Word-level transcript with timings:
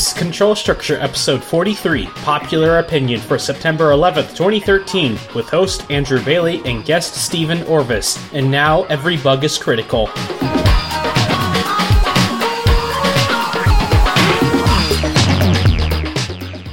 Is 0.00 0.14
Control 0.14 0.54
Structure 0.54 0.96
Episode 0.96 1.44
43, 1.44 2.06
Popular 2.06 2.78
Opinion 2.78 3.20
for 3.20 3.38
September 3.38 3.90
11th, 3.90 4.34
2013, 4.34 5.18
with 5.34 5.46
host 5.50 5.84
Andrew 5.90 6.24
Bailey 6.24 6.62
and 6.64 6.86
guest 6.86 7.14
Stephen 7.16 7.62
Orvis. 7.64 8.18
And 8.32 8.50
now, 8.50 8.84
every 8.84 9.18
bug 9.18 9.44
is 9.44 9.58
critical. 9.58 10.06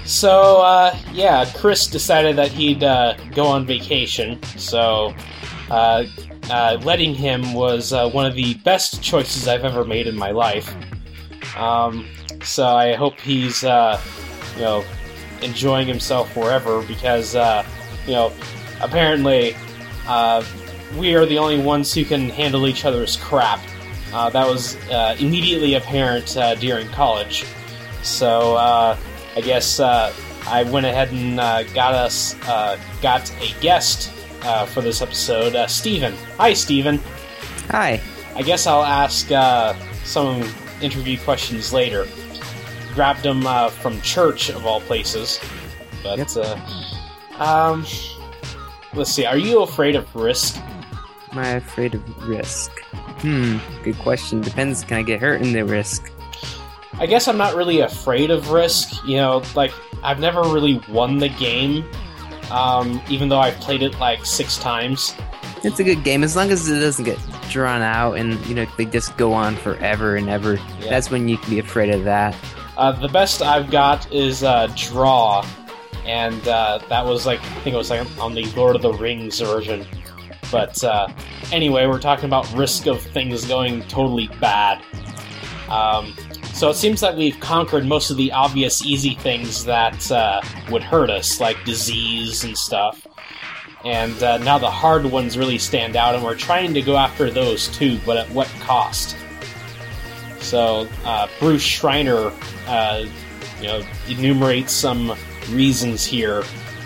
So, 0.05 0.61
uh, 0.61 0.97
yeah, 1.11 1.51
Chris 1.53 1.85
decided 1.87 2.37
that 2.37 2.53
he'd 2.53 2.85
uh, 2.85 3.15
go 3.35 3.45
on 3.45 3.65
vacation, 3.65 4.41
so 4.43 5.13
uh, 5.69 6.05
uh, 6.49 6.77
letting 6.81 7.13
him 7.13 7.51
was 7.53 7.91
uh, 7.91 8.09
one 8.09 8.25
of 8.25 8.35
the 8.35 8.53
best 8.53 9.03
choices 9.03 9.49
I've 9.49 9.65
ever 9.65 9.83
made 9.83 10.07
in 10.07 10.15
my 10.15 10.31
life. 10.31 10.73
Um, 11.57 12.07
so 12.47 12.65
I 12.65 12.93
hope 12.93 13.19
he's, 13.19 13.63
uh, 13.63 14.01
you 14.55 14.61
know, 14.61 14.85
enjoying 15.41 15.87
himself 15.87 16.35
wherever 16.35 16.81
because, 16.83 17.35
uh, 17.35 17.65
you 18.05 18.13
know, 18.13 18.33
apparently 18.81 19.55
uh, 20.07 20.43
we 20.97 21.15
are 21.15 21.25
the 21.25 21.37
only 21.37 21.61
ones 21.61 21.93
who 21.93 22.05
can 22.05 22.29
handle 22.29 22.67
each 22.67 22.85
other's 22.85 23.17
crap. 23.17 23.59
Uh, 24.13 24.29
that 24.29 24.47
was 24.47 24.77
uh, 24.89 25.15
immediately 25.19 25.75
apparent 25.75 26.37
uh, 26.37 26.55
during 26.55 26.87
college. 26.89 27.43
So 28.03 28.55
uh, 28.55 28.97
I 29.35 29.41
guess 29.41 29.79
uh, 29.79 30.13
I 30.47 30.63
went 30.63 30.85
ahead 30.85 31.11
and 31.11 31.39
uh, 31.39 31.63
got 31.73 31.93
us 31.93 32.35
uh, 32.47 32.79
got 33.01 33.29
a 33.41 33.53
guest 33.59 34.13
uh, 34.43 34.65
for 34.65 34.81
this 34.81 35.01
episode, 35.01 35.55
uh, 35.55 35.67
Steven. 35.67 36.13
Hi, 36.37 36.53
Steven. 36.53 36.99
Hi. 37.69 38.01
I 38.35 38.43
guess 38.43 38.65
I'll 38.65 38.83
ask 38.85 39.29
uh, 39.31 39.73
some 40.05 40.49
interview 40.81 41.17
questions 41.19 41.73
later. 41.73 42.07
Grabbed 42.97 43.21
them 43.21 43.45
uh, 43.45 43.69
from 43.69 44.01
church 44.01 44.49
of 44.49 44.65
all 44.65 44.81
places, 44.81 45.39
but 46.01 46.17
Yep. 46.17 46.29
uh, 46.35 47.43
um, 47.43 47.85
let's 48.95 49.11
see. 49.11 49.23
Are 49.23 49.37
you 49.37 49.61
afraid 49.61 49.95
of 49.95 50.15
risk? 50.15 50.59
Am 51.31 51.37
I 51.37 51.47
afraid 51.49 51.93
of 51.93 52.27
risk? 52.27 52.71
Hmm, 53.21 53.59
good 53.83 53.99
question. 53.99 54.41
Depends. 54.41 54.83
Can 54.83 54.97
I 54.97 55.03
get 55.03 55.19
hurt 55.21 55.41
in 55.43 55.53
the 55.53 55.63
risk? 55.63 56.11
I 56.97 57.05
guess 57.05 57.27
I'm 57.27 57.37
not 57.37 57.53
really 57.55 57.81
afraid 57.81 58.31
of 58.31 58.49
risk. 58.49 59.05
You 59.05 59.17
know, 59.17 59.43
like 59.53 59.71
I've 60.01 60.19
never 60.19 60.41
really 60.41 60.81
won 60.89 61.19
the 61.19 61.29
game, 61.29 61.85
um, 62.49 62.99
even 63.09 63.29
though 63.29 63.37
I've 63.37 63.57
played 63.59 63.83
it 63.83 63.99
like 63.99 64.25
six 64.25 64.57
times. 64.57 65.13
It's 65.63 65.79
a 65.79 65.83
good 65.83 66.03
game 66.03 66.23
as 66.23 66.35
long 66.35 66.49
as 66.49 66.67
it 66.67 66.79
doesn't 66.79 67.05
get 67.05 67.19
drawn 67.51 67.83
out 67.83 68.13
and 68.13 68.43
you 68.47 68.55
know 68.55 68.65
they 68.75 68.85
just 68.85 69.15
go 69.17 69.33
on 69.33 69.55
forever 69.55 70.15
and 70.15 70.29
ever. 70.29 70.55
Yeah. 70.79 70.89
That's 70.89 71.11
when 71.11 71.27
you 71.29 71.37
can 71.37 71.51
be 71.51 71.59
afraid 71.59 71.91
of 71.93 72.03
that. 72.05 72.35
Uh, 72.77 72.91
the 72.91 73.07
best 73.07 73.41
I've 73.41 73.71
got 73.71 74.11
is 74.13 74.43
uh, 74.43 74.71
draw, 74.75 75.43
and 76.05 76.47
uh, 76.47 76.79
that 76.89 77.03
was 77.03 77.25
like 77.25 77.41
I 77.41 77.59
think 77.61 77.73
it 77.73 77.77
was 77.77 77.89
like 77.89 78.07
on 78.19 78.35
the 78.35 78.45
Lord 78.55 78.75
of 78.75 78.83
the 78.83 78.93
Rings 78.93 79.39
version. 79.39 79.83
But 80.51 80.83
uh, 80.83 81.07
anyway, 81.51 81.87
we're 81.87 81.99
talking 81.99 82.25
about 82.25 82.51
risk 82.53 82.85
of 82.85 83.01
things 83.01 83.45
going 83.45 83.81
totally 83.87 84.27
bad. 84.39 84.81
Um, 85.69 86.13
so 86.53 86.69
it 86.69 86.75
seems 86.75 87.01
like 87.01 87.17
we've 87.17 87.39
conquered 87.39 87.85
most 87.85 88.11
of 88.11 88.17
the 88.17 88.31
obvious 88.31 88.85
easy 88.85 89.15
things 89.15 89.65
that 89.65 90.11
uh, 90.11 90.41
would 90.69 90.83
hurt 90.83 91.09
us, 91.09 91.41
like 91.41 91.61
disease 91.65 92.43
and 92.43 92.55
stuff. 92.55 93.05
And 93.85 94.21
uh, 94.21 94.37
now 94.37 94.59
the 94.59 94.69
hard 94.69 95.03
ones 95.05 95.35
really 95.35 95.57
stand 95.57 95.95
out, 95.95 96.13
and 96.13 96.23
we're 96.23 96.35
trying 96.35 96.75
to 96.75 96.81
go 96.83 96.95
after 96.95 97.31
those 97.31 97.69
too, 97.69 97.99
but 98.05 98.17
at 98.17 98.29
what 98.29 98.47
cost? 98.59 99.15
So 100.47 100.87
uh, 101.03 101.27
Bruce 101.39 101.61
Schneier, 101.61 102.31
uh, 102.67 103.05
you 103.59 103.67
know, 103.67 103.83
enumerates 104.07 104.71
some 104.71 105.13
reasons 105.49 106.05
here 106.05 106.41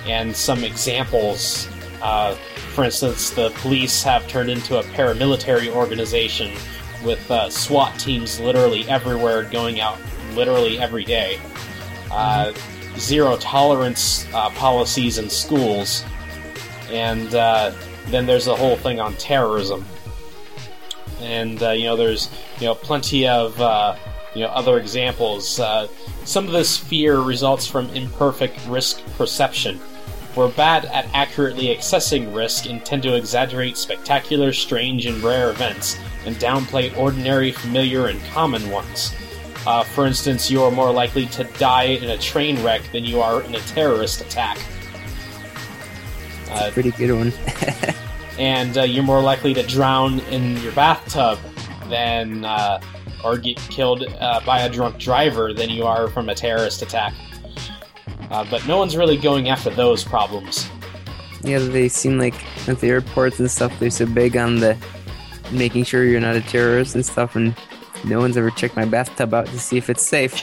and 0.08 0.36
some 0.36 0.64
examples. 0.64 1.70
Uh, 2.02 2.34
for 2.74 2.84
instance, 2.84 3.30
the 3.30 3.52
police 3.58 4.02
have 4.02 4.28
turned 4.28 4.50
into 4.50 4.80
a 4.80 4.84
paramilitary 4.84 5.70
organization 5.70 6.58
with 7.06 7.30
uh, 7.30 7.52
SWAT 7.52 8.00
teams 8.00 8.40
literally 8.40 8.90
everywhere, 8.90 9.44
going 9.44 9.80
out 9.80 10.00
literally 10.34 10.80
every 10.80 11.04
day. 11.04 11.40
Uh, 12.12 12.54
zero 12.98 13.38
tolerance 13.38 14.26
uh, 14.34 14.50
policies 14.52 15.20
in 15.20 15.30
schools, 15.30 16.04
and 16.90 17.30
then 18.08 18.26
there's 18.26 18.46
the 18.46 18.56
whole 18.56 18.76
thing 18.76 19.00
on 19.00 19.14
terrorism 19.18 19.86
and 21.22 21.62
uh, 21.62 21.72
you 21.72 21.86
know 21.86 21.96
there's 21.96 22.30
you 22.60 22.66
know 22.66 22.76
plenty 22.76 23.28
of 23.28 23.60
uh, 23.62 23.96
you 24.34 24.42
know 24.42 24.48
other 24.48 24.80
examples. 24.80 25.60
Uh, 25.60 25.88
some 26.24 26.46
of 26.46 26.52
this 26.52 26.78
fear 26.78 27.20
results 27.20 27.68
from 27.68 27.90
imperfect 27.90 28.60
risk 28.68 29.04
perception. 29.18 29.80
We're 30.36 30.52
bad 30.52 30.86
at 30.86 31.08
accurately 31.14 31.76
assessing 31.76 32.34
risk 32.34 32.66
and 32.70 32.84
tend 32.86 33.04
to 33.04 33.16
exaggerate 33.16 33.76
spectacular, 33.76 34.54
strange, 34.54 35.06
and 35.06 35.22
rare 35.22 35.50
events 35.50 36.00
and 36.26 36.36
downplay 36.38 36.96
ordinary, 36.98 37.52
familiar, 37.52 38.08
and 38.08 38.22
common 38.26 38.70
ones. 38.70 39.14
Uh, 39.66 39.84
for 39.84 40.08
instance, 40.08 40.50
you 40.50 40.64
are 40.64 40.72
more 40.72 40.92
likely 40.92 41.26
to 41.28 41.44
die 41.58 41.84
in 41.84 42.10
a 42.10 42.18
train 42.18 42.64
wreck 42.64 42.82
than 42.92 43.04
you 43.04 43.22
are 43.22 43.42
in 43.44 43.54
a 43.56 43.60
terrorist 43.60 44.22
attack. 44.22 44.58
Uh, 46.50 46.72
Pretty 46.72 46.92
good 46.92 47.12
one. 47.12 47.34
and 48.42 48.76
uh, 48.76 48.82
you're 48.82 49.04
more 49.04 49.22
likely 49.22 49.54
to 49.54 49.62
drown 49.62 50.20
in 50.32 50.58
your 50.64 50.72
bathtub 50.72 51.38
than 51.90 52.44
uh, 52.44 52.82
or 53.24 53.38
get 53.38 53.56
killed 53.58 54.04
uh, 54.20 54.40
by 54.44 54.62
a 54.62 54.70
drunk 54.70 54.98
driver 54.98 55.54
than 55.54 55.70
you 55.70 55.84
are 55.86 56.08
from 56.08 56.28
a 56.28 56.34
terrorist 56.34 56.82
attack. 56.82 57.14
Uh, 58.32 58.44
but 58.50 58.66
no 58.68 58.78
one's 58.78 58.98
really 58.98 59.16
going 59.16 59.50
after 59.50 59.70
those 59.70 60.04
problems. 60.04 60.68
yeah, 61.44 61.60
they 61.60 61.88
seem 61.88 62.18
like 62.18 62.34
at 62.68 62.80
the 62.80 62.88
airports 62.88 63.40
and 63.40 63.52
stuff 63.52 63.72
they're 63.80 63.92
so 63.92 64.08
big 64.08 64.36
on 64.36 64.56
the 64.56 64.76
making 65.52 65.84
sure 65.84 66.04
you're 66.04 66.20
not 66.20 66.36
a 66.36 66.42
terrorist 66.42 66.96
and 66.96 67.06
stuff, 67.06 67.36
and 67.36 67.56
no 68.04 68.20
one's 68.20 68.38
ever 68.38 68.52
checked 68.52 68.76
my 68.76 68.86
bathtub 68.86 69.34
out 69.34 69.46
to 69.48 69.60
see 69.60 69.78
if 69.78 69.90
it's 69.90 70.04
safe. 70.04 70.36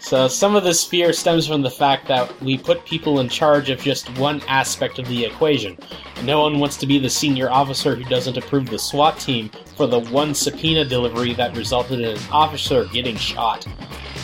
so 0.00 0.28
some 0.28 0.56
of 0.56 0.64
this 0.64 0.84
fear 0.84 1.12
stems 1.12 1.46
from 1.46 1.62
the 1.62 1.70
fact 1.70 2.08
that 2.08 2.40
we 2.40 2.56
put 2.56 2.84
people 2.84 3.20
in 3.20 3.28
charge 3.28 3.70
of 3.70 3.78
just 3.80 4.08
one 4.18 4.40
aspect 4.48 4.98
of 4.98 5.06
the 5.08 5.24
equation. 5.24 5.76
No 6.24 6.40
one 6.40 6.58
wants 6.58 6.76
to 6.78 6.86
be 6.86 6.98
the 6.98 7.10
senior 7.10 7.50
officer 7.50 7.94
who 7.94 8.04
doesn't 8.04 8.36
approve 8.36 8.70
the 8.70 8.78
SWAT 8.78 9.18
team 9.18 9.50
for 9.76 9.86
the 9.86 10.00
one 10.00 10.34
subpoena 10.34 10.84
delivery 10.84 11.34
that 11.34 11.56
resulted 11.56 12.00
in 12.00 12.16
an 12.16 12.22
officer 12.30 12.86
getting 12.86 13.16
shot. 13.16 13.66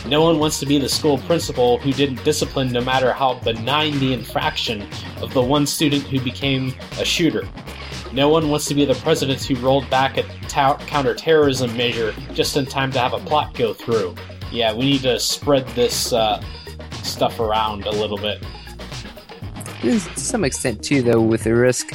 No 0.06 0.22
one 0.22 0.38
wants 0.38 0.60
to 0.60 0.66
be 0.66 0.78
the 0.78 0.88
school 0.88 1.18
principal 1.18 1.78
who 1.78 1.92
didn't 1.92 2.22
discipline 2.22 2.70
no 2.70 2.80
matter 2.80 3.12
how 3.12 3.34
benign 3.40 3.98
the 3.98 4.12
infraction 4.12 4.86
of 5.20 5.34
the 5.34 5.42
one 5.42 5.66
student 5.66 6.04
who 6.04 6.20
became 6.20 6.72
a 7.00 7.04
shooter. 7.04 7.42
No 8.16 8.30
one 8.30 8.48
wants 8.48 8.64
to 8.68 8.74
be 8.74 8.86
the 8.86 8.94
president 8.94 9.44
who 9.44 9.54
rolled 9.56 9.90
back 9.90 10.16
a 10.16 10.22
ta- 10.48 10.78
counterterrorism 10.86 11.76
measure 11.76 12.14
just 12.32 12.56
in 12.56 12.64
time 12.64 12.90
to 12.92 12.98
have 12.98 13.12
a 13.12 13.18
plot 13.18 13.52
go 13.52 13.74
through. 13.74 14.14
Yeah, 14.50 14.72
we 14.72 14.86
need 14.86 15.02
to 15.02 15.20
spread 15.20 15.66
this 15.80 16.14
uh, 16.14 16.42
stuff 17.02 17.38
around 17.40 17.84
a 17.84 17.90
little 17.90 18.16
bit. 18.16 18.42
to 19.82 20.00
some 20.18 20.44
extent 20.44 20.82
too 20.82 21.02
though 21.02 21.20
with 21.20 21.44
the 21.44 21.54
risk 21.54 21.92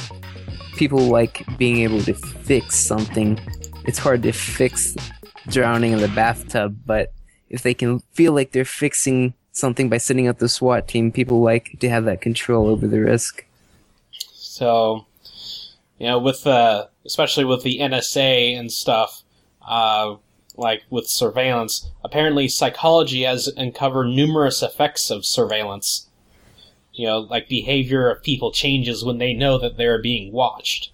people 0.76 1.00
like 1.00 1.44
being 1.58 1.78
able 1.80 2.00
to 2.02 2.14
fix 2.14 2.76
something 2.76 3.38
it's 3.84 3.98
hard 3.98 4.22
to 4.22 4.30
fix 4.32 4.94
drowning 5.48 5.92
in 5.92 5.98
the 6.00 6.08
bathtub 6.08 6.76
but 6.86 7.12
if 7.50 7.62
they 7.64 7.74
can 7.74 7.98
feel 8.12 8.32
like 8.32 8.52
they're 8.52 8.64
fixing 8.64 9.34
something 9.50 9.88
by 9.90 9.98
sending 9.98 10.28
out 10.28 10.38
the 10.38 10.48
SWAT 10.48 10.86
team 10.88 11.10
people 11.12 11.42
like 11.42 11.76
to 11.80 11.90
have 11.90 12.04
that 12.04 12.20
control 12.20 12.68
over 12.68 12.86
the 12.86 13.00
risk 13.00 13.44
So, 14.32 15.04
you 16.02 16.08
know, 16.08 16.18
with 16.18 16.48
uh, 16.48 16.86
especially 17.06 17.44
with 17.44 17.62
the 17.62 17.78
NSA 17.78 18.58
and 18.58 18.72
stuff, 18.72 19.22
uh, 19.64 20.16
like 20.56 20.82
with 20.90 21.06
surveillance, 21.06 21.92
apparently 22.02 22.48
psychology 22.48 23.22
has 23.22 23.46
uncovered 23.46 24.08
numerous 24.08 24.64
effects 24.64 25.12
of 25.12 25.24
surveillance. 25.24 26.08
You 26.92 27.06
know, 27.06 27.18
like 27.20 27.48
behavior 27.48 28.10
of 28.10 28.20
people 28.20 28.50
changes 28.50 29.04
when 29.04 29.18
they 29.18 29.32
know 29.32 29.58
that 29.58 29.76
they're 29.76 30.02
being 30.02 30.32
watched. 30.32 30.90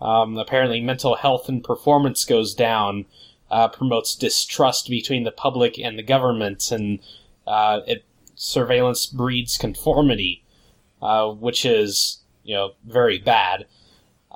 Um, 0.00 0.36
apparently, 0.36 0.80
mental 0.80 1.14
health 1.14 1.48
and 1.48 1.62
performance 1.62 2.24
goes 2.24 2.52
down, 2.52 3.06
uh, 3.48 3.68
promotes 3.68 4.16
distrust 4.16 4.90
between 4.90 5.22
the 5.22 5.30
public 5.30 5.78
and 5.78 5.96
the 5.96 6.02
government, 6.02 6.72
and 6.72 6.98
uh, 7.46 7.82
it 7.86 8.04
surveillance 8.34 9.06
breeds 9.06 9.56
conformity, 9.56 10.42
uh, 11.00 11.30
which 11.30 11.64
is 11.64 12.22
you 12.42 12.56
know 12.56 12.72
very 12.84 13.18
bad. 13.18 13.66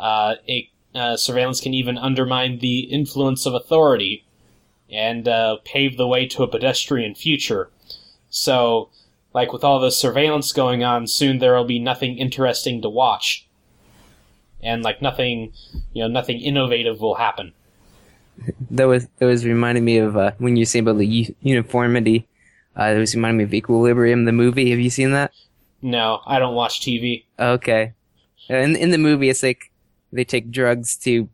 Uh, 0.01 0.37
it, 0.47 0.65
uh, 0.95 1.17
surveillance 1.17 1.61
can 1.61 1.75
even 1.75 1.99
undermine 1.99 2.59
the 2.59 2.81
influence 2.81 3.45
of 3.47 3.55
authority 3.55 4.25
and 4.91 5.29
uh, 5.29 5.59
pave 5.65 5.97
the 5.97 6.07
way 6.09 6.27
to 6.27 6.43
a 6.43 6.49
pedestrian 6.49 7.15
future. 7.15 7.71
So, 8.31 8.89
like 9.35 9.53
with 9.53 9.63
all 9.63 9.79
this 9.79 9.99
surveillance 9.99 10.53
going 10.53 10.83
on, 10.83 11.07
soon 11.07 11.39
there 11.39 11.55
will 11.55 11.65
be 11.67 11.79
nothing 11.79 12.17
interesting 12.19 12.81
to 12.83 12.89
watch, 12.89 13.47
and 14.63 14.83
like 14.83 15.03
nothing, 15.03 15.53
you 15.93 16.03
know, 16.03 16.09
nothing 16.09 16.41
innovative 16.41 17.01
will 17.01 17.17
happen. 17.17 17.53
that 18.71 18.85
was 18.85 19.07
that 19.19 19.27
was 19.27 19.45
reminding 19.45 19.85
me 19.85 19.99
of 19.99 20.17
uh, 20.17 20.33
when 20.39 20.57
you 20.57 20.65
say 20.65 20.79
about 20.79 20.99
the 20.99 21.07
u- 21.07 21.35
uniformity. 21.43 22.27
Uh, 22.79 22.85
it 22.85 22.99
was 22.99 23.15
reminding 23.15 23.39
me 23.39 23.45
of 23.45 23.53
Equilibrium, 23.53 24.25
the 24.25 24.33
movie. 24.33 24.71
Have 24.71 24.81
you 24.81 24.91
seen 24.91 25.13
that? 25.13 25.33
No, 25.83 26.21
I 26.27 26.39
don't 26.39 26.55
watch 26.55 26.81
TV. 26.81 27.27
Okay. 27.39 27.93
In 28.49 28.77
in 28.77 28.91
the 28.91 28.99
movie, 28.99 29.29
it's 29.29 29.43
like 29.43 29.70
they 30.13 30.25
take 30.25 30.51
drugs 30.51 30.97
to 30.99 31.29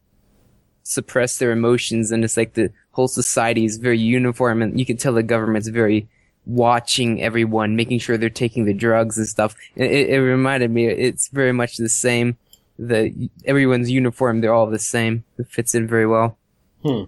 suppress 0.83 1.39
their 1.39 1.53
emotions, 1.53 2.11
and 2.11 2.25
it's 2.25 2.37
like 2.37 2.55
the 2.55 2.73
whole 2.93 3.09
society 3.09 3.65
is 3.65 3.77
very 3.77 3.99
uniform, 3.99 4.63
and 4.63 4.79
you 4.79 4.87
can 4.87 4.97
tell 4.97 5.13
the 5.13 5.23
government's 5.23 5.69
very 5.69 6.09
watching 6.47 7.21
everyone, 7.21 7.77
making 7.77 7.99
sure 7.99 8.17
they're 8.17 8.31
taking 8.31 8.65
the 8.65 8.73
drugs 8.73 9.19
and 9.19 9.27
stuff. 9.27 9.57
It, 9.75 10.11
it, 10.11 10.21
reminded 10.21 10.71
me, 10.71 10.87
it's 10.87 11.29
very 11.29 11.53
much 11.53 11.77
the 11.77 11.89
same. 11.89 12.39
The 12.79 13.31
everyone's 13.45 13.91
uniform, 13.91 14.41
they're 14.41 14.55
all 14.55 14.67
the 14.67 14.79
same. 14.79 15.25
It 15.39 15.49
fits 15.49 15.75
in 15.75 15.87
very 15.87 16.07
well. 16.07 16.39
Hmm. 16.83 17.05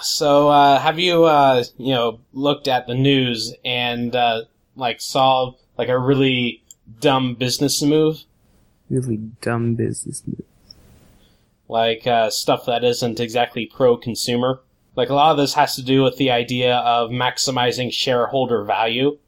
So, 0.00 0.48
uh, 0.48 0.80
have 0.80 0.98
you, 0.98 1.24
uh, 1.24 1.64
you 1.78 1.94
know, 1.94 2.20
looked 2.32 2.68
at 2.68 2.86
the 2.86 2.94
news 2.94 3.54
and, 3.64 4.14
uh, 4.14 4.42
like 4.76 5.00
saw 5.00 5.52
like 5.78 5.88
a 5.88 5.98
really 5.98 6.62
dumb 7.00 7.36
business 7.36 7.80
move? 7.80 8.24
Really 8.90 9.18
dumb 9.40 9.76
business 9.76 10.22
move. 10.26 10.42
Like, 11.68 12.06
uh, 12.06 12.30
stuff 12.30 12.66
that 12.66 12.84
isn't 12.84 13.20
exactly 13.20 13.66
pro-consumer? 13.66 14.60
Like, 14.96 15.08
a 15.08 15.14
lot 15.14 15.32
of 15.32 15.38
this 15.38 15.54
has 15.54 15.74
to 15.76 15.82
do 15.82 16.02
with 16.02 16.16
the 16.16 16.30
idea 16.30 16.76
of 16.76 17.10
maximizing 17.10 17.92
shareholder 17.92 18.62
value 18.64 19.18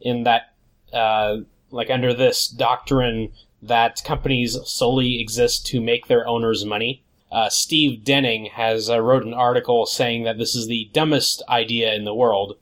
in 0.00 0.24
that, 0.24 0.54
uh, 0.92 1.38
like 1.70 1.90
under 1.90 2.12
this 2.12 2.48
doctrine 2.48 3.32
that 3.62 4.02
companies 4.04 4.56
solely 4.64 5.20
exist 5.20 5.66
to 5.66 5.80
make 5.80 6.06
their 6.06 6.26
owners 6.26 6.64
money. 6.64 7.02
Uh, 7.30 7.48
Steve 7.48 8.02
Denning 8.02 8.46
has 8.46 8.90
uh, 8.90 9.00
wrote 9.00 9.24
an 9.24 9.34
article 9.34 9.86
saying 9.86 10.24
that 10.24 10.38
this 10.38 10.54
is 10.54 10.66
the 10.66 10.90
dumbest 10.92 11.42
idea 11.48 11.94
in 11.94 12.04
the 12.04 12.14
world. 12.14 12.56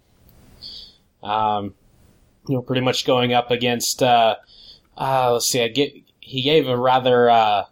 Um, 1.23 1.75
you 2.47 2.55
know, 2.55 2.63
pretty 2.63 2.83
much 2.83 3.07
going 3.07 3.33
up 3.33 3.51
against. 3.51 4.03
Uh, 4.03 4.37
uh 4.97 5.33
let's 5.33 5.47
see, 5.47 5.63
I 5.63 5.69
get 5.69 5.95
he 6.21 6.43
gave 6.43 6.69
a 6.69 6.77
rather 6.77 7.31
uh, 7.31 7.65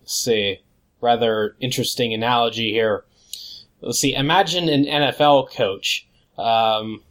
let's 0.00 0.14
see, 0.14 0.60
rather 1.02 1.56
interesting 1.60 2.14
analogy 2.14 2.72
here. 2.72 3.04
Let's 3.80 3.98
see, 3.98 4.14
imagine 4.14 4.68
an 4.68 4.84
NFL 4.84 5.52
coach. 5.52 6.06
Um, 6.38 7.02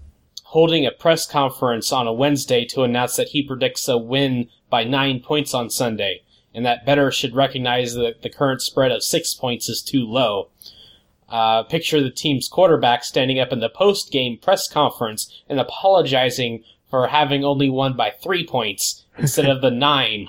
holding 0.44 0.86
a 0.86 0.92
press 0.92 1.26
conference 1.26 1.92
on 1.92 2.08
a 2.08 2.14
Wednesday 2.14 2.66
to 2.66 2.84
announce 2.84 3.16
that 3.16 3.30
he 3.30 3.44
predicts 3.44 3.88
a 3.88 3.98
win 3.98 4.50
by 4.70 4.84
nine 4.84 5.20
points 5.20 5.54
on 5.54 5.70
Sunday 5.70 6.24
and 6.54 6.66
that 6.66 6.86
bettor 6.86 7.12
should 7.12 7.36
recognize 7.36 7.94
that 7.96 8.22
the 8.22 8.30
current 8.30 8.62
spread 8.62 8.92
of 8.92 9.04
six 9.04 9.34
points 9.34 9.70
is 9.70 9.82
too 9.82 10.06
low. 10.06 10.50
Uh, 11.30 11.64
picture 11.64 12.02
the 12.02 12.10
team's 12.10 12.50
quarterback 12.50 13.04
standing 13.04 13.40
up 13.40 13.54
in 13.54 13.62
the 13.62 13.70
post 13.70 14.12
game 14.12 14.38
press 14.38 14.68
conference 14.68 15.44
and 15.48 15.60
apologizing 15.60 16.64
for 16.90 17.08
having 17.08 17.46
only 17.46 17.70
won 17.70 17.96
by 17.96 18.10
three 18.10 18.46
points 18.46 19.06
instead 19.18 19.50
of 19.50 19.62
the 19.62 19.72
nine. 19.90 20.28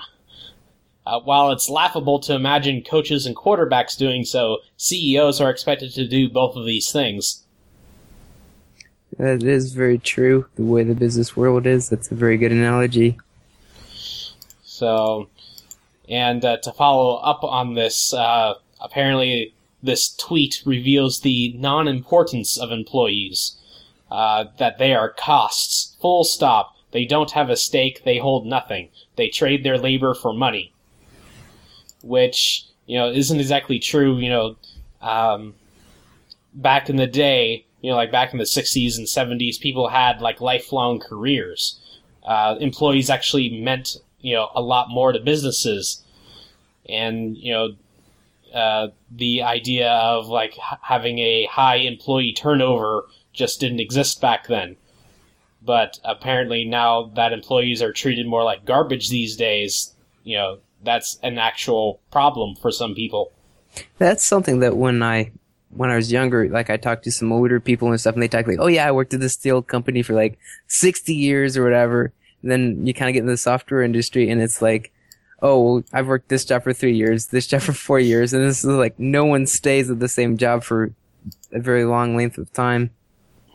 Uh, 1.05 1.19
while 1.19 1.51
it's 1.51 1.69
laughable 1.69 2.19
to 2.19 2.33
imagine 2.33 2.81
coaches 2.81 3.25
and 3.25 3.35
quarterbacks 3.35 3.97
doing 3.97 4.23
so, 4.23 4.59
CEOs 4.77 5.41
are 5.41 5.49
expected 5.49 5.93
to 5.93 6.07
do 6.07 6.29
both 6.29 6.55
of 6.55 6.65
these 6.65 6.91
things. 6.91 7.43
That 9.17 9.43
is 9.43 9.73
very 9.73 9.97
true. 9.97 10.47
The 10.55 10.63
way 10.63 10.83
the 10.83 10.95
business 10.95 11.35
world 11.35 11.67
is, 11.67 11.89
that's 11.89 12.11
a 12.11 12.15
very 12.15 12.37
good 12.37 12.51
analogy. 12.51 13.17
So, 14.63 15.29
and 16.09 16.43
uh, 16.43 16.57
to 16.57 16.71
follow 16.71 17.17
up 17.17 17.43
on 17.43 17.75
this, 17.75 18.13
uh, 18.13 18.55
apparently 18.81 19.53
this 19.83 20.15
tweet 20.15 20.63
reveals 20.65 21.19
the 21.19 21.53
non 21.57 21.87
importance 21.87 22.57
of 22.57 22.71
employees. 22.71 23.57
Uh, 24.13 24.45
that 24.59 24.77
they 24.77 24.93
are 24.93 25.09
costs. 25.09 25.95
Full 25.99 26.23
stop. 26.23 26.75
They 26.91 27.03
don't 27.03 27.31
have 27.31 27.49
a 27.49 27.57
stake. 27.57 28.03
They 28.03 28.19
hold 28.19 28.45
nothing. 28.45 28.89
They 29.15 29.27
trade 29.27 29.63
their 29.63 29.79
labor 29.79 30.13
for 30.13 30.33
money. 30.33 30.72
Which, 32.03 32.65
you 32.85 32.97
know, 32.97 33.11
isn't 33.11 33.39
exactly 33.39 33.79
true. 33.79 34.17
You 34.17 34.29
know, 34.29 34.55
um, 35.01 35.55
back 36.53 36.89
in 36.89 36.97
the 36.97 37.07
day, 37.07 37.65
you 37.81 37.89
know, 37.89 37.95
like 37.95 38.11
back 38.11 38.33
in 38.33 38.39
the 38.39 38.45
60s 38.45 38.97
and 38.97 39.07
70s, 39.07 39.59
people 39.59 39.89
had 39.89 40.21
like 40.21 40.39
lifelong 40.41 40.99
careers. 40.99 41.79
Uh, 42.23 42.55
employees 42.59 43.09
actually 43.09 43.49
meant, 43.61 43.97
you 44.21 44.35
know, 44.35 44.49
a 44.55 44.61
lot 44.61 44.89
more 44.89 45.11
to 45.11 45.19
businesses 45.19 46.03
and 46.87 47.37
you 47.37 47.51
know 47.51 47.69
uh, 48.53 48.89
the 49.11 49.41
idea 49.41 49.89
of 49.89 50.27
like 50.27 50.53
h- 50.53 50.79
having 50.81 51.17
a 51.19 51.45
high 51.45 51.77
employee 51.77 52.33
turnover 52.33 53.05
just 53.31 53.59
didn't 53.59 53.79
exist 53.79 54.21
back 54.21 54.47
then. 54.47 54.75
But 55.65 55.99
apparently 56.03 56.63
now 56.63 57.11
that 57.15 57.33
employees 57.33 57.81
are 57.81 57.91
treated 57.91 58.27
more 58.27 58.43
like 58.43 58.63
garbage 58.63 59.09
these 59.09 59.35
days, 59.35 59.95
you 60.23 60.37
know, 60.37 60.59
that's 60.83 61.17
an 61.23 61.37
actual 61.37 61.99
problem 62.11 62.55
for 62.55 62.71
some 62.71 62.95
people. 62.95 63.31
That's 63.97 64.23
something 64.23 64.59
that 64.59 64.77
when 64.77 65.01
I 65.01 65.31
when 65.69 65.89
I 65.89 65.95
was 65.95 66.11
younger, 66.11 66.47
like 66.49 66.69
I 66.69 66.77
talked 66.77 67.03
to 67.05 67.11
some 67.11 67.31
older 67.31 67.59
people 67.59 67.89
and 67.89 67.99
stuff, 67.99 68.13
and 68.13 68.21
they 68.21 68.27
talk 68.27 68.47
like, 68.47 68.59
"Oh 68.59 68.67
yeah, 68.67 68.87
I 68.87 68.91
worked 68.91 69.13
at 69.13 69.19
this 69.19 69.33
steel 69.33 69.61
company 69.61 70.01
for 70.03 70.13
like 70.13 70.37
sixty 70.67 71.15
years 71.15 71.57
or 71.57 71.63
whatever." 71.63 72.13
And 72.41 72.51
then 72.51 72.85
you 72.85 72.93
kind 72.93 73.09
of 73.09 73.13
get 73.13 73.21
in 73.21 73.27
the 73.27 73.37
software 73.37 73.81
industry, 73.81 74.29
and 74.29 74.41
it's 74.41 74.61
like, 74.61 74.91
oh, 75.41 75.83
I've 75.93 76.07
worked 76.07 76.29
this 76.29 76.45
job 76.45 76.63
for 76.63 76.73
three 76.73 76.95
years, 76.95 77.27
this 77.27 77.47
job 77.47 77.61
for 77.61 77.73
four 77.73 77.99
years, 77.99 78.33
and 78.33 78.43
this 78.43 78.59
is 78.59 78.65
like 78.65 78.99
no 78.99 79.25
one 79.25 79.45
stays 79.45 79.89
at 79.89 79.99
the 79.99 80.07
same 80.07 80.37
job 80.37 80.63
for 80.63 80.91
a 81.51 81.59
very 81.59 81.85
long 81.85 82.15
length 82.15 82.37
of 82.37 82.51
time. 82.53 82.91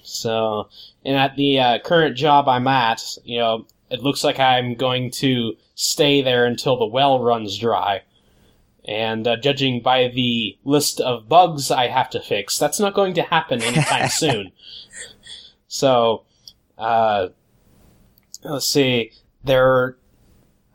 So, 0.03 0.69
and 1.05 1.17
at 1.17 1.37
the 1.37 1.61
uh, 1.61 1.79
current 1.81 2.17
job 2.17 2.49
I'm 2.49 2.67
at, 2.67 3.03
you 3.25 3.39
know, 3.39 3.67
it 3.91 4.03
looks 4.03 4.25
like 4.25 4.39
I'm 4.39 4.75
going 4.75 5.11
to 5.13 5.55
stay 5.75 6.23
there 6.23 6.45
until 6.47 6.77
the 6.77 6.87
well 6.87 7.23
runs 7.23 7.57
dry. 7.59 8.03
And 8.85 9.27
uh, 9.27 9.37
judging 9.37 9.83
by 9.83 10.09
the 10.09 10.57
list 10.65 11.01
of 11.01 11.29
bugs 11.29 11.71
I 11.71 11.89
have 11.89 12.09
to 12.11 12.21
fix, 12.21 12.59
that's 12.59 12.81
not 12.81 12.95
going 12.95 13.15
to 13.15 13.23
happen 13.23 13.63
anytime 13.63 14.09
soon. 14.11 14.53
So, 15.67 16.25
uh, 16.79 17.29
let's 18.45 18.67
see. 18.67 19.13
There 19.45 19.99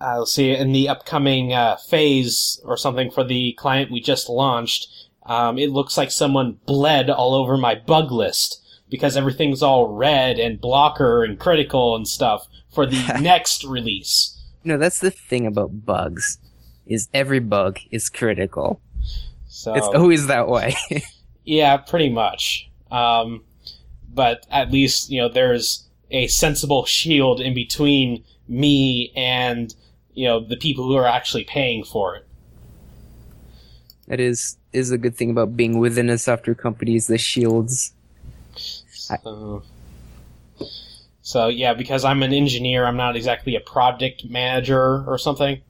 uh, 0.03 0.19
let's 0.19 0.33
see, 0.33 0.51
in 0.51 0.73
the 0.73 0.89
upcoming 0.89 1.53
uh, 1.53 1.77
phase 1.77 2.59
or 2.65 2.75
something 2.75 3.09
for 3.09 3.23
the 3.23 3.53
client 3.53 3.89
we 3.89 4.01
just 4.01 4.27
launched, 4.27 4.87
um, 5.25 5.57
it 5.57 5.69
looks 5.69 5.97
like 5.97 6.11
someone 6.11 6.59
bled 6.65 7.09
all 7.09 7.33
over 7.33 7.55
my 7.55 7.73
bug 7.73 8.11
list 8.11 8.61
because 8.89 9.15
everything's 9.15 9.63
all 9.63 9.87
red 9.87 10.39
and 10.39 10.59
blocker 10.59 11.23
and 11.23 11.39
critical 11.39 11.95
and 11.95 12.05
stuff 12.05 12.47
for 12.73 12.85
the 12.85 13.17
next 13.21 13.63
release. 13.63 14.39
No, 14.63 14.77
that's 14.77 14.99
the 14.99 15.11
thing 15.11 15.45
about 15.45 15.85
bugs, 15.85 16.37
is 16.85 17.09
every 17.13 17.39
bug 17.39 17.79
is 17.91 18.09
critical. 18.09 18.81
So 19.47 19.73
It's 19.75 19.87
always 19.87 20.27
that 20.27 20.47
way. 20.47 20.75
yeah, 21.43 21.77
pretty 21.77 22.09
much. 22.09 22.69
Um, 22.91 23.43
but 24.13 24.45
at 24.49 24.71
least 24.71 25.09
you 25.09 25.21
know 25.21 25.29
there's 25.29 25.87
a 26.11 26.27
sensible 26.27 26.85
shield 26.85 27.39
in 27.41 27.53
between 27.53 28.23
me 28.47 29.11
and 29.15 29.73
you 30.13 30.27
know 30.27 30.39
the 30.39 30.57
people 30.57 30.85
who 30.85 30.95
are 30.95 31.07
actually 31.07 31.43
paying 31.43 31.83
for 31.83 32.15
it. 32.15 32.27
that 34.07 34.19
is 34.19 34.57
is 34.73 34.91
a 34.91 34.97
good 34.97 35.15
thing 35.15 35.31
about 35.31 35.55
being 35.55 35.79
within 35.79 36.09
a 36.09 36.17
software 36.17 36.55
company 36.55 36.95
is 36.95 37.07
the 37.07 37.17
shields. 37.17 37.93
So, 38.91 39.63
so 41.23 41.47
yeah, 41.47 41.73
because 41.73 42.03
I'm 42.03 42.21
an 42.21 42.33
engineer, 42.33 42.85
I'm 42.85 42.97
not 42.97 43.15
exactly 43.15 43.55
a 43.55 43.61
project 43.61 44.25
manager 44.29 45.05
or 45.07 45.17
something. 45.17 45.61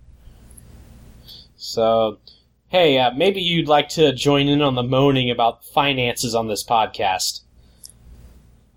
So, 1.55 2.17
hey, 2.69 2.97
uh, 2.97 3.11
maybe 3.11 3.39
you'd 3.39 3.67
like 3.67 3.87
to 3.89 4.13
join 4.13 4.47
in 4.47 4.63
on 4.63 4.73
the 4.73 4.81
moaning 4.81 5.29
about 5.29 5.63
finances 5.63 6.33
on 6.33 6.47
this 6.47 6.63
podcast. 6.63 7.41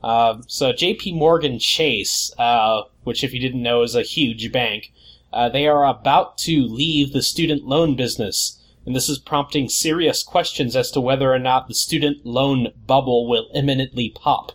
Uh, 0.02 0.42
so, 0.46 0.74
J.P. 0.74 1.14
Morgan 1.14 1.58
Chase, 1.58 2.30
uh, 2.38 2.82
which, 3.04 3.24
if 3.24 3.32
you 3.32 3.40
didn't 3.40 3.62
know, 3.62 3.82
is 3.82 3.96
a 3.96 4.02
huge 4.02 4.52
bank, 4.52 4.92
uh, 5.32 5.48
they 5.48 5.66
are 5.66 5.86
about 5.86 6.36
to 6.38 6.62
leave 6.62 7.14
the 7.14 7.22
student 7.22 7.64
loan 7.64 7.96
business, 7.96 8.62
and 8.84 8.94
this 8.94 9.08
is 9.08 9.18
prompting 9.18 9.70
serious 9.70 10.22
questions 10.22 10.76
as 10.76 10.90
to 10.90 11.00
whether 11.00 11.32
or 11.32 11.38
not 11.38 11.68
the 11.68 11.74
student 11.74 12.24
loan 12.26 12.68
bubble 12.86 13.26
will 13.26 13.48
imminently 13.54 14.10
pop. 14.10 14.52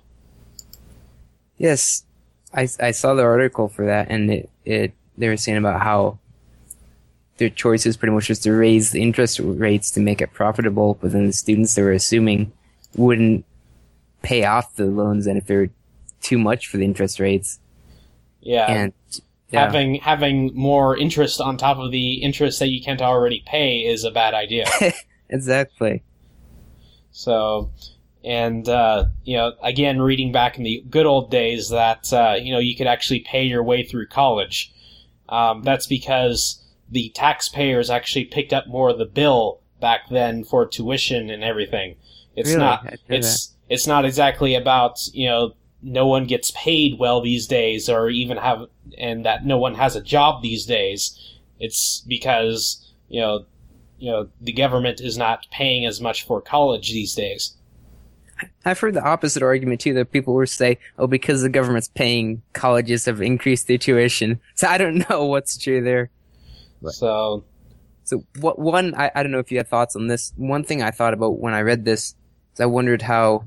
Yes, 1.57 2.03
I, 2.53 2.67
I 2.79 2.91
saw 2.91 3.13
the 3.13 3.23
article 3.23 3.67
for 3.67 3.85
that, 3.85 4.09
and 4.09 4.29
it, 4.31 4.49
it 4.65 4.93
they 5.17 5.27
were 5.27 5.37
saying 5.37 5.57
about 5.57 5.81
how 5.81 6.19
their 7.37 7.49
choice 7.49 7.85
is 7.85 7.97
pretty 7.97 8.13
much 8.13 8.27
just 8.27 8.43
to 8.43 8.51
raise 8.51 8.91
the 8.91 9.01
interest 9.01 9.39
rates 9.39 9.91
to 9.91 9.99
make 9.99 10.21
it 10.21 10.33
profitable, 10.33 10.97
but 11.01 11.11
then 11.11 11.27
the 11.27 11.33
students 11.33 11.75
they 11.75 11.81
were 11.81 11.91
assuming 11.91 12.51
wouldn't 12.95 13.45
pay 14.21 14.45
off 14.45 14.75
the 14.75 14.85
loans, 14.85 15.27
and 15.27 15.37
if 15.37 15.47
they 15.47 15.55
were 15.55 15.69
too 16.21 16.37
much 16.37 16.67
for 16.67 16.77
the 16.77 16.85
interest 16.85 17.19
rates, 17.19 17.59
Yeah, 18.41 18.71
and 18.71 18.93
yeah, 19.49 19.65
having 19.65 19.95
having 19.95 20.51
more 20.53 20.95
interest 20.97 21.41
on 21.41 21.57
top 21.57 21.77
of 21.77 21.91
the 21.91 22.13
interest 22.15 22.59
that 22.59 22.67
you 22.67 22.81
can't 22.81 23.01
already 23.01 23.43
pay 23.45 23.79
is 23.79 24.03
a 24.03 24.11
bad 24.11 24.33
idea. 24.33 24.65
exactly. 25.29 26.03
so, 27.11 27.69
and 28.23 28.67
uh, 28.69 29.05
you 29.23 29.35
know, 29.37 29.53
again, 29.63 30.01
reading 30.01 30.31
back 30.31 30.57
in 30.57 30.63
the 30.63 30.83
good 30.89 31.05
old 31.05 31.31
days 31.31 31.69
that 31.69 32.11
uh, 32.13 32.35
you 32.39 32.51
know 32.51 32.59
you 32.59 32.75
could 32.75 32.87
actually 32.87 33.19
pay 33.19 33.43
your 33.43 33.63
way 33.63 33.83
through 33.83 34.07
college. 34.07 34.73
Um, 35.29 35.63
that's 35.63 35.87
because 35.87 36.61
the 36.89 37.09
taxpayers 37.09 37.89
actually 37.89 38.25
picked 38.25 38.53
up 38.53 38.67
more 38.67 38.89
of 38.89 38.97
the 38.97 39.05
bill 39.05 39.61
back 39.79 40.09
then 40.09 40.43
for 40.43 40.65
tuition 40.65 41.29
and 41.29 41.43
everything. 41.43 41.95
It's 42.35 42.49
Really? 42.49 42.59
not. 42.59 42.99
It's 43.09 43.53
it's 43.69 43.87
not 43.87 44.05
exactly 44.05 44.55
about 44.55 44.99
you 45.13 45.27
know 45.27 45.53
no 45.81 46.05
one 46.05 46.25
gets 46.25 46.51
paid 46.51 46.99
well 46.99 47.21
these 47.21 47.47
days 47.47 47.89
or 47.89 48.09
even 48.09 48.37
have 48.37 48.67
and 48.97 49.25
that 49.25 49.45
no 49.45 49.57
one 49.57 49.75
has 49.75 49.95
a 49.95 50.01
job 50.01 50.41
these 50.41 50.65
days. 50.65 51.17
It's 51.59 52.03
because 52.07 52.93
you 53.09 53.21
know 53.21 53.45
you 53.97 54.11
know 54.11 54.29
the 54.39 54.53
government 54.53 55.01
is 55.01 55.17
not 55.17 55.47
paying 55.51 55.85
as 55.85 55.99
much 55.99 56.23
for 56.25 56.41
college 56.41 56.91
these 56.91 57.15
days. 57.15 57.55
I've 58.65 58.79
heard 58.79 58.93
the 58.93 59.03
opposite 59.03 59.43
argument 59.43 59.81
too. 59.81 59.93
That 59.93 60.11
people 60.11 60.35
will 60.35 60.45
say, 60.45 60.77
"Oh, 60.97 61.07
because 61.07 61.41
the 61.41 61.49
government's 61.49 61.87
paying, 61.87 62.41
colleges 62.53 63.05
have 63.05 63.21
increased 63.21 63.67
their 63.67 63.77
tuition." 63.77 64.39
So 64.55 64.67
I 64.67 64.77
don't 64.77 65.09
know 65.09 65.25
what's 65.25 65.57
true 65.57 65.83
there. 65.83 66.09
Right. 66.81 66.93
So 66.93 67.43
So 68.03 68.23
what 68.39 68.59
one 68.59 68.93
I, 68.95 69.11
I 69.15 69.23
don't 69.23 69.31
know 69.31 69.39
if 69.39 69.51
you 69.51 69.57
had 69.57 69.67
thoughts 69.67 69.95
on 69.95 70.07
this. 70.07 70.33
One 70.35 70.63
thing 70.63 70.81
I 70.81 70.91
thought 70.91 71.13
about 71.13 71.39
when 71.39 71.53
I 71.53 71.61
read 71.61 71.85
this 71.85 72.15
is 72.53 72.59
I 72.59 72.65
wondered 72.65 73.01
how 73.01 73.45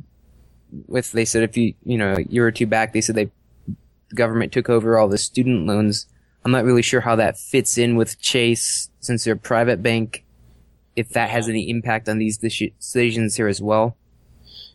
with 0.86 1.12
they 1.12 1.24
said 1.24 1.44
if 1.44 1.56
you 1.56 1.74
you 1.84 1.98
know 1.98 2.14
a 2.14 2.22
year 2.22 2.46
or 2.46 2.50
two 2.50 2.66
back 2.66 2.92
they 2.92 3.00
said 3.00 3.14
they 3.14 3.30
the 4.08 4.16
government 4.16 4.52
took 4.52 4.68
over 4.68 4.98
all 4.98 5.08
the 5.08 5.18
student 5.18 5.66
loans. 5.66 6.06
I'm 6.44 6.52
not 6.52 6.64
really 6.64 6.82
sure 6.82 7.00
how 7.00 7.16
that 7.16 7.38
fits 7.38 7.78
in 7.78 7.96
with 7.96 8.20
Chase 8.20 8.90
since 9.00 9.24
they're 9.24 9.34
a 9.34 9.38
private 9.38 9.82
bank. 9.82 10.24
If 10.94 11.08
that 11.10 11.30
has 11.30 11.48
any 11.48 11.68
impact 11.70 12.08
on 12.08 12.18
these 12.18 12.38
decisions 12.38 13.36
here 13.36 13.48
as 13.48 13.60
well. 13.60 13.96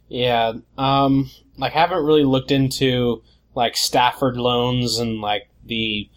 Yeah, 0.09 0.53
um, 0.77 1.29
like 1.57 1.75
I 1.75 1.79
haven't 1.79 2.03
really 2.03 2.23
looked 2.23 2.51
into 2.51 3.23
like 3.55 3.77
Stafford 3.77 4.37
loans 4.37 4.99
and 4.99 5.21
like 5.21 5.49
the 5.65 6.09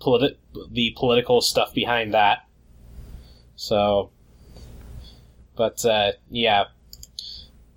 politi- 0.00 0.36
the 0.70 0.94
political 0.96 1.40
stuff 1.40 1.74
behind 1.74 2.14
that. 2.14 2.46
So, 3.56 4.10
but 5.56 5.84
uh, 5.84 6.12
yeah. 6.30 6.64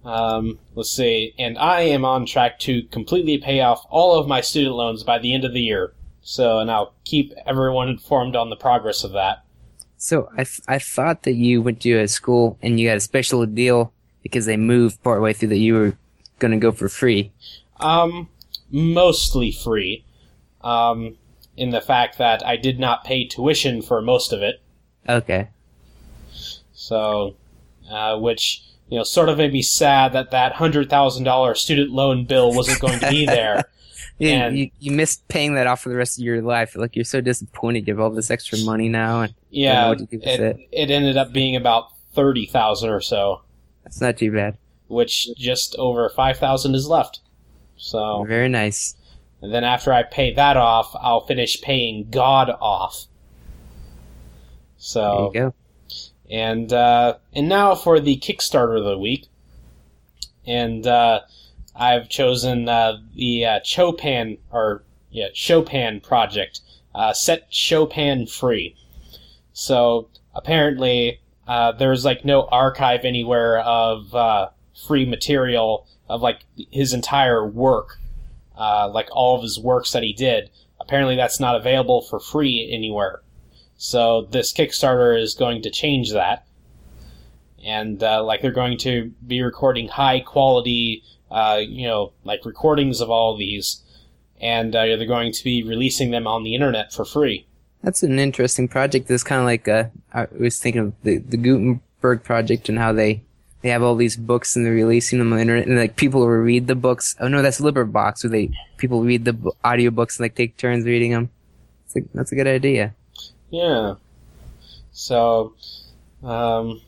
Um, 0.06 0.60
let's 0.74 0.90
see. 0.90 1.34
And 1.38 1.58
I 1.58 1.82
am 1.82 2.06
on 2.06 2.26
track 2.26 2.60
to 2.60 2.84
completely 2.84 3.40
pay 3.40 3.60
off 3.60 3.86
all 3.90 4.18
of 4.18 4.26
my 4.26 4.40
student 4.40 4.76
loans 4.76 5.04
by 5.04 5.20
the 5.20 5.34
end 5.34 5.44
of 5.44 5.54
the 5.54 5.60
year. 5.60 5.94
So, 6.22 6.60
and 6.60 6.72
I'll 6.72 6.94
keep 7.04 7.34
everyone 7.46 7.90
informed 7.90 8.36
on 8.38 8.50
the 8.50 8.56
progress 8.56 9.04
of 9.04 9.12
that. 9.14 9.44
So 9.98 10.30
I, 10.34 10.44
th- 10.44 10.62
I 10.68 10.80
thought 10.80 11.24
that 11.24 11.34
you 11.34 11.62
went 11.62 11.82
to 11.82 12.00
a 12.00 12.08
school 12.08 12.58
and 12.62 12.80
you 12.80 12.88
got 12.88 12.98
a 12.98 13.02
special 13.02 13.46
deal 13.46 13.92
because 14.32 14.46
they 14.46 14.58
moved 14.58 15.02
partway 15.04 15.34
through 15.34 15.50
that 15.50 15.58
you 15.58 15.74
were 15.74 15.98
going 16.40 16.52
to 16.52 16.58
go 16.58 16.72
for 16.72 16.90
free. 16.90 17.32
Um, 17.80 18.30
mostly 18.70 19.52
free. 19.52 20.04
Um, 20.62 21.18
in 21.56 21.72
the 21.72 21.82
fact 21.82 22.18
that 22.20 22.46
I 22.46 22.56
did 22.56 22.80
not 22.80 23.04
pay 23.04 23.26
tuition 23.26 23.82
for 23.82 24.02
most 24.02 24.32
of 24.32 24.42
it. 24.42 24.62
Okay. 25.10 25.48
So, 26.74 27.36
uh, 27.90 28.18
which 28.20 28.64
you 28.90 28.98
know, 28.98 29.04
sort 29.04 29.30
of 29.30 29.38
made 29.38 29.54
me 29.54 29.62
sad 29.62 30.14
that 30.14 30.32
that 30.32 30.54
hundred 30.54 30.90
thousand 30.90 31.24
dollar 31.24 31.56
student 31.56 31.92
loan 31.92 32.26
bill 32.26 32.54
wasn't 32.54 32.80
going 32.80 33.00
to 33.00 33.10
be 33.10 33.26
there. 33.38 33.64
Yeah, 34.20 34.48
And- 34.48 34.58
you, 34.58 34.72
you 34.80 34.92
missed 34.92 35.28
paying 35.28 35.56
that 35.56 35.68
off 35.68 35.82
for 35.82 35.90
the 35.90 35.96
rest 35.96 36.18
of 36.18 36.24
your 36.24 36.42
life. 36.42 36.76
Like 36.76 36.96
you're 36.96 37.06
so 37.06 37.22
disappointed 37.22 37.88
you 37.88 37.94
have 37.94 38.02
all 38.02 38.10
this 38.10 38.32
extra 38.32 38.60
money 38.60 38.90
now, 38.90 39.22
and 39.22 39.34
yeah, 39.50 39.90
what 39.90 40.00
to 40.00 40.06
do 40.06 40.18
with 40.18 40.28
it, 40.28 40.40
it. 40.40 40.70
it 40.72 40.92
ended 40.92 41.18
up 41.18 41.34
being 41.34 41.56
about 41.56 41.96
thirty 42.14 42.46
thousand 42.46 42.90
or 42.90 43.02
so, 43.02 43.42
that's 43.88 44.02
not 44.02 44.18
too 44.18 44.32
bad. 44.32 44.58
which 44.88 45.30
just 45.38 45.76
over 45.78 46.10
five 46.10 46.38
thousand 46.38 46.76
is 46.76 46.88
left. 46.88 47.22
So, 47.78 48.26
Very 48.28 48.50
nice. 48.50 48.96
and 49.42 49.54
then 49.54 49.64
after 49.64 49.94
I 49.94 50.04
pay 50.04 50.34
that 50.34 50.58
off, 50.58 50.96
I'll 51.00 51.26
finish 51.26 51.62
paying 51.62 52.08
God 52.10 52.50
off. 52.50 53.06
There 53.06 54.78
So, 54.78 55.32
you 55.34 55.40
go. 55.40 55.54
and 56.30 56.72
uh, 56.74 57.18
and 57.34 57.48
now 57.50 57.76
for 57.76 58.00
the 58.00 58.18
Kickstarter 58.18 58.78
of 58.78 58.86
the 58.86 58.98
week, 58.98 59.28
and 60.46 60.86
uh, 60.88 61.22
I've 61.76 62.10
chosen 62.10 62.68
uh, 62.70 62.98
the 63.16 63.46
uh, 63.46 63.60
Chopin 63.64 64.38
or 64.52 64.84
yeah 65.12 65.28
Chopin 65.34 66.00
project, 66.02 66.62
uh, 66.96 67.14
set 67.14 67.48
Chopin 67.54 68.28
free. 68.28 68.76
So 69.54 70.10
apparently, 70.36 71.20
uh, 71.48 71.72
there's 71.72 72.04
like 72.04 72.26
no 72.26 72.46
archive 72.48 73.06
anywhere 73.06 73.60
of 73.60 74.14
uh, 74.14 74.50
free 74.86 75.06
material 75.06 75.88
of 76.10 76.22
like 76.22 76.42
his 76.72 76.94
entire 76.94 77.46
work, 77.48 77.98
uh, 78.58 78.90
like 78.90 79.08
all 79.12 79.38
of 79.38 79.44
his 79.44 79.60
works 79.60 79.94
that 79.94 80.04
he 80.04 80.14
did. 80.14 80.50
Apparently, 80.80 81.16
that's 81.16 81.40
not 81.40 81.56
available 81.56 82.02
for 82.02 82.20
free 82.20 82.70
anywhere. 82.72 83.22
So 83.78 84.28
this 84.32 84.54
Kickstarter 84.54 85.20
is 85.20 85.36
going 85.36 85.62
to 85.62 85.70
change 85.70 86.12
that, 86.12 86.46
and 87.64 88.02
uh, 88.04 88.24
like 88.24 88.42
they're 88.42 88.52
going 88.52 88.78
to 88.80 89.12
be 89.26 89.42
recording 89.42 89.88
high 89.88 90.20
quality, 90.20 91.04
uh, 91.32 91.62
you 91.62 91.88
know, 91.88 92.12
like 92.24 92.46
recordings 92.46 93.00
of 93.02 93.10
all 93.10 93.38
these, 93.38 93.84
and 94.42 94.74
they're 94.74 95.06
going 95.06 95.32
to 95.32 95.44
be 95.44 95.64
releasing 95.64 96.12
them 96.12 96.28
on 96.28 96.44
the 96.44 96.56
internet 96.56 96.92
for 96.92 97.06
free. 97.06 97.48
That's 97.84 98.04
an 98.04 98.20
interesting 98.20 98.68
project. 98.68 99.10
It's 99.10 99.24
kind 99.24 99.40
of 99.40 99.46
like 99.46 99.68
uh, 99.68 99.86
I 100.14 100.28
was 100.38 100.60
thinking 100.60 100.82
of 100.82 100.94
the 101.04 101.18
the 101.18 101.38
Gutenberg 101.38 102.24
project 102.24 102.70
and 102.70 102.78
how 102.78 102.92
they 102.94 103.24
they 103.62 103.70
have 103.70 103.84
all 103.84 103.96
these 103.96 104.18
books 104.18 104.56
and 104.56 104.66
they're 104.66 104.74
releasing 104.74 105.20
them 105.20 105.32
on 105.32 105.38
the 105.38 105.42
internet 105.42 105.68
and 105.68 105.78
like 105.78 105.96
people 105.96 106.22
will 106.22 106.28
read 106.28 106.68
the 106.68 106.76
books. 106.76 107.16
Oh 107.20 107.28
no, 107.28 107.42
that's 107.42 107.62
LibriVox 107.62 108.24
where 108.24 108.32
they 108.32 108.52
people 108.78 109.04
read 109.04 109.26
the 109.26 109.34
bo- 109.34 109.56
audiobooks 109.64 110.18
and 110.18 110.26
like 110.26 110.36
take 110.36 110.58
turns 110.58 110.86
reading 110.86 111.12
them. 111.12 111.30
It's 111.86 111.96
like, 111.96 112.06
that's 112.14 112.32
a 112.32 112.36
good 112.36 112.48
idea. 112.48 112.94
Yeah. 113.50 113.96
So, 114.92 115.54
um, 116.24 116.82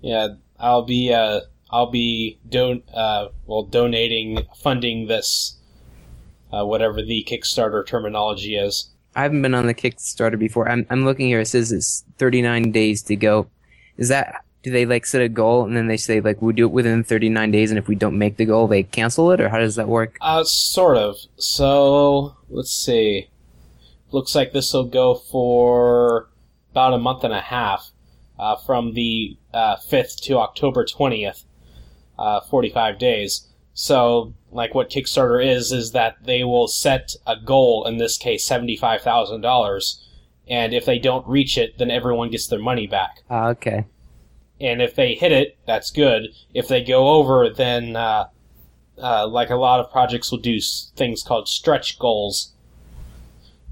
yeah, 0.00 0.28
I'll 0.58 0.82
be 0.82 1.12
uh, 1.12 1.40
I'll 1.70 1.90
be 1.90 2.38
don 2.48 2.82
uh, 2.92 3.28
well 3.46 3.64
donating 3.64 4.46
funding 4.56 5.08
this 5.08 5.56
uh, 6.52 6.64
whatever 6.64 7.02
the 7.02 7.26
Kickstarter 7.28 7.84
terminology 7.86 8.56
is. 8.56 8.90
I 9.16 9.22
haven't 9.22 9.42
been 9.42 9.54
on 9.54 9.66
the 9.66 9.74
Kickstarter 9.74 10.38
before. 10.38 10.68
I'm 10.68 10.86
I'm 10.90 11.04
looking 11.04 11.26
here. 11.26 11.40
It 11.40 11.46
says 11.46 11.72
it's 11.72 12.04
39 12.18 12.72
days 12.72 13.02
to 13.04 13.16
go. 13.16 13.48
Is 13.96 14.08
that 14.08 14.44
do 14.62 14.70
they 14.70 14.86
like 14.86 15.04
set 15.04 15.22
a 15.22 15.28
goal 15.28 15.64
and 15.64 15.76
then 15.76 15.88
they 15.88 15.96
say 15.96 16.20
like 16.20 16.40
we'll 16.40 16.56
do 16.56 16.64
it 16.64 16.72
within 16.72 17.04
39 17.04 17.50
days 17.50 17.70
and 17.70 17.78
if 17.78 17.86
we 17.86 17.94
don't 17.94 18.16
make 18.16 18.38
the 18.38 18.46
goal 18.46 18.66
they 18.66 18.82
cancel 18.82 19.30
it 19.30 19.40
or 19.40 19.50
how 19.50 19.58
does 19.58 19.76
that 19.76 19.88
work? 19.88 20.16
Uh, 20.20 20.42
sort 20.44 20.96
of. 20.96 21.16
So 21.36 22.36
let's 22.48 22.74
see. 22.74 23.28
Looks 24.10 24.34
like 24.34 24.52
this 24.52 24.72
will 24.72 24.84
go 24.84 25.14
for 25.14 26.30
about 26.70 26.94
a 26.94 26.98
month 26.98 27.24
and 27.24 27.34
a 27.34 27.40
half, 27.40 27.90
uh, 28.38 28.56
from 28.56 28.94
the 28.94 29.36
uh, 29.52 29.76
5th 29.76 30.20
to 30.22 30.38
October 30.38 30.84
20th, 30.84 31.44
uh, 32.18 32.40
45 32.40 32.98
days. 32.98 33.48
So, 33.74 34.34
like 34.52 34.74
what 34.74 34.88
Kickstarter 34.88 35.44
is, 35.44 35.72
is 35.72 35.90
that 35.92 36.16
they 36.24 36.44
will 36.44 36.68
set 36.68 37.14
a 37.26 37.36
goal, 37.36 37.84
in 37.86 37.98
this 37.98 38.16
case 38.16 38.48
$75,000, 38.48 40.00
and 40.48 40.72
if 40.72 40.84
they 40.84 40.98
don't 40.98 41.26
reach 41.26 41.58
it, 41.58 41.76
then 41.78 41.90
everyone 41.90 42.30
gets 42.30 42.46
their 42.46 42.60
money 42.60 42.86
back. 42.86 43.22
Ah, 43.28 43.48
okay. 43.48 43.84
And 44.60 44.80
if 44.80 44.94
they 44.94 45.14
hit 45.14 45.32
it, 45.32 45.58
that's 45.66 45.90
good. 45.90 46.28
If 46.54 46.68
they 46.68 46.84
go 46.84 47.08
over, 47.14 47.50
then, 47.50 47.96
uh, 47.96 48.28
uh, 49.02 49.26
like 49.26 49.50
a 49.50 49.56
lot 49.56 49.80
of 49.80 49.90
projects 49.90 50.30
will 50.30 50.38
do 50.38 50.56
s- 50.58 50.92
things 50.94 51.24
called 51.24 51.48
stretch 51.48 51.98
goals. 51.98 52.52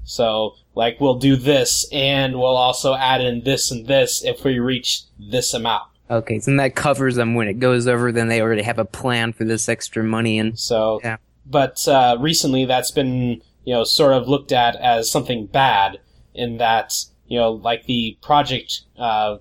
So, 0.03 0.55
like, 0.75 0.99
we'll 0.99 1.15
do 1.15 1.37
this, 1.37 1.87
and 1.93 2.35
we'll 2.37 2.57
also 2.57 2.93
add 2.93 3.21
in 3.21 3.43
this 3.43 3.71
and 3.71 3.87
this 3.87 4.21
if 4.21 4.43
we 4.43 4.59
reach 4.59 5.03
this 5.17 5.53
amount. 5.53 5.83
Okay, 6.09 6.39
so 6.39 6.51
then 6.51 6.57
that 6.57 6.75
covers 6.75 7.15
them 7.15 7.33
when 7.33 7.47
it 7.47 7.59
goes 7.59 7.87
over. 7.87 8.11
Then 8.11 8.27
they 8.27 8.41
already 8.41 8.61
have 8.61 8.79
a 8.79 8.85
plan 8.85 9.33
for 9.33 9.45
this 9.45 9.69
extra 9.69 10.03
money, 10.03 10.37
and 10.37 10.57
So, 10.59 10.99
Yeah. 11.03 11.17
but 11.45 11.87
uh, 11.87 12.17
recently 12.19 12.65
that's 12.65 12.91
been 12.91 13.41
you 13.65 13.73
know 13.73 13.83
sort 13.83 14.13
of 14.13 14.27
looked 14.27 14.51
at 14.51 14.75
as 14.75 15.09
something 15.09 15.45
bad 15.47 15.99
in 16.33 16.57
that 16.57 16.93
you 17.27 17.39
know 17.39 17.51
like 17.51 17.85
the 17.85 18.17
project 18.21 18.81
uh, 18.97 19.37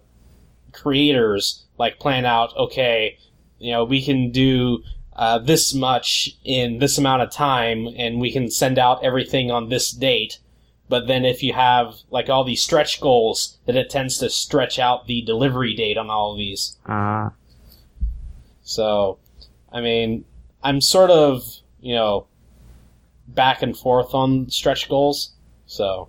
creators 0.72 1.64
like 1.78 1.98
plan 1.98 2.24
out 2.24 2.56
okay 2.56 3.18
you 3.58 3.72
know 3.72 3.84
we 3.84 4.02
can 4.02 4.30
do 4.30 4.82
uh, 5.14 5.38
this 5.38 5.74
much 5.74 6.30
in 6.44 6.78
this 6.78 6.96
amount 6.98 7.22
of 7.22 7.30
time 7.30 7.86
and 7.96 8.20
we 8.20 8.32
can 8.32 8.50
send 8.50 8.78
out 8.78 9.02
everything 9.04 9.50
on 9.50 9.68
this 9.68 9.90
date 9.90 10.38
but 10.92 11.06
then 11.06 11.24
if 11.24 11.42
you 11.42 11.52
have 11.52 11.94
like 12.10 12.28
all 12.28 12.44
these 12.44 12.62
stretch 12.62 13.00
goals 13.00 13.58
then 13.66 13.76
it 13.76 13.88
tends 13.90 14.18
to 14.18 14.28
stretch 14.28 14.78
out 14.78 15.06
the 15.06 15.22
delivery 15.22 15.74
date 15.74 15.96
on 15.96 16.10
all 16.10 16.32
of 16.32 16.38
these 16.38 16.76
ah, 16.86 17.32
so, 18.62 19.18
I 19.70 19.80
mean, 19.80 20.24
I'm 20.62 20.80
sort 20.80 21.10
of, 21.10 21.44
you 21.80 21.94
know, 21.94 22.26
back 23.28 23.62
and 23.62 23.76
forth 23.76 24.14
on 24.14 24.48
stretch 24.50 24.88
goals. 24.88 25.32
So, 25.66 26.08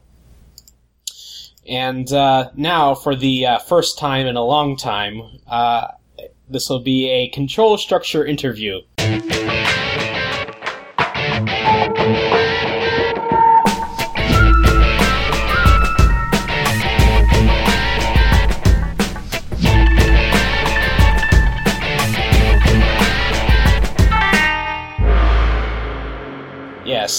and 1.67 2.11
uh, 2.11 2.51
now 2.55 2.95
for 2.95 3.15
the 3.15 3.45
uh, 3.45 3.59
first 3.59 3.97
time 3.97 4.27
in 4.27 4.35
a 4.35 4.43
long 4.43 4.77
time, 4.77 5.39
uh, 5.47 5.87
this 6.49 6.69
will 6.69 6.81
be 6.81 7.09
a 7.09 7.29
control 7.29 7.77
structure 7.77 8.25
interview. 8.25 8.81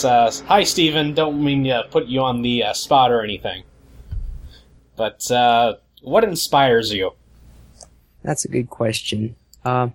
Uh, 0.04 0.30
hi, 0.46 0.62
Stephen. 0.64 1.14
Don't 1.14 1.42
mean 1.42 1.64
to 1.64 1.84
put 1.90 2.06
you 2.06 2.20
on 2.20 2.42
the 2.42 2.64
uh, 2.64 2.72
spot 2.72 3.10
or 3.10 3.22
anything. 3.22 3.64
But 4.96 5.30
uh, 5.30 5.76
what 6.02 6.24
inspires 6.24 6.92
you? 6.92 7.12
That's 8.22 8.44
a 8.44 8.48
good 8.48 8.70
question. 8.70 9.36
Uh, 9.64 9.88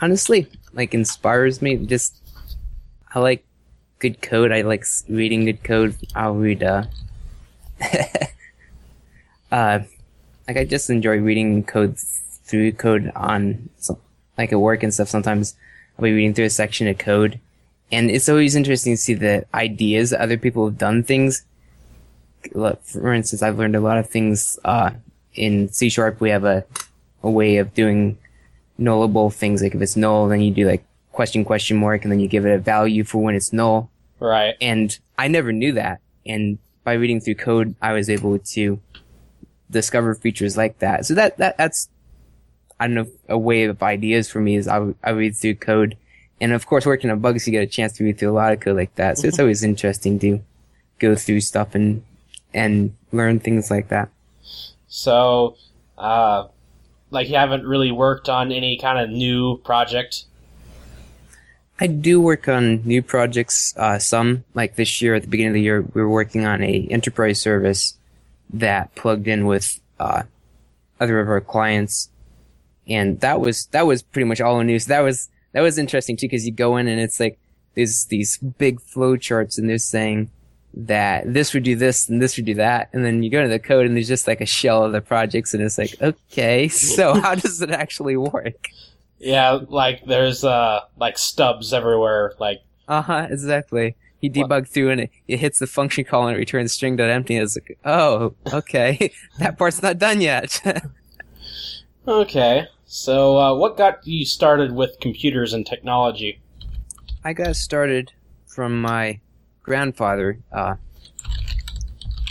honestly, 0.00 0.46
like 0.72 0.94
inspires 0.94 1.60
me. 1.62 1.76
Just 1.76 2.16
I 3.14 3.20
like 3.20 3.44
good 3.98 4.20
code. 4.22 4.52
I 4.52 4.62
like 4.62 4.84
reading 5.08 5.44
good 5.44 5.62
code. 5.62 5.96
I'll 6.14 6.34
read. 6.34 6.62
Uh, 6.62 6.84
uh, 9.52 9.80
like 10.46 10.56
I 10.56 10.64
just 10.64 10.90
enjoy 10.90 11.18
reading 11.18 11.64
code 11.64 11.98
through 11.98 12.72
code 12.72 13.12
on 13.14 13.68
like 14.36 14.52
at 14.52 14.60
work 14.60 14.82
and 14.82 14.92
stuff. 14.92 15.08
Sometimes 15.08 15.54
I'll 15.98 16.04
be 16.04 16.12
reading 16.12 16.34
through 16.34 16.46
a 16.46 16.50
section 16.50 16.88
of 16.88 16.98
code, 16.98 17.40
and 17.90 18.10
it's 18.10 18.28
always 18.28 18.54
interesting 18.54 18.94
to 18.94 18.96
see 18.96 19.14
the 19.14 19.46
ideas 19.54 20.10
that 20.10 20.20
other 20.20 20.36
people 20.36 20.66
have 20.66 20.78
done 20.78 21.02
things. 21.02 21.44
For 22.52 23.12
instance, 23.12 23.42
I've 23.42 23.58
learned 23.58 23.76
a 23.76 23.80
lot 23.80 23.98
of 23.98 24.08
things 24.08 24.58
uh, 24.64 24.90
in 25.34 25.68
C 25.68 25.88
sharp. 25.88 26.20
We 26.20 26.30
have 26.30 26.44
a 26.44 26.64
a 27.22 27.30
way 27.30 27.56
of 27.56 27.74
doing 27.74 28.18
nullable 28.78 29.32
things. 29.32 29.62
Like 29.62 29.74
if 29.74 29.82
it's 29.82 29.96
null, 29.96 30.28
then 30.28 30.40
you 30.40 30.52
do 30.52 30.66
like 30.66 30.84
question 31.12 31.44
question 31.44 31.76
mark, 31.76 32.02
and 32.02 32.12
then 32.12 32.20
you 32.20 32.28
give 32.28 32.46
it 32.46 32.54
a 32.54 32.58
value 32.58 33.04
for 33.04 33.18
when 33.18 33.34
it's 33.34 33.52
null. 33.52 33.90
Right. 34.20 34.56
And 34.60 34.96
I 35.18 35.28
never 35.28 35.52
knew 35.52 35.72
that. 35.72 36.00
And 36.26 36.58
by 36.84 36.94
reading 36.94 37.20
through 37.20 37.36
code, 37.36 37.74
I 37.82 37.92
was 37.92 38.08
able 38.08 38.38
to 38.38 38.80
discover 39.70 40.14
features 40.14 40.56
like 40.56 40.78
that. 40.78 41.06
So 41.06 41.14
that, 41.14 41.36
that, 41.38 41.56
that's, 41.58 41.88
I 42.80 42.86
don't 42.86 42.94
know, 42.94 43.06
a 43.28 43.38
way 43.38 43.64
of 43.64 43.82
ideas 43.82 44.30
for 44.30 44.40
me 44.40 44.56
is 44.56 44.66
I, 44.66 44.94
I 45.02 45.10
read 45.10 45.36
through 45.36 45.56
code. 45.56 45.96
And 46.40 46.52
of 46.52 46.66
course, 46.66 46.86
working 46.86 47.10
on 47.10 47.18
bugs, 47.18 47.46
you 47.46 47.52
get 47.52 47.62
a 47.62 47.66
chance 47.66 47.94
to 47.94 48.04
read 48.04 48.18
through 48.18 48.30
a 48.30 48.32
lot 48.32 48.52
of 48.52 48.60
code 48.60 48.76
like 48.76 48.94
that. 48.94 49.18
So 49.18 49.26
it's 49.26 49.38
always 49.38 49.62
interesting 49.62 50.18
to 50.20 50.40
go 50.98 51.14
through 51.14 51.40
stuff 51.40 51.74
and, 51.74 52.04
and 52.54 52.94
learn 53.12 53.40
things 53.40 53.70
like 53.70 53.88
that. 53.88 54.08
So, 54.88 55.56
uh, 55.96 56.46
like 57.10 57.28
you 57.28 57.36
haven't 57.36 57.66
really 57.66 57.92
worked 57.92 58.28
on 58.28 58.52
any 58.52 58.78
kind 58.78 58.98
of 58.98 59.10
new 59.10 59.58
project. 59.58 60.24
I 61.80 61.86
do 61.86 62.20
work 62.20 62.48
on 62.48 62.82
new 62.84 63.02
projects. 63.02 63.74
Uh, 63.76 63.98
some 63.98 64.44
like 64.54 64.76
this 64.76 65.00
year 65.00 65.14
at 65.14 65.22
the 65.22 65.28
beginning 65.28 65.50
of 65.50 65.54
the 65.54 65.62
year, 65.62 65.82
we 65.82 66.02
were 66.02 66.08
working 66.08 66.44
on 66.44 66.62
a 66.62 66.88
enterprise 66.90 67.40
service 67.40 67.94
that 68.50 68.94
plugged 68.94 69.28
in 69.28 69.46
with 69.46 69.80
uh, 70.00 70.24
other 70.98 71.20
of 71.20 71.28
our 71.28 71.40
clients, 71.40 72.10
and 72.88 73.20
that 73.20 73.40
was 73.40 73.66
that 73.66 73.86
was 73.86 74.02
pretty 74.02 74.26
much 74.26 74.40
all 74.40 74.60
new. 74.62 74.78
So 74.78 74.88
that 74.88 75.00
was 75.00 75.28
that 75.58 75.62
was 75.64 75.76
interesting 75.76 76.16
too 76.16 76.26
because 76.28 76.46
you 76.46 76.52
go 76.52 76.76
in 76.76 76.86
and 76.86 77.00
it's 77.00 77.18
like 77.18 77.36
there's 77.74 78.04
these 78.04 78.38
big 78.38 78.80
flow 78.80 79.16
charts 79.16 79.58
and 79.58 79.68
they're 79.68 79.76
saying 79.76 80.30
that 80.72 81.32
this 81.32 81.52
would 81.52 81.64
do 81.64 81.74
this 81.74 82.08
and 82.08 82.22
this 82.22 82.36
would 82.36 82.46
do 82.46 82.54
that, 82.54 82.90
and 82.92 83.04
then 83.04 83.24
you 83.24 83.30
go 83.30 83.42
to 83.42 83.48
the 83.48 83.58
code 83.58 83.84
and 83.84 83.96
there's 83.96 84.06
just 84.06 84.28
like 84.28 84.40
a 84.40 84.46
shell 84.46 84.84
of 84.84 84.92
the 84.92 85.00
projects 85.00 85.54
and 85.54 85.64
it's 85.64 85.76
like 85.76 86.00
okay, 86.00 86.68
so 86.94 87.14
how 87.20 87.34
does 87.34 87.60
it 87.60 87.72
actually 87.72 88.16
work? 88.16 88.68
Yeah, 89.18 89.58
like 89.66 90.04
there's 90.06 90.44
uh 90.44 90.82
like 90.96 91.18
stubs 91.18 91.72
everywhere. 91.72 92.34
Like 92.38 92.62
Uh 92.86 93.02
huh. 93.02 93.26
Exactly. 93.28 93.96
You 94.20 94.30
debug 94.30 94.68
through 94.68 94.90
and 94.90 95.00
it, 95.00 95.10
it 95.26 95.40
hits 95.40 95.58
the 95.58 95.66
function 95.66 96.04
call 96.04 96.28
and 96.28 96.36
it 96.36 96.38
returns 96.38 96.72
string.empty. 96.72 97.34
And 97.34 97.42
it's 97.42 97.56
like, 97.56 97.78
oh, 97.84 98.34
okay, 98.52 99.12
that 99.40 99.58
part's 99.58 99.82
not 99.82 99.98
done 99.98 100.20
yet. 100.20 100.62
okay, 102.06 102.68
so 102.90 103.36
uh, 103.38 103.54
what 103.54 103.76
got 103.76 104.06
you 104.06 104.24
started 104.24 104.72
with 104.72 104.98
computers 104.98 105.52
and 105.52 105.66
technology? 105.66 106.40
I 107.22 107.34
got 107.34 107.54
started 107.54 108.12
from 108.46 108.80
my 108.80 109.20
grandfather. 109.62 110.38
Uh, 110.50 110.76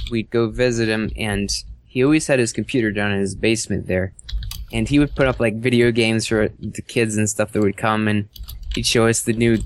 we'd 0.09 0.31
go 0.31 0.49
visit 0.49 0.89
him, 0.89 1.11
and 1.15 1.51
he 1.85 2.03
always 2.03 2.25
had 2.25 2.39
his 2.39 2.51
computer 2.51 2.91
down 2.91 3.11
in 3.11 3.19
his 3.19 3.35
basement 3.35 3.85
there. 3.85 4.13
And 4.73 4.89
he 4.89 4.97
would 4.97 5.15
put 5.15 5.27
up 5.27 5.39
like 5.39 5.57
video 5.57 5.91
games 5.91 6.25
for 6.25 6.49
the 6.59 6.81
kids 6.81 7.17
and 7.17 7.29
stuff 7.29 7.51
that 7.51 7.61
would 7.61 7.77
come, 7.77 8.07
and 8.07 8.27
he'd 8.73 8.87
show 8.87 9.05
us 9.05 9.21
the 9.21 9.33
new 9.33 9.59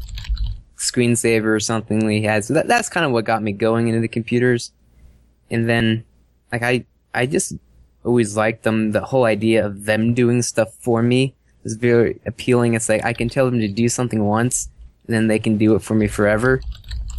screensaver 0.76 1.46
or 1.46 1.62
something 1.62 2.10
he 2.10 2.24
had. 2.24 2.44
So 2.44 2.54
that, 2.56 2.68
that's 2.68 2.90
kind 2.90 3.06
of 3.06 3.14
what 3.14 3.24
got 3.24 3.42
me 3.42 3.54
going 3.54 3.88
into 3.88 4.02
the 4.02 4.10
computers. 4.10 4.74
And 5.50 5.70
then, 5.70 6.04
like 6.52 6.64
I, 6.64 6.86
I 7.14 7.28
just 7.28 7.54
always 8.04 8.36
liked 8.36 8.64
them. 8.64 8.92
The 8.92 9.02
whole 9.02 9.26
idea 9.26 9.66
of 9.66 9.86
them 9.86 10.14
doing 10.14 10.42
stuff 10.42 10.74
for 10.80 11.02
me 11.02 11.36
is 11.64 11.76
very 11.76 12.20
appealing. 12.26 12.74
It's 12.74 12.90
like 12.90 13.04
I 13.06 13.14
can 13.14 13.30
tell 13.30 13.46
them 13.46 13.60
to 13.60 13.68
do 13.68 13.90
something 13.90 14.26
once, 14.26 14.70
and 15.06 15.16
then 15.16 15.28
they 15.28 15.40
can 15.40 15.58
do 15.58 15.76
it 15.76 15.82
for 15.82 15.96
me 15.96 16.08
forever. 16.08 16.62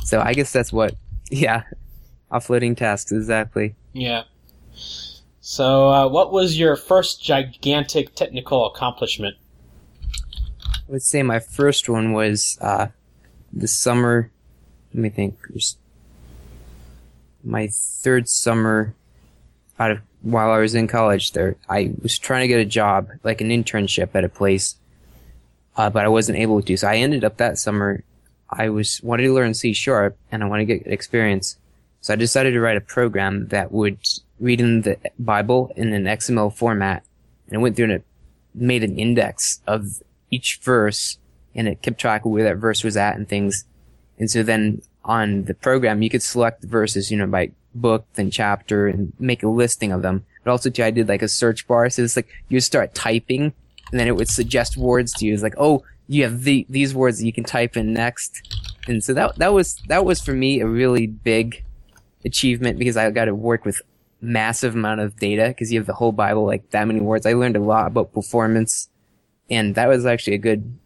So 0.04 0.20
I 0.20 0.34
guess 0.34 0.52
that's 0.52 0.72
what, 0.72 0.94
yeah, 1.30 1.62
offloading 2.30 2.76
tasks 2.76 3.12
exactly. 3.12 3.74
Yeah. 3.92 4.24
So, 5.40 5.88
uh, 5.88 6.08
what 6.08 6.32
was 6.32 6.58
your 6.58 6.76
first 6.76 7.22
gigantic 7.22 8.14
technical 8.14 8.66
accomplishment? 8.66 9.36
I 10.64 10.92
would 10.92 11.02
say 11.02 11.22
my 11.22 11.40
first 11.40 11.88
one 11.88 12.12
was 12.12 12.58
uh, 12.60 12.88
the 13.52 13.68
summer. 13.68 14.30
Let 14.94 15.02
me 15.02 15.08
think. 15.08 15.38
My 17.42 17.68
third 17.72 18.28
summer 18.28 18.94
out 19.80 19.90
of 19.90 20.00
while 20.22 20.50
I 20.50 20.58
was 20.58 20.74
in 20.74 20.88
college. 20.88 21.32
There, 21.32 21.56
I 21.68 21.92
was 22.02 22.18
trying 22.18 22.42
to 22.42 22.48
get 22.48 22.60
a 22.60 22.64
job, 22.64 23.08
like 23.22 23.40
an 23.40 23.50
internship 23.50 24.10
at 24.14 24.24
a 24.24 24.28
place, 24.28 24.76
uh, 25.76 25.90
but 25.90 26.04
I 26.04 26.08
wasn't 26.08 26.38
able 26.38 26.62
to. 26.62 26.76
So 26.76 26.88
I 26.88 26.96
ended 26.96 27.24
up 27.24 27.36
that 27.36 27.58
summer. 27.58 28.04
I 28.50 28.68
was 28.68 29.02
wanted 29.02 29.24
to 29.24 29.34
learn 29.34 29.54
C 29.54 29.72
sharp, 29.72 30.16
and 30.30 30.42
I 30.42 30.46
wanted 30.46 30.66
to 30.66 30.78
get 30.78 30.86
experience. 30.86 31.56
So 32.00 32.12
I 32.12 32.16
decided 32.16 32.52
to 32.52 32.60
write 32.60 32.76
a 32.76 32.80
program 32.80 33.48
that 33.48 33.72
would 33.72 33.98
read 34.40 34.60
in 34.60 34.82
the 34.82 34.98
Bible 35.18 35.72
in 35.76 35.92
an 35.92 36.04
XML 36.04 36.52
format, 36.52 37.04
and 37.46 37.56
I 37.56 37.60
went 37.60 37.76
through 37.76 37.86
and 37.86 37.94
it 37.94 38.04
made 38.54 38.82
an 38.82 38.98
index 38.98 39.60
of 39.66 40.02
each 40.30 40.58
verse 40.62 41.18
and 41.54 41.68
it 41.68 41.82
kept 41.82 42.00
track 42.00 42.24
of 42.24 42.32
where 42.32 42.44
that 42.44 42.56
verse 42.56 42.82
was 42.82 42.96
at 42.96 43.16
and 43.16 43.28
things. 43.28 43.64
And 44.18 44.30
so 44.30 44.42
then 44.42 44.82
on 45.04 45.44
the 45.44 45.54
program, 45.54 46.02
you 46.02 46.10
could 46.10 46.22
select 46.22 46.62
the 46.62 46.66
verses, 46.66 47.10
you 47.10 47.16
know, 47.16 47.26
by 47.26 47.50
book, 47.74 48.06
and 48.16 48.32
chapter 48.32 48.86
and 48.86 49.12
make 49.18 49.42
a 49.42 49.48
listing 49.48 49.92
of 49.92 50.02
them. 50.02 50.24
But 50.44 50.50
also 50.50 50.70
too, 50.70 50.84
I 50.84 50.90
did 50.90 51.08
like 51.08 51.22
a 51.22 51.28
search 51.28 51.66
bar. 51.66 51.88
So 51.90 52.02
it's 52.02 52.16
like 52.16 52.28
you 52.48 52.60
start 52.60 52.94
typing 52.94 53.52
and 53.90 54.00
then 54.00 54.08
it 54.08 54.16
would 54.16 54.28
suggest 54.28 54.76
words 54.76 55.12
to 55.14 55.26
you. 55.26 55.34
It's 55.34 55.42
like, 55.42 55.54
oh, 55.58 55.84
you 56.08 56.24
have 56.24 56.42
the, 56.42 56.66
these 56.68 56.94
words 56.94 57.18
that 57.18 57.26
you 57.26 57.32
can 57.32 57.44
type 57.44 57.76
in 57.76 57.92
next. 57.92 58.42
And 58.88 59.02
so 59.02 59.14
that, 59.14 59.36
that 59.36 59.52
was, 59.52 59.76
that 59.88 60.04
was 60.04 60.20
for 60.20 60.32
me 60.32 60.60
a 60.60 60.66
really 60.66 61.06
big 61.06 61.64
achievement 62.24 62.78
because 62.78 62.96
I 62.96 63.10
got 63.10 63.26
to 63.26 63.34
work 63.34 63.64
with 63.64 63.80
massive 64.20 64.74
amount 64.74 65.00
of 65.00 65.16
data 65.16 65.48
because 65.48 65.72
you 65.72 65.78
have 65.78 65.86
the 65.86 65.94
whole 65.94 66.12
Bible, 66.12 66.44
like 66.44 66.70
that 66.70 66.86
many 66.86 67.00
words. 67.00 67.26
I 67.26 67.34
learned 67.34 67.56
a 67.56 67.60
lot 67.60 67.86
about 67.86 68.12
performance 68.12 68.88
and 69.50 69.74
that 69.74 69.88
was 69.88 70.06
actually 70.06 70.34
a 70.34 70.38
good 70.38 70.78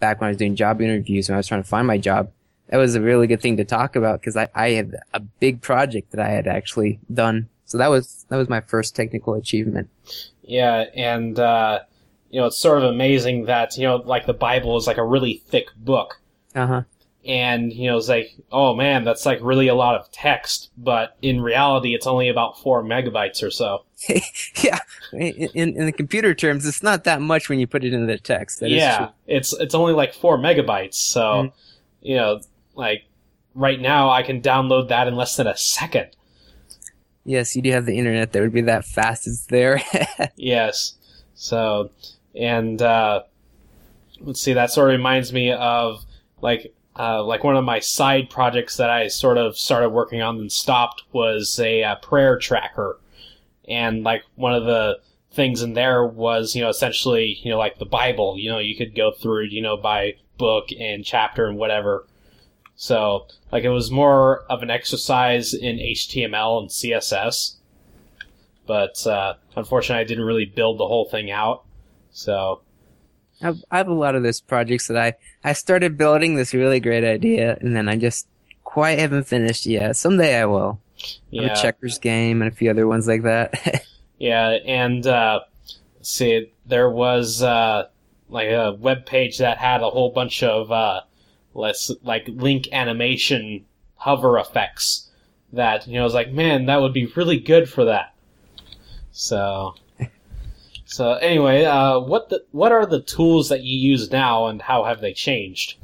back 0.00 0.20
when 0.20 0.26
I 0.26 0.30
was 0.30 0.36
doing 0.36 0.56
job 0.56 0.82
interviews 0.82 1.28
when 1.28 1.34
I 1.34 1.38
was 1.38 1.46
trying 1.46 1.62
to 1.62 1.68
find 1.68 1.86
my 1.86 1.98
job. 1.98 2.30
That 2.68 2.78
was 2.78 2.94
a 2.94 3.00
really 3.00 3.26
good 3.26 3.40
thing 3.42 3.56
to 3.58 3.64
talk 3.64 3.94
about 3.94 4.20
because 4.20 4.36
I, 4.36 4.48
I 4.54 4.70
had 4.70 4.96
a 5.12 5.20
big 5.20 5.60
project 5.60 6.12
that 6.12 6.20
I 6.20 6.30
had 6.30 6.46
actually 6.46 6.98
done. 7.12 7.48
So 7.66 7.78
that 7.78 7.88
was 7.88 8.24
that 8.28 8.36
was 8.36 8.48
my 8.48 8.60
first 8.60 8.96
technical 8.96 9.34
achievement. 9.34 9.88
Yeah, 10.42 10.84
and 10.94 11.38
uh, 11.38 11.80
you 12.30 12.40
know 12.40 12.46
it's 12.46 12.56
sort 12.58 12.78
of 12.78 12.84
amazing 12.84 13.44
that 13.46 13.76
you 13.76 13.84
know 13.84 13.96
like 13.96 14.26
the 14.26 14.34
Bible 14.34 14.76
is 14.76 14.86
like 14.86 14.96
a 14.98 15.04
really 15.04 15.42
thick 15.48 15.66
book, 15.76 16.20
Uh 16.54 16.66
huh. 16.66 16.82
and 17.24 17.72
you 17.72 17.90
know 17.90 17.96
it's 17.98 18.08
like 18.08 18.34
oh 18.52 18.74
man 18.74 19.04
that's 19.04 19.24
like 19.26 19.38
really 19.42 19.68
a 19.68 19.74
lot 19.74 19.94
of 19.96 20.10
text, 20.10 20.70
but 20.76 21.16
in 21.22 21.40
reality 21.40 21.94
it's 21.94 22.06
only 22.06 22.28
about 22.28 22.58
four 22.60 22.82
megabytes 22.82 23.42
or 23.42 23.50
so. 23.50 23.84
yeah. 24.62 24.78
In, 25.12 25.76
in 25.76 25.86
the 25.86 25.92
computer 25.92 26.34
terms, 26.34 26.66
it's 26.66 26.82
not 26.82 27.04
that 27.04 27.20
much 27.20 27.48
when 27.48 27.58
you 27.60 27.66
put 27.66 27.84
it 27.84 27.94
into 27.94 28.06
the 28.06 28.18
text. 28.18 28.60
That 28.60 28.70
is 28.70 28.78
yeah, 28.78 29.10
it's 29.26 29.52
it's 29.54 29.74
only 29.74 29.92
like 29.92 30.12
four 30.14 30.38
megabytes, 30.38 30.94
so 30.94 31.20
Mm. 31.22 31.52
you 32.02 32.16
know 32.16 32.40
like 32.74 33.04
right 33.54 33.80
now 33.80 34.10
I 34.10 34.22
can 34.22 34.40
download 34.40 34.88
that 34.88 35.08
in 35.08 35.16
less 35.16 35.36
than 35.36 35.46
a 35.46 35.56
second. 35.56 36.08
Yes, 37.24 37.56
you 37.56 37.62
do 37.62 37.70
have 37.72 37.86
the 37.86 37.98
internet 37.98 38.32
that 38.32 38.42
would 38.42 38.52
be 38.52 38.60
that 38.62 38.84
fast. 38.84 39.26
It's 39.26 39.46
there. 39.46 39.80
Yes. 40.36 40.94
So, 41.34 41.90
and 42.34 42.80
uh, 42.80 43.22
let's 44.20 44.40
see. 44.40 44.52
That 44.52 44.70
sort 44.70 44.90
of 44.90 44.98
reminds 44.98 45.32
me 45.32 45.52
of 45.52 46.04
like 46.40 46.72
uh, 46.98 47.24
like 47.24 47.42
one 47.42 47.56
of 47.56 47.64
my 47.64 47.80
side 47.80 48.30
projects 48.30 48.76
that 48.76 48.90
I 48.90 49.08
sort 49.08 49.38
of 49.38 49.58
started 49.58 49.88
working 49.88 50.22
on 50.22 50.38
and 50.38 50.52
stopped 50.52 51.02
was 51.12 51.58
a 51.58 51.82
uh, 51.82 51.96
prayer 51.96 52.38
tracker, 52.38 52.98
and 53.66 54.04
like 54.04 54.22
one 54.36 54.54
of 54.54 54.64
the 54.64 55.00
things 55.32 55.62
in 55.62 55.74
there 55.74 56.04
was, 56.04 56.54
you 56.54 56.62
know, 56.62 56.68
essentially, 56.68 57.38
you 57.42 57.50
know, 57.50 57.58
like 57.58 57.78
the 57.78 57.86
Bible. 57.86 58.38
You 58.38 58.50
know, 58.50 58.58
you 58.58 58.76
could 58.76 58.94
go 58.94 59.10
through, 59.12 59.46
you 59.46 59.60
know, 59.60 59.76
by 59.76 60.14
book 60.38 60.68
and 60.78 61.04
chapter 61.04 61.46
and 61.46 61.58
whatever. 61.58 62.06
So, 62.76 63.26
like, 63.52 63.64
it 63.64 63.70
was 63.70 63.90
more 63.90 64.44
of 64.50 64.62
an 64.62 64.70
exercise 64.70 65.54
in 65.54 65.76
HTML 65.76 66.60
and 66.60 66.68
CSS. 66.68 67.54
But 68.66 69.06
uh, 69.06 69.34
unfortunately, 69.54 70.00
I 70.00 70.04
didn't 70.04 70.24
really 70.24 70.46
build 70.46 70.78
the 70.78 70.86
whole 70.86 71.04
thing 71.04 71.30
out. 71.30 71.64
So, 72.10 72.62
I've, 73.42 73.62
I 73.70 73.78
have 73.78 73.88
a 73.88 73.94
lot 73.94 74.14
of 74.14 74.22
those 74.22 74.40
projects 74.40 74.88
that 74.88 74.96
I, 74.96 75.14
I 75.42 75.52
started 75.52 75.98
building 75.98 76.34
this 76.34 76.54
really 76.54 76.80
great 76.80 77.04
idea, 77.04 77.58
and 77.60 77.76
then 77.76 77.88
I 77.88 77.96
just 77.96 78.26
quite 78.62 78.98
haven't 78.98 79.24
finished 79.24 79.66
yet. 79.66 79.96
Someday 79.96 80.40
I 80.40 80.46
will. 80.46 80.80
I 80.98 81.06
yeah. 81.30 81.52
a 81.52 81.56
checkers 81.56 81.98
game 81.98 82.42
and 82.42 82.50
a 82.50 82.54
few 82.54 82.70
other 82.70 82.86
ones 82.86 83.06
like 83.06 83.22
that. 83.22 83.84
Yeah, 84.16 84.50
and 84.64 85.06
uh, 85.06 85.40
see, 86.00 86.52
there 86.64 86.88
was 86.88 87.42
uh, 87.42 87.88
like 88.28 88.48
a 88.48 88.72
web 88.72 89.06
page 89.06 89.38
that 89.38 89.58
had 89.58 89.82
a 89.82 89.90
whole 89.90 90.10
bunch 90.10 90.42
of 90.42 90.70
uh, 90.70 91.02
less 91.54 91.90
like 92.02 92.26
link 92.28 92.68
animation 92.72 93.64
hover 93.96 94.38
effects. 94.38 95.08
That 95.52 95.86
you 95.86 95.94
know, 95.94 96.00
I 96.00 96.04
was 96.04 96.14
like, 96.14 96.32
man, 96.32 96.66
that 96.66 96.80
would 96.80 96.92
be 96.92 97.06
really 97.06 97.38
good 97.38 97.68
for 97.68 97.84
that. 97.84 98.14
So, 99.12 99.74
so 100.84 101.12
anyway, 101.14 101.64
uh, 101.64 102.00
what 102.00 102.28
the 102.28 102.44
what 102.50 102.72
are 102.72 102.86
the 102.86 103.00
tools 103.00 103.48
that 103.50 103.62
you 103.62 103.78
use 103.78 104.10
now, 104.10 104.46
and 104.46 104.60
how 104.60 104.84
have 104.84 105.00
they 105.00 105.12
changed? 105.12 105.76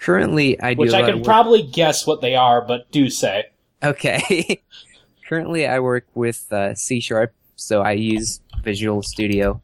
Currently, 0.00 0.60
I 0.60 0.74
do. 0.74 0.80
Which 0.80 0.92
I 0.92 1.02
can 1.02 1.22
probably 1.22 1.62
guess 1.62 2.06
what 2.06 2.20
they 2.20 2.34
are, 2.34 2.62
but 2.62 2.90
do 2.90 3.10
say. 3.10 3.46
Okay. 3.82 4.62
Currently, 5.28 5.66
I 5.66 5.80
work 5.80 6.06
with 6.14 6.50
uh, 6.52 6.74
C 6.74 7.00
Sharp, 7.00 7.32
so 7.56 7.82
I 7.82 7.92
use 7.92 8.40
Visual 8.62 9.02
Studio. 9.02 9.60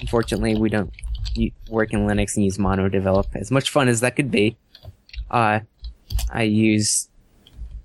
Unfortunately, 0.00 0.56
we 0.56 0.68
don't 0.68 0.92
work 1.68 1.92
in 1.92 2.06
Linux 2.06 2.36
and 2.36 2.44
use 2.44 2.58
Mono 2.58 2.88
Develop. 2.88 3.28
As 3.34 3.50
much 3.50 3.70
fun 3.70 3.88
as 3.88 4.00
that 4.00 4.16
could 4.16 4.30
be, 4.30 4.56
uh, 5.30 5.60
I 6.30 6.42
use 6.42 7.08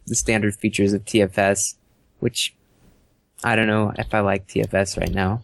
the 0.07 0.15
standard 0.15 0.55
features 0.55 0.93
of 0.93 1.05
TFS, 1.05 1.75
which 2.19 2.55
I 3.43 3.55
don't 3.55 3.67
know 3.67 3.93
if 3.97 4.13
I 4.13 4.19
like 4.19 4.47
TFS 4.47 4.97
right 4.99 5.11
now. 5.11 5.43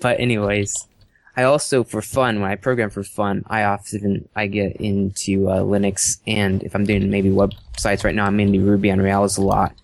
But 0.00 0.20
anyways, 0.20 0.88
I 1.36 1.44
also, 1.44 1.82
for 1.82 2.00
fun, 2.00 2.40
when 2.40 2.50
I 2.50 2.54
program 2.54 2.90
for 2.90 3.02
fun, 3.02 3.42
I 3.46 3.64
often 3.64 4.28
I 4.36 4.46
get 4.46 4.76
into 4.76 5.48
uh, 5.48 5.60
Linux, 5.60 6.18
and 6.26 6.62
if 6.62 6.74
I'm 6.74 6.84
doing 6.84 7.10
maybe 7.10 7.30
websites 7.30 8.04
right 8.04 8.14
now, 8.14 8.26
I'm 8.26 8.38
into 8.38 8.60
Ruby 8.60 8.90
on 8.92 9.00
Rails 9.00 9.36
a 9.36 9.42
lot. 9.42 9.74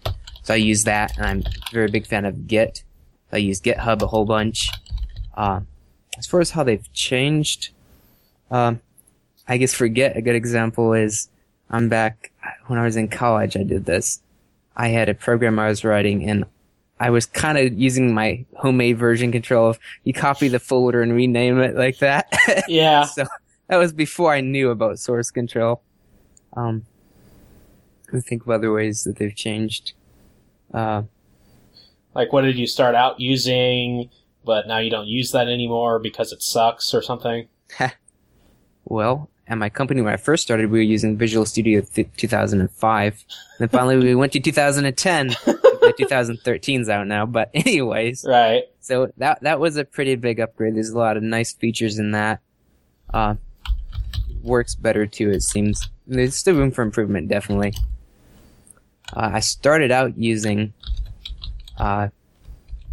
So 0.42 0.54
I 0.54 0.58
use 0.58 0.84
that, 0.84 1.16
and 1.16 1.26
I'm 1.26 1.38
a 1.40 1.72
very 1.72 1.90
big 1.90 2.06
fan 2.06 2.24
of 2.24 2.46
Git. 2.46 2.84
I 3.32 3.38
use 3.38 3.60
GitHub 3.60 4.02
a 4.02 4.06
whole 4.06 4.24
bunch. 4.24 4.70
Uh, 5.34 5.60
as 6.18 6.26
far 6.26 6.40
as 6.40 6.50
how 6.50 6.62
they've 6.62 6.92
changed, 6.92 7.70
um, 8.50 8.80
I 9.50 9.56
guess 9.56 9.74
forget 9.74 10.16
a 10.16 10.22
good 10.22 10.36
example 10.36 10.92
is 10.92 11.28
I'm 11.70 11.88
back 11.88 12.30
when 12.68 12.78
I 12.78 12.84
was 12.84 12.94
in 12.94 13.08
college. 13.08 13.56
I 13.56 13.64
did 13.64 13.84
this. 13.84 14.22
I 14.76 14.88
had 14.88 15.08
a 15.08 15.14
program 15.14 15.58
I 15.58 15.66
was 15.66 15.84
writing, 15.84 16.22
and 16.30 16.44
I 17.00 17.10
was 17.10 17.26
kind 17.26 17.58
of 17.58 17.72
using 17.76 18.14
my 18.14 18.44
homemade 18.56 18.96
version 18.96 19.32
control 19.32 19.68
of 19.70 19.80
you 20.04 20.12
copy 20.12 20.46
the 20.46 20.60
folder 20.60 21.02
and 21.02 21.12
rename 21.12 21.58
it 21.58 21.74
like 21.74 21.98
that. 21.98 22.32
Yeah, 22.68 23.02
so 23.02 23.26
that 23.66 23.76
was 23.76 23.92
before 23.92 24.32
I 24.32 24.40
knew 24.40 24.70
about 24.70 25.00
source 25.00 25.32
control. 25.32 25.82
Um, 26.56 26.86
I 28.14 28.20
think 28.20 28.42
of 28.42 28.50
other 28.50 28.72
ways 28.72 29.02
that 29.02 29.16
they've 29.16 29.34
changed. 29.34 29.94
Uh, 30.72 31.02
like 32.14 32.32
what 32.32 32.42
did 32.42 32.56
you 32.56 32.68
start 32.68 32.94
out 32.94 33.18
using, 33.18 34.10
but 34.44 34.68
now 34.68 34.78
you 34.78 34.90
don't 34.90 35.08
use 35.08 35.32
that 35.32 35.48
anymore 35.48 35.98
because 35.98 36.32
it 36.32 36.40
sucks 36.40 36.94
or 36.94 37.02
something? 37.02 37.48
well, 38.84 39.28
at 39.50 39.58
my 39.58 39.68
company 39.68 40.00
when 40.00 40.12
I 40.12 40.16
first 40.16 40.44
started, 40.44 40.70
we 40.70 40.78
were 40.78 40.82
using 40.82 41.16
Visual 41.18 41.44
Studio 41.44 41.80
th- 41.80 42.08
2005. 42.16 43.24
Then 43.58 43.68
finally 43.68 43.96
we 43.96 44.14
went 44.14 44.32
to 44.32 44.40
2010. 44.40 45.26
the 45.44 45.94
2013's 45.98 46.88
out 46.88 47.06
now, 47.08 47.26
but 47.26 47.50
anyways. 47.54 48.24
Right. 48.26 48.64
So 48.80 49.12
that 49.16 49.42
that 49.42 49.58
was 49.58 49.76
a 49.76 49.84
pretty 49.84 50.14
big 50.14 50.38
upgrade. 50.38 50.76
There's 50.76 50.90
a 50.90 50.98
lot 50.98 51.16
of 51.16 51.24
nice 51.24 51.52
features 51.52 51.98
in 51.98 52.12
that. 52.12 52.40
Uh, 53.12 53.34
works 54.42 54.76
better 54.76 55.04
too. 55.04 55.30
It 55.30 55.42
seems 55.42 55.88
there's 56.06 56.36
still 56.36 56.54
room 56.54 56.70
for 56.70 56.82
improvement, 56.82 57.28
definitely. 57.28 57.74
Uh, 59.12 59.30
I 59.34 59.40
started 59.40 59.90
out 59.90 60.16
using, 60.16 60.72
uh, 61.76 62.08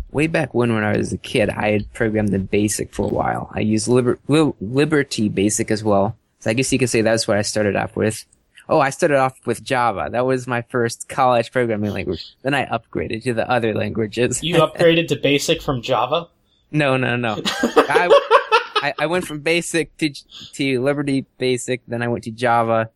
way 0.10 0.26
back 0.26 0.56
when 0.56 0.74
when 0.74 0.84
I 0.84 0.98
was 0.98 1.14
a 1.14 1.18
kid, 1.18 1.52
I 1.52 1.70
had 1.70 1.94
programmed 1.94 2.30
the 2.30 2.40
Basic 2.40 2.92
for 2.92 3.06
a 3.06 3.10
while. 3.10 3.52
I 3.54 3.60
used 3.60 3.88
Liber- 3.88 4.18
Li- 4.28 4.54
Liberty 4.60 5.30
Basic 5.30 5.70
as 5.70 5.84
well. 5.84 6.18
So 6.40 6.50
I 6.50 6.54
guess 6.54 6.72
you 6.72 6.80
could 6.80 6.90
say 6.90 7.02
that's 7.02 7.28
what 7.28 7.38
I 7.38 7.42
started 7.42 7.76
off 7.76 7.96
with. 7.96 8.26
Oh, 8.70 8.80
I 8.80 8.90
started 8.90 9.18
off 9.18 9.34
with 9.46 9.64
Java. 9.64 10.10
That 10.12 10.26
was 10.26 10.46
my 10.46 10.62
first 10.64 11.08
college 11.08 11.52
programming 11.52 11.92
language. 11.92 12.36
Then 12.42 12.54
I 12.54 12.66
upgraded 12.66 13.24
to 13.24 13.34
the 13.34 13.50
other 13.50 13.74
languages. 13.74 14.44
You 14.44 14.56
upgraded 14.58 15.08
to 15.10 15.16
basic 15.16 15.62
from 15.62 15.82
Java? 15.82 16.28
No, 16.72 16.98
no, 16.98 17.16
no. 17.16 17.42
I, 17.46 18.10
I, 18.76 18.94
I 19.00 19.06
went 19.06 19.26
from 19.26 19.40
basic 19.40 19.96
to 19.98 20.10
to 20.54 20.82
Liberty 20.82 21.26
Basic, 21.38 21.82
then 21.88 22.02
I 22.02 22.08
went 22.10 22.26
to 22.26 22.32
Java, 22.32 22.90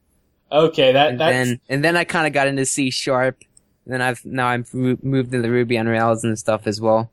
Okay, 0.52 0.92
that 0.92 1.12
and 1.12 1.20
that's 1.20 1.32
then 1.32 1.60
and 1.70 1.84
then 1.84 1.96
I 1.96 2.04
kind 2.04 2.28
of 2.28 2.34
got 2.34 2.48
into 2.48 2.66
C 2.66 2.90
sharp. 2.90 3.44
Then 3.88 4.02
I've 4.02 4.24
now 4.26 4.48
I've 4.48 4.74
moved 4.74 5.32
to 5.32 5.42
the 5.42 5.50
Ruby 5.50 5.78
on 5.78 5.88
Rails 5.88 6.24
and 6.24 6.38
stuff 6.38 6.68
as 6.68 6.82
well. 6.82 7.12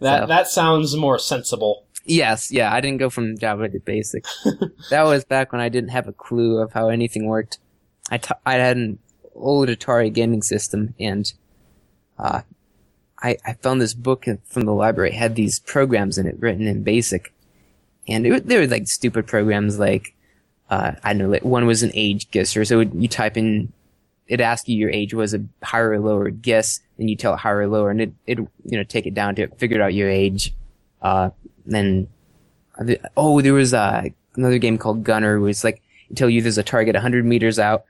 that 0.00 0.22
so- 0.22 0.26
that 0.26 0.48
sounds 0.48 0.96
more 0.96 1.18
sensible. 1.18 1.84
Yes, 2.04 2.50
yeah, 2.50 2.72
I 2.72 2.80
didn't 2.80 2.98
go 2.98 3.10
from 3.10 3.38
Java 3.38 3.68
to 3.68 3.78
Basic. 3.78 4.24
that 4.90 5.02
was 5.02 5.24
back 5.24 5.52
when 5.52 5.60
I 5.60 5.68
didn't 5.68 5.90
have 5.90 6.08
a 6.08 6.12
clue 6.12 6.58
of 6.58 6.72
how 6.72 6.88
anything 6.88 7.26
worked. 7.26 7.58
I 8.10 8.18
t- 8.18 8.34
I 8.44 8.54
had 8.54 8.76
an 8.76 8.98
old 9.34 9.68
Atari 9.68 10.12
gaming 10.12 10.42
system, 10.42 10.94
and 10.98 11.32
uh, 12.18 12.42
I 13.22 13.36
I 13.46 13.52
found 13.54 13.80
this 13.80 13.94
book 13.94 14.26
from 14.44 14.62
the 14.64 14.72
library. 14.72 15.10
It 15.10 15.16
had 15.16 15.36
these 15.36 15.60
programs 15.60 16.18
in 16.18 16.26
it 16.26 16.40
written 16.40 16.66
in 16.66 16.82
Basic, 16.82 17.32
and 18.08 18.26
it, 18.26 18.46
they 18.46 18.58
were 18.58 18.66
like 18.66 18.88
stupid 18.88 19.26
programs. 19.26 19.78
Like 19.78 20.14
uh, 20.70 20.92
I 21.04 21.12
don't 21.12 21.22
know, 21.22 21.28
like 21.28 21.44
one 21.44 21.66
was 21.66 21.82
an 21.82 21.92
age 21.94 22.30
guesser. 22.30 22.64
So 22.64 22.80
you 22.80 23.06
type 23.06 23.36
in, 23.36 23.72
it 24.26 24.40
asked 24.40 24.68
you 24.68 24.76
your 24.76 24.90
age 24.90 25.14
was 25.14 25.34
a 25.34 25.44
higher 25.62 25.90
or 25.90 26.00
lower 26.00 26.30
guess, 26.30 26.80
and 26.98 27.08
you 27.08 27.14
tell 27.14 27.34
it 27.34 27.40
higher 27.40 27.58
or 27.58 27.68
lower, 27.68 27.90
and 27.90 28.00
it 28.00 28.12
it 28.26 28.38
you 28.38 28.78
know 28.78 28.82
take 28.82 29.06
it 29.06 29.14
down 29.14 29.36
to 29.36 29.42
it, 29.42 29.58
figured 29.58 29.80
out 29.80 29.94
your 29.94 30.10
age. 30.10 30.52
Uh, 31.00 31.30
then 31.66 32.08
oh, 33.16 33.40
there 33.40 33.54
was 33.54 33.74
uh, 33.74 34.04
another 34.34 34.58
game 34.58 34.78
called 34.78 35.04
Gunner, 35.04 35.40
where 35.40 35.50
it's 35.50 35.64
like 35.64 35.82
tell 36.14 36.28
you 36.28 36.42
there's 36.42 36.58
a 36.58 36.62
target 36.62 36.94
100 36.94 37.24
meters 37.24 37.58
out. 37.58 37.84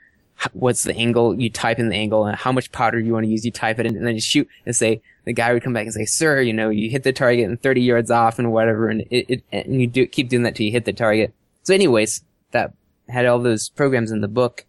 What's 0.53 0.85
the 0.85 0.97
angle? 0.97 1.39
You 1.39 1.51
type 1.51 1.79
in 1.79 1.89
the 1.89 1.97
angle 1.97 2.27
and 2.27 2.37
how 2.37 2.53
much 2.53 2.73
powder 2.73 2.99
you 2.99 3.13
want 3.13 3.25
to 3.25 3.31
use. 3.31 3.45
You 3.45 3.53
type 3.53 3.79
it 3.79 3.87
in 3.87 3.97
and 3.97 4.07
then 4.07 4.15
you 4.15 4.21
shoot 4.21 4.49
and 4.67 4.75
say 4.75 5.03
the 5.25 5.33
guy 5.33 5.53
would 5.53 5.63
come 5.63 5.73
back 5.73 5.85
and 5.85 5.95
say, 5.95 6.05
"Sir, 6.05 6.41
you 6.41 6.53
know, 6.53 6.69
you 6.69 6.91
hit 6.91 7.05
the 7.05 7.13
target 7.13 7.49
and 7.49 7.61
30 7.63 7.81
yards 7.81 8.11
off 8.11 8.39
and 8.39 8.53
whatever." 8.53 8.89
And 8.89 9.03
it, 9.11 9.27
it 9.29 9.45
and 9.53 9.81
you 9.81 9.87
do 9.87 10.07
keep 10.07 10.29
doing 10.29 10.43
that 10.43 10.57
till 10.57 10.67
you 10.67 10.73
hit 10.73 10.85
the 10.85 10.93
target. 10.93 11.33
So, 11.63 11.75
anyways, 11.75 12.25
that 12.51 12.73
had 13.09 13.27
all 13.27 13.39
those 13.39 13.69
programs 13.69 14.11
in 14.11 14.21
the 14.21 14.29
book, 14.29 14.65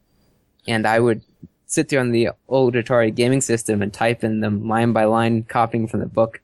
and 0.68 0.86
I 0.86 1.00
would 1.00 1.22
sit 1.66 1.90
there 1.90 2.00
on 2.00 2.12
the 2.12 2.30
old 2.48 2.76
Atari 2.76 3.14
gaming 3.14 3.42
system 3.42 3.82
and 3.82 3.92
type 3.92 4.24
in 4.24 4.42
them 4.42 4.68
line 4.68 4.94
by 4.94 5.06
line, 5.06 5.44
copying 5.44 5.88
from 5.88 6.02
the 6.02 6.06
book. 6.06 6.42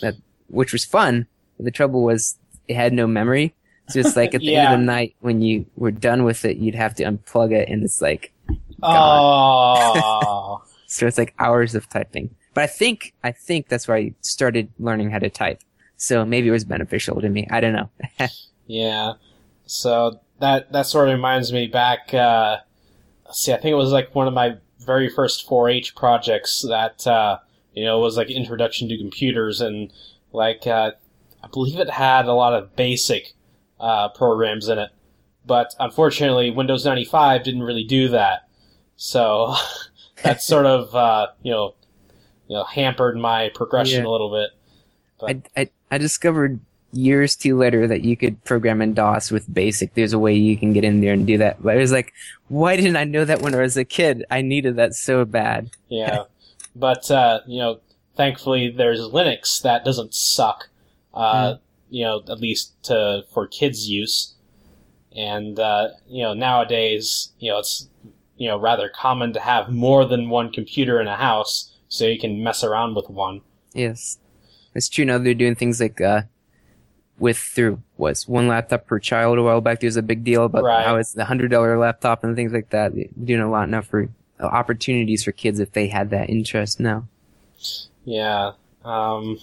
That 0.00 0.14
which 0.48 0.72
was 0.72 0.84
fun. 0.84 1.28
The 1.58 1.70
trouble 1.70 2.02
was 2.02 2.38
it 2.68 2.76
had 2.76 2.92
no 2.92 3.06
memory. 3.06 3.54
So 3.88 4.00
it's 4.00 4.16
like 4.16 4.34
at 4.34 4.40
the 4.40 4.56
end 4.56 4.72
of 4.72 4.80
the 4.80 4.84
night 4.92 5.14
when 5.20 5.42
you 5.42 5.66
were 5.76 5.90
done 5.90 6.24
with 6.24 6.44
it, 6.44 6.56
you'd 6.56 6.74
have 6.74 6.94
to 6.96 7.04
unplug 7.04 7.52
it, 7.52 7.68
and 7.68 7.84
it's 7.84 8.00
like 8.00 8.32
Oh, 8.82 10.62
so 10.86 11.06
it's 11.06 11.18
like 11.18 11.34
hours 11.38 11.74
of 11.74 11.88
typing. 11.88 12.34
But 12.52 12.64
I 12.64 12.66
think 12.66 13.14
I 13.22 13.32
think 13.32 13.68
that's 13.68 13.88
where 13.88 13.96
I 13.96 14.14
started 14.20 14.70
learning 14.78 15.10
how 15.10 15.18
to 15.18 15.30
type. 15.30 15.62
So 15.96 16.24
maybe 16.24 16.48
it 16.48 16.52
was 16.52 16.64
beneficial 16.64 17.20
to 17.20 17.28
me. 17.28 17.46
I 17.50 17.60
don't 17.60 17.72
know. 17.72 17.90
yeah. 18.66 19.14
So 19.66 20.20
that 20.40 20.72
that 20.72 20.86
sort 20.86 21.08
of 21.08 21.14
reminds 21.14 21.52
me 21.52 21.66
back. 21.66 22.12
Uh, 22.12 22.58
see, 23.32 23.52
I 23.52 23.56
think 23.56 23.72
it 23.72 23.76
was 23.76 23.92
like 23.92 24.14
one 24.14 24.28
of 24.28 24.34
my 24.34 24.56
very 24.80 25.08
first 25.08 25.48
4-H 25.48 25.94
projects 25.94 26.62
that 26.68 27.06
uh, 27.06 27.38
you 27.72 27.84
know 27.84 27.98
was 27.98 28.16
like 28.16 28.30
introduction 28.30 28.88
to 28.88 28.98
computers, 28.98 29.60
and 29.60 29.92
like 30.32 30.66
uh, 30.66 30.92
I 31.44 31.48
believe 31.48 31.78
it 31.78 31.90
had 31.90 32.26
a 32.26 32.32
lot 32.32 32.54
of 32.54 32.74
basic 32.74 33.34
uh, 33.78 34.08
programs 34.08 34.68
in 34.68 34.78
it. 34.78 34.90
But 35.46 35.74
unfortunately, 35.78 36.50
Windows 36.50 36.84
95 36.86 37.42
didn't 37.44 37.62
really 37.64 37.84
do 37.84 38.08
that. 38.08 38.48
So 38.96 39.54
that 40.22 40.42
sort 40.42 40.66
of 40.66 40.94
uh, 40.94 41.28
you 41.42 41.52
know 41.52 41.74
you 42.48 42.56
know 42.56 42.64
hampered 42.64 43.16
my 43.16 43.50
progression 43.54 44.02
Yeah. 44.04 44.08
a 44.08 44.12
little 44.12 44.30
bit. 44.30 44.50
I, 45.56 45.60
I 45.60 45.70
I 45.90 45.98
discovered 45.98 46.60
years 46.92 47.34
too 47.34 47.56
later 47.58 47.88
that 47.88 48.04
you 48.04 48.16
could 48.16 48.42
program 48.44 48.80
in 48.80 48.94
DOS 48.94 49.30
with 49.30 49.52
BASIC. 49.52 49.94
There's 49.94 50.12
a 50.12 50.18
way 50.18 50.34
you 50.34 50.56
can 50.56 50.72
get 50.72 50.84
in 50.84 51.00
there 51.00 51.12
and 51.12 51.26
do 51.26 51.36
that. 51.38 51.60
But 51.62 51.74
I 51.74 51.76
was 51.76 51.90
like, 51.92 52.12
why 52.48 52.76
didn't 52.76 52.96
I 52.96 53.02
know 53.04 53.24
that 53.24 53.42
when 53.42 53.52
I 53.54 53.60
was 53.62 53.76
a 53.76 53.84
kid? 53.84 54.24
I 54.30 54.42
needed 54.42 54.76
that 54.76 54.94
so 54.94 55.24
bad. 55.24 55.70
Yeah, 55.88 56.24
but 56.76 57.10
uh, 57.10 57.40
you 57.46 57.58
know, 57.58 57.80
thankfully 58.16 58.70
there's 58.70 59.00
Linux 59.00 59.60
that 59.62 59.84
doesn't 59.84 60.14
suck 60.14 60.68
uh, 61.14 61.56
you 61.90 62.04
know, 62.04 62.22
at 62.28 62.40
least 62.40 62.72
to 62.84 63.24
for 63.32 63.46
kids' 63.46 63.88
use. 63.88 64.34
And 65.16 65.58
uh, 65.58 65.88
you 66.08 66.22
know, 66.22 66.34
nowadays, 66.34 67.32
you 67.38 67.50
know, 67.50 67.58
it's 67.58 67.88
you 68.36 68.48
know 68.48 68.58
rather 68.58 68.88
common 68.88 69.32
to 69.32 69.40
have 69.40 69.70
more 69.70 70.04
than 70.04 70.28
one 70.28 70.50
computer 70.52 71.00
in 71.00 71.06
a 71.06 71.16
house, 71.16 71.72
so 71.88 72.04
you 72.06 72.18
can 72.18 72.42
mess 72.42 72.64
around 72.64 72.94
with 72.96 73.08
one. 73.08 73.40
Yes, 73.72 74.18
it's 74.74 74.88
true. 74.88 75.04
Now 75.04 75.18
they're 75.18 75.34
doing 75.34 75.54
things 75.54 75.80
like 75.80 76.00
uh, 76.00 76.22
with 77.18 77.38
through 77.38 77.80
was 77.96 78.26
one 78.26 78.48
laptop 78.48 78.86
per 78.86 78.98
child 78.98 79.38
a 79.38 79.42
while 79.42 79.60
back. 79.60 79.80
There 79.80 79.86
was 79.86 79.96
a 79.96 80.02
big 80.02 80.24
deal 80.24 80.44
about 80.44 80.64
Right. 80.64 80.84
how 80.84 80.96
it's 80.96 81.12
the 81.12 81.24
hundred 81.24 81.50
dollar 81.50 81.78
laptop 81.78 82.24
and 82.24 82.34
things 82.34 82.52
like 82.52 82.70
that. 82.70 82.94
They're 82.94 83.04
doing 83.22 83.40
a 83.40 83.50
lot 83.50 83.68
now 83.68 83.82
for 83.82 84.08
uh, 84.40 84.46
opportunities 84.46 85.22
for 85.22 85.30
kids 85.32 85.60
if 85.60 85.72
they 85.72 85.86
had 85.88 86.10
that 86.10 86.28
interest 86.28 86.80
now. 86.80 87.06
Yeah. 88.04 88.52
Um, 88.84 89.38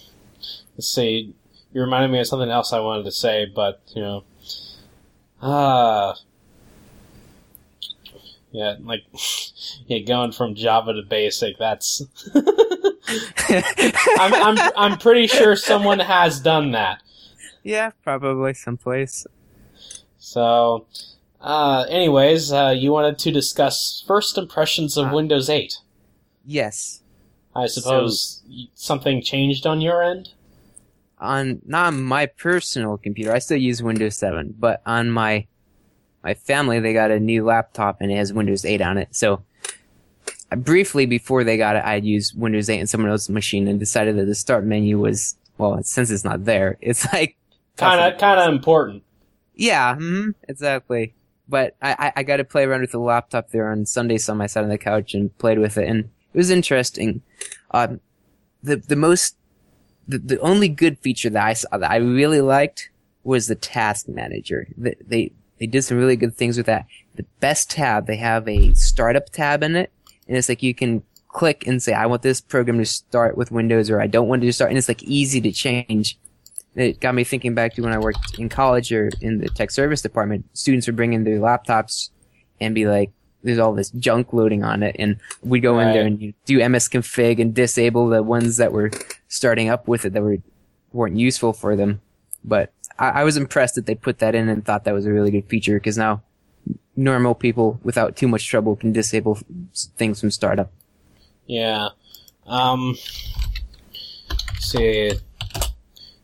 let's 0.76 0.90
see. 0.90 1.34
You 1.74 1.82
reminded 1.82 2.12
me 2.12 2.20
of 2.20 2.28
something 2.28 2.50
else 2.50 2.74
I 2.74 2.80
wanted 2.80 3.04
to 3.06 3.12
say, 3.12 3.46
but 3.46 3.82
you 3.96 4.02
know, 4.02 4.24
uh, 5.42 6.14
yeah, 8.52 8.76
like 8.82 9.04
yeah, 9.88 10.00
going 10.00 10.32
from 10.34 10.56
Java 10.56 10.94
to 10.94 11.02
Basic. 11.04 11.58
That's 11.58 12.02
I'm 14.20 14.34
I'm 14.34 14.72
I'm 14.76 14.98
pretty 14.98 15.28
sure 15.28 15.56
someone 15.56 16.00
has 16.00 16.40
done 16.40 16.72
that. 16.72 17.02
yeah, 17.64 17.92
probably 18.04 18.54
someplace. 18.54 19.26
So, 20.18 20.86
uh, 21.42 21.86
anyways, 21.90 22.52
uh, 22.52 22.74
you 22.78 22.92
wanted 22.92 23.18
to 23.20 23.32
discuss 23.32 24.04
first 24.06 24.38
impressions 24.38 24.98
of 24.98 25.08
Ah. 25.08 25.14
Windows 25.14 25.50
8. 25.50 25.78
Yes, 26.46 27.02
I 27.56 27.66
suppose 27.68 28.42
y 28.48 28.68
something 28.76 29.22
changed 29.22 29.66
on 29.66 29.82
your 29.82 30.04
end. 30.04 30.30
On 31.22 31.62
not 31.66 31.88
on 31.88 32.04
my 32.04 32.26
personal 32.26 32.98
computer. 32.98 33.32
I 33.34 33.40
still 33.40 33.58
use 33.58 33.82
Windows 33.84 34.18
7, 34.18 34.56
but 34.60 34.82
on 34.86 35.12
my 35.12 35.48
my 36.24 36.34
family, 36.34 36.80
they 36.80 36.94
got 36.94 37.12
a 37.12 37.20
new 37.20 37.44
laptop 37.46 37.98
and 38.02 38.12
it 38.12 38.16
has 38.16 38.34
Windows 38.34 38.66
8 38.66 38.82
on 38.82 38.98
it. 38.98 39.16
So 39.16 39.44
uh, 40.52 40.56
briefly 40.56 41.06
before 41.06 41.44
they 41.44 41.58
got 41.58 41.76
it, 41.78 41.84
I'd 41.86 42.06
used 42.06 42.38
Windows 42.40 42.70
8 42.70 42.82
on 42.82 42.88
someone 42.88 43.10
else's 43.12 43.30
machine 43.30 43.68
and 43.68 43.80
decided 43.80 44.18
that 44.18 44.26
the 44.26 44.36
start 44.36 44.66
menu 44.66 45.00
was 45.00 45.36
well, 45.58 45.82
since 45.84 46.10
it's 46.12 46.24
not 46.26 46.46
there, 46.46 46.78
it's 46.82 47.12
like 47.14 47.38
Kind 47.78 48.02
of 48.14 48.20
kind 48.20 48.40
of 48.40 48.54
important. 48.54 49.04
yeah, 49.56 49.96
mm-hmm, 49.96 50.32
exactly. 50.48 51.16
But 51.48 51.76
I, 51.82 51.96
I, 52.00 52.14
I 52.18 52.24
got 52.24 52.38
to 52.38 52.44
play 52.46 52.64
around 52.64 52.82
with 52.82 52.92
the 52.92 53.00
laptop 53.00 53.50
there 53.50 53.70
on 53.72 53.86
Sunday. 53.86 54.18
So 54.18 54.40
I 54.40 54.46
sat 54.48 54.64
on 54.64 54.70
the 54.70 54.78
couch 54.78 55.14
and 55.14 55.36
played 55.38 55.60
with 55.60 55.78
it, 55.78 55.88
and 55.88 56.00
it 56.34 56.38
was 56.38 56.50
interesting. 56.50 57.22
Um, 57.72 58.00
the 58.64 58.78
the 58.78 58.96
most 58.96 59.36
the, 60.12 60.18
the 60.18 60.40
only 60.40 60.68
good 60.68 61.00
feature 61.00 61.30
that 61.30 61.44
I 61.44 61.54
saw 61.54 61.78
that 61.78 61.90
I 61.90 61.98
really 61.98 62.42
liked 62.42 62.90
was 63.24 63.48
the 63.48 63.56
task 63.56 64.08
manager. 64.08 64.68
They, 64.78 64.96
they 65.06 65.32
they 65.60 65.68
did 65.68 65.84
some 65.84 65.98
really 65.98 66.16
good 66.16 66.36
things 66.36 66.58
with 66.58 66.66
that. 66.66 66.86
The 67.16 67.26
best 67.40 67.70
tab 67.70 68.08
they 68.08 68.18
have 68.18 68.48
a 68.48 68.74
startup 68.74 69.30
tab 69.30 69.64
in 69.64 69.76
it, 69.76 69.92
and 70.28 70.38
it's 70.38 70.50
like 70.50 70.64
you 70.64 70.74
can 70.74 71.04
click 71.30 71.66
and 71.66 71.82
say 71.82 71.94
I 71.94 72.08
want 72.08 72.24
this 72.24 72.42
program 72.42 72.78
to 72.80 72.86
start 72.86 73.38
with 73.38 73.52
Windows, 73.52 73.90
or 73.90 74.02
I 74.02 74.08
don't 74.08 74.28
want 74.28 74.44
it 74.44 74.48
to 74.48 74.54
start, 74.54 74.72
and 74.72 74.78
it's 74.78 74.90
like 74.90 75.04
easy 75.04 75.40
to 75.42 75.52
change. 75.52 76.18
It 76.76 77.00
got 77.00 77.16
me 77.16 77.24
thinking 77.24 77.54
back 77.54 77.74
to 77.76 77.82
when 77.82 77.94
I 77.94 78.00
worked 78.00 78.40
in 78.40 78.50
college 78.50 78.92
or 78.94 79.12
in 79.22 79.40
the 79.40 79.50
tech 79.50 79.72
service 79.72 80.02
department. 80.02 80.46
Students 80.54 80.88
would 80.88 80.96
bring 80.96 81.14
in 81.14 81.26
their 81.26 81.40
laptops 81.40 82.12
and 82.62 82.74
be 82.74 82.88
like, 82.88 83.12
there's 83.44 83.60
all 83.60 83.74
this 83.74 83.90
junk 83.92 84.32
loading 84.32 84.64
on 84.64 84.82
it. 84.82 84.96
And 84.98 85.20
we'd 85.42 85.60
go 85.60 85.80
in 85.80 85.92
there 85.92 86.06
and 86.06 86.34
do 86.46 86.70
MS 86.70 86.88
config 86.88 87.42
and 87.42 87.54
disable 87.54 88.08
the 88.08 88.24
ones 88.24 88.56
that 88.56 88.72
were 88.72 88.90
starting 89.32 89.70
up 89.70 89.88
with 89.88 90.04
it 90.04 90.12
that 90.12 90.22
were, 90.22 90.38
weren't 90.92 91.16
useful 91.16 91.54
for 91.54 91.76
them. 91.78 92.02
But 92.44 92.74
I, 93.00 93.22
I 93.22 93.24
was 93.24 93.38
impressed 93.38 93.76
that 93.76 93.86
they 93.86 93.96
put 93.96 94.20
that 94.20 94.36
in 94.36 94.50
and 94.50 94.64
thought 94.64 94.84
that 94.84 94.94
was 94.94 95.06
a 95.06 95.12
really 95.12 95.32
good 95.32 95.48
feature 95.48 95.76
because 95.76 95.98
now 95.98 96.22
normal 96.98 97.34
people 97.34 97.80
without 97.82 98.18
too 98.18 98.28
much 98.28 98.46
trouble 98.48 98.76
can 98.76 98.92
disable 98.92 99.40
things 99.96 100.20
from 100.20 100.32
startup. 100.32 100.70
Yeah. 101.48 101.90
Um. 102.46 102.98
see. 104.60 105.14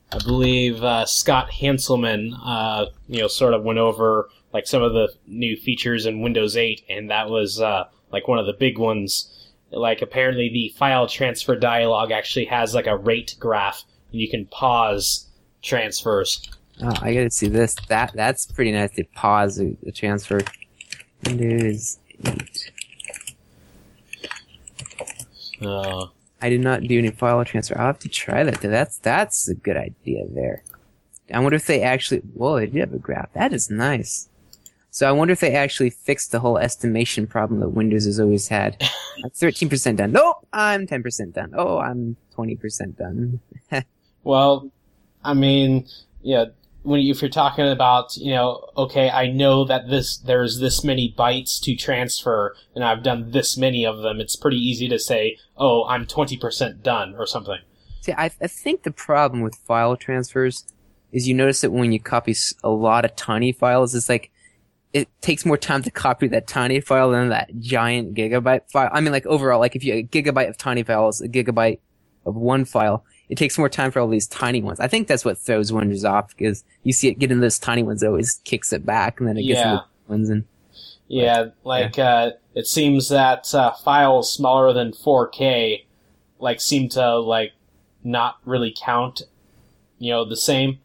I 0.09 0.19
believe 0.25 0.83
uh, 0.83 1.05
Scott 1.05 1.49
Hanselman, 1.51 2.31
uh, 2.43 2.87
you 3.07 3.21
know, 3.21 3.27
sort 3.27 3.53
of 3.53 3.63
went 3.63 3.79
over 3.79 4.29
like 4.53 4.67
some 4.67 4.81
of 4.81 4.93
the 4.93 5.09
new 5.27 5.55
features 5.55 6.05
in 6.05 6.21
Windows 6.21 6.55
8, 6.55 6.83
and 6.89 7.09
that 7.09 7.29
was 7.29 7.59
uh, 7.59 7.85
like 8.11 8.27
one 8.27 8.39
of 8.39 8.45
the 8.45 8.53
big 8.53 8.77
ones. 8.77 9.33
Like 9.71 10.01
apparently, 10.01 10.49
the 10.49 10.73
file 10.77 11.07
transfer 11.07 11.55
dialog 11.55 12.11
actually 12.11 12.45
has 12.45 12.73
like 12.73 12.87
a 12.87 12.97
rate 12.97 13.35
graph, 13.39 13.83
and 14.11 14.21
you 14.21 14.29
can 14.29 14.45
pause 14.45 15.27
transfers. 15.61 16.49
Oh, 16.81 16.93
I 17.01 17.13
gotta 17.13 17.31
see 17.31 17.47
this. 17.47 17.75
That 17.89 18.13
that's 18.13 18.45
pretty 18.45 18.71
nice 18.71 18.91
to 18.95 19.03
pause 19.03 19.57
the, 19.57 19.91
transfer. 19.91 20.41
Windows 21.25 21.97
8. 22.23 22.71
Uh, 25.61 26.05
I 26.39 26.49
did 26.49 26.61
not 26.61 26.83
do 26.83 26.99
any 26.99 27.09
file 27.09 27.43
transfer. 27.43 27.77
I'll 27.77 27.87
have 27.87 27.99
to 27.99 28.09
try 28.09 28.43
that. 28.43 28.61
That's 28.61 28.99
that's 28.99 29.47
a 29.49 29.55
good 29.55 29.75
idea 29.75 30.25
there. 30.29 30.63
I 31.33 31.39
wonder 31.39 31.55
if 31.55 31.65
they 31.65 31.81
actually. 31.81 32.19
Whoa, 32.19 32.59
they 32.59 32.67
do 32.67 32.79
have 32.79 32.93
a 32.93 32.99
graph. 32.99 33.33
That 33.33 33.53
is 33.53 33.69
nice. 33.69 34.29
So 34.97 35.07
I 35.07 35.11
wonder 35.11 35.31
if 35.31 35.41
they 35.41 35.53
actually 35.53 35.91
fixed 35.91 36.31
the 36.31 36.39
whole 36.39 36.57
estimation 36.57 37.27
problem 37.27 37.59
that 37.59 37.69
Windows 37.69 38.05
has 38.05 38.19
always 38.19 38.47
had. 38.47 38.81
I'm 39.23 39.29
13% 39.29 39.95
done. 39.95 40.11
Nope, 40.11 40.47
I'm 40.51 40.87
10% 40.87 41.33
done. 41.35 41.53
Oh, 41.55 41.77
I'm 41.77 42.17
20% 42.35 42.97
done. 42.97 43.39
Well, 44.23 44.71
I 45.23 45.35
mean, 45.35 45.85
yeah, 46.21 46.45
when 46.81 46.99
you, 46.99 47.11
if 47.11 47.21
you're 47.21 47.29
talking 47.29 47.67
about, 47.67 48.17
you 48.17 48.33
know, 48.33 48.69
okay, 48.75 49.09
I 49.11 49.27
know 49.27 49.63
that 49.65 49.87
this 49.87 50.17
there's 50.17 50.59
this 50.59 50.83
many 50.83 51.13
bytes 51.17 51.61
to 51.61 51.77
transfer, 51.77 52.53
and 52.75 52.83
I've 52.83 53.03
done 53.03 53.31
this 53.31 53.55
many 53.55 53.85
of 53.85 53.99
them. 53.99 54.19
It's 54.19 54.35
pretty 54.35 54.57
easy 54.57 54.89
to 54.89 54.99
say, 54.99 55.37
oh, 55.55 55.85
I'm 55.85 56.05
twenty 56.05 56.35
percent 56.35 56.83
done 56.83 57.15
or 57.15 57.25
something. 57.25 57.59
See, 58.01 58.11
I, 58.11 58.25
I 58.25 58.47
think 58.47 58.83
the 58.83 58.91
problem 58.91 59.43
with 59.43 59.55
file 59.55 59.95
transfers 59.95 60.65
is 61.13 61.29
you 61.29 61.33
notice 61.33 61.61
that 61.61 61.71
when 61.71 61.93
you 61.93 61.99
copy 62.01 62.35
a 62.65 62.69
lot 62.69 63.05
of 63.05 63.15
tiny 63.15 63.53
files, 63.53 63.95
it's 63.95 64.09
like 64.09 64.29
it 64.93 65.07
takes 65.21 65.45
more 65.45 65.57
time 65.57 65.83
to 65.83 65.91
copy 65.91 66.27
that 66.29 66.47
tiny 66.47 66.79
file 66.79 67.11
than 67.11 67.29
that 67.29 67.49
giant 67.59 68.15
gigabyte 68.15 68.69
file. 68.71 68.89
I 68.91 69.01
mean, 69.01 69.11
like 69.11 69.25
overall, 69.25 69.59
like 69.59 69.75
if 69.75 69.83
you 69.83 69.93
a 69.95 70.03
gigabyte 70.03 70.49
of 70.49 70.57
tiny 70.57 70.83
files, 70.83 71.21
a 71.21 71.27
gigabyte 71.27 71.79
of 72.25 72.35
one 72.35 72.65
file, 72.65 73.03
it 73.29 73.37
takes 73.37 73.57
more 73.57 73.69
time 73.69 73.91
for 73.91 73.99
all 73.99 74.07
these 74.07 74.27
tiny 74.27 74.61
ones. 74.61 74.79
I 74.79 74.87
think 74.87 75.07
that's 75.07 75.25
what 75.25 75.37
throws 75.37 75.71
Windows 75.71 76.05
off 76.05 76.29
because 76.35 76.63
you 76.83 76.93
see 76.93 77.09
it 77.09 77.19
getting 77.19 77.41
those 77.41 77.59
tiny 77.59 77.83
ones, 77.83 78.01
it 78.01 78.07
always 78.07 78.39
kicks 78.45 78.71
it 78.73 78.85
back, 78.85 79.19
and 79.19 79.27
then 79.27 79.37
it 79.37 79.43
gets 79.43 79.59
Yeah. 79.59 79.71
the 80.07 80.11
ones 80.11 80.29
and 80.29 80.45
Yeah, 81.09 81.47
like 81.63 81.99
uh, 81.99 82.31
it 82.55 82.67
seems 82.67 83.09
that 83.09 83.53
uh, 83.53 83.73
files 83.73 84.31
smaller 84.31 84.73
than 84.73 84.91
4K 84.93 85.85
like 86.39 86.61
seem 86.61 86.87
to 86.89 87.17
like 87.19 87.51
not 88.03 88.37
really 88.45 88.73
count, 88.77 89.23
you 89.99 90.11
know, 90.11 90.23
the 90.25 90.37
same. 90.37 90.79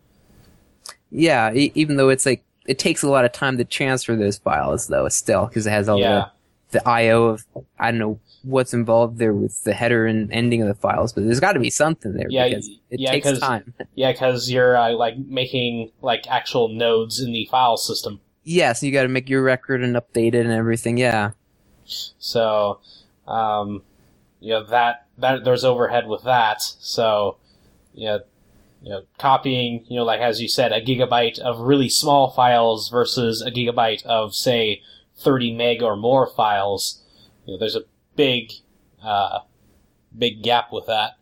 yeah, 1.10 1.52
e- 1.52 1.72
even 1.74 1.96
though 1.96 2.08
it's 2.08 2.26
like 2.26 2.42
it 2.66 2.78
takes 2.78 3.02
a 3.02 3.08
lot 3.08 3.24
of 3.24 3.32
time 3.32 3.58
to 3.58 3.64
transfer 3.64 4.16
those 4.16 4.38
files 4.38 4.86
though, 4.86 5.08
still 5.08 5.46
because 5.46 5.66
it 5.66 5.70
has 5.70 5.88
all 5.88 5.98
yeah. 5.98 6.26
the 6.70 6.78
the 6.78 6.88
I/O 6.88 7.24
of 7.24 7.46
I 7.78 7.90
don't 7.90 7.98
know 7.98 8.20
what's 8.42 8.74
involved 8.74 9.18
there 9.18 9.32
with 9.32 9.62
the 9.64 9.72
header 9.72 10.06
and 10.06 10.32
ending 10.32 10.62
of 10.62 10.68
the 10.68 10.74
files, 10.74 11.12
but 11.12 11.24
there's 11.24 11.40
got 11.40 11.52
to 11.52 11.60
be 11.60 11.70
something 11.70 12.12
there 12.14 12.26
Yeah, 12.28 12.48
because 12.48 12.68
it 12.90 13.00
yeah, 13.00 13.10
takes 13.12 13.38
time. 13.38 13.74
Yeah, 13.94 14.12
because 14.12 14.50
you're 14.50 14.76
uh, 14.76 14.92
like 14.92 15.16
making 15.18 15.92
like 16.00 16.26
actual 16.28 16.68
nodes 16.68 17.20
in 17.20 17.32
the 17.32 17.46
file 17.50 17.76
system. 17.76 18.20
Yeah, 18.44 18.72
so 18.72 18.86
you 18.86 18.92
got 18.92 19.02
to 19.02 19.08
make 19.08 19.28
your 19.28 19.42
record 19.42 19.82
and 19.84 19.94
update 19.94 20.34
it 20.34 20.44
and 20.44 20.50
everything. 20.50 20.98
Yeah, 20.98 21.32
So, 21.84 22.80
um, 23.28 23.82
you 24.40 24.50
know 24.50 24.64
that 24.64 25.06
that 25.18 25.44
there's 25.44 25.64
overhead 25.64 26.08
with 26.08 26.24
that. 26.24 26.62
So, 26.62 27.36
you 27.94 28.06
know, 28.06 28.20
you 28.82 28.90
know, 28.90 29.02
copying, 29.18 29.84
you 29.88 29.96
know, 29.96 30.04
like 30.04 30.20
as 30.20 30.40
you 30.40 30.48
said, 30.48 30.72
a 30.72 30.80
gigabyte 30.80 31.38
of 31.38 31.60
really 31.60 31.88
small 31.88 32.30
files 32.30 32.88
versus 32.88 33.40
a 33.40 33.50
gigabyte 33.50 34.04
of 34.04 34.34
say 34.34 34.82
30 35.16 35.54
meg 35.54 35.82
or 35.82 35.96
more 35.96 36.26
files. 36.26 37.02
You 37.46 37.54
know, 37.54 37.58
there's 37.58 37.76
a 37.76 37.84
big, 38.16 38.52
uh, 39.02 39.40
big 40.16 40.42
gap 40.42 40.72
with 40.72 40.86
that. 40.86 41.12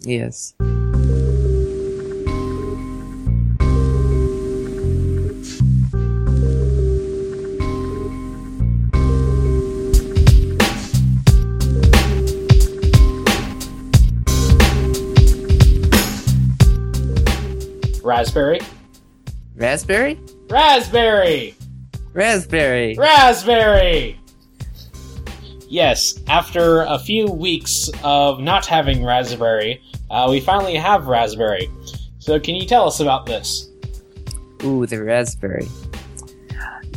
yes. 0.00 0.54
Raspberry, 18.18 18.58
Raspberry, 19.54 20.18
raspberry. 20.48 21.54
raspberry. 22.12 22.96
Raspberry! 22.98 24.20
Yes, 25.68 26.18
after 26.26 26.80
a 26.82 26.98
few 26.98 27.26
weeks 27.28 27.88
of 28.02 28.40
not 28.40 28.66
having 28.66 29.04
Raspberry, 29.04 29.80
uh, 30.10 30.26
we 30.28 30.40
finally 30.40 30.74
have 30.74 31.06
Raspberry. 31.06 31.70
So, 32.18 32.40
can 32.40 32.56
you 32.56 32.66
tell 32.66 32.88
us 32.88 32.98
about 32.98 33.24
this? 33.24 33.68
Ooh, 34.64 34.84
the 34.84 35.00
Raspberry. 35.00 35.68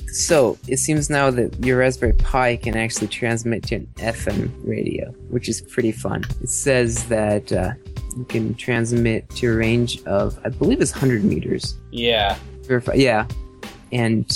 So, 0.08 0.58
it 0.68 0.78
seems 0.78 1.08
now 1.08 1.30
that 1.30 1.64
your 1.64 1.78
Raspberry 1.78 2.14
Pi 2.14 2.56
can 2.56 2.76
actually 2.76 3.10
transmit 3.10 3.62
to 3.68 3.76
an 3.76 3.88
FM 3.98 4.52
radio, 4.68 5.12
which 5.30 5.48
is 5.48 5.62
pretty 5.62 5.92
fun. 5.92 6.24
It 6.42 6.50
says 6.50 7.04
that 7.10 7.52
uh, 7.52 7.74
you 8.17 8.26
can 8.26 8.54
transmit 8.56 9.30
to 9.32 9.47
a 9.52 9.56
range 9.56 10.04
of, 10.04 10.39
I 10.43 10.50
believe 10.50 10.82
it's 10.82 10.91
100 10.91 11.24
meters. 11.24 11.78
Yeah. 11.91 12.38
Yeah. 13.00 13.28
And 13.91 14.30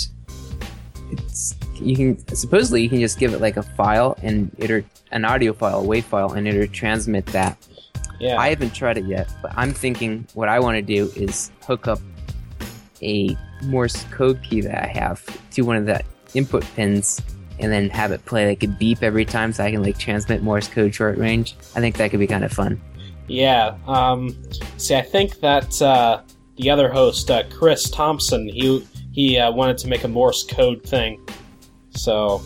it's 1.10 1.54
you 1.80 1.94
can 1.96 2.34
supposedly 2.34 2.82
you 2.82 2.88
can 2.88 3.00
just 3.00 3.18
give 3.18 3.34
it 3.34 3.40
like 3.40 3.56
a 3.56 3.62
file 3.62 4.16
and 4.22 4.50
it'll 4.58 4.82
an 5.12 5.24
audio 5.24 5.52
file, 5.52 5.80
a 5.80 5.86
WAV 5.86 6.04
file, 6.04 6.32
and 6.32 6.48
it'll 6.48 6.66
transmit 6.66 7.26
that. 7.26 7.56
Yeah. 8.18 8.38
I 8.38 8.48
haven't 8.48 8.74
tried 8.74 8.98
it 8.98 9.04
yet, 9.04 9.30
but 9.42 9.52
I'm 9.56 9.72
thinking 9.72 10.26
what 10.34 10.48
I 10.48 10.58
want 10.58 10.76
to 10.76 10.82
do 10.82 11.10
is 11.16 11.50
hook 11.62 11.86
up 11.86 12.00
a 13.02 13.36
Morse 13.64 14.04
code 14.04 14.42
key 14.42 14.60
that 14.62 14.84
I 14.84 14.86
have 14.86 15.24
to 15.52 15.62
one 15.62 15.76
of 15.76 15.86
the 15.86 16.02
input 16.34 16.64
pins 16.74 17.20
and 17.58 17.72
then 17.72 17.88
have 17.90 18.12
it 18.12 18.24
play 18.24 18.46
like 18.46 18.62
a 18.62 18.68
beep 18.68 19.02
every 19.02 19.24
time 19.24 19.52
so 19.52 19.64
I 19.64 19.70
can 19.70 19.82
like 19.82 19.98
transmit 19.98 20.42
Morse 20.42 20.68
code 20.68 20.94
short 20.94 21.18
range. 21.18 21.56
I 21.74 21.80
think 21.80 21.96
that 21.96 22.10
could 22.10 22.20
be 22.20 22.26
kind 22.26 22.44
of 22.44 22.52
fun. 22.52 22.80
Yeah. 23.28 23.76
Um, 23.86 24.36
see, 24.76 24.94
I 24.94 25.02
think 25.02 25.40
that 25.40 25.80
uh, 25.82 26.22
the 26.56 26.70
other 26.70 26.90
host, 26.90 27.30
uh, 27.30 27.44
Chris 27.50 27.90
Thompson, 27.90 28.48
he 28.48 28.86
he 29.12 29.38
uh, 29.38 29.50
wanted 29.50 29.78
to 29.78 29.88
make 29.88 30.04
a 30.04 30.08
Morse 30.08 30.44
code 30.44 30.82
thing. 30.82 31.26
So, 31.90 32.42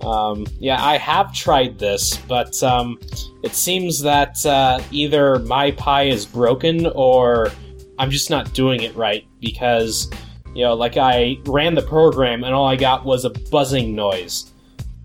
um, 0.00 0.46
yeah, 0.58 0.82
I 0.82 0.96
have 0.96 1.34
tried 1.34 1.78
this, 1.78 2.16
but 2.16 2.60
um, 2.62 2.98
it 3.42 3.54
seems 3.54 4.00
that 4.00 4.44
uh, 4.46 4.80
either 4.90 5.40
my 5.40 5.72
Pi 5.72 6.04
is 6.04 6.24
broken 6.24 6.86
or 6.94 7.50
I'm 7.98 8.10
just 8.10 8.30
not 8.30 8.54
doing 8.54 8.82
it 8.82 8.96
right 8.96 9.26
because, 9.40 10.10
you 10.54 10.64
know, 10.64 10.72
like 10.72 10.96
I 10.96 11.38
ran 11.44 11.74
the 11.74 11.82
program 11.82 12.44
and 12.44 12.54
all 12.54 12.66
I 12.66 12.76
got 12.76 13.04
was 13.04 13.26
a 13.26 13.30
buzzing 13.30 13.94
noise. 13.94 14.52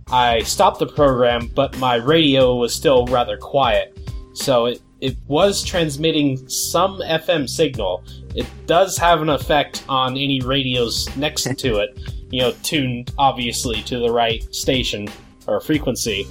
I 0.09 0.43
stopped 0.43 0.79
the 0.79 0.87
program, 0.87 1.51
but 1.53 1.77
my 1.77 1.95
radio 1.95 2.55
was 2.55 2.73
still 2.73 3.05
rather 3.07 3.37
quiet. 3.37 3.99
So 4.33 4.67
it, 4.67 4.81
it 5.05 5.15
was 5.27 5.63
transmitting 5.63 6.49
some 6.49 6.99
FM 6.99 7.47
signal. 7.47 8.03
It 8.33 8.47
does 8.65 8.97
have 8.97 9.21
an 9.21 9.29
effect 9.29 9.83
on 9.87 10.13
any 10.17 10.41
radios 10.41 11.15
next 11.15 11.43
to 11.59 11.77
it, 11.77 11.99
you 12.31 12.41
know, 12.41 12.53
tuned 12.63 13.11
obviously 13.19 13.83
to 13.83 13.99
the 13.99 14.11
right 14.11 14.43
station 14.53 15.07
or 15.45 15.61
frequency. 15.61 16.25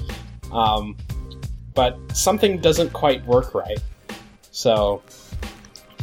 Um, 0.51 0.97
but 1.75 1.97
something 2.17 2.59
doesn't 2.59 2.93
quite 2.93 3.25
work 3.27 3.55
right. 3.55 3.79
So, 4.51 5.03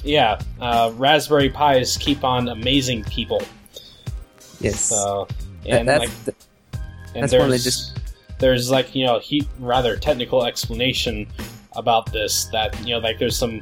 yeah, 0.01 0.39
uh, 0.61 0.93
Raspberry 0.95 1.49
Pis 1.49 1.97
keep 1.97 2.23
on 2.23 2.47
amazing 2.47 3.03
people. 3.03 3.41
Yes. 4.61 4.79
So, 4.79 5.27
That- 5.65 5.79
and 5.81 5.89
that's 5.89 5.99
like, 6.27 6.35
and 7.15 7.23
that's 7.23 7.31
there's 7.33 7.63
just- 7.65 7.97
there's 8.39 8.71
like 8.71 8.95
you 8.95 9.05
know 9.05 9.19
he 9.19 9.47
rather 9.59 9.95
technical 9.97 10.45
explanation 10.45 11.27
about 11.75 12.11
this 12.11 12.45
that 12.45 12.77
you 12.85 12.93
know 12.93 12.99
like 12.99 13.17
there's 13.17 13.37
some 13.37 13.61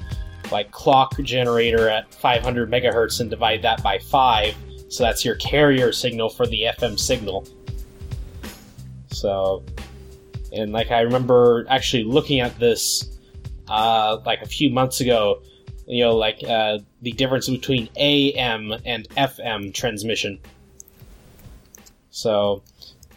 like 0.52 0.72
clock 0.72 1.16
generator 1.22 1.88
at 1.90 2.12
500 2.14 2.72
megahertz 2.72 3.20
and 3.20 3.30
divide 3.30 3.62
that 3.62 3.84
by 3.84 4.00
five 4.00 4.56
so 4.90 5.04
that's 5.04 5.24
your 5.24 5.36
carrier 5.36 5.92
signal 5.92 6.30
for 6.30 6.48
the 6.48 6.64
FM 6.64 7.00
signal. 7.00 7.48
So, 9.12 9.64
and 10.52 10.72
like 10.72 10.90
I 10.90 11.02
remember 11.02 11.66
actually 11.70 12.04
looking 12.04 12.40
at 12.40 12.58
this 12.60 13.08
uh, 13.68 14.18
like 14.26 14.42
a 14.42 14.48
few 14.48 14.72
months 14.72 15.00
ago, 15.00 15.44
you 15.86 16.04
know, 16.04 16.16
like 16.16 16.44
uh, 16.44 16.80
the 17.04 17.12
difference 17.12 17.48
between 17.48 17.88
AM 17.98 18.74
and 18.84 19.08
FM 19.10 19.74
transmission. 19.74 20.40
So, 22.10 22.64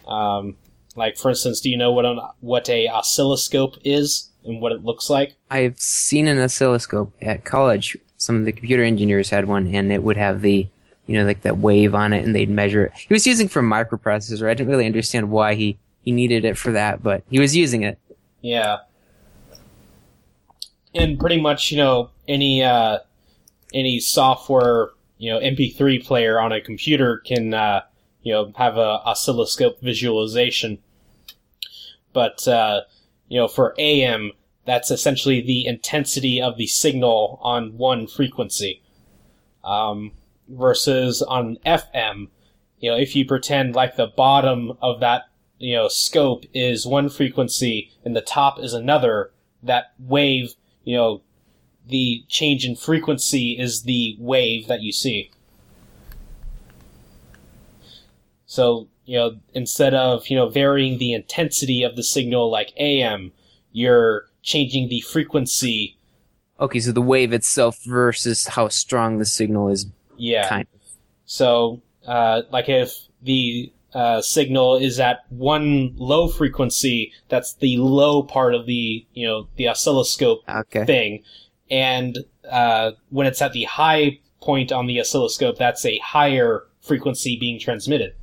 um, 0.07 0.55
like 0.95 1.17
for 1.17 1.29
instance, 1.29 1.59
do 1.59 1.71
you 1.71 1.77
know 1.77 1.91
what 1.91 2.05
an 2.05 2.19
what 2.41 2.69
a 2.69 2.87
oscilloscope 2.87 3.77
is 3.83 4.29
and 4.45 4.61
what 4.61 4.71
it 4.71 4.83
looks 4.83 5.09
like? 5.09 5.35
I've 5.49 5.79
seen 5.79 6.27
an 6.27 6.39
oscilloscope 6.39 7.13
at 7.21 7.45
college. 7.45 7.97
Some 8.17 8.37
of 8.37 8.45
the 8.45 8.51
computer 8.51 8.83
engineers 8.83 9.29
had 9.29 9.47
one, 9.47 9.67
and 9.67 9.91
it 9.91 10.03
would 10.03 10.17
have 10.17 10.41
the, 10.41 10.67
you 11.07 11.17
know, 11.17 11.25
like 11.25 11.41
that 11.41 11.57
wave 11.57 11.93
on 11.93 12.13
it, 12.13 12.23
and 12.23 12.35
they'd 12.35 12.49
measure 12.49 12.85
it. 12.85 12.93
He 12.95 13.13
was 13.13 13.27
using 13.27 13.47
for 13.47 13.61
microprocessor. 13.61 14.49
I 14.49 14.53
didn't 14.53 14.69
really 14.69 14.85
understand 14.85 15.29
why 15.29 15.55
he 15.55 15.77
he 16.03 16.11
needed 16.11 16.45
it 16.45 16.57
for 16.57 16.71
that, 16.73 17.01
but 17.01 17.23
he 17.29 17.39
was 17.39 17.55
using 17.55 17.83
it. 17.83 17.97
Yeah. 18.41 18.79
And 20.93 21.19
pretty 21.19 21.41
much, 21.41 21.71
you 21.71 21.77
know, 21.77 22.09
any 22.27 22.63
uh, 22.63 22.99
any 23.73 23.99
software, 23.99 24.89
you 25.17 25.31
know, 25.31 25.39
MP3 25.39 26.05
player 26.05 26.39
on 26.39 26.51
a 26.51 26.61
computer 26.61 27.17
can, 27.19 27.53
uh, 27.53 27.81
you 28.21 28.33
know, 28.33 28.51
have 28.57 28.77
a 28.77 29.01
oscilloscope 29.05 29.81
visualization. 29.81 30.77
But 32.11 32.47
uh, 32.47 32.81
you 33.33 33.39
know, 33.39 33.47
for 33.47 33.73
AM, 33.79 34.31
that's 34.63 34.91
essentially 34.91 35.41
the 35.41 35.65
intensity 35.65 36.39
of 36.39 36.55
the 36.55 36.67
signal 36.67 37.39
on 37.41 37.75
one 37.79 38.05
frequency. 38.05 38.83
Um, 39.63 40.11
versus 40.47 41.23
on 41.23 41.57
FM, 41.65 42.27
you 42.77 42.91
know, 42.91 42.95
if 42.95 43.15
you 43.15 43.25
pretend 43.25 43.73
like 43.73 43.95
the 43.95 44.05
bottom 44.05 44.73
of 44.83 44.99
that 44.99 45.23
you 45.57 45.73
know 45.73 45.87
scope 45.87 46.43
is 46.53 46.85
one 46.85 47.09
frequency 47.09 47.89
and 48.05 48.15
the 48.15 48.21
top 48.21 48.59
is 48.59 48.73
another 48.73 49.31
that 49.63 49.93
wave 49.97 50.53
you 50.83 50.95
know 50.95 51.21
the 51.87 52.25
change 52.27 52.65
in 52.65 52.75
frequency 52.75 53.57
is 53.57 53.83
the 53.83 54.17
wave 54.19 54.67
that 54.67 54.81
you 54.81 54.91
see 54.91 55.31
so 58.45 58.89
you 59.05 59.17
know 59.17 59.37
instead 59.53 59.93
of 59.93 60.27
you 60.27 60.35
know 60.35 60.49
varying 60.49 60.97
the 60.97 61.13
intensity 61.13 61.83
of 61.83 61.95
the 61.95 62.03
signal 62.03 62.49
like 62.49 62.73
am 62.77 63.31
you're 63.71 64.25
changing 64.41 64.89
the 64.89 65.01
frequency 65.01 65.97
Okay, 66.59 66.79
so 66.79 66.91
the 66.91 67.01
wave 67.01 67.33
itself 67.33 67.83
versus 67.83 68.47
how 68.47 68.67
strong 68.67 69.17
the 69.17 69.25
signal 69.25 69.69
is, 69.69 69.87
yeah 70.17 70.47
kind 70.47 70.67
of. 70.73 70.81
So, 71.25 71.81
uh, 72.05 72.43
like 72.51 72.69
if 72.69 72.95
the 73.21 73.71
uh, 73.93 74.21
signal 74.21 74.77
is 74.77 74.99
at 74.99 75.21
one 75.29 75.93
low 75.97 76.27
frequency, 76.27 77.11
that's 77.27 77.55
the 77.55 77.77
low 77.77 78.23
part 78.23 78.53
of 78.53 78.65
the 78.65 79.05
you 79.13 79.27
know 79.27 79.47
the 79.55 79.67
oscilloscope 79.67 80.43
Okay. 80.47 80.85
thing, 80.85 81.23
and 81.71 82.19
uh, 82.49 82.91
when 83.09 83.25
it's 83.27 83.41
at 83.41 83.53
the 83.53 83.63
high 83.63 84.19
point 84.41 84.71
on 84.71 84.85
the 84.85 84.99
oscilloscope, 84.99 85.57
that's 85.57 85.85
a 85.85 85.97
higher 85.97 86.65
frequency 86.81 87.35
being 87.37 87.59
transmitted. 87.59 88.13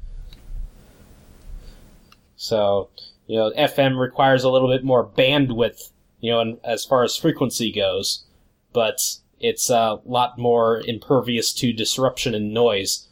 So, 2.40 2.88
you 3.26 3.36
know, 3.36 3.50
FM 3.50 4.00
requires 4.00 4.44
a 4.44 4.48
little 4.48 4.68
bit 4.68 4.82
more 4.82 5.06
bandwidth, 5.06 5.90
you 6.20 6.30
know, 6.30 6.40
and 6.40 6.58
as 6.64 6.86
far 6.86 7.04
as 7.04 7.14
frequency 7.14 7.70
goes, 7.70 8.24
but 8.72 9.16
it's 9.40 9.68
a 9.68 10.00
lot 10.06 10.38
more 10.38 10.80
impervious 10.86 11.52
to 11.52 11.74
disruption 11.74 12.34
and 12.34 12.54
noise. 12.54 13.08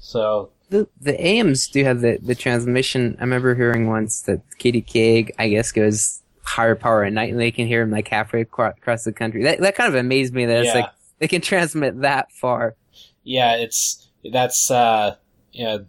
So, 0.00 0.50
The 0.68 0.88
the 1.00 1.18
AMs 1.20 1.68
do 1.68 1.84
have 1.84 2.00
the, 2.00 2.18
the 2.20 2.34
transmission. 2.34 3.16
I 3.20 3.22
remember 3.22 3.54
hearing 3.54 3.86
once 3.86 4.22
that 4.22 4.40
KDK, 4.58 5.30
I 5.38 5.48
guess, 5.48 5.70
goes 5.70 6.20
higher 6.42 6.74
power 6.74 7.04
at 7.04 7.12
night, 7.12 7.30
and 7.30 7.38
they 7.38 7.52
can 7.52 7.68
hear 7.68 7.84
them 7.84 7.92
like 7.92 8.08
halfway 8.08 8.40
across 8.40 9.04
the 9.04 9.12
country. 9.12 9.44
That 9.44 9.60
that 9.60 9.76
kind 9.76 9.88
of 9.88 9.94
amazed 9.94 10.34
me 10.34 10.44
that 10.46 10.64
it's 10.64 10.74
like 10.74 10.90
they 11.20 11.28
can 11.28 11.40
transmit 11.40 12.00
that 12.00 12.32
far. 12.32 12.74
yeah, 13.22 13.54
it's 13.54 14.08
that's 14.32 14.72
uh, 14.72 15.14
you 15.52 15.64
know, 15.64 15.86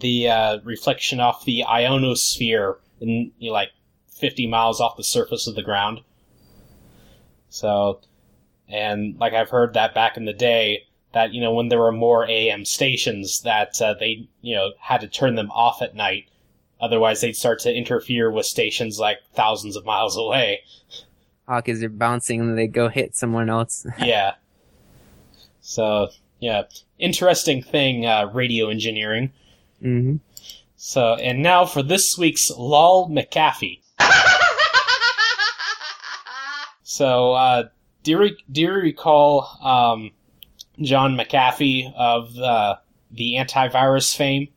the 0.00 0.28
uh, 0.28 0.58
reflection 0.64 1.20
off 1.20 1.44
the 1.44 1.64
ionosphere 1.64 2.78
in 3.00 3.32
you 3.38 3.48
know, 3.48 3.54
like 3.54 3.70
50 4.08 4.46
miles 4.46 4.80
off 4.80 4.96
the 4.96 5.04
surface 5.04 5.46
of 5.46 5.54
the 5.54 5.62
ground. 5.62 6.00
So, 7.48 8.00
and 8.68 9.18
like 9.18 9.32
I've 9.32 9.50
heard 9.50 9.74
that 9.74 9.94
back 9.94 10.16
in 10.16 10.24
the 10.24 10.32
day, 10.32 10.84
that 11.12 11.32
you 11.32 11.40
know 11.40 11.52
when 11.52 11.68
there 11.68 11.80
were 11.80 11.92
more 11.92 12.28
AM 12.28 12.64
stations, 12.64 13.42
that 13.42 13.80
uh, 13.82 13.94
they 13.98 14.28
you 14.42 14.54
know 14.54 14.70
had 14.78 15.00
to 15.00 15.08
turn 15.08 15.34
them 15.34 15.50
off 15.50 15.82
at 15.82 15.96
night, 15.96 16.28
otherwise 16.80 17.20
they'd 17.20 17.36
start 17.36 17.58
to 17.60 17.74
interfere 17.74 18.30
with 18.30 18.46
stations 18.46 19.00
like 19.00 19.18
thousands 19.34 19.74
of 19.74 19.84
miles 19.84 20.16
away. 20.16 20.60
Oh, 21.48 21.56
because 21.56 21.80
they're 21.80 21.88
bouncing 21.88 22.40
and 22.40 22.56
they 22.56 22.68
go 22.68 22.88
hit 22.88 23.16
someone 23.16 23.50
else. 23.50 23.84
yeah. 23.98 24.34
So 25.60 26.10
yeah, 26.38 26.62
interesting 26.98 27.62
thing, 27.62 28.06
uh, 28.06 28.30
radio 28.32 28.68
engineering. 28.68 29.32
Hmm 29.80 30.16
So, 30.76 31.14
and 31.14 31.42
now 31.42 31.64
for 31.66 31.82
this 31.82 32.16
week's 32.18 32.50
Lol 32.50 33.08
McAfee. 33.10 33.80
So, 36.82 37.32
uh, 37.34 37.64
do 38.02 38.10
you, 38.10 38.18
re- 38.18 38.44
do 38.50 38.60
you 38.62 38.72
recall 38.72 39.48
um, 39.62 40.10
John 40.82 41.16
McAfee 41.16 41.94
of 41.94 42.36
uh, 42.36 42.76
the 43.12 43.34
antivirus 43.36 44.14
fame? 44.16 44.48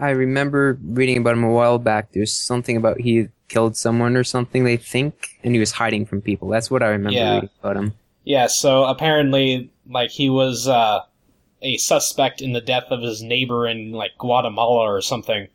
I 0.00 0.10
remember 0.10 0.78
reading 0.82 1.18
about 1.18 1.34
him 1.34 1.44
a 1.44 1.52
while 1.52 1.78
back. 1.78 2.12
There's 2.12 2.32
something 2.32 2.76
about 2.76 3.00
he 3.00 3.28
killed 3.48 3.76
someone 3.76 4.16
or 4.16 4.24
something. 4.24 4.64
They 4.64 4.76
think, 4.78 5.38
and 5.44 5.52
he 5.54 5.60
was 5.60 5.72
hiding 5.72 6.06
from 6.06 6.22
people. 6.22 6.48
That's 6.48 6.70
what 6.70 6.82
I 6.82 6.88
remember 6.88 7.18
Yeah. 7.18 7.34
reading 7.34 7.50
about 7.60 7.76
him. 7.76 7.92
Yeah, 8.24 8.46
so 8.46 8.84
apparently, 8.84 9.70
like, 9.88 10.10
he 10.10 10.30
was 10.30 10.68
uh, 10.68 11.00
a 11.62 11.76
suspect 11.76 12.40
in 12.40 12.52
the 12.52 12.60
death 12.60 12.86
of 12.90 13.02
his 13.02 13.22
neighbor 13.22 13.66
in, 13.66 13.92
like, 13.92 14.12
Guatemala 14.18 14.90
or 14.90 15.00
something. 15.00 15.48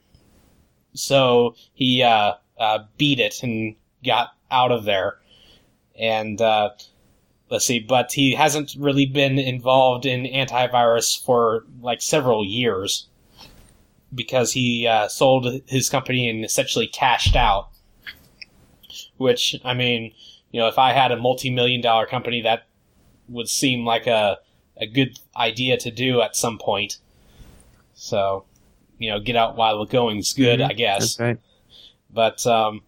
So 0.94 1.56
he 1.74 2.04
uh, 2.04 2.34
uh, 2.60 2.80
beat 2.98 3.20
it 3.20 3.42
and 3.44 3.76
got 4.06 4.30
out 4.52 4.72
of 4.72 4.84
there. 4.86 5.18
And 5.98 6.42
uh, 6.42 6.72
let's 7.50 7.66
see, 7.66 7.80
but 7.80 8.12
he 8.14 8.34
hasn't 8.34 8.76
really 8.78 9.06
been 9.06 9.40
involved 9.40 10.06
in 10.06 10.24
antivirus 10.24 11.24
for, 11.24 11.64
like, 11.82 12.02
several 12.02 12.46
years 12.46 13.08
because 14.14 14.54
he 14.54 14.86
uh, 14.88 15.08
sold 15.08 15.62
his 15.68 15.90
company 15.90 16.30
and 16.30 16.46
essentially 16.46 16.88
cashed 16.88 17.36
out. 17.36 17.70
Which, 19.18 19.56
I 19.64 19.74
mean, 19.74 20.14
you 20.52 20.60
know, 20.60 20.68
if 20.68 20.78
I 20.78 20.92
had 20.92 21.12
a 21.12 21.18
multi-million 21.18 21.82
dollar 21.82 22.06
company, 22.06 22.42
that 22.42 22.68
would 23.30 23.50
seem 23.50 23.86
like 23.86 24.06
a 24.06 24.38
a 24.78 24.86
good 24.86 25.18
idea 25.36 25.78
to 25.78 25.92
do 25.92 26.22
at 26.22 26.36
some 26.36 26.58
point. 26.58 26.98
So, 27.94 28.46
you 28.98 29.10
know, 29.10 29.20
get 29.20 29.36
out 29.36 29.56
while 29.56 29.80
the 29.80 29.86
going's 29.86 30.34
good, 30.34 30.60
Mhm, 30.60 30.70
I 30.70 30.74
guess. 30.74 31.00
That's 31.00 31.20
right. 31.20 31.40
But 32.12 32.46
um, 32.46 32.82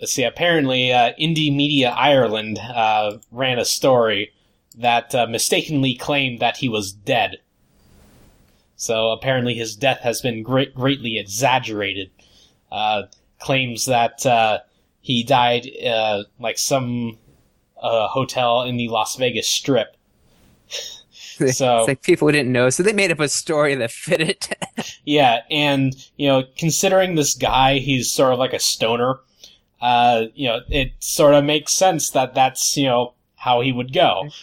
let's 0.00 0.12
see. 0.12 0.24
Apparently, 0.24 0.92
uh, 0.92 1.12
Indymedia 1.18 1.92
Ireland 1.94 2.58
uh, 2.58 3.18
ran 3.30 3.58
a 3.58 3.64
story 3.64 4.32
that 4.76 5.14
uh, 5.14 5.26
mistakenly 5.26 5.94
claimed 5.94 6.40
that 6.40 6.58
he 6.58 6.68
was 6.68 6.92
dead. 6.92 7.38
So 8.76 9.10
apparently, 9.10 9.54
his 9.54 9.74
death 9.74 10.00
has 10.00 10.20
been 10.20 10.42
great, 10.42 10.74
greatly 10.74 11.18
exaggerated. 11.18 12.10
Uh, 12.70 13.04
claims 13.40 13.86
that 13.86 14.24
uh, 14.24 14.60
he 15.00 15.22
died 15.24 15.68
uh, 15.84 16.24
like 16.38 16.58
some 16.58 17.18
uh, 17.80 18.08
hotel 18.08 18.62
in 18.62 18.76
the 18.76 18.88
Las 18.88 19.16
Vegas 19.16 19.48
Strip. 19.48 19.96
So- 21.52 21.78
it's 21.78 21.88
like 21.88 22.02
people 22.02 22.30
didn't 22.30 22.52
know, 22.52 22.70
so 22.70 22.82
they 22.82 22.92
made 22.92 23.10
up 23.12 23.20
a 23.20 23.28
story 23.28 23.74
that 23.74 23.90
fit 23.90 24.20
it. 24.20 24.48
Yeah, 25.04 25.40
and 25.50 25.94
you 26.16 26.28
know, 26.28 26.44
considering 26.56 27.14
this 27.14 27.34
guy, 27.34 27.78
he's 27.78 28.10
sort 28.10 28.32
of 28.32 28.38
like 28.38 28.52
a 28.52 28.58
stoner. 28.58 29.20
Uh, 29.80 30.24
you 30.34 30.46
know, 30.48 30.60
it 30.68 30.92
sort 30.98 31.34
of 31.34 31.44
makes 31.44 31.72
sense 31.72 32.10
that 32.10 32.34
that's 32.34 32.76
you 32.76 32.84
know 32.86 33.14
how 33.36 33.60
he 33.60 33.72
would 33.72 33.92
go. 33.92 34.28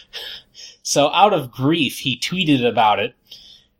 So, 0.82 1.08
out 1.12 1.32
of 1.32 1.50
grief, 1.50 1.98
he 1.98 2.16
tweeted 2.16 2.64
about 2.64 3.00
it 3.00 3.14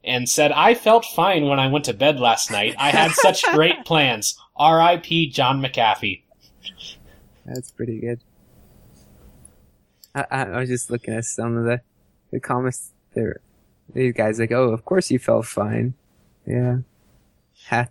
and 0.02 0.28
said, 0.28 0.50
"I 0.50 0.74
felt 0.74 1.04
fine 1.04 1.44
when 1.46 1.60
I 1.60 1.68
went 1.68 1.84
to 1.84 1.94
bed 1.94 2.18
last 2.18 2.50
night. 2.50 2.74
I 2.78 2.90
had 2.90 3.12
such 3.12 3.44
great 3.52 3.84
plans. 3.84 4.36
R.I.P. 4.56 5.30
John 5.30 5.62
McAfee." 5.62 6.22
That's 7.44 7.70
pretty 7.70 8.00
good. 8.00 8.20
I, 10.16 10.26
I, 10.30 10.42
I 10.46 10.58
was 10.58 10.68
just 10.68 10.90
looking 10.90 11.14
at 11.14 11.24
some 11.26 11.56
of 11.56 11.64
the, 11.64 11.80
the 12.32 12.40
comments 12.40 12.90
there. 13.16 13.40
These 13.92 14.14
guys 14.14 14.38
like, 14.38 14.52
oh, 14.52 14.70
of 14.72 14.84
course 14.84 15.10
you 15.10 15.18
felt 15.18 15.46
fine. 15.46 15.94
Yeah. 16.46 16.78
Ha. 17.68 17.88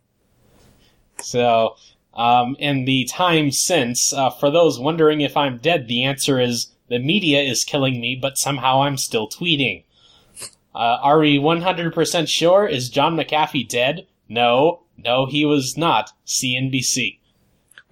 So, 1.20 1.76
um, 2.14 2.56
in 2.60 2.86
the 2.86 3.04
time 3.06 3.52
since, 3.52 4.14
uh, 4.14 4.30
for 4.30 4.50
those 4.50 4.80
wondering 4.80 5.20
if 5.20 5.36
I'm 5.36 5.58
dead, 5.58 5.88
the 5.88 6.04
answer 6.04 6.40
is 6.40 6.72
the 6.88 7.00
media 7.00 7.42
is 7.42 7.66
killing 7.66 8.00
me, 8.00 8.16
but 8.16 8.38
somehow 8.38 8.84
I'm 8.84 8.98
still 8.98 9.28
tweeting. 9.28 9.84
Uh, 10.74 11.00
are 11.02 11.20
we 11.20 11.38
100% 11.38 12.28
sure? 12.28 12.68
Is 12.68 12.90
John 12.90 13.16
McAfee 13.18 13.68
dead? 13.68 14.08
No. 14.30 14.84
No, 14.98 15.26
he 15.26 15.46
was 15.46 15.78
not. 15.78 16.12
CNBC. 16.26 17.20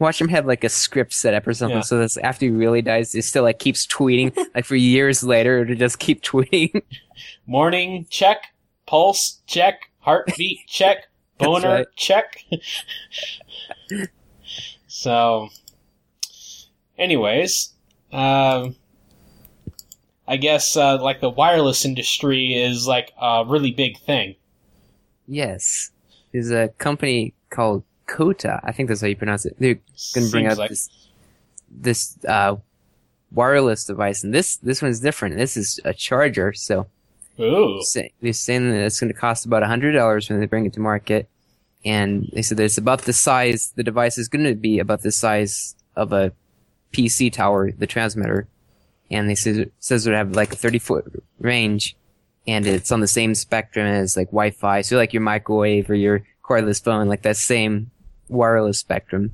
Watch 0.04 0.20
him 0.20 0.28
have 0.28 0.46
like 0.46 0.66
a 0.66 0.70
script 0.70 1.14
set 1.14 1.34
up 1.34 1.48
or 1.48 1.54
something, 1.54 1.78
Yeah. 1.78 1.82
so 1.84 1.98
that 2.06 2.18
after 2.22 2.44
he 2.46 2.52
really 2.52 2.82
dies, 2.82 3.14
he 3.14 3.22
still 3.22 3.44
like 3.44 3.58
keeps 3.58 3.88
tweeting, 3.88 4.36
like 4.54 4.66
for 4.66 4.76
years 4.76 5.24
later, 5.24 5.64
to 5.66 5.76
just 5.76 5.98
keep 5.98 6.22
tweeting. 6.22 6.82
Morning, 7.48 8.06
check. 8.10 8.48
Pulse, 8.86 9.40
check. 9.48 9.90
Heartbeat, 10.00 10.60
check. 10.68 11.08
Boner, 11.38 11.68
right. 11.70 11.88
check. 11.96 12.44
so, 14.88 15.48
anyways, 16.98 17.74
um, 18.12 18.76
I 20.28 20.36
guess 20.36 20.76
uh, 20.76 21.02
like 21.02 21.22
the 21.22 21.30
wireless 21.30 21.86
industry 21.86 22.54
is 22.62 22.86
like 22.88 23.14
a 23.22 23.46
really 23.48 23.72
big 23.72 23.98
thing. 24.00 24.36
yes. 25.28 25.92
There's 26.34 26.50
a 26.52 26.70
company 26.80 27.36
called 27.52 27.84
Cota. 28.14 28.62
I 28.64 28.72
think 28.72 28.90
that's 28.90 29.02
how 29.02 29.08
you 29.08 29.16
pronounce 29.16 29.46
it. 29.46 29.56
They're 29.60 29.80
gonna 30.14 30.30
bring 30.30 30.46
out 30.46 30.58
like- 30.58 30.70
this 30.70 30.90
this 31.76 32.24
uh, 32.26 32.58
wireless 33.32 33.84
device, 33.86 34.24
and 34.24 34.34
this 34.34 34.58
this 34.58 34.82
one's 34.82 35.00
different. 35.00 35.36
This 35.36 35.58
is 35.58 35.80
a 35.84 35.94
charger, 35.94 36.54
so 36.54 36.88
Ooh, 37.40 37.82
they're 38.22 38.34
saying 38.34 38.70
that 38.70 38.86
it's 38.86 39.00
going 39.00 39.12
to 39.12 39.20
cost 39.20 39.46
about 39.46 39.64
hundred 39.64 39.94
dollars 39.94 40.30
when 40.30 40.40
they 40.40 40.46
bring 40.46 40.68
it 40.68 40.74
to 40.74 40.80
market, 40.80 41.28
and 41.84 42.30
they 42.34 42.44
said 42.44 42.58
that 42.58 42.66
it's 42.66 42.78
about 42.78 43.02
the 43.02 43.14
size. 43.14 43.74
The 43.76 43.84
device 43.84 44.20
is 44.20 44.28
going 44.28 44.46
to 44.46 44.54
be 44.54 44.78
about 44.78 45.02
the 45.02 45.12
size 45.12 45.76
of 45.96 46.14
a 46.14 46.32
PC 46.92 47.34
tower, 47.34 47.72
the 47.72 47.88
transmitter, 47.88 48.48
and 49.10 49.28
they 49.28 49.36
says 49.36 49.68
says 49.80 50.06
it 50.06 50.12
would 50.12 50.16
have 50.18 50.36
like 50.36 50.54
a 50.54 50.56
thirty 50.56 50.80
foot 50.80 51.06
range, 51.40 51.96
and 52.46 52.68
it's 52.68 52.92
on 52.92 53.00
the 53.00 53.08
same 53.08 53.34
spectrum 53.34 53.88
as 53.88 54.16
like 54.16 54.28
Wi-Fi, 54.28 54.82
so 54.82 54.98
like 54.98 55.14
your 55.14 55.24
microwave 55.24 55.90
or 55.90 55.96
your 55.96 56.24
cordless 56.44 56.84
phone, 56.84 57.08
like 57.08 57.24
that 57.24 57.38
same 57.38 57.90
wireless 58.30 58.80
spectrum. 58.80 59.32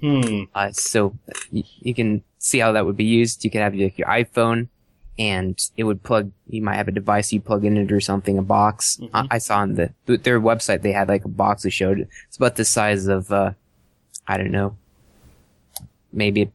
hmm. 0.00 0.44
Uh, 0.54 0.70
so 0.72 1.16
you, 1.50 1.64
you 1.80 1.94
can 1.94 2.22
see 2.38 2.58
how 2.58 2.72
that 2.72 2.84
would 2.86 2.96
be 2.96 3.04
used. 3.04 3.44
You 3.44 3.50
could 3.50 3.60
have 3.60 3.74
your, 3.74 3.90
your 3.96 4.08
iPhone, 4.08 4.68
and 5.18 5.58
it 5.76 5.84
would 5.84 6.02
plug. 6.02 6.32
You 6.48 6.62
might 6.62 6.76
have 6.76 6.88
a 6.88 6.92
device 6.92 7.32
you 7.32 7.40
plug 7.40 7.64
in 7.64 7.76
it 7.76 7.92
or 7.92 8.00
something, 8.00 8.38
a 8.38 8.42
box. 8.42 8.98
Mhm. 9.00 9.10
I, 9.12 9.26
I 9.32 9.38
saw 9.38 9.58
on 9.58 9.74
the 9.74 9.92
their 10.06 10.40
website 10.40 10.82
they 10.82 10.92
had 10.92 11.08
like 11.08 11.24
a 11.24 11.28
box 11.28 11.62
that 11.62 11.70
showed. 11.70 12.08
It's 12.28 12.36
about 12.36 12.56
the 12.56 12.64
size 12.64 13.06
of, 13.06 13.30
uh, 13.30 13.52
I 14.26 14.36
don't 14.38 14.50
know, 14.50 14.76
maybe. 16.12 16.50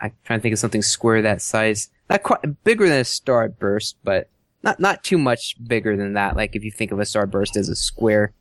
I'm 0.00 0.12
trying 0.24 0.38
to 0.38 0.42
think 0.42 0.52
of 0.52 0.58
something 0.60 0.82
square 0.82 1.22
that 1.22 1.42
size. 1.42 1.90
Not 2.08 2.22
quite 2.22 2.62
bigger 2.64 2.88
than 2.88 3.00
a 3.00 3.04
starburst, 3.04 3.94
but 4.04 4.28
not 4.62 4.78
not 4.80 5.02
too 5.02 5.18
much 5.18 5.56
bigger 5.66 5.96
than 5.96 6.12
that. 6.14 6.36
Like 6.36 6.54
if 6.54 6.64
you 6.64 6.70
think 6.70 6.92
of 6.92 6.98
a 7.00 7.02
starburst 7.02 7.56
as 7.56 7.68
a 7.68 7.74
square, 7.76 8.32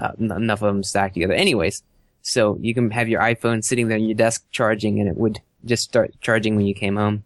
uh, 0.00 0.12
enough 0.18 0.62
of 0.62 0.72
them 0.72 0.82
stacked 0.82 1.14
together. 1.14 1.34
Anyways, 1.34 1.82
so 2.22 2.56
you 2.60 2.74
can 2.74 2.90
have 2.90 3.08
your 3.08 3.20
iPhone 3.20 3.64
sitting 3.64 3.88
there 3.88 3.98
on 3.98 4.04
your 4.04 4.14
desk 4.14 4.44
charging 4.50 5.00
and 5.00 5.08
it 5.08 5.16
would 5.16 5.40
just 5.64 5.84
start 5.84 6.12
charging 6.20 6.56
when 6.56 6.66
you 6.66 6.74
came 6.74 6.96
home. 6.96 7.24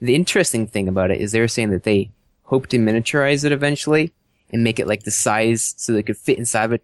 The 0.00 0.14
interesting 0.14 0.66
thing 0.66 0.88
about 0.88 1.10
it 1.10 1.20
is 1.20 1.32
they 1.32 1.40
were 1.40 1.48
saying 1.48 1.70
that 1.70 1.82
they 1.82 2.10
hope 2.44 2.68
to 2.68 2.78
miniaturize 2.78 3.44
it 3.44 3.52
eventually 3.52 4.12
and 4.50 4.64
make 4.64 4.78
it 4.78 4.86
like 4.86 5.02
the 5.02 5.10
size 5.10 5.74
so 5.76 5.92
that 5.92 5.98
it 6.00 6.06
could 6.06 6.16
fit 6.16 6.38
inside 6.38 6.64
of 6.64 6.72
a 6.72 6.80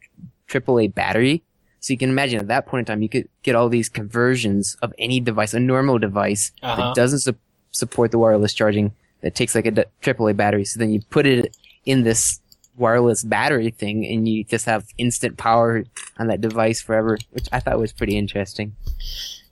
AAA 0.49 0.95
battery. 0.95 1.42
So 1.80 1.92
you 1.92 1.99
can 1.99 2.11
imagine 2.11 2.40
at 2.40 2.49
that 2.49 2.66
point 2.66 2.88
in 2.88 2.92
time, 2.92 3.03
you 3.03 3.09
could 3.09 3.28
get 3.42 3.55
all 3.55 3.68
these 3.68 3.88
conversions 3.88 4.76
of 4.82 4.92
any 4.99 5.20
device, 5.20 5.55
a 5.55 5.61
normal 5.61 5.99
device 5.99 6.53
Uh-huh. 6.62 6.76
that 6.76 6.95
doesn't 6.95 7.20
su- 7.20 7.36
support 7.72 8.11
the 8.11 8.18
wireless 8.18 8.53
charging 8.55 8.92
that 9.22 9.34
takes 9.34 9.55
like 9.55 9.66
a 9.66 9.70
d- 9.70 9.84
AAA 10.03 10.36
battery. 10.36 10.64
So 10.64 10.78
then 10.80 10.90
you 10.90 11.01
put 11.11 11.26
it 11.26 11.57
in 11.86 12.03
this 12.03 12.40
wireless 12.76 13.22
battery 13.22 13.70
thing 13.70 14.06
and 14.06 14.28
you 14.28 14.44
just 14.44 14.66
have 14.66 14.86
instant 14.98 15.36
power 15.36 15.84
on 16.18 16.26
that 16.28 16.40
device 16.40 16.80
forever, 16.80 17.18
which 17.30 17.48
I 17.52 17.60
thought 17.60 17.78
was 17.78 17.92
pretty 17.92 18.16
interesting. 18.16 18.74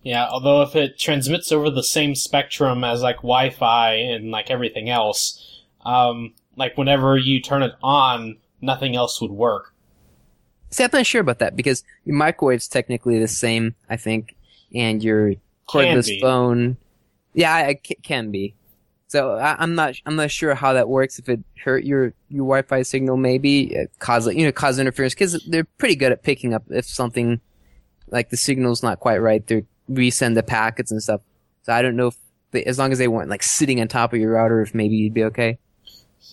Yeah, 0.02 0.26
although 0.28 0.62
if 0.62 0.74
it 0.74 0.98
transmits 0.98 1.52
over 1.52 1.70
the 1.70 1.84
same 1.84 2.14
spectrum 2.14 2.82
as 2.82 3.02
like 3.02 3.16
Wi-Fi 3.18 3.94
and 3.94 4.30
like 4.30 4.50
everything 4.50 4.90
else, 4.90 5.62
um, 5.84 6.34
like 6.56 6.76
whenever 6.76 7.16
you 7.16 7.40
turn 7.40 7.62
it 7.62 7.72
on, 7.82 8.38
nothing 8.60 8.96
else 8.96 9.20
would 9.20 9.30
work. 9.30 9.72
See, 10.70 10.82
I'm 10.82 10.90
not 10.92 11.06
sure 11.06 11.20
about 11.20 11.38
that 11.38 11.54
because 11.54 11.84
your 12.04 12.16
microwave's 12.16 12.66
technically 12.66 13.18
the 13.18 13.28
same, 13.28 13.74
I 13.88 13.96
think, 13.96 14.34
and 14.74 15.02
your 15.04 15.34
cordless 15.68 16.20
phone, 16.20 16.78
yeah, 17.34 17.54
I, 17.54 17.68
I 17.68 17.74
can 17.74 18.30
be. 18.30 18.54
So 19.12 19.32
I, 19.32 19.56
I'm 19.58 19.74
not, 19.74 19.94
I'm 20.06 20.16
not 20.16 20.30
sure 20.30 20.54
how 20.54 20.72
that 20.72 20.88
works. 20.88 21.18
If 21.18 21.28
it 21.28 21.40
hurt 21.62 21.84
your 21.84 22.14
your 22.30 22.46
Wi-Fi 22.46 22.80
signal, 22.80 23.18
maybe 23.18 23.74
it 23.74 23.92
cause 23.98 24.26
you 24.26 24.46
know 24.46 24.52
cause 24.52 24.78
interference 24.78 25.12
because 25.12 25.44
they're 25.46 25.64
pretty 25.64 25.96
good 25.96 26.12
at 26.12 26.22
picking 26.22 26.54
up 26.54 26.62
if 26.70 26.86
something 26.86 27.38
like 28.08 28.30
the 28.30 28.38
signal's 28.38 28.82
not 28.82 29.00
quite 29.00 29.18
right. 29.18 29.46
They 29.46 29.66
resend 29.90 30.34
the 30.34 30.42
packets 30.42 30.90
and 30.90 31.02
stuff. 31.02 31.20
So 31.64 31.74
I 31.74 31.82
don't 31.82 31.94
know 31.94 32.06
if 32.06 32.16
they, 32.52 32.64
as 32.64 32.78
long 32.78 32.90
as 32.90 32.96
they 32.96 33.06
weren't 33.06 33.28
like 33.28 33.42
sitting 33.42 33.82
on 33.82 33.88
top 33.88 34.14
of 34.14 34.18
your 34.18 34.32
router, 34.32 34.62
if 34.62 34.74
maybe 34.74 34.96
you'd 34.96 35.12
be 35.12 35.24
okay. 35.24 35.58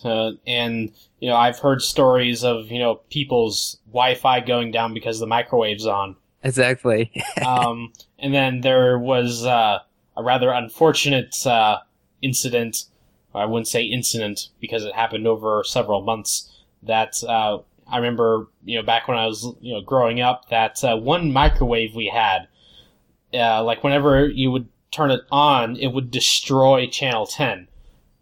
Uh, 0.02 0.32
and 0.46 0.90
you 1.18 1.28
know, 1.28 1.36
I've 1.36 1.58
heard 1.58 1.82
stories 1.82 2.44
of 2.44 2.70
you 2.70 2.78
know 2.78 3.02
people's 3.10 3.76
Wi-Fi 3.88 4.40
going 4.40 4.70
down 4.70 4.94
because 4.94 5.20
the 5.20 5.26
microwave's 5.26 5.84
on. 5.84 6.16
Exactly. 6.42 7.12
um, 7.46 7.92
and 8.18 8.32
then 8.32 8.62
there 8.62 8.98
was 8.98 9.44
uh, 9.44 9.80
a 10.16 10.22
rather 10.22 10.50
unfortunate 10.50 11.36
uh, 11.46 11.80
incident. 12.22 12.84
I 13.34 13.44
wouldn't 13.44 13.68
say 13.68 13.84
incident 13.84 14.48
because 14.60 14.84
it 14.84 14.94
happened 14.94 15.26
over 15.26 15.62
several 15.64 16.00
months. 16.02 16.50
That 16.82 17.22
uh, 17.22 17.58
I 17.86 17.96
remember, 17.98 18.48
you 18.64 18.76
know, 18.78 18.82
back 18.84 19.06
when 19.08 19.16
I 19.18 19.26
was 19.26 19.44
you 19.60 19.74
know 19.74 19.80
growing 19.80 20.20
up, 20.20 20.48
that 20.48 20.82
uh, 20.82 20.96
one 20.96 21.32
microwave 21.32 21.94
we 21.94 22.06
had, 22.08 22.48
uh, 23.34 23.62
like 23.62 23.84
whenever 23.84 24.26
you 24.26 24.50
would 24.50 24.68
turn 24.90 25.10
it 25.10 25.20
on, 25.30 25.76
it 25.76 25.88
would 25.88 26.10
destroy 26.10 26.86
Channel 26.88 27.26
10 27.26 27.68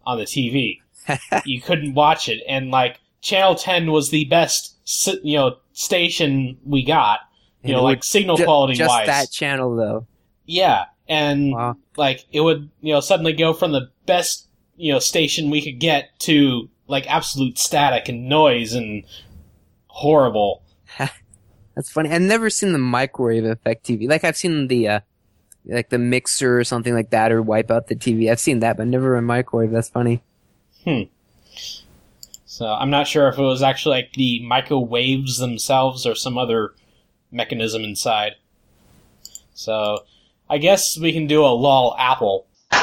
on 0.05 0.17
the 0.19 0.25
TV. 0.25 0.79
you 1.45 1.59
couldn't 1.61 1.95
watch 1.95 2.29
it, 2.29 2.43
and 2.47 2.69
like 2.69 2.99
Channel 3.21 3.55
10 3.55 3.91
was 3.91 4.11
the 4.11 4.25
best, 4.25 4.75
you 5.23 5.37
know, 5.37 5.57
station 5.73 6.57
we 6.65 6.83
got. 6.83 7.21
You 7.63 7.73
And 7.73 7.77
know, 7.77 7.83
like 7.83 8.03
signal 8.03 8.37
ju- 8.37 8.45
quality 8.45 8.75
just 8.75 8.89
wise. 8.89 9.07
that 9.07 9.31
channel 9.31 9.75
though. 9.75 10.07
Yeah, 10.45 10.85
and 11.09 11.51
Wow. 11.53 11.75
like 11.97 12.25
it 12.31 12.39
would, 12.41 12.69
you 12.79 12.93
know, 12.93 13.01
suddenly 13.01 13.33
go 13.33 13.51
from 13.51 13.73
the 13.73 13.89
best, 14.05 14.47
you 14.77 14.93
know, 14.93 14.99
station 14.99 15.49
we 15.49 15.61
could 15.61 15.79
get 15.79 16.17
to 16.19 16.69
like 16.87 17.05
absolute 17.11 17.57
static 17.57 18.07
and 18.07 18.29
noise 18.29 18.73
and 18.73 19.03
horrible. 19.87 20.63
That's 21.75 21.89
funny. 21.91 22.09
I've 22.11 22.21
never 22.21 22.49
seen 22.49 22.71
the 22.73 22.79
microwave 22.79 23.43
effect 23.45 23.85
TV. 23.85 24.07
Like 24.07 24.23
I've 24.23 24.37
seen 24.37 24.67
the 24.67 24.87
uh 24.87 24.99
like 25.65 25.89
the 25.89 25.97
mixer 25.99 26.57
or 26.59 26.63
something 26.63 26.93
like 26.93 27.09
that 27.09 27.31
or 27.31 27.41
wipe 27.41 27.69
out 27.69 27.87
the 27.87 27.95
TV. 27.95 28.31
I've 28.31 28.39
seen 28.39 28.59
that, 28.61 28.77
but 28.77 28.87
never 28.87 29.15
a 29.17 29.21
microwave. 29.21 29.71
That's 29.71 29.89
funny. 29.89 30.21
Hmm. 30.85 31.03
So 32.45 32.65
I'm 32.67 32.89
not 32.89 33.07
sure 33.07 33.27
if 33.29 33.37
it 33.37 33.41
was 33.41 33.61
actually 33.61 33.97
like 33.97 34.13
the 34.13 34.41
microwaves 34.45 35.37
themselves 35.37 36.05
or 36.05 36.15
some 36.15 36.37
other 36.37 36.73
mechanism 37.31 37.83
inside. 37.83 38.33
So 39.53 39.99
I 40.49 40.57
guess 40.57 40.97
we 40.97 41.13
can 41.13 41.27
do 41.27 41.43
a 41.45 41.47
lol 41.53 41.95
Apple. 41.97 42.47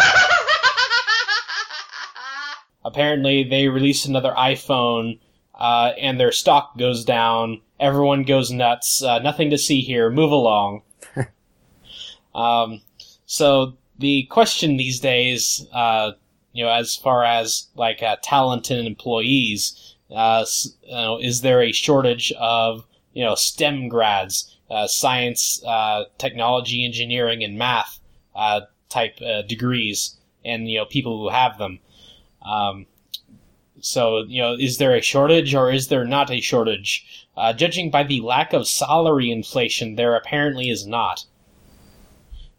Apparently, 2.84 3.42
they 3.42 3.68
released 3.68 4.06
another 4.06 4.32
iPhone, 4.36 5.18
uh, 5.54 5.92
and 5.98 6.20
their 6.20 6.30
stock 6.32 6.78
goes 6.78 7.04
down. 7.04 7.60
Everyone 7.80 8.22
goes 8.22 8.50
nuts. 8.52 9.02
Uh, 9.02 9.18
nothing 9.18 9.50
to 9.50 9.58
see 9.58 9.80
here. 9.80 10.08
Move 10.10 10.30
along. 10.30 10.82
um, 12.34 12.80
so 13.26 13.76
the 13.98 14.24
question 14.24 14.76
these 14.76 15.00
days, 15.00 15.66
uh, 15.72 16.12
you 16.52 16.64
know, 16.64 16.70
as 16.70 16.94
far 16.94 17.24
as 17.24 17.66
like 17.74 18.02
uh, 18.02 18.16
talented 18.22 18.86
employees, 18.86 19.96
uh, 20.10 20.42
s- 20.42 20.76
you 20.84 20.94
know, 20.94 21.18
is 21.18 21.40
there 21.40 21.62
a 21.62 21.72
shortage 21.72 22.32
of 22.38 22.86
you 23.12 23.24
know 23.24 23.34
STEM 23.34 23.88
grads, 23.88 24.55
uh, 24.70 24.86
science, 24.86 25.62
uh, 25.64 26.04
technology, 26.18 26.84
engineering, 26.84 27.42
and 27.42 27.58
math 27.58 28.00
uh, 28.34 28.62
type 28.88 29.18
uh, 29.22 29.42
degrees, 29.42 30.16
and 30.44 30.68
you 30.70 30.78
know 30.78 30.84
people 30.84 31.18
who 31.18 31.28
have 31.28 31.58
them? 31.58 31.78
Um, 32.42 32.86
so 33.80 34.24
you 34.24 34.40
know, 34.40 34.54
is 34.54 34.78
there 34.78 34.94
a 34.94 35.02
shortage 35.02 35.54
or 35.54 35.70
is 35.70 35.88
there 35.88 36.04
not 36.04 36.30
a 36.30 36.40
shortage? 36.40 37.26
Uh, 37.36 37.52
judging 37.52 37.90
by 37.90 38.02
the 38.02 38.20
lack 38.20 38.52
of 38.52 38.66
salary 38.66 39.30
inflation, 39.30 39.96
there 39.96 40.16
apparently 40.16 40.70
is 40.70 40.86
not. 40.86 41.24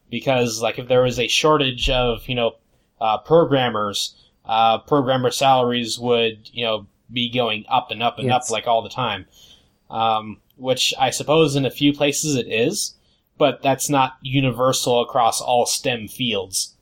Because 0.09 0.61
like 0.61 0.79
if 0.79 0.87
there 0.87 1.01
was 1.01 1.19
a 1.19 1.27
shortage 1.27 1.89
of 1.89 2.27
you 2.27 2.35
know 2.35 2.55
uh, 3.01 3.17
programmers, 3.17 4.15
uh, 4.45 4.77
programmer 4.79 5.31
salaries 5.31 5.99
would, 5.99 6.49
you 6.53 6.63
know, 6.63 6.87
be 7.11 7.29
going 7.29 7.65
up 7.69 7.91
and 7.91 8.01
up 8.01 8.17
and 8.17 8.27
Yes. 8.27 8.47
up 8.47 8.51
like 8.51 8.67
all 8.67 8.81
the 8.81 8.89
time. 8.89 9.25
Um, 9.89 10.37
which 10.57 10.93
I 10.99 11.09
suppose 11.11 11.55
in 11.55 11.65
a 11.65 11.71
few 11.71 11.93
places 11.93 12.35
it 12.35 12.47
is, 12.47 12.95
but 13.37 13.61
that's 13.61 13.89
not 13.89 14.13
universal 14.21 15.01
across 15.01 15.39
all 15.41 15.65
STEM 15.65 16.07
fields. 16.07 16.75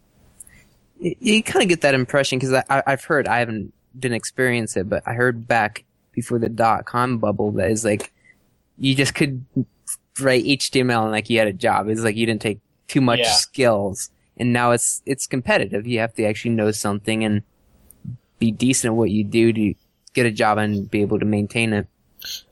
You, 0.99 1.15
you 1.19 1.43
kind 1.43 1.63
of 1.63 1.69
get 1.69 1.82
that 1.82 1.93
impression 1.93 2.39
because 2.39 2.63
I've 2.69 3.03
heard. 3.03 3.28
I 3.28 3.39
haven't 3.39 3.73
didn't 3.97 4.15
experience 4.15 4.76
it, 4.78 4.89
but 4.89 5.03
I 5.05 5.13
heard 5.13 5.47
back 5.47 5.84
before 6.11 6.39
the 6.39 6.49
dot 6.49 6.86
com 6.86 7.17
bubble 7.17 7.51
that 7.53 7.69
is 7.71 7.84
like 7.86 8.11
you 8.78 8.95
just 8.95 9.13
could 9.15 9.45
write 10.19 10.45
HTML 10.45 11.03
and 11.03 11.11
like 11.11 11.30
you 11.30 11.38
had 11.39 11.47
a 11.47 11.53
job. 11.53 11.89
It's 11.89 12.01
like 12.01 12.15
you 12.15 12.26
didn't 12.26 12.41
take 12.41 12.59
too 12.88 13.01
much 13.01 13.19
Yeah. 13.19 13.32
skills, 13.34 14.09
and 14.38 14.53
now 14.53 14.71
it's 14.71 15.01
it's 15.05 15.28
competitive. 15.28 15.86
You 15.86 15.99
have 15.99 16.13
to 16.15 16.23
actually 16.23 16.51
know 16.51 16.71
something 16.71 17.23
and 17.23 17.43
be 18.39 18.51
decent 18.51 18.91
at 18.91 18.95
what 18.95 19.09
you 19.11 19.23
do 19.23 19.51
to 19.53 19.73
get 20.13 20.26
a 20.26 20.32
job 20.32 20.57
and 20.57 20.89
be 20.89 21.01
able 21.01 21.19
to 21.19 21.26
maintain 21.26 21.73
it. 21.73 21.88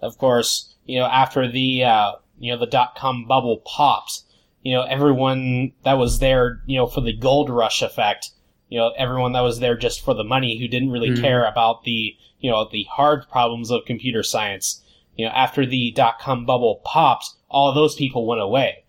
Of 0.01 0.17
course, 0.17 0.72
you 0.85 0.99
know, 0.99 1.05
after 1.05 1.49
the, 1.49 1.83
uh, 1.83 2.11
you 2.39 2.51
know, 2.51 2.59
the 2.59 2.65
dot 2.67 2.95
com 2.95 3.25
bubble 3.27 3.57
popped, 3.65 4.21
you 4.63 4.73
know, 4.73 4.81
everyone 4.83 5.73
that 5.83 5.93
was 5.97 6.19
there, 6.19 6.61
you 6.65 6.77
know, 6.77 6.87
for 6.87 7.01
the 7.01 7.13
gold 7.15 7.49
rush 7.49 7.81
effect, 7.81 8.31
you 8.69 8.77
know, 8.77 8.91
everyone 8.97 9.33
that 9.33 9.41
was 9.41 9.59
there 9.59 9.77
just 9.77 10.03
for 10.03 10.13
the 10.13 10.23
money 10.23 10.57
who 10.59 10.67
didn't 10.67 10.89
really 10.89 11.11
Mhm. 11.11 11.21
care 11.21 11.45
about 11.45 11.83
the, 11.83 12.15
you 12.39 12.49
know, 12.49 12.67
the 12.71 12.83
hard 12.91 13.27
problems 13.29 13.69
of 13.71 13.85
computer 13.85 14.23
science. 14.23 14.81
You 15.15 15.25
know, 15.25 15.31
after 15.31 15.65
the 15.65 15.91
dot 15.91 16.19
com 16.19 16.45
bubble 16.45 16.81
popped, 16.83 17.29
all 17.49 17.71
those 17.73 17.95
people 17.95 18.25
went 18.25 18.41
away. 18.41 18.83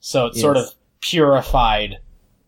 So 0.00 0.26
it 0.26 0.34
sort 0.34 0.56
of 0.56 0.74
purified, 1.00 1.98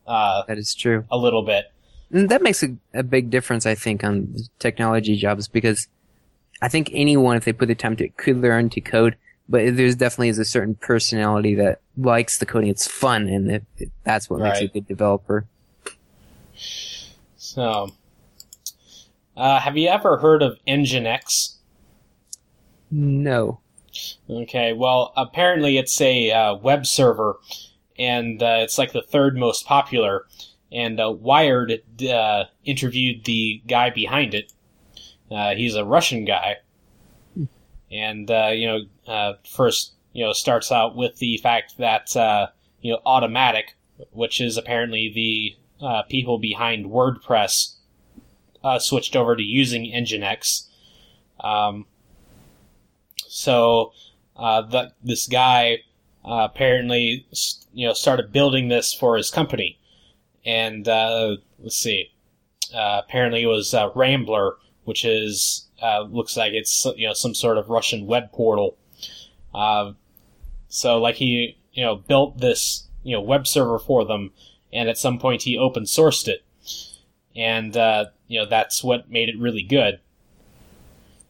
uh, 0.07 0.43
That 0.49 0.59
is 0.59 0.75
true. 0.75 1.05
a 1.11 1.17
little 1.17 1.43
bit. 1.43 1.67
And 2.11 2.29
that 2.29 2.43
makes 2.43 2.63
a, 2.63 2.77
a 2.93 3.03
big 3.03 3.31
difference, 3.31 3.65
I 3.65 3.75
think, 3.75 4.03
on 4.03 4.35
technology 4.59 5.17
jobs 5.17 5.49
because 5.49 5.87
I 6.63 6.69
think 6.69 6.91
anyone, 6.95 7.37
if 7.37 7.45
they 7.45 7.53
put 7.53 7.67
the 7.67 7.75
time 7.75 7.97
to 7.97 8.05
it, 8.05 8.17
could 8.17 8.39
learn 8.41 8.71
to 8.71 8.81
code. 8.81 9.17
But 9.49 9.77
there's 9.77 9.97
definitely 9.97 10.29
is 10.29 10.39
a 10.39 10.45
certain 10.45 10.77
personality 10.77 11.57
that 11.57 11.81
likes 11.99 12.39
the 12.39 12.47
coding. 12.47 12.71
It's 12.71 12.87
fun, 12.87 13.29
and 13.29 13.51
it, 13.51 13.65
it- 13.77 13.91
that's 14.05 14.31
what 14.31 14.41
makes 14.41 14.61
a 14.61 14.69
good 14.69 14.87
developer. 14.87 15.47
So, 17.37 17.91
uh, 19.37 19.61
have 19.61 19.77
you 19.77 19.89
ever 19.89 20.19
heard 20.19 20.43
of 20.43 20.59
Nginx? 20.67 21.57
No. 22.91 23.61
Okay, 24.31 24.73
well, 24.73 25.13
apparently 25.17 25.77
it's 25.77 26.01
a 26.01 26.31
uh, 26.31 26.55
web 26.55 26.87
server, 26.87 27.39
and 27.99 28.43
uh, 28.43 28.59
it's 28.61 28.79
like 28.79 28.93
the 28.93 29.03
third 29.03 29.37
most 29.37 29.67
popular. 29.67 30.27
And 30.71 30.99
uh, 31.01 31.11
Wired 31.11 31.83
uh, 32.09 32.45
interviewed 32.65 33.25
the 33.25 33.63
guy 33.67 33.91
behind 33.91 34.33
it. 34.33 34.53
Uh, 35.33 35.55
he's 35.55 35.75
a 35.75 35.85
Russian 35.85 36.25
guy, 36.25 36.57
and 37.91 38.31
uh, 38.31 38.51
you 38.53 38.67
know, 38.67 39.13
uh, 39.13 39.35
first 39.49 39.93
you 40.13 40.25
know 40.25 40.33
starts 40.33 40.71
out 40.71 40.97
with 40.97 41.19
the 41.19 41.39
fact 41.39 41.79
that 41.79 42.17
uh, 42.17 42.49
you 42.81 42.93
know 42.93 43.01
Automattic, 43.07 43.75
which 44.11 44.41
is 44.41 44.57
apparently 44.57 45.11
the 45.15 45.87
uh, 45.87 46.03
people 46.03 46.39
behind 46.39 46.87
WordPress, 46.87 47.77
switched 48.79 49.17
over 49.17 49.37
to 49.37 49.43
using 49.43 49.85
Nginx. 49.85 50.69
Um, 51.41 51.87
so 53.29 53.93
that 54.37 54.93
this 55.03 55.27
guy 55.27 55.79
apparently 56.25 57.27
you 57.73 57.87
know 57.87 57.95
started 57.95 58.33
building 58.33 58.69
this 58.69 58.93
for 58.93 59.17
his 59.17 59.31
company, 59.31 59.79
and 60.45 60.87
let's 61.63 61.77
see, 61.77 62.13
uh, 62.75 63.01
apparently 63.05 63.43
it 63.43 63.47
was 63.47 63.75
uh, 63.75 63.91
Rambler, 63.95 64.57
which 64.85 65.05
is 65.05 65.69
uh, 65.83 66.03
looks 66.03 66.37
like 66.37 66.53
it's 66.53 66.87
you 66.97 67.07
know 67.07 67.15
some 67.15 67.35
sort 67.35 67.59
of 67.59 67.69
Russian 67.69 68.07
web 68.07 68.33
portal. 68.33 68.77
Uh, 69.55 69.93
so 70.69 70.99
like 70.99 71.17
he 71.17 71.59
you 71.73 71.85
know 71.85 71.97
built 71.97 72.39
this 72.39 72.89
you 73.03 73.15
know 73.15 73.21
web 73.21 73.47
server 73.47 73.79
for 73.79 74.05
them, 74.05 74.33
and 74.73 74.89
at 74.89 74.99
some 74.99 75.19
point 75.19 75.43
he 75.43 75.59
open 75.59 75.85
sourced 75.85 76.29
it, 76.29 76.45
and 77.35 77.77
uh, 77.77 78.07
you 78.29 78.39
know 78.39 78.47
that's 78.47 78.83
what 78.83 79.11
made 79.11 79.29
it 79.29 79.39
really 79.39 79.63
good. 79.63 80.01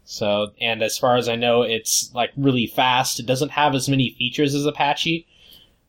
So, 0.04 0.52
and 0.60 0.82
as 0.82 0.98
far 0.98 1.16
as 1.16 1.28
I 1.28 1.36
know, 1.36 1.62
it's 1.62 2.10
like 2.14 2.32
really 2.36 2.66
fast. 2.66 3.18
It 3.18 3.26
doesn't 3.26 3.52
have 3.52 3.74
as 3.74 3.88
many 3.88 4.10
features 4.10 4.54
as 4.54 4.66
Apache, 4.66 5.26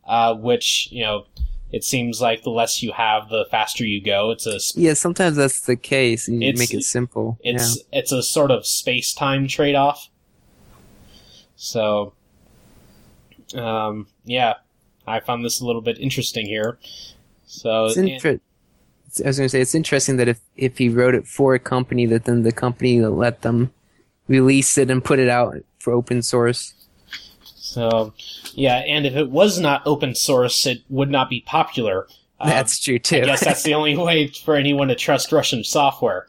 uh, 0.06 0.36
which, 0.36 0.88
you 0.92 1.04
know, 1.04 1.26
it 1.74 1.84
seems 1.84 2.22
like 2.22 2.44
the 2.44 2.52
less 2.52 2.82
you 2.84 2.92
have, 2.94 3.28
the 3.30 3.46
faster 3.52 3.84
you 3.84 4.00
go. 4.00 4.32
It's 4.32 4.46
a, 4.46 4.60
sp- 4.62 4.78
Yeah, 4.78 4.94
sometimes 4.94 5.36
that's 5.36 5.62
the 5.62 5.76
case, 5.76 6.28
and 6.30 6.42
you 6.42 6.50
It's- 6.50 6.60
make 6.60 6.74
it 6.74 6.84
simple. 6.84 7.38
it's, 7.44 7.80
it's 7.92 8.12
a 8.14 8.22
sort 8.24 8.52
of 8.52 8.66
space-time 8.66 9.48
trade-off. 9.48 10.10
So, 11.56 12.14
um, 13.56 14.08
yeah, 14.24 14.54
I 15.08 15.20
found 15.20 15.44
this 15.44 15.60
a 15.60 15.66
little 15.66 15.82
bit 15.82 15.98
interesting 16.00 16.46
here. 16.46 16.78
So. 17.46 17.86
It's 17.86 17.98
inter- 17.98 18.40
I 19.24 19.28
was 19.28 19.38
going 19.38 19.46
to 19.46 19.50
say 19.50 19.62
it's 19.62 19.76
interesting 19.76 20.18
that 20.18 20.28
if 20.28 20.40
if 20.58 20.80
he 20.80 20.90
wrote 20.90 21.14
it 21.14 21.28
for 21.28 21.54
a 21.54 21.60
company, 21.60 22.08
that 22.08 22.26
then 22.26 22.42
the 22.42 22.52
company 22.52 23.00
let 23.00 23.44
them 23.44 23.72
release 24.28 24.76
it 24.80 24.90
and 24.90 25.04
put 25.04 25.20
it 25.20 25.30
out 25.30 25.56
for 25.78 25.94
open 25.94 26.24
source. 26.24 26.74
So, 27.74 28.14
yeah, 28.54 28.78
and 28.78 29.04
if 29.08 29.16
it 29.16 29.32
was 29.32 29.60
not 29.60 29.82
open 29.88 30.14
source, 30.14 30.68
it 30.68 30.84
would 30.90 31.10
not 31.10 31.28
be 31.28 31.42
popular. 31.42 32.08
Uh, 32.40 32.50
That's 32.50 32.80
true 32.80 33.00
too. 33.00 33.18
I 33.18 33.26
guess 33.26 33.44
that's 33.44 33.64
the 33.64 33.74
only 33.74 33.98
way 33.98 34.28
for 34.28 34.56
anyone 34.56 34.90
to 34.90 34.96
trust 34.96 35.32
Russian 35.32 35.64
software. 35.64 36.28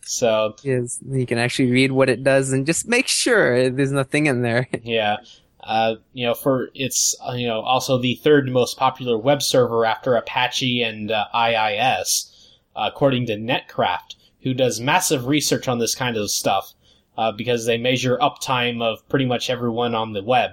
So 0.00 0.56
is 0.64 0.98
you 1.08 1.24
can 1.24 1.38
actually 1.38 1.70
read 1.70 1.92
what 1.92 2.08
it 2.08 2.24
does 2.24 2.52
and 2.52 2.66
just 2.66 2.88
make 2.88 3.06
sure 3.06 3.70
there's 3.70 3.92
nothing 3.92 4.26
in 4.26 4.42
there. 4.42 4.66
yeah, 4.82 5.18
uh, 5.62 5.96
you 6.14 6.26
know, 6.26 6.34
for 6.34 6.70
it's 6.74 7.14
uh, 7.24 7.34
you 7.34 7.46
know 7.46 7.60
also 7.60 7.96
the 7.96 8.16
third 8.16 8.50
most 8.50 8.76
popular 8.76 9.16
web 9.16 9.42
server 9.42 9.84
after 9.84 10.16
Apache 10.16 10.82
and 10.82 11.12
uh, 11.12 11.26
IIS, 11.32 12.58
according 12.74 13.26
to 13.26 13.36
Netcraft, 13.36 14.16
who 14.42 14.52
does 14.52 14.80
massive 14.80 15.26
research 15.26 15.68
on 15.68 15.78
this 15.78 15.94
kind 15.94 16.16
of 16.16 16.28
stuff 16.28 16.72
uh, 17.20 17.32
because 17.32 17.66
they 17.66 17.76
measure 17.76 18.16
uptime 18.18 18.82
of 18.82 19.06
pretty 19.10 19.26
much 19.26 19.50
everyone 19.50 19.94
on 19.94 20.14
the 20.14 20.22
web, 20.22 20.52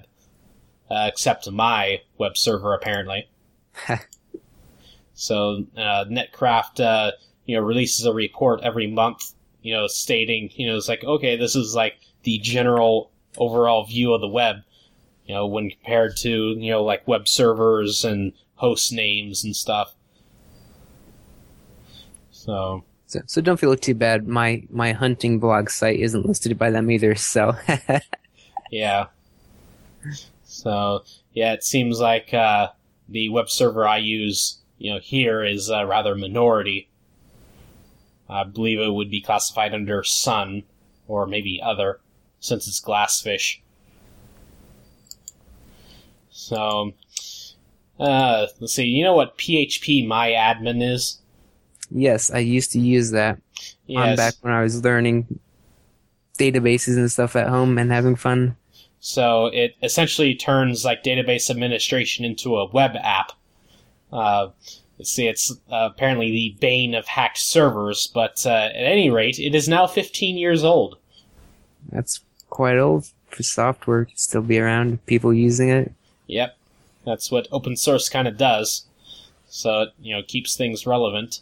uh, 0.92 1.06
except 1.08 1.50
my 1.50 2.02
web 2.18 2.36
server 2.38 2.74
apparently. 2.74 3.30
So 5.20 5.66
uh, 5.76 6.06
Netcraft, 6.06 6.80
uh, 6.80 7.12
you 7.46 7.56
know, 7.56 7.64
releases 7.64 8.06
a 8.06 8.14
report 8.14 8.62
every 8.62 8.86
month, 8.86 9.34
you 9.64 9.74
know, 9.74 9.88
stating, 9.88 10.52
you 10.54 10.68
know, 10.68 10.78
it's 10.78 10.88
like, 10.88 11.04
okay, 11.04 11.36
this 11.36 11.56
is 11.56 11.74
like 11.74 11.96
the 12.22 12.38
general 12.38 13.10
overall 13.36 13.84
view 13.84 14.14
of 14.14 14.22
the 14.22 14.28
web, 14.28 14.58
you 15.26 15.34
know, 15.34 15.48
when 15.48 15.72
compared 15.72 16.18
to, 16.18 16.30
you 16.30 16.70
know, 16.70 16.84
like 16.84 17.08
web 17.08 17.28
servers 17.28 18.06
and 18.06 18.32
host 18.58 18.94
names 18.94 19.44
and 19.44 19.56
stuff. 19.56 19.96
So, 22.30 22.84
So, 23.08 23.22
so 23.26 23.42
don't 23.42 23.60
feel 23.60 23.76
too 23.76 23.96
bad. 23.96 24.28
My 24.28 24.64
my 24.70 24.92
hunting 24.92 25.40
blog 25.40 25.70
site 25.70 26.00
isn't 26.00 26.26
listed 26.26 26.58
by 26.58 26.70
them 26.70 26.92
either. 26.92 27.16
So 27.16 27.56
yeah. 28.72 29.08
So, 30.44 31.04
yeah, 31.34 31.54
it 31.54 31.64
seems 31.64 32.00
like 32.00 32.34
uh, 32.34 32.70
the 33.08 33.30
web 33.30 33.50
server 33.50 33.88
I 33.88 33.98
use, 33.98 34.58
you 34.78 34.92
know, 34.92 35.00
here 35.00 35.44
is 35.44 35.70
uh, 35.70 35.86
rather 35.86 36.16
minority. 36.16 36.90
I 38.28 38.44
believe 38.44 38.80
it 38.80 38.90
would 38.90 39.12
be 39.12 39.22
classified 39.22 39.74
under 39.74 40.04
Sun 40.04 40.64
or 41.08 41.28
maybe 41.28 41.62
other, 41.64 42.00
since 42.40 42.68
it's 42.68 42.82
Glassfish. 42.82 43.60
So, 46.30 46.94
uh, 48.00 48.48
let's 48.60 48.74
see. 48.74 48.86
You 48.86 49.04
know 49.04 49.16
what 49.16 49.38
phpMyAdmin 49.38 50.82
is? 50.82 51.20
Yes, 51.92 52.32
I 52.32 52.40
used 52.40 52.72
to 52.74 52.80
use 52.80 53.12
that 53.12 53.36
on 53.36 54.10
Yes. 54.10 54.18
back 54.18 54.34
when 54.42 54.54
I 54.54 54.62
was 54.62 54.84
learning 54.84 55.40
databases 56.38 56.98
and 56.98 57.12
stuff 57.12 57.36
at 57.36 57.48
home 57.48 57.78
and 57.78 57.92
having 57.92 58.16
fun. 58.16 58.56
So 59.00 59.48
it 59.48 59.76
essentially 59.82 60.36
turns 60.36 60.84
like 60.86 61.04
database 61.04 61.50
administration 61.50 62.26
into 62.26 62.58
a 62.58 62.70
web 62.70 62.96
app. 62.96 63.32
Uh, 64.12 64.50
see, 65.02 65.28
it's 65.28 65.52
uh, 65.72 65.90
apparently 65.92 66.32
the 66.32 66.58
bane 66.60 66.94
of 66.96 67.08
hacked 67.08 67.38
servers, 67.38 68.08
but 68.08 68.46
uh, 68.46 68.50
at 68.50 68.76
any 68.76 69.10
rate, 69.10 69.40
it 69.40 69.56
is 69.56 69.68
now 69.68 69.88
15 69.88 70.38
years 70.38 70.64
old. 70.64 70.98
That's 71.90 72.22
quite 72.50 72.78
old 72.78 73.08
for 73.30 73.44
software 73.44 74.06
to 74.06 74.12
still 74.16 74.42
be 74.42 74.60
around. 74.60 75.06
People 75.06 75.34
using 75.34 75.70
it. 75.70 75.92
Yep, 76.28 76.58
that's 77.06 77.32
what 77.32 77.48
open 77.52 77.78
source 77.78 78.10
kind 78.10 78.28
of 78.28 78.38
does. 78.38 78.86
So 79.50 79.82
it 79.84 79.90
you 80.00 80.16
know 80.16 80.24
keeps 80.24 80.56
things 80.58 80.86
relevant. 80.86 81.42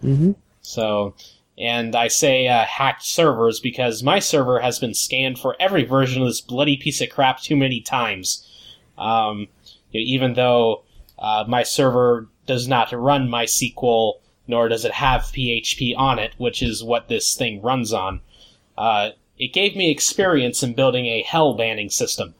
Hmm 0.00 0.32
So, 0.60 1.14
and 1.56 1.96
I 1.96 2.08
say 2.08 2.46
uh, 2.46 2.64
hacked 2.64 3.02
servers 3.02 3.60
because 3.60 4.02
my 4.02 4.18
server 4.18 4.60
has 4.60 4.78
been 4.78 4.94
scanned 4.94 5.38
for 5.38 5.56
every 5.58 5.84
version 5.84 6.22
of 6.22 6.28
this 6.28 6.40
bloody 6.40 6.76
piece 6.76 7.00
of 7.00 7.10
crap 7.10 7.40
too 7.40 7.56
many 7.56 7.80
times. 7.80 8.46
Um, 8.96 9.48
even 9.92 10.34
though 10.34 10.82
uh, 11.18 11.44
my 11.48 11.62
server 11.62 12.28
does 12.46 12.68
not 12.68 12.92
run 12.92 13.28
MySQL, 13.28 14.14
nor 14.46 14.68
does 14.68 14.84
it 14.84 14.92
have 14.92 15.22
PHP 15.22 15.94
on 15.96 16.18
it, 16.18 16.32
which 16.38 16.62
is 16.62 16.82
what 16.82 17.08
this 17.08 17.34
thing 17.34 17.60
runs 17.60 17.92
on, 17.92 18.20
uh, 18.76 19.10
it 19.38 19.52
gave 19.52 19.76
me 19.76 19.90
experience 19.90 20.62
in 20.62 20.74
building 20.74 21.06
a 21.06 21.22
hell 21.22 21.54
banning 21.54 21.90
system. 21.90 22.34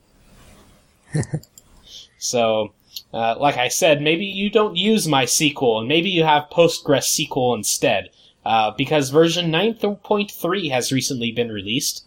so, 2.19 2.73
uh, 3.13 3.37
like 3.39 3.57
I 3.57 3.69
said, 3.69 4.03
maybe 4.03 4.25
you 4.27 4.51
don't 4.51 4.77
use 4.77 5.07
MySQL, 5.07 5.81
and 5.81 5.89
maybe 5.89 6.11
you 6.11 6.25
have 6.25 6.51
PostgreSQL 6.51 7.57
instead, 7.57 8.11
uh, 8.45 8.73
because 8.73 9.11
version 9.11 9.51
9.3 9.51 10.71
has 10.71 10.93
recently 10.93 11.33
been 11.33 11.51
released. 11.51 12.05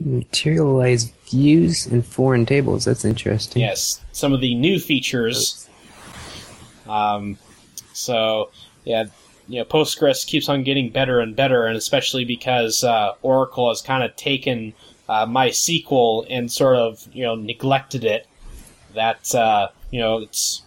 Materialized 0.00 1.12
views 1.30 1.86
and 1.86 2.04
foreign 2.04 2.44
tables. 2.44 2.84
That's 2.84 3.04
interesting. 3.04 3.62
Yes, 3.62 4.00
some 4.10 4.32
of 4.32 4.40
the 4.40 4.54
new 4.56 4.80
features. 4.80 5.68
Um, 6.88 7.38
so, 7.92 8.50
yeah, 8.84 9.04
you 9.48 9.58
know, 9.58 9.64
Postgres 9.64 10.26
keeps 10.26 10.48
on 10.48 10.64
getting 10.64 10.90
better 10.90 11.20
and 11.20 11.36
better, 11.36 11.66
and 11.66 11.76
especially 11.76 12.24
because 12.24 12.82
uh, 12.82 13.12
Oracle 13.22 13.68
has 13.68 13.82
kind 13.82 14.02
of 14.02 14.16
taken 14.16 14.72
uh, 15.08 15.26
MySQL 15.26 16.26
and 16.30 16.50
sort 16.50 16.76
of 16.76 17.06
you 17.12 17.24
know 17.24 17.34
neglected 17.34 18.04
it. 18.04 18.26
That 18.94 19.34
uh, 19.34 19.68
you 19.90 20.00
know 20.00 20.18
it's 20.18 20.62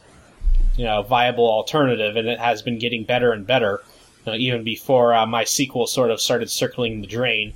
you 0.76 0.86
know 0.86 1.00
a 1.00 1.04
viable 1.04 1.50
alternative, 1.50 2.16
and 2.16 2.28
it 2.28 2.40
has 2.40 2.62
been 2.62 2.80
getting 2.80 3.04
better 3.04 3.32
and 3.32 3.46
better. 3.46 3.82
You 4.26 4.32
know, 4.32 4.38
even 4.38 4.64
before 4.64 5.14
uh, 5.14 5.26
MySQL 5.26 5.88
sort 5.88 6.12
of 6.12 6.20
started 6.20 6.50
circling 6.50 7.02
the 7.02 7.08
drain. 7.08 7.54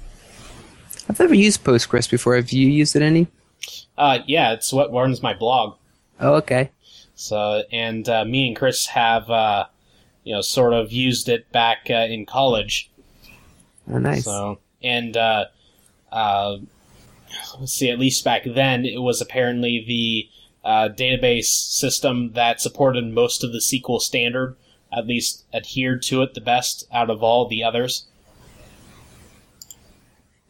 I've 1.10 1.20
never 1.20 1.34
used 1.34 1.64
Postgres 1.64 2.10
before. 2.10 2.36
Have 2.36 2.52
you 2.52 2.68
used 2.68 2.96
it 2.96 3.02
any? 3.02 3.28
Uh, 3.98 4.20
yeah, 4.28 4.54
it's 4.54 4.72
what 4.72 4.94
runs 4.94 5.24
my 5.24 5.34
blog. 5.34 5.78
Oh, 6.20 6.36
okay. 6.36 6.70
So, 7.16 7.64
and 7.72 8.08
uh, 8.08 8.24
me 8.24 8.48
and 8.48 8.56
Chris 8.56 8.86
have, 8.88 9.30
uh, 9.30 9.66
you 10.24 10.34
know, 10.34 10.42
sort 10.42 10.74
of 10.74 10.92
used 10.92 11.28
it 11.28 11.52
back 11.52 11.88
uh, 11.90 12.08
in 12.10 12.26
college. 12.26 12.90
Oh, 13.92 13.98
nice. 13.98 14.26
So, 14.26 14.60
and 14.82 15.18
uh, 15.18 15.46
uh, 16.12 16.58
let's 17.60 17.74
see, 17.74 17.90
at 17.90 18.00
least 18.00 18.24
back 18.24 18.44
then, 18.46 18.86
it 18.86 19.02
was 19.02 19.20
apparently 19.20 19.84
the 19.86 20.30
uh, 20.64 20.90
database 20.90 21.46
system 21.46 22.34
that 22.34 22.62
supported 22.62 23.06
most 23.06 23.44
of 23.44 23.52
the 23.52 23.60
SQL 23.60 24.02
standard, 24.02 24.56
at 24.92 25.08
least 25.08 25.46
adhered 25.54 26.02
to 26.04 26.22
it 26.22 26.34
the 26.34 26.42
best 26.42 26.88
out 26.92 27.10
of 27.10 27.24
all 27.24 27.48
the 27.48 27.64
others. 27.64 28.06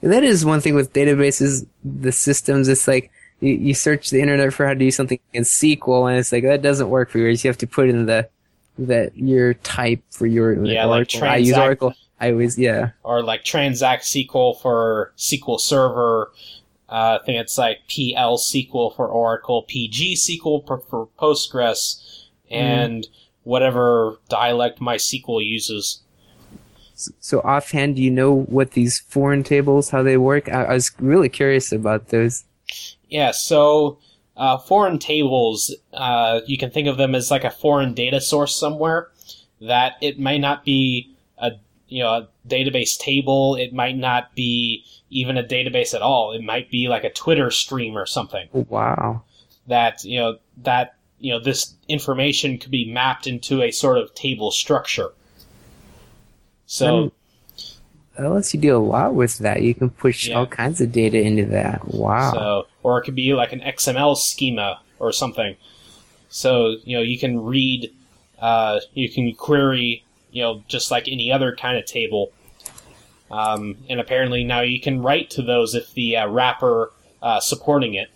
That 0.01 0.24
is 0.24 0.45
one 0.45 0.62
thing 0.62 0.76
with 0.76 0.93
databases, 0.93 1.66
the 1.84 2.12
systems. 2.12 2.70
It's 2.70 2.88
like 2.88 3.12
you, 3.41 3.53
you 3.53 3.74
search 3.74 4.10
the 4.10 4.22
internet 4.22 4.53
for 4.53 4.66
how 4.66 4.74
to 4.74 4.80
do 4.80 4.91
something 4.91 5.20
in 5.34 5.43
SQL, 5.43 6.10
and 6.10 6.18
it's 6.18 6.32
like 6.32 6.43
that 6.43 6.62
doesn't 6.62 6.89
work 6.89 7.10
for 7.10 7.18
yours. 7.18 7.43
You 7.43 7.49
have 7.49 7.57
to 7.57 7.68
put 7.68 7.89
in 7.89 8.05
the 8.05 8.30
that 8.78 9.18
your 9.18 9.55
type 9.55 10.01
for 10.10 10.26
your 10.26 10.66
Yeah, 10.66 10.86
like 10.86 11.10
Oracle. 11.16 11.24
I 11.24 11.38
use 11.38 11.57
Oracle. 11.57 11.93
I 12.20 12.32
always 12.32 12.57
yeah. 12.57 12.91
or 13.03 13.24
like 13.24 13.43
transact 13.43 14.03
SQL 14.03 14.60
for 14.62 15.14
SQL 15.18 15.60
Server. 15.60 16.32
Uh, 16.89 17.19
I 17.21 17.25
think 17.25 17.39
it's 17.39 17.57
like 17.57 17.81
PL 17.87 18.37
SQL 18.37 18.95
for 18.95 19.07
Oracle, 19.07 19.63
PG 19.63 20.15
SQL 20.15 20.65
for, 20.65 20.79
for 20.79 21.07
Postgres, 21.19 22.25
and 22.49 23.07
whatever 23.43 24.17
dialect 24.27 24.79
MySQL 24.79 25.45
uses. 25.45 26.01
So 27.19 27.39
offhand, 27.41 27.95
do 27.95 28.01
you 28.01 28.11
know 28.11 28.41
what 28.41 28.71
these 28.71 28.99
foreign 28.99 29.43
tables 29.43 29.89
how 29.89 30.03
they 30.03 30.17
work? 30.17 30.49
I, 30.49 30.65
I 30.65 30.73
was 30.73 30.91
really 30.99 31.29
curious 31.29 31.71
about 31.71 32.09
those. 32.09 32.43
Yeah, 33.07 33.31
so 33.31 33.99
uh, 34.35 34.57
foreign 34.57 34.99
tables, 34.99 35.73
uh, 35.93 36.41
you 36.45 36.57
can 36.57 36.71
think 36.71 36.87
of 36.87 36.97
them 36.97 37.15
as 37.15 37.31
like 37.31 37.43
a 37.43 37.51
foreign 37.51 37.93
data 37.93 38.19
source 38.19 38.55
somewhere. 38.55 39.09
That 39.61 39.95
it 40.01 40.19
might 40.19 40.39
not 40.39 40.63
be 40.63 41.09
you 41.89 42.03
know 42.03 42.09
a 42.09 42.27
database 42.47 42.97
table. 42.97 43.55
It 43.55 43.73
might 43.73 43.97
not 43.97 44.33
be 44.35 44.85
even 45.09 45.37
a 45.37 45.43
database 45.43 45.93
at 45.93 46.01
all. 46.01 46.31
It 46.31 46.43
might 46.43 46.69
be 46.69 46.87
like 46.87 47.03
a 47.03 47.11
Twitter 47.11 47.51
stream 47.51 47.97
or 47.97 48.05
something. 48.05 48.47
Oh, 48.53 48.65
wow. 48.69 49.23
that 49.67 50.03
you 50.03 50.19
know 50.19 50.37
that 50.63 50.95
you 51.19 51.33
know 51.33 51.39
this 51.39 51.73
information 51.87 52.57
could 52.57 52.71
be 52.71 52.91
mapped 52.91 53.27
into 53.27 53.61
a 53.61 53.71
sort 53.71 53.97
of 53.97 54.13
table 54.15 54.51
structure. 54.51 55.09
So 56.65 57.11
That 58.17 58.29
lets 58.29 58.53
you 58.53 58.59
do 58.59 58.75
a 58.75 58.79
lot 58.79 59.15
with 59.15 59.37
that. 59.39 59.61
You 59.61 59.73
can 59.73 59.89
push 59.89 60.27
Yeah. 60.27 60.35
all 60.39 60.45
kinds 60.45 60.81
of 60.81 60.91
data 60.91 61.19
into 61.21 61.45
that. 61.47 61.87
Wow. 61.93 62.33
so 62.33 62.67
or 62.83 62.99
it 62.99 63.03
could 63.03 63.15
be 63.15 63.33
like 63.33 63.53
an 63.53 63.61
XML 63.61 64.15
schema 64.17 64.79
or 64.99 65.11
something. 65.11 65.55
So 66.29 66.75
you 66.83 66.97
know 66.97 67.01
you 67.03 67.17
can 67.17 67.43
read, 67.43 67.91
uh, 68.39 68.79
you 68.93 69.09
can 69.09 69.33
query, 69.33 70.03
you 70.32 70.41
know, 70.41 70.63
just 70.67 70.91
like 70.91 71.07
any 71.07 71.32
other 71.32 71.55
kind 71.55 71.77
of 71.77 71.86
table. 71.86 72.32
Um, 73.32 73.77
and 73.89 73.99
apparently 73.99 74.43
now 74.43 74.61
you 74.61 74.80
can 74.80 75.01
write 75.01 75.30
to 75.32 75.41
those 75.41 75.75
if 75.75 75.93
the 75.93 76.17
uh, 76.17 76.27
wrapper 76.27 76.91
uh, 77.21 77.39
supporting 77.39 77.93
it. 77.93 78.09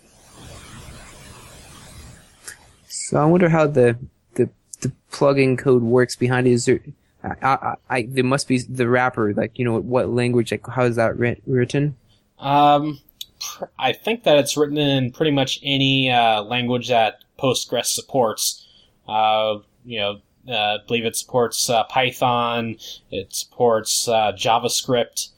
So 2.86 3.18
I 3.18 3.24
wonder 3.26 3.48
how 3.48 3.66
the 3.66 3.98
the 4.34 4.48
the 4.80 4.92
plugin 5.12 5.58
code 5.58 5.82
works 5.82 6.16
behind 6.16 6.46
it. 6.46 6.52
Is 6.52 6.64
there? 6.64 6.80
I, 7.22 7.36
I, 7.42 7.74
I 7.90 8.02
there 8.08 8.24
must 8.24 8.48
be 8.48 8.58
the 8.58 8.88
wrapper. 8.88 9.32
Like 9.34 9.58
you 9.58 9.64
know 9.64 9.80
what 9.80 10.08
language? 10.08 10.50
Like 10.50 10.66
how 10.66 10.84
is 10.84 10.96
that 10.96 11.16
writ- 11.16 11.42
written? 11.46 11.96
Um, 12.38 13.00
pr- 13.40 13.66
I 13.78 13.92
think 13.92 14.24
that 14.24 14.38
it's 14.38 14.56
written 14.56 14.78
in 14.78 15.12
pretty 15.12 15.30
much 15.30 15.60
any 15.62 16.10
uh, 16.10 16.42
language 16.42 16.88
that 16.88 17.24
Postgres 17.38 17.86
supports. 17.86 18.66
Uh, 19.06 19.58
you 19.84 20.00
know, 20.00 20.20
I 20.48 20.78
believe 20.86 21.04
it 21.04 21.16
supports 21.16 21.70
uh, 21.70 21.84
Python, 21.84 22.76
it 23.10 23.34
supports 23.34 24.08
uh, 24.08 24.32
JavaScript, 24.32 25.30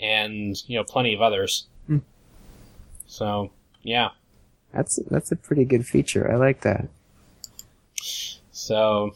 and 0.00 0.56
you 0.66 0.76
know, 0.76 0.84
plenty 0.84 1.14
of 1.14 1.22
others. 1.22 1.66
Hmm. 1.86 1.98
So, 3.06 3.50
yeah. 3.82 4.10
That's 4.72 4.96
that's 5.10 5.32
a 5.32 5.36
pretty 5.36 5.64
good 5.64 5.86
feature. 5.86 6.30
I 6.30 6.36
like 6.36 6.60
that. 6.62 6.88
So, 8.52 9.14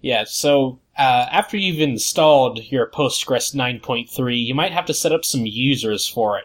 yeah, 0.00 0.24
so 0.24 0.78
uh, 0.98 1.26
after 1.30 1.56
you've 1.56 1.80
installed 1.80 2.60
your 2.70 2.90
Postgres 2.90 3.54
9.3, 3.54 4.44
you 4.44 4.54
might 4.54 4.72
have 4.72 4.84
to 4.86 4.94
set 4.94 5.12
up 5.12 5.24
some 5.24 5.46
users 5.46 6.06
for 6.06 6.38
it. 6.38 6.44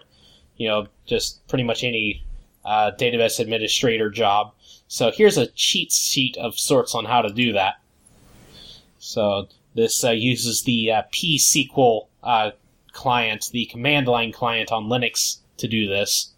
You 0.57 0.69
know, 0.69 0.87
just 1.05 1.45
pretty 1.47 1.63
much 1.65 1.83
any 1.83 2.23
uh, 2.63 2.91
database 2.97 3.39
administrator 3.39 4.09
job. 4.09 4.53
So 4.87 5.11
here's 5.11 5.37
a 5.37 5.47
cheat 5.47 5.91
sheet 5.91 6.37
of 6.37 6.59
sorts 6.59 6.93
on 6.93 7.05
how 7.05 7.21
to 7.21 7.29
do 7.29 7.53
that. 7.53 7.75
So 8.99 9.47
this 9.73 10.03
uh, 10.03 10.11
uses 10.11 10.63
the 10.63 10.91
uh, 10.91 11.03
psql 11.11 12.07
uh, 12.23 12.51
client, 12.91 13.49
the 13.51 13.65
command 13.65 14.07
line 14.07 14.31
client 14.31 14.71
on 14.71 14.85
Linux 14.85 15.39
to 15.57 15.67
do 15.67 15.87
this. 15.87 16.31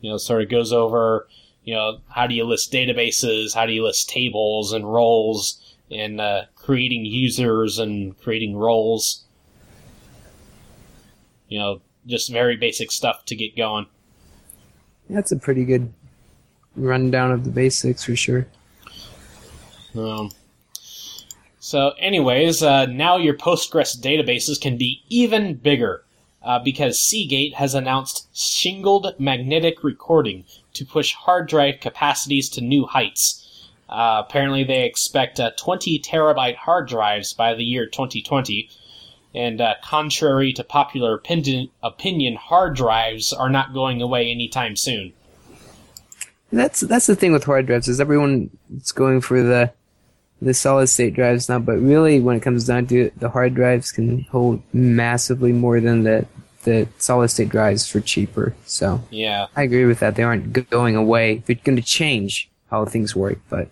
You 0.00 0.10
know, 0.10 0.16
sort 0.18 0.42
of 0.42 0.48
goes 0.48 0.72
over, 0.72 1.26
you 1.64 1.74
know, 1.74 1.98
how 2.08 2.26
do 2.26 2.34
you 2.34 2.44
list 2.44 2.72
databases, 2.72 3.54
how 3.54 3.66
do 3.66 3.72
you 3.72 3.84
list 3.84 4.08
tables 4.08 4.72
and 4.72 4.90
roles, 4.90 5.76
and 5.90 6.20
uh, 6.20 6.44
creating 6.56 7.04
users 7.04 7.78
and 7.78 8.18
creating 8.20 8.56
roles. 8.56 9.24
You 11.48 11.58
know, 11.58 11.80
just 12.06 12.30
very 12.30 12.56
basic 12.56 12.90
stuff 12.90 13.24
to 13.26 13.36
get 13.36 13.56
going. 13.56 13.86
That's 15.08 15.32
a 15.32 15.36
pretty 15.36 15.64
good 15.64 15.92
rundown 16.76 17.32
of 17.32 17.44
the 17.44 17.50
basics 17.50 18.04
for 18.04 18.16
sure. 18.16 18.46
Um, 19.96 20.30
so, 21.58 21.94
anyways, 21.98 22.62
uh, 22.62 22.86
now 22.86 23.16
your 23.16 23.34
Postgres 23.34 23.98
databases 23.98 24.60
can 24.60 24.76
be 24.76 25.02
even 25.08 25.54
bigger 25.54 26.04
uh, 26.42 26.60
because 26.60 27.00
Seagate 27.00 27.54
has 27.54 27.74
announced 27.74 28.28
shingled 28.32 29.14
magnetic 29.18 29.82
recording 29.82 30.44
to 30.74 30.84
push 30.84 31.12
hard 31.14 31.48
drive 31.48 31.80
capacities 31.80 32.48
to 32.50 32.60
new 32.60 32.86
heights. 32.86 33.68
Uh, 33.88 34.22
apparently, 34.24 34.62
they 34.62 34.84
expect 34.84 35.40
uh, 35.40 35.50
20 35.56 35.98
terabyte 36.00 36.56
hard 36.56 36.88
drives 36.88 37.32
by 37.32 37.54
the 37.54 37.64
year 37.64 37.86
2020. 37.86 38.68
And 39.34 39.60
uh, 39.60 39.74
contrary 39.82 40.52
to 40.54 40.64
popular 40.64 41.14
opinion, 41.14 41.68
opinion, 41.82 42.36
hard 42.36 42.76
drives 42.76 43.32
are 43.32 43.50
not 43.50 43.74
going 43.74 44.00
away 44.00 44.30
anytime 44.30 44.76
soon. 44.76 45.12
That's 46.52 46.80
that's 46.80 47.06
the 47.06 47.16
thing 47.16 47.32
with 47.32 47.44
hard 47.44 47.66
drives 47.66 47.88
is 47.88 48.00
everyone 48.00 48.50
is 48.76 48.92
going 48.92 49.20
for 49.20 49.42
the 49.42 49.72
the 50.40 50.54
solid 50.54 50.86
state 50.88 51.14
drives 51.14 51.48
now, 51.48 51.58
but 51.58 51.78
really 51.78 52.20
when 52.20 52.36
it 52.36 52.40
comes 52.40 52.66
down 52.66 52.86
to 52.88 53.06
it, 53.06 53.18
the 53.18 53.30
hard 53.30 53.54
drives 53.54 53.90
can 53.90 54.22
hold 54.30 54.62
massively 54.72 55.52
more 55.52 55.80
than 55.80 56.02
the 56.04 56.26
the 56.64 56.86
solid 56.98 57.28
state 57.28 57.48
drives 57.48 57.88
for 57.88 58.00
cheaper. 58.00 58.54
So 58.66 59.00
Yeah. 59.10 59.46
I 59.56 59.62
agree 59.62 59.84
with 59.86 60.00
that. 60.00 60.16
They 60.16 60.24
aren't 60.24 60.68
going 60.70 60.96
away. 60.96 61.42
They're 61.46 61.56
going 61.62 61.76
to 61.76 61.82
change 61.82 62.50
how 62.70 62.84
things 62.84 63.14
work, 63.14 63.38
but 63.48 63.68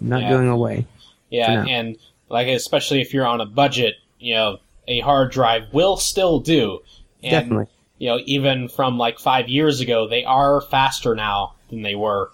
not 0.00 0.22
Yeah. 0.22 0.30
going 0.30 0.48
away. 0.48 0.86
Yeah, 1.30 1.64
and 1.66 1.96
like 2.30 2.48
especially 2.48 3.00
if 3.02 3.12
you're 3.12 3.26
on 3.26 3.40
a 3.40 3.46
budget, 3.46 3.96
you 4.18 4.34
know, 4.34 4.58
a 4.88 5.00
hard 5.00 5.30
drive 5.30 5.64
will 5.72 5.96
still 5.96 6.40
do. 6.40 6.80
And, 7.22 7.30
Definitely. 7.32 7.66
You 7.98 8.08
know, 8.10 8.20
even 8.24 8.68
from 8.68 8.96
like 8.98 9.18
five 9.18 9.48
years 9.48 9.80
ago, 9.80 10.06
they 10.08 10.24
are 10.24 10.60
faster 10.62 11.14
now 11.14 11.52
than 11.70 11.82
they 11.82 11.94
were. 11.94 12.30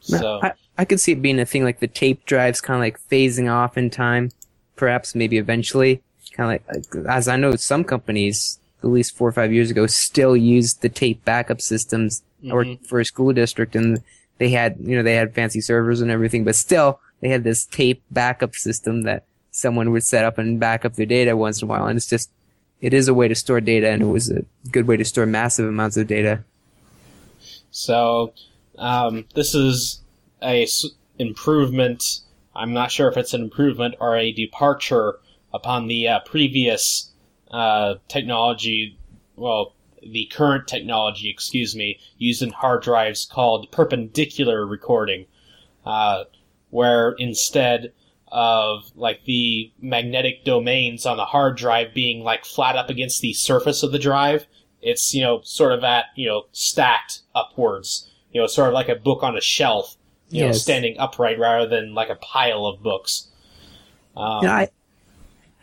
So 0.00 0.40
I, 0.42 0.52
I 0.78 0.84
could 0.84 1.00
see 1.00 1.12
it 1.12 1.22
being 1.22 1.38
a 1.38 1.46
thing 1.46 1.64
like 1.64 1.80
the 1.80 1.86
tape 1.86 2.24
drives 2.26 2.60
kind 2.60 2.76
of 2.76 2.80
like 2.80 3.00
phasing 3.08 3.50
off 3.52 3.76
in 3.78 3.90
time, 3.90 4.30
perhaps 4.76 5.14
maybe 5.14 5.38
eventually. 5.38 6.02
Kind 6.32 6.60
of 6.60 6.76
like, 6.94 7.06
as 7.08 7.28
I 7.28 7.36
know, 7.36 7.54
some 7.56 7.84
companies, 7.84 8.58
at 8.82 8.88
least 8.88 9.16
four 9.16 9.28
or 9.28 9.32
five 9.32 9.52
years 9.52 9.70
ago, 9.70 9.86
still 9.86 10.36
used 10.36 10.80
the 10.82 10.88
tape 10.88 11.24
backup 11.24 11.60
systems. 11.60 12.22
Worked 12.42 12.70
Mhm. 12.70 12.86
for 12.86 12.98
a 12.98 13.04
school 13.04 13.32
district 13.32 13.76
and 13.76 14.02
they 14.38 14.48
had, 14.48 14.76
you 14.80 14.96
know, 14.96 15.04
they 15.04 15.14
had 15.14 15.32
fancy 15.34 15.60
servers 15.60 16.00
and 16.00 16.10
everything, 16.10 16.42
but 16.42 16.56
still 16.56 16.98
they 17.20 17.28
had 17.28 17.44
this 17.44 17.64
tape 17.66 18.02
backup 18.10 18.56
system 18.56 19.02
that 19.02 19.22
someone 19.52 19.92
would 19.92 20.02
set 20.02 20.24
up 20.24 20.38
and 20.38 20.58
back 20.58 20.84
up 20.84 20.94
their 20.94 21.06
data 21.06 21.36
once 21.36 21.62
in 21.62 21.66
a 21.66 21.70
while. 21.70 21.86
And 21.86 21.96
it's 21.96 22.08
just, 22.08 22.30
it 22.80 22.92
is 22.92 23.06
a 23.06 23.14
way 23.14 23.28
to 23.28 23.34
store 23.36 23.60
data 23.60 23.88
and 23.90 24.02
it 24.02 24.06
was 24.06 24.28
a 24.30 24.44
good 24.72 24.88
way 24.88 24.96
to 24.96 25.04
store 25.04 25.26
massive 25.26 25.68
amounts 25.68 25.96
of 25.96 26.08
data. 26.08 26.42
So, 27.72 28.34
um, 28.78 29.24
this 29.34 29.54
is 29.54 30.02
a 30.42 30.62
s- 30.62 30.86
improvement. 31.18 32.20
I'm 32.54 32.72
not 32.72 32.92
sure 32.92 33.08
if 33.08 33.16
it's 33.16 33.34
an 33.34 33.42
improvement 33.42 33.96
or 33.98 34.16
a 34.16 34.30
departure 34.30 35.18
upon 35.52 35.88
the 35.88 36.06
uh, 36.06 36.20
previous 36.20 37.10
uh, 37.50 37.94
technology. 38.08 38.98
Well, 39.36 39.74
the 40.02 40.26
current 40.26 40.68
technology, 40.68 41.30
excuse 41.30 41.74
me, 41.74 41.98
used 42.18 42.42
in 42.42 42.50
hard 42.50 42.82
drives 42.82 43.24
called 43.24 43.70
perpendicular 43.72 44.66
recording, 44.66 45.26
uh, 45.86 46.24
where 46.70 47.12
instead 47.18 47.92
of 48.28 48.90
like 48.96 49.24
the 49.24 49.72
magnetic 49.80 50.44
domains 50.44 51.06
on 51.06 51.16
the 51.16 51.24
hard 51.24 51.56
drive 51.56 51.94
being 51.94 52.22
like 52.22 52.44
flat 52.44 52.76
up 52.76 52.90
against 52.90 53.20
the 53.20 53.32
surface 53.32 53.82
of 53.82 53.92
the 53.92 53.98
drive, 53.98 54.46
it's 54.82 55.14
you 55.14 55.22
know 55.22 55.40
sort 55.42 55.72
of 55.72 55.82
at 55.84 56.06
you 56.14 56.26
know 56.26 56.44
stacked 56.52 57.20
upwards 57.34 58.10
you 58.32 58.40
know 58.40 58.46
sort 58.46 58.68
of 58.68 58.74
like 58.74 58.88
a 58.88 58.96
book 58.96 59.22
on 59.22 59.36
a 59.36 59.40
shelf 59.40 59.96
you 60.28 60.44
know 60.44 60.52
standing 60.52 60.96
upright 60.98 61.38
rather 61.38 61.66
than 61.66 61.94
like 61.94 62.08
a 62.08 62.16
pile 62.16 62.66
of 62.66 62.82
books 62.82 63.28
um, 64.16 64.44
know, 64.44 64.50
I, 64.50 64.68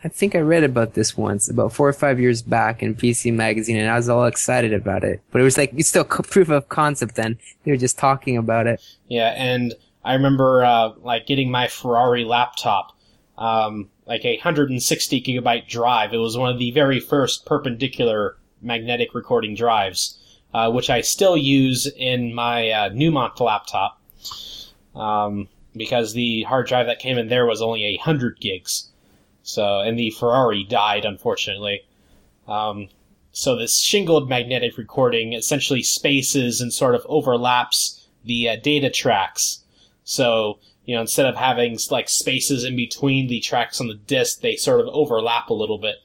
I 0.02 0.08
think 0.08 0.34
I 0.34 0.40
read 0.40 0.64
about 0.64 0.94
this 0.94 1.16
once, 1.16 1.48
about 1.48 1.72
four 1.72 1.86
or 1.88 1.92
five 1.92 2.18
years 2.18 2.42
back 2.42 2.82
in 2.82 2.96
PC 2.96 3.32
Magazine, 3.32 3.76
and 3.76 3.88
I 3.88 3.96
was 3.96 4.08
all 4.08 4.24
excited 4.24 4.72
about 4.72 5.04
it. 5.04 5.20
But 5.30 5.40
it 5.40 5.44
was 5.44 5.56
like, 5.56 5.72
it's 5.76 5.88
still 5.88 6.04
co- 6.04 6.22
proof 6.22 6.48
of 6.48 6.68
concept 6.68 7.14
then. 7.14 7.38
They 7.62 7.70
were 7.70 7.76
just 7.76 7.98
talking 7.98 8.36
about 8.36 8.66
it. 8.66 8.82
yeah 9.08 9.34
and 9.36 9.74
i 10.04 10.14
remember 10.14 10.64
uh, 10.64 10.92
like 11.02 11.26
getting 11.26 11.50
my 11.50 11.68
ferrari 11.68 12.24
laptop 12.24 12.96
um, 13.36 13.88
like 14.06 14.24
a 14.24 14.36
160 14.36 15.22
gigabyte 15.22 15.68
drive 15.68 16.12
it 16.12 16.18
was 16.18 16.36
one 16.36 16.50
of 16.52 16.58
the 16.58 16.70
very 16.72 17.00
first 17.00 17.46
perpendicular 17.46 18.36
magnetic 18.62 19.14
recording 19.14 19.54
drives 19.54 20.18
uh, 20.54 20.70
which 20.70 20.90
i 20.90 21.00
still 21.00 21.36
use 21.36 21.86
in 21.96 22.34
my 22.34 22.70
uh, 22.70 22.90
newmont 22.90 23.38
laptop 23.40 24.00
um, 24.94 25.48
because 25.76 26.12
the 26.12 26.42
hard 26.44 26.66
drive 26.66 26.86
that 26.86 26.98
came 26.98 27.18
in 27.18 27.28
there 27.28 27.46
was 27.46 27.62
only 27.62 27.84
a 27.84 27.96
hundred 27.98 28.40
gigs. 28.40 28.88
So, 29.42 29.80
and 29.80 29.98
the 29.98 30.10
Ferrari 30.10 30.64
died, 30.64 31.04
unfortunately. 31.04 31.82
Um, 32.46 32.88
so 33.32 33.56
this 33.56 33.78
shingled 33.78 34.28
magnetic 34.28 34.76
recording 34.76 35.32
essentially 35.32 35.82
spaces 35.82 36.60
and 36.60 36.72
sort 36.72 36.94
of 36.94 37.06
overlaps 37.08 38.08
the 38.24 38.48
uh, 38.48 38.56
data 38.56 38.90
tracks. 38.90 39.62
So, 40.04 40.58
you 40.84 40.94
know, 40.94 41.00
instead 41.00 41.26
of 41.26 41.36
having 41.36 41.78
like 41.90 42.08
spaces 42.08 42.64
in 42.64 42.74
between 42.74 43.28
the 43.28 43.40
tracks 43.40 43.80
on 43.80 43.86
the 43.86 43.94
disk, 43.94 44.40
they 44.40 44.56
sort 44.56 44.80
of 44.80 44.88
overlap 44.88 45.48
a 45.48 45.54
little 45.54 45.78
bit. 45.78 45.96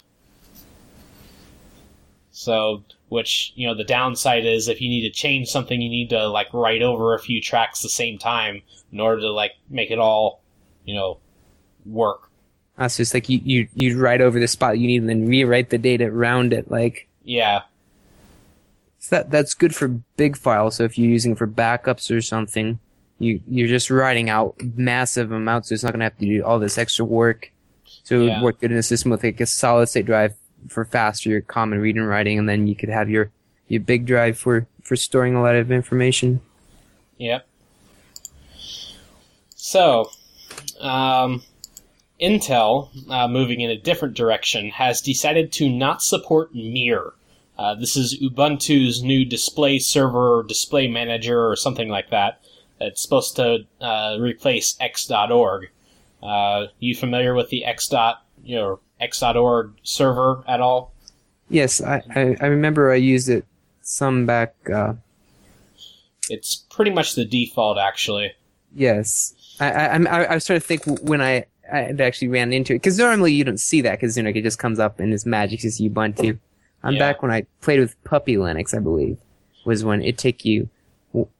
So, 2.37 2.83
which, 3.07 3.53
you 3.55 3.65
know, 3.65 3.73
the 3.73 3.85
downside 3.85 4.45
is 4.45 4.67
if 4.67 4.81
you 4.81 4.89
need 4.89 5.03
to 5.03 5.09
change 5.09 5.47
something, 5.47 5.81
you 5.81 5.87
need 5.89 6.09
to 6.09 6.27
like 6.27 6.53
write 6.53 6.81
over 6.81 7.15
a 7.15 7.19
few 7.19 7.39
tracks 7.41 7.81
the 7.81 7.87
same 7.87 8.17
time 8.17 8.61
in 8.91 8.99
order 8.99 9.21
to 9.21 9.31
like 9.31 9.53
make 9.69 9.89
it 9.89 9.99
all, 9.99 10.41
you 10.83 10.95
know, 10.95 11.17
work. 11.85 12.29
Uh, 12.77 12.89
so 12.89 12.99
it's 12.99 13.13
like 13.13 13.29
you, 13.29 13.39
you, 13.45 13.69
you 13.73 13.97
write 13.97 14.19
over 14.19 14.37
the 14.37 14.49
spot 14.49 14.77
you 14.77 14.85
need 14.85 14.99
and 14.99 15.09
then 15.09 15.25
rewrite 15.25 15.69
the 15.69 15.77
data 15.77 16.07
around 16.07 16.51
it. 16.51 16.69
Like, 16.69 17.07
Yeah. 17.23 17.61
so 18.99 19.15
that, 19.15 19.31
that's 19.31 19.53
good 19.53 19.73
for 19.73 19.87
big 20.17 20.35
files. 20.35 20.75
So 20.75 20.83
if 20.83 20.97
you're 20.97 21.09
using 21.09 21.31
it 21.31 21.37
for 21.37 21.47
backups 21.47 22.13
or 22.13 22.19
something, 22.21 22.79
you, 23.17 23.39
you're 23.47 23.69
just 23.69 23.89
writing 23.89 24.29
out 24.29 24.57
massive 24.75 25.31
amounts. 25.31 25.69
So 25.69 25.75
it's 25.75 25.83
not 25.85 25.93
going 25.93 26.01
to 26.01 26.07
have 26.07 26.17
to 26.17 26.25
do 26.25 26.43
all 26.43 26.59
this 26.59 26.77
extra 26.77 27.05
work. 27.05 27.49
So 28.03 28.19
it 28.19 28.25
Yeah. 28.25 28.33
would 28.39 28.43
work 28.43 28.59
good 28.59 28.73
in 28.73 28.77
a 28.77 28.83
system 28.83 29.11
with 29.11 29.23
like 29.23 29.39
a 29.39 29.45
solid 29.45 29.87
state 29.87 30.05
drive 30.05 30.33
for 30.67 30.85
faster 30.85 31.41
common 31.41 31.79
reading 31.79 32.01
and 32.01 32.09
writing. 32.09 32.39
And 32.39 32.47
then 32.47 32.67
you 32.67 32.75
could 32.75 32.89
have 32.89 33.09
your, 33.09 33.31
your 33.67 33.81
big 33.81 34.05
drive 34.05 34.37
for, 34.37 34.67
for 34.83 34.95
storing 34.95 35.35
a 35.35 35.41
lot 35.41 35.55
of 35.55 35.71
information. 35.71 36.41
Yep. 37.17 37.47
So, 39.55 40.11
um, 40.79 41.41
Intel, 42.21 42.89
uh, 43.09 43.27
moving 43.27 43.61
in 43.61 43.69
a 43.69 43.77
different 43.77 44.15
direction, 44.15 44.69
has 44.69 45.01
decided 45.01 45.51
to 45.53 45.69
not 45.69 46.01
support 46.01 46.53
Mir. 46.53 47.13
Uh, 47.57 47.75
this 47.75 47.97
is 47.97 48.19
Ubuntu's 48.21 49.01
new 49.01 49.25
display 49.25 49.79
server, 49.79 50.39
or 50.39 50.43
display 50.43 50.87
manager, 50.87 51.49
or 51.49 51.55
something 51.55 51.89
like 51.89 52.09
that. 52.09 52.41
It's 52.79 53.01
supposed 53.01 53.35
to 53.37 53.65
uh, 53.81 54.17
replace 54.19 54.75
X.org. 54.79 55.69
Uh, 56.21 56.67
you 56.79 56.95
familiar 56.95 57.33
with 57.33 57.49
the 57.49 57.65
X. 57.65 57.87
Dot, 57.87 58.25
you 58.43 58.55
know, 58.55 58.79
X.org 58.99 59.73
server 59.83 60.43
at 60.47 60.61
all? 60.61 60.91
Yes, 61.49 61.81
I, 61.81 62.01
I, 62.15 62.35
I 62.41 62.45
remember 62.47 62.91
I 62.91 62.95
used 62.95 63.29
it 63.29 63.45
some 63.81 64.25
back, 64.25 64.55
uh, 64.73 64.93
It's 66.29 66.55
pretty 66.55 66.91
much 66.91 67.13
the 67.15 67.25
default, 67.25 67.77
actually. 67.77 68.31
Yes, 68.73 69.33
I 69.59 69.71
I, 69.71 69.85
I, 69.97 70.23
I 70.23 70.33
was 70.35 70.45
trying 70.45 70.59
to 70.59 70.65
think 70.65 70.83
when 71.01 71.21
I, 71.21 71.45
I 71.71 71.93
actually 71.99 72.27
ran 72.29 72.51
into 72.51 72.73
it 72.73 72.77
because 72.77 72.97
normally 72.97 73.31
you 73.31 73.43
don't 73.43 73.59
see 73.59 73.81
that 73.81 73.91
because 73.99 74.17
you 74.17 74.23
know 74.23 74.29
it 74.31 74.41
just 74.41 74.59
comes 74.59 74.79
up 74.79 74.99
and 74.99 75.13
it's 75.13 75.25
magic 75.25 75.63
as 75.63 75.79
Ubuntu. 75.79 76.37
I'm 76.83 76.93
Yeah. 76.93 76.99
back 76.99 77.21
when 77.21 77.31
I 77.31 77.45
played 77.61 77.79
with 77.79 77.95
Puppy 78.03 78.35
Linux, 78.35 78.75
I 78.75 78.79
believe, 78.79 79.17
was 79.65 79.83
when 79.85 80.01
it 80.01 80.17
took 80.17 80.43
you. 80.45 80.69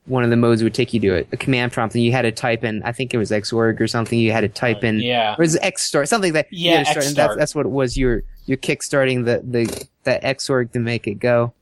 One 0.05 0.23
of 0.23 0.29
the 0.29 0.37
modes 0.37 0.63
would 0.63 0.73
take 0.73 0.93
you 0.93 0.99
to 1.01 1.09
a, 1.17 1.19
a 1.33 1.37
command 1.37 1.71
prompt, 1.71 1.95
and 1.95 2.03
you 2.03 2.11
had 2.11 2.21
to 2.23 2.31
type 2.31 2.63
in. 2.63 2.81
I 2.83 2.91
think 2.91 3.13
it 3.13 3.17
was 3.17 3.31
Xorg 3.31 3.79
or 3.81 3.87
something. 3.87 4.17
You 4.17 4.31
had 4.31 4.41
to 4.41 4.49
type 4.49 4.83
in. 4.83 4.99
Yeah. 4.99 5.33
Or 5.33 5.41
was 5.41 5.55
it 5.55 5.61
Xstart? 5.63 6.07
Something 6.07 6.33
that 6.33 6.47
you 6.51 6.71
Yeah, 6.71 6.77
had 6.77 6.85
to 6.85 6.91
start, 6.91 7.05
and 7.07 7.15
that's 7.15 7.35
that's 7.35 7.55
what 7.55 7.65
it 7.65 7.69
was. 7.71 7.97
You're 7.97 8.23
you're 8.45 8.57
kickstarting 8.57 9.25
the 9.25 9.41
the 9.43 9.87
that 10.03 10.23
Xorg 10.23 10.71
to 10.73 10.79
make 10.79 11.07
it 11.07 11.15
go. 11.15 11.53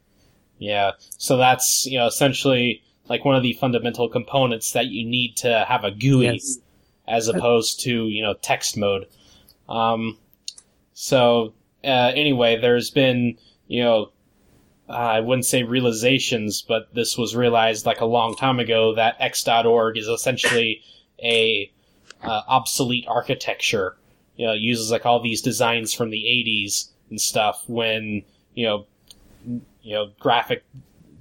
Yeah. 0.60 0.92
So 1.18 1.38
that's 1.38 1.86
you 1.86 1.98
know 1.98 2.06
essentially 2.08 2.84
like 3.10 3.26
one 3.26 3.36
of 3.36 3.44
the 3.44 3.54
fundamental 3.54 4.08
components 4.08 4.72
that 4.74 4.88
you 4.88 5.06
need 5.06 5.36
to 5.38 5.66
have 5.68 5.84
a 5.84 5.92
GUI 5.92 6.26
Yes. 6.36 6.58
as 7.08 7.28
opposed 7.28 7.80
to 7.82 8.08
you 8.08 8.22
know 8.22 8.34
text 8.36 8.78
mode. 8.78 9.08
Um, 9.68 10.18
so 10.94 11.54
uh, 11.84 12.12
anyway, 12.16 12.58
there's 12.60 12.90
been 12.92 13.38
you 13.68 13.84
know 13.84 14.12
I 14.90 15.22
wouldn't 15.22 15.46
say 15.46 15.64
realizations, 15.64 16.62
but 16.62 16.94
this 16.94 17.18
was 17.18 17.36
realized 17.36 17.86
like 17.86 18.02
a 18.02 18.06
long 18.06 18.36
time 18.36 18.60
ago 18.60 18.94
that 18.96 19.16
X.org 19.20 19.98
is 19.98 20.08
essentially 20.08 20.82
a 21.24 21.72
uh, 22.22 22.42
obsolete 22.48 23.06
architecture. 23.08 23.98
You 24.36 24.48
know, 24.48 24.54
it 24.54 24.60
uses 24.60 24.92
like 24.92 25.06
all 25.06 25.22
these 25.22 25.42
designs 25.42 25.94
from 25.94 26.10
the 26.10 26.24
'80s 26.24 26.90
and 27.10 27.20
stuff 27.22 27.64
when 27.68 28.24
you 28.56 28.66
know 28.66 28.86
you 29.82 29.94
know 29.94 30.12
graphic 30.20 30.64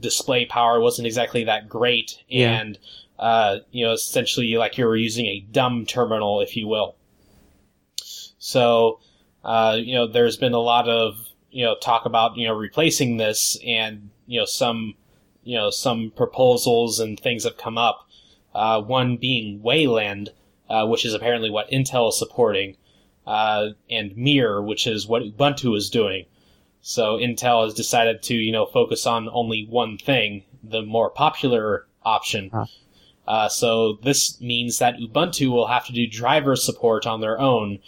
display 0.00 0.44
power 0.46 0.80
wasn't 0.80 1.06
exactly 1.06 1.44
that 1.44 1.68
great 1.68 2.22
Yeah. 2.28 2.60
and 2.60 2.78
uh, 3.18 3.58
you 3.70 3.84
know 3.84 3.92
essentially 3.92 4.54
like 4.56 4.76
you 4.78 4.84
were 4.86 4.96
using 4.96 5.26
a 5.26 5.40
dumb 5.52 5.86
terminal 5.86 6.40
if 6.40 6.56
you 6.56 6.66
will 6.66 6.96
so 8.38 9.00
uh, 9.44 9.76
you 9.78 9.94
know 9.94 10.06
there's 10.06 10.36
been 10.36 10.54
a 10.54 10.58
lot 10.60 10.88
of 10.88 11.28
you 11.52 11.64
know 11.64 11.76
talk 11.80 12.04
about 12.04 12.36
you 12.36 12.46
know 12.46 12.54
replacing 12.54 13.16
this 13.16 13.58
and 13.66 14.10
you 14.26 14.38
know 14.38 14.46
some 14.46 14.94
you 15.44 15.56
know 15.56 15.70
some 15.70 16.12
proposals 16.16 16.98
and 16.98 17.18
things 17.20 17.44
have 17.44 17.56
come 17.56 17.78
up 17.78 18.08
uh, 18.54 18.80
one 18.80 19.16
being 19.16 19.62
wayland 19.62 20.30
uh, 20.68 20.86
which 20.86 21.04
is 21.04 21.14
apparently 21.14 21.50
what 21.50 21.70
intel 21.70 22.08
is 22.08 22.18
supporting 22.18 22.76
uh, 23.26 23.68
and 23.90 24.16
mir 24.16 24.60
which 24.60 24.86
is 24.86 25.06
what 25.06 25.22
ubuntu 25.22 25.76
is 25.76 25.88
doing 25.88 26.24
so 26.82 27.16
Intel 27.16 27.64
has 27.64 27.74
decided 27.74 28.22
to, 28.24 28.34
you 28.34 28.50
know, 28.50 28.66
focus 28.66 29.06
on 29.06 29.28
only 29.32 29.66
one 29.70 29.96
thing, 29.96 30.42
the 30.64 30.82
more 30.82 31.10
popular 31.10 31.86
option. 32.04 32.50
Huh. 32.52 32.66
Uh, 33.26 33.48
so 33.48 34.00
this 34.02 34.40
means 34.40 34.80
that 34.80 34.96
Ubuntu 34.96 35.48
will 35.50 35.68
have 35.68 35.86
to 35.86 35.92
do 35.92 36.08
driver 36.08 36.56
support 36.56 37.06
on 37.06 37.20
their 37.20 37.38
own. 37.40 37.78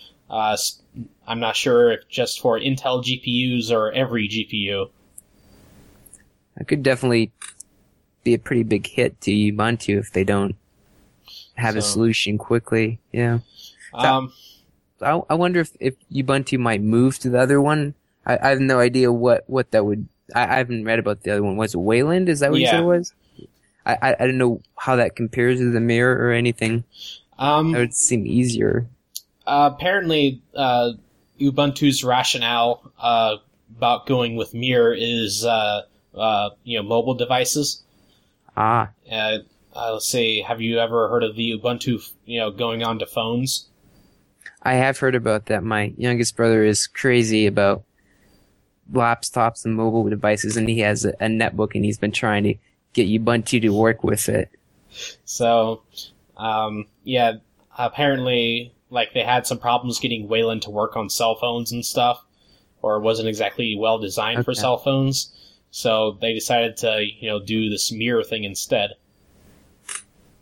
I'm 1.26 1.40
not 1.40 1.56
sure 1.56 1.92
if 1.92 2.08
just 2.08 2.40
for 2.40 2.58
Intel 2.58 3.02
GPUs 3.02 3.70
or 3.70 3.92
every 3.92 4.28
GPU. 4.28 4.90
That 6.56 6.68
could 6.68 6.82
definitely 6.82 7.32
be 8.22 8.34
a 8.34 8.38
pretty 8.38 8.62
big 8.62 8.86
hit 8.86 9.20
to 9.22 9.30
Ubuntu 9.30 9.98
if 9.98 10.12
they 10.12 10.24
don't 10.24 10.56
have 11.54 11.76
a 11.76 11.82
solution 11.82 12.38
quickly. 12.38 13.00
Yeah. 13.12 13.38
Um, 13.92 14.32
I, 15.00 15.20
I 15.30 15.34
wonder 15.34 15.60
if, 15.60 15.72
if 15.80 15.94
Ubuntu 16.12 16.58
might 16.58 16.80
move 16.82 17.18
to 17.20 17.30
the 17.30 17.40
other 17.40 17.60
one. 17.60 17.94
I, 18.26 18.38
I 18.38 18.48
have 18.50 18.60
no 18.60 18.78
idea 18.80 19.12
what, 19.12 19.44
what 19.48 19.70
that 19.72 19.84
would. 19.84 20.08
I, 20.34 20.44
I 20.44 20.56
haven't 20.56 20.84
read 20.84 20.98
about 20.98 21.22
the 21.22 21.32
other 21.32 21.42
one. 21.42 21.56
Was 21.56 21.74
it 21.74 21.78
Wayland? 21.78 22.28
Is 22.28 22.40
that 22.40 22.50
what 22.50 22.60
you 22.60 22.66
said 22.66 22.80
it 22.80 22.84
was? 22.84 23.12
I, 23.84 23.98
I, 24.00 24.16
I 24.20 24.26
don't 24.26 24.38
know 24.38 24.62
how 24.78 24.96
that 24.96 25.16
compares 25.16 25.58
to 25.58 25.70
the 25.70 25.80
mirror 25.80 26.16
or 26.26 26.32
anything. 26.32 26.84
um, 27.38 27.72
That 27.72 27.78
would 27.78 27.94
seem 27.94 28.26
easier. 28.26 28.86
Uh, 29.46 29.70
apparently, 29.74 30.40
uh, 30.54 30.92
Ubuntu's 31.40 32.04
rationale 32.04 32.92
uh, 32.98 33.36
about 33.76 34.06
going 34.06 34.36
with 34.36 34.54
Mir 34.54 34.92
is, 34.92 35.44
uh, 35.44 35.82
uh, 36.14 36.50
you 36.62 36.78
know, 36.78 36.82
mobile 36.82 37.14
devices. 37.14 37.82
Ah, 38.56 38.90
Uh, 39.10 39.38
uh, 39.74 39.92
let's 39.94 40.06
see, 40.06 40.42
have 40.42 40.60
you 40.60 40.78
ever 40.78 41.08
heard 41.08 41.24
of 41.24 41.34
the 41.34 41.58
Ubuntu, 41.58 42.08
you 42.24 42.38
know, 42.38 42.50
going 42.50 42.84
on 42.84 43.00
to 43.00 43.06
phones? 43.06 43.68
I 44.62 44.74
have 44.74 44.98
heard 44.98 45.14
about 45.14 45.46
that. 45.46 45.64
My 45.64 45.92
youngest 45.96 46.36
brother 46.36 46.64
is 46.64 46.86
crazy 46.86 47.46
about 47.46 47.82
laptops 48.92 49.64
and 49.64 49.74
mobile 49.74 50.08
devices, 50.08 50.56
and 50.56 50.68
he 50.68 50.78
has 50.80 51.04
a, 51.04 51.10
a 51.20 51.26
netbook, 51.26 51.74
and 51.74 51.84
he's 51.84 51.98
been 51.98 52.12
trying 52.12 52.44
to 52.44 52.54
get 52.92 53.08
Ubuntu 53.08 53.60
to 53.60 53.70
work 53.70 54.04
with 54.04 54.28
it. 54.28 54.50
So, 55.24 55.82
um, 56.36 56.86
yeah, 57.02 57.34
apparently, 57.76 58.72
like, 58.94 59.12
they 59.12 59.22
had 59.22 59.46
some 59.46 59.58
problems 59.58 60.00
getting 60.00 60.28
Wayland 60.28 60.62
to 60.62 60.70
work 60.70 60.96
on 60.96 61.10
cell 61.10 61.34
phones 61.34 61.72
and 61.72 61.84
stuff, 61.84 62.24
or 62.80 62.96
it 62.96 63.02
wasn't 63.02 63.28
exactly 63.28 63.76
well 63.76 63.98
designed 63.98 64.44
for 64.44 64.54
cell 64.54 64.78
phones. 64.78 65.32
So 65.70 66.16
they 66.20 66.32
decided 66.32 66.76
to, 66.78 67.04
you 67.04 67.28
know, 67.28 67.40
do 67.40 67.68
this 67.68 67.90
mirror 67.92 68.22
thing 68.22 68.44
instead. 68.44 68.90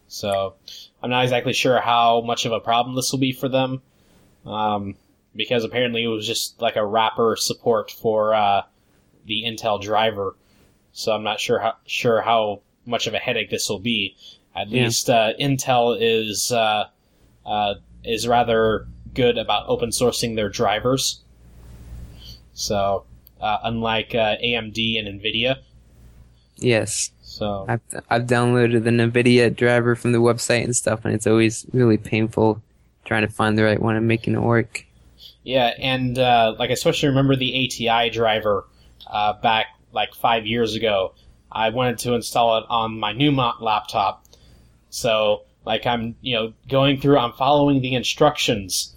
So 0.07 0.55
I'm 1.03 1.11
not 1.11 1.25
exactly 1.25 1.55
sure 1.55 1.81
how 1.81 2.21
much 2.21 2.45
of 2.45 2.53
a 2.53 2.61
problem 2.61 2.95
this 2.95 3.11
will 3.11 3.19
be 3.19 3.33
for 3.33 3.49
them, 3.49 3.81
um, 4.45 4.95
because 5.35 5.65
apparently 5.65 6.05
it 6.05 6.09
was 6.09 6.27
just 6.27 6.61
like 6.61 6.77
a 6.77 6.85
wrapper 6.85 7.37
support 7.37 7.91
for 7.91 8.35
uh, 8.35 8.63
the 9.25 9.45
Intel 9.45 9.81
driver. 9.81 10.37
So 10.93 11.13
I'm 11.13 11.23
not 11.23 11.41
sure 11.41 11.59
how 11.61 11.77
sure 11.87 12.21
how 12.21 12.61
much 12.85 13.07
of 13.07 13.15
a 13.15 13.19
headache 13.19 13.49
this 13.49 13.71
will 13.71 13.79
be. 13.79 14.15
At 14.55 14.69
Yeah. 14.69 14.85
least 14.85 15.09
uh, 15.09 15.33
Intel 15.41 15.97
is 15.99 16.53
uh, 16.53 16.89
uh, 17.47 17.75
is 18.05 18.27
rather 18.27 18.87
good 19.15 19.39
about 19.39 19.69
open 19.69 19.91
sourcing 19.91 20.37
their 20.37 20.49
drivers. 20.49 21.21
So 22.55 23.05
uh, 23.41 23.59
unlike 23.63 24.15
uh, 24.15 24.37
AMD 24.43 24.99
and 24.99 25.21
Nvidia, 25.21 25.59
Yes, 26.63 27.11
so 27.23 27.65
I've 27.69 27.81
I've 28.11 28.23
downloaded 28.23 28.85
the 28.85 28.91
NVIDIA 28.91 29.55
driver 29.55 29.97
from 29.97 30.13
the 30.13 30.19
website 30.19 30.65
and 30.65 30.77
stuff, 30.77 31.05
and 31.05 31.15
it's 31.15 31.27
always 31.27 31.67
really 31.73 31.99
painful 31.99 32.63
trying 33.05 33.23
to 33.23 33.33
find 33.33 33.59
the 33.59 33.65
right 33.65 33.81
one 33.81 33.97
and 33.97 34.07
making 34.07 34.35
it 34.35 34.43
work. 34.43 34.85
Yeah, 35.43 35.75
and 35.79 36.19
uh, 36.19 36.55
like 36.59 36.71
I 36.71 36.75
especially 36.75 37.09
remember 37.09 37.35
the 37.35 37.67
ATI 37.67 38.11
driver 38.11 38.65
uh, 39.09 39.33
back 39.35 39.67
like 39.93 40.15
five 40.15 40.47
years 40.47 40.75
ago. 40.75 41.15
I 41.51 41.71
wanted 41.71 41.99
to 41.99 42.15
install 42.15 42.59
it 42.59 42.65
on 42.69 42.99
my 42.99 43.13
new 43.13 43.33
laptop, 43.33 44.25
so 44.91 45.43
like 45.65 45.87
I'm 45.87 46.17
you 46.21 46.35
know 46.37 46.53
going 46.69 47.01
through, 47.01 47.19
I'm 47.19 47.33
following 47.33 47.81
the 47.83 47.95
instructions, 47.95 48.95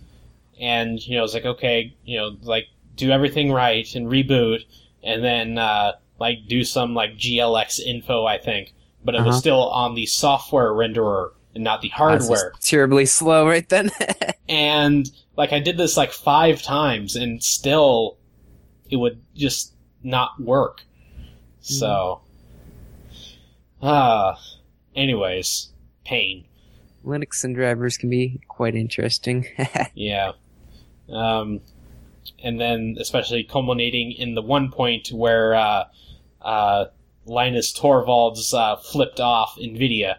and 0.60 1.00
you 1.06 1.18
know 1.18 1.24
it's 1.24 1.34
like 1.34 1.46
okay, 1.46 1.96
you 2.06 2.18
know 2.18 2.38
like 2.44 2.68
do 2.96 3.12
everything 3.12 3.52
right 3.52 3.94
and 3.96 4.08
reboot, 4.08 4.62
and 5.04 5.24
then 5.24 5.58
uh, 5.58 5.94
like 6.20 6.40
do 6.48 6.64
some 6.64 6.94
like 6.94 7.16
GLX 7.18 7.80
info, 7.80 8.26
I 8.26 8.38
think, 8.38 8.74
but 9.04 9.16
it 9.16 9.24
was 9.24 9.36
Uh-huh. 9.36 9.40
still 9.40 9.70
on 9.70 9.96
the 9.96 10.06
software 10.06 10.72
renderer 10.72 11.32
and 11.54 11.64
not 11.64 11.82
the 11.82 11.90
hardware 11.90 12.54
terribly 12.62 13.06
slow 13.06 13.48
right 13.48 13.68
then. 13.70 13.92
and 14.50 15.10
like 15.38 15.54
I 15.54 15.60
did 15.60 15.78
this 15.78 15.98
like 15.98 16.12
five 16.12 16.62
times, 16.62 17.16
and 17.16 17.44
still 17.44 18.18
it 18.90 18.98
would 18.98 19.22
just 19.36 19.74
not 20.04 20.40
work. 20.40 20.84
So, 21.62 22.22
ah, 23.82 24.40
anyways, 24.96 25.70
pain. 26.06 26.46
Linux 27.06 27.44
and 27.44 27.56
drivers 27.56 27.98
can 27.98 28.10
be 28.10 28.40
quite 28.48 28.76
interesting. 28.76 29.46
Yeah. 29.94 30.32
Um, 31.10 31.62
and 32.44 32.60
then 32.60 32.98
especially 33.00 33.44
culminating 33.44 34.12
in 34.12 34.34
the 34.34 34.42
one 34.42 34.72
point 34.72 35.10
where 35.10 35.54
uh, 35.54 35.84
uh, 36.42 36.86
Linus 37.26 37.72
Torvalds 37.78 38.54
uh, 38.54 38.76
flipped 38.78 39.20
off 39.20 39.56
NVIDIA. 39.62 40.16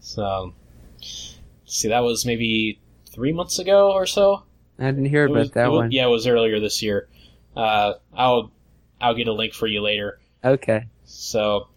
So, 0.00 0.54
see, 1.00 1.88
that 1.88 2.00
was 2.00 2.24
maybe 2.24 2.78
three 3.10 3.32
months 3.32 3.58
ago 3.58 3.92
or 3.92 4.06
so. 4.06 4.44
I 4.78 4.84
didn't 4.86 5.06
hear 5.06 5.24
It 5.24 5.30
about 5.30 5.38
was- 5.40 5.50
that 5.52 5.70
was- 5.70 5.78
one. 5.78 5.92
Yeah, 5.92 6.06
it 6.06 6.10
was 6.10 6.26
earlier 6.26 6.60
this 6.60 6.82
year. 6.82 7.08
Uh, 7.56 7.94
I'll 8.12 8.50
I'll 9.00 9.14
get 9.14 9.28
a 9.28 9.32
link 9.32 9.54
for 9.54 9.66
you 9.66 9.80
later. 9.80 10.18
Okay. 10.44 10.86
So, 11.04 11.68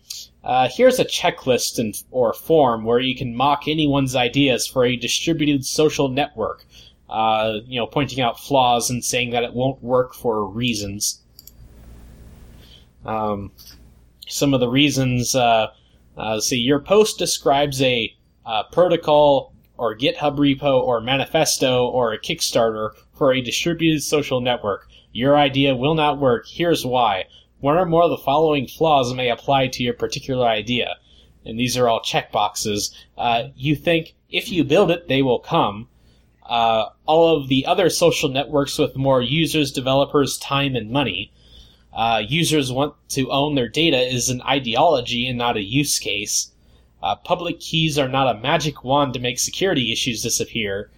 uh, 0.44 0.70
here's 0.72 1.00
a 1.00 1.06
checklist 1.06 1.80
and 1.80 1.96
or 2.12 2.34
form 2.34 2.86
where 2.86 3.00
you 3.00 3.16
can 3.16 3.36
mock 3.36 3.68
anyone's 3.68 4.16
ideas 4.16 4.68
for 4.68 4.86
a 4.86 4.96
distributed 4.96 5.66
social 5.66 6.10
network. 6.10 6.66
Uh, 7.10 7.60
you 7.66 7.80
know, 7.80 7.88
pointing 7.88 8.22
out 8.22 8.40
flaws 8.40 8.90
and 8.90 9.04
saying 9.04 9.32
that 9.32 9.44
it 9.44 9.54
won't 9.54 9.82
work 9.82 10.14
for 10.14 10.46
reasons. 10.46 11.22
Um, 13.06 13.52
some 14.28 14.54
of 14.54 14.60
the 14.60 14.70
reasons. 14.70 15.36
Uh, 15.36 15.68
uh, 16.18 16.40
see, 16.40 16.58
your 16.58 16.80
post 16.80 17.18
describes 17.18 17.82
a 17.82 18.14
uh, 18.46 18.64
protocol 18.72 19.54
or 19.78 19.98
GitHub 19.98 20.38
repo 20.38 20.82
or 20.82 21.00
manifesto 21.00 21.88
or 21.88 22.12
a 22.12 22.20
Kickstarter 22.20 22.92
for 23.14 23.34
a 23.34 23.42
distributed 23.42 24.02
social 24.02 24.42
network. 24.42 24.88
Your 25.12 25.38
idea 25.38 25.76
will 25.76 25.96
not 25.96 26.20
work. 26.20 26.46
Here's 26.48 26.86
why. 26.86 27.26
One 27.60 27.78
or 27.78 27.86
more 27.86 28.04
of 28.04 28.12
the 28.12 28.18
following 28.18 28.68
flaws 28.68 29.14
may 29.14 29.30
apply 29.30 29.68
to 29.70 29.84
your 29.84 29.94
particular 29.94 30.46
idea. 30.46 30.96
And 31.44 31.60
these 31.60 31.76
are 31.78 31.90
all 31.90 32.02
checkboxes. 32.02 32.94
Uh, 33.18 33.46
you 33.56 33.76
think 33.76 34.16
if 34.30 34.52
you 34.52 34.64
build 34.64 34.92
it, 34.92 35.08
they 35.08 35.22
will 35.22 35.40
come. 35.40 35.88
Uh, 36.48 36.90
all 37.06 37.36
of 37.36 37.48
the 37.48 37.66
other 37.66 37.90
social 37.90 38.30
networks 38.30 38.78
with 38.78 38.96
more 38.96 39.22
users, 39.22 39.72
developers, 39.72 40.38
time, 40.38 40.76
and 40.76 40.92
money. 40.92 41.32
Uh, 41.94 42.22
users 42.28 42.72
want 42.72 42.94
to 43.10 43.32
own 43.32 43.56
their 43.56 43.68
data 43.68 44.00
is 44.00 44.30
an 44.30 44.42
ideology 44.44 45.28
and 45.28 45.38
not 45.38 45.58
a 45.58 45.64
use 45.64 45.98
case. 45.98 46.52
Uh, 47.02 47.16
public 47.16 47.60
keys 47.60 47.98
are 47.98 48.08
not 48.08 48.36
a 48.36 48.40
magic 48.40 48.84
wand 48.84 49.14
to 49.14 49.20
make 49.20 49.40
security 49.40 49.92
issues 49.92 50.22
disappear. 50.22 50.92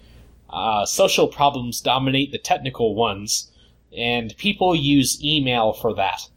Uh, 0.50 0.86
social 0.86 1.28
problems 1.28 1.80
dominate 1.80 2.32
the 2.32 2.38
technical 2.38 2.96
ones, 2.96 3.52
and 3.96 4.36
people 4.38 4.76
use 4.76 5.24
email 5.24 5.74
for 5.74 5.94
that. 5.94 6.28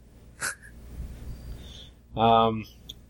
Um, 2.17 2.65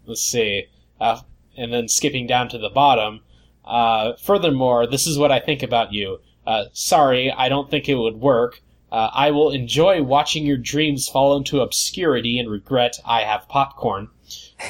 let's 0.06 0.22
see. 0.22 0.66
Uh, 1.00 1.20
and 1.56 1.72
then 1.72 1.88
skipping 1.88 2.26
down 2.26 2.48
to 2.50 2.58
the 2.58 2.70
bottom. 2.70 3.20
Uh, 3.64 4.14
furthermore, 4.16 4.86
this 4.86 5.06
is 5.06 5.18
what 5.18 5.32
I 5.32 5.40
think 5.40 5.62
about 5.62 5.92
you. 5.92 6.20
Uh, 6.46 6.64
sorry, 6.72 7.30
I 7.30 7.48
don't 7.48 7.70
think 7.70 7.88
it 7.88 7.94
would 7.94 8.20
work. 8.20 8.60
Uh, 8.90 9.10
I 9.12 9.30
will 9.30 9.50
enjoy 9.50 10.02
watching 10.02 10.44
your 10.44 10.56
dreams 10.58 11.08
fall 11.08 11.36
into 11.36 11.60
obscurity 11.60 12.38
and 12.38 12.50
regret 12.50 12.98
I 13.06 13.22
have 13.22 13.48
popcorn. 13.48 14.08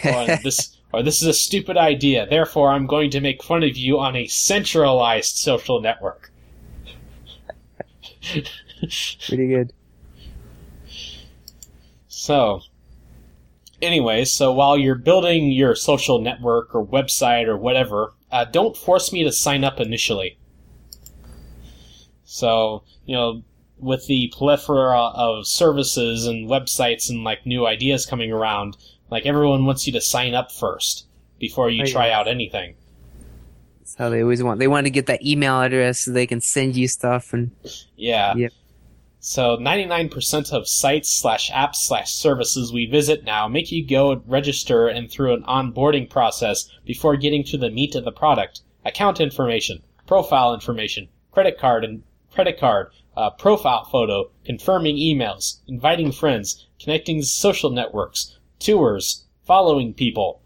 Or 0.05 0.26
this, 0.43 0.76
or 0.93 1.03
this 1.03 1.22
is 1.22 1.28
a 1.28 1.35
stupid 1.35 1.76
idea. 1.76 2.26
Therefore, 2.26 2.70
I'm 2.70 2.87
going 2.87 3.11
to 3.11 3.20
make 3.20 3.43
fun 3.43 3.62
of 3.64 3.76
you 3.76 3.99
on 3.99 4.14
a 4.14 4.26
centralized 4.28 5.37
social 5.37 5.80
network. 5.80 6.30
Pretty 9.26 9.49
good. 9.49 9.72
So, 12.09 12.61
anyway, 13.83 14.24
so 14.24 14.53
while 14.53 14.78
you're 14.78 14.95
building 14.95 15.51
your 15.51 15.74
social 15.74 16.20
network 16.20 16.74
or 16.74 16.87
website 16.87 17.47
or 17.47 17.57
whatever, 17.57 18.14
uh, 18.30 18.45
don't 18.45 18.76
force 18.76 19.12
me 19.12 19.24
to 19.24 19.33
sign 19.33 19.64
up 19.64 19.80
initially. 19.80 20.39
So, 22.24 22.85
you 23.05 23.14
know, 23.14 23.43
with 23.78 24.07
the 24.07 24.33
plethora 24.33 24.99
of 24.99 25.47
services 25.47 26.26
and 26.26 26.49
websites 26.49 27.11
and 27.11 27.24
like 27.24 27.45
new 27.45 27.66
ideas 27.66 28.07
coming 28.07 28.33
around, 28.33 28.76
like 29.11 29.26
everyone 29.26 29.66
wants 29.66 29.87
you 29.87 29.93
to 29.93 30.01
sign 30.01 30.35
up 30.35 30.51
first 30.53 31.07
before 31.39 31.68
you 31.68 31.83
Oh, 31.83 31.87
try 31.87 32.11
out 32.11 32.28
anything. 32.28 32.74
That's 33.80 33.97
how 33.97 34.09
they 34.09 34.22
always 34.22 34.43
want. 34.43 34.61
They 34.61 34.68
want 34.68 34.87
to 34.87 34.91
get 34.91 35.07
that 35.07 35.26
email 35.26 35.61
address 35.61 36.01
so 36.01 36.12
they 36.12 36.26
can 36.26 36.41
send 36.41 36.76
you 36.76 36.89
stuff 36.89 37.33
and 37.35 37.51
Yeah. 37.97 38.35
Yep. 38.35 38.53
So 39.25 39.57
99% 39.57 40.53
of 40.53 40.66
sites 40.66 41.09
slash 41.09 41.49
apps 41.53 41.77
slash 41.77 42.12
services 42.12 42.73
we 42.73 42.87
visit 42.87 43.23
now 43.23 43.47
make 43.47 43.70
you 43.70 43.87
go 43.87 44.20
register 44.27 44.89
and 44.89 45.09
through 45.09 45.33
an 45.33 45.45
onboarding 45.45 46.11
process 46.11 46.68
before 46.85 47.16
getting 47.16 47.45
to 47.45 47.57
the 47.57 47.70
meat 47.70 47.95
of 47.95 48.05
the 48.05 48.11
product. 48.11 48.62
Account 48.85 49.20
information, 49.20 49.85
profile 50.09 50.53
information, 50.53 51.09
credit 51.31 51.57
card 51.57 51.85
and 51.85 52.03
credit 52.33 52.59
card, 52.59 52.91
uh, 53.16 53.31
profile 53.31 53.85
photo, 53.85 54.29
confirming 54.45 54.97
emails, 54.97 55.61
inviting 55.68 56.11
friends, 56.11 56.66
connecting 56.81 57.23
social 57.23 57.70
networks, 57.70 58.41
tours, 58.59 59.27
following 59.45 59.95
people. 59.95 60.41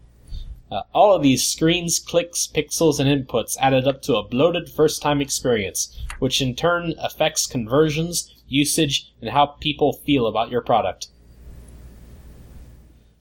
Uh, 0.69 0.81
all 0.93 1.15
of 1.15 1.23
these 1.23 1.47
screens, 1.47 1.97
clicks, 1.97 2.45
pixels, 2.45 2.99
and 2.99 3.09
inputs 3.09 3.55
added 3.59 3.87
up 3.87 4.01
to 4.01 4.17
a 4.17 4.27
bloated 4.27 4.69
first 4.69 5.01
time 5.01 5.21
experience, 5.21 5.97
which 6.19 6.41
in 6.41 6.53
turn 6.53 6.93
affects 6.99 7.47
conversions, 7.47 8.33
usage, 8.49 9.13
and 9.21 9.29
how 9.29 9.45
people 9.45 9.93
feel 9.93 10.27
about 10.27 10.51
your 10.51 10.61
product. 10.61 11.07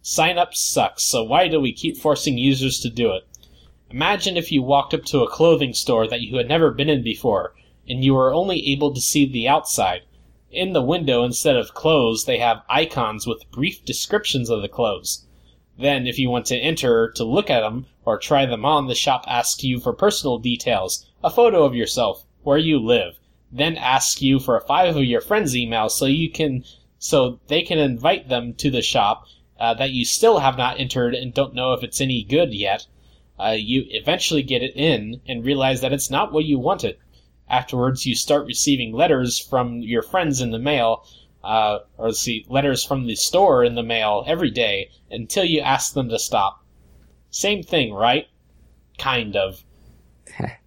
Sign 0.03 0.38
up 0.38 0.55
sucks, 0.55 1.05
so 1.05 1.22
why 1.22 1.47
do 1.49 1.61
we 1.61 1.72
keep 1.72 1.97
forcing 1.97 2.36
users 2.36 2.80
to 2.80 2.90
do 2.90 3.12
it? 3.12 3.24
Imagine 3.90 4.36
if 4.36 4.51
you 4.51 4.62
walked 4.62 4.92
up 4.92 5.05
to 5.05 5.22
a 5.22 5.30
clothing 5.30 5.72
store 5.72 6.09
that 6.09 6.20
you 6.20 6.36
had 6.36 6.49
never 6.49 6.72
been 6.72 6.88
in 6.88 7.03
before, 7.03 7.55
and 7.88 8.03
you 8.03 8.14
were 8.14 8.32
only 8.32 8.66
able 8.68 8.92
to 8.92 9.01
see 9.01 9.24
the 9.24 9.47
outside. 9.47 10.03
In 10.51 10.72
the 10.72 10.82
window, 10.82 11.22
instead 11.22 11.57
of 11.57 11.74
clothes, 11.74 12.24
they 12.24 12.38
have 12.38 12.64
icons 12.68 13.26
with 13.26 13.51
brief 13.53 13.84
descriptions 13.84 14.51
of 14.51 14.62
the 14.62 14.68
clothes. 14.68 15.26
Then, 15.79 16.07
if 16.07 16.18
you 16.18 16.31
want 16.31 16.47
to 16.47 16.57
enter 16.57 17.11
to 17.12 17.24
look 17.24 17.51
at 17.51 17.61
them 17.61 17.87
or 18.05 18.18
try 18.18 18.47
them 18.47 18.64
on, 18.64 18.87
the 18.87 18.95
shop 18.95 19.24
asks 19.27 19.62
you 19.62 19.79
for 19.79 19.93
personal 19.93 20.39
details, 20.39 21.05
a 21.22 21.31
photo 21.31 21.64
of 21.64 21.74
yourself, 21.74 22.24
where 22.43 22.59
you 22.59 22.79
live, 22.79 23.18
then 23.53 23.77
asks 23.77 24.22
you 24.22 24.39
for 24.39 24.57
a 24.57 24.66
five 24.66 24.97
of 24.97 25.05
your 25.05 25.20
friends' 25.20 25.55
emails 25.55 25.91
so 25.91 26.07
you 26.07 26.31
can 26.31 26.64
so 26.99 27.41
they 27.49 27.62
can 27.62 27.79
invite 27.79 28.29
them 28.29 28.55
to 28.55 28.70
the 28.70 28.83
shop 28.83 29.27
uh, 29.59 29.74
that 29.74 29.93
you 29.93 30.05
still 30.05 30.39
have 30.39 30.57
not 30.57 30.81
entered 30.81 31.14
and 31.14 31.35
don't 31.35 31.55
know 31.55 31.72
if 31.72 31.83
it's 31.83 32.01
any 32.01 32.22
good 32.22 32.55
yet. 32.55 32.87
Uh, 33.39 33.57
you 33.57 33.85
eventually 33.89 34.43
get 34.43 34.62
it 34.62 34.74
in 34.77 35.20
and 35.27 35.45
realize 35.45 35.81
that 35.83 35.93
it's 35.93 36.11
not 36.11 36.33
what 36.33 36.45
you 36.45 36.59
wanted. 36.59 36.97
Afterwards, 37.49 38.07
you 38.07 38.14
start 38.14 38.47
receiving 38.47 38.93
letters 38.93 39.39
from 39.39 39.81
your 39.83 40.03
friends 40.03 40.41
in 40.41 40.51
the 40.51 40.59
mail, 40.59 41.05
uh, 41.47 41.78
or 41.97 42.07
let's 42.07 42.20
see, 42.20 42.44
letters 42.49 42.84
from 42.84 43.07
the 43.07 43.14
store 43.14 43.62
in 43.62 43.76
the 43.76 43.82
mail 43.82 44.24
every 44.26 44.51
day 44.51 44.90
until 45.11 45.44
you 45.44 45.61
ask 45.61 45.94
them 45.94 46.09
to 46.09 46.18
stop. 46.18 46.62
Same 47.30 47.62
thing, 47.62 47.94
right? 47.94 48.26
Kind 48.99 49.36
of. 49.36 49.62
I 50.40 50.59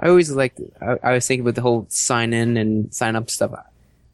always 0.00 0.30
liked. 0.30 0.60
I, 0.80 0.96
I 1.02 1.12
was 1.12 1.26
thinking 1.26 1.42
about 1.42 1.56
the 1.56 1.62
whole 1.62 1.86
sign 1.88 2.32
in 2.32 2.56
and 2.56 2.94
sign 2.94 3.16
up 3.16 3.30
stuff. 3.30 3.52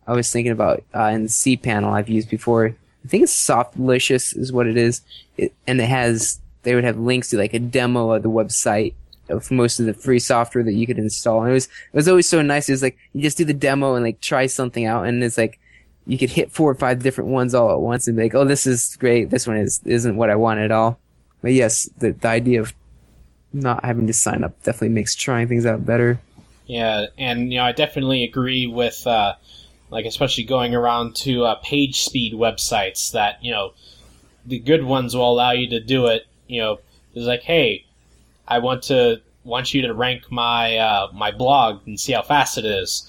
I 0.06 0.12
was 0.12 0.32
thinking 0.32 0.52
about 0.52 0.82
uh, 0.94 1.04
in 1.04 1.24
the 1.24 1.28
C 1.28 1.58
panel 1.58 1.92
I've 1.92 2.08
used 2.08 2.30
before. 2.30 2.74
I 3.04 3.08
think 3.08 3.24
it's 3.24 3.34
Softaculous 3.34 4.36
is 4.36 4.52
what 4.52 4.66
it 4.66 4.78
is, 4.78 5.02
it, 5.36 5.52
and 5.66 5.80
it 5.80 5.88
has. 5.88 6.40
They 6.62 6.76
would 6.76 6.84
have 6.84 6.96
links 6.96 7.30
to 7.30 7.36
like 7.36 7.54
a 7.54 7.58
demo 7.58 8.12
of 8.12 8.22
the 8.22 8.30
website 8.30 8.94
of 9.32 9.50
most 9.50 9.80
of 9.80 9.86
the 9.86 9.94
free 9.94 10.18
software 10.18 10.64
that 10.64 10.74
you 10.74 10.86
could 10.86 10.98
install. 10.98 11.42
And 11.42 11.50
it 11.50 11.54
was 11.54 11.66
it 11.66 11.96
was 11.96 12.08
always 12.08 12.28
so 12.28 12.42
nice. 12.42 12.68
It 12.68 12.72
was 12.72 12.82
like 12.82 12.98
you 13.12 13.22
just 13.22 13.38
do 13.38 13.44
the 13.44 13.54
demo 13.54 13.94
and 13.94 14.04
like 14.04 14.20
try 14.20 14.46
something 14.46 14.86
out, 14.86 15.06
and 15.06 15.22
it's 15.24 15.38
like 15.38 15.58
you 16.06 16.18
could 16.18 16.30
hit 16.30 16.50
four 16.50 16.70
or 16.70 16.74
five 16.74 17.02
different 17.02 17.30
ones 17.30 17.54
all 17.54 17.70
at 17.72 17.80
once 17.80 18.06
and 18.06 18.16
be 18.16 18.24
like, 18.24 18.34
oh, 18.34 18.44
this 18.44 18.66
is 18.66 18.96
great. 18.96 19.30
This 19.30 19.46
one 19.46 19.56
is 19.56 19.80
isn't 19.84 20.16
what 20.16 20.30
I 20.30 20.36
want 20.36 20.60
at 20.60 20.70
all. 20.70 20.98
But 21.40 21.52
yes, 21.52 21.88
the 21.98 22.12
the 22.12 22.28
idea 22.28 22.60
of 22.60 22.74
not 23.52 23.84
having 23.84 24.06
to 24.06 24.12
sign 24.12 24.44
up 24.44 24.60
definitely 24.62 24.90
makes 24.90 25.14
trying 25.14 25.48
things 25.48 25.66
out 25.66 25.84
better. 25.84 26.20
Yeah, 26.66 27.06
and 27.18 27.52
you 27.52 27.58
know, 27.58 27.64
I 27.64 27.72
definitely 27.72 28.24
agree 28.24 28.66
with 28.66 29.06
uh, 29.06 29.34
like 29.90 30.06
especially 30.06 30.44
going 30.44 30.74
around 30.74 31.16
to 31.16 31.44
uh, 31.44 31.54
page 31.56 32.02
speed 32.02 32.34
websites 32.34 33.12
that 33.12 33.42
you 33.44 33.52
know 33.52 33.74
the 34.46 34.58
good 34.58 34.84
ones 34.84 35.14
will 35.14 35.30
allow 35.30 35.52
you 35.52 35.68
to 35.70 35.80
do 35.80 36.06
it. 36.06 36.26
You 36.46 36.60
know, 36.60 36.80
it's 37.14 37.26
like, 37.26 37.42
hey, 37.42 37.84
I 38.48 38.58
want 38.58 38.82
to 38.84 39.20
want 39.44 39.74
you 39.74 39.82
to 39.82 39.94
rank 39.94 40.30
my 40.30 40.76
uh, 40.76 41.08
my 41.12 41.30
blog 41.30 41.80
and 41.86 41.98
see 41.98 42.12
how 42.12 42.22
fast 42.22 42.58
it 42.58 42.64
is. 42.64 43.08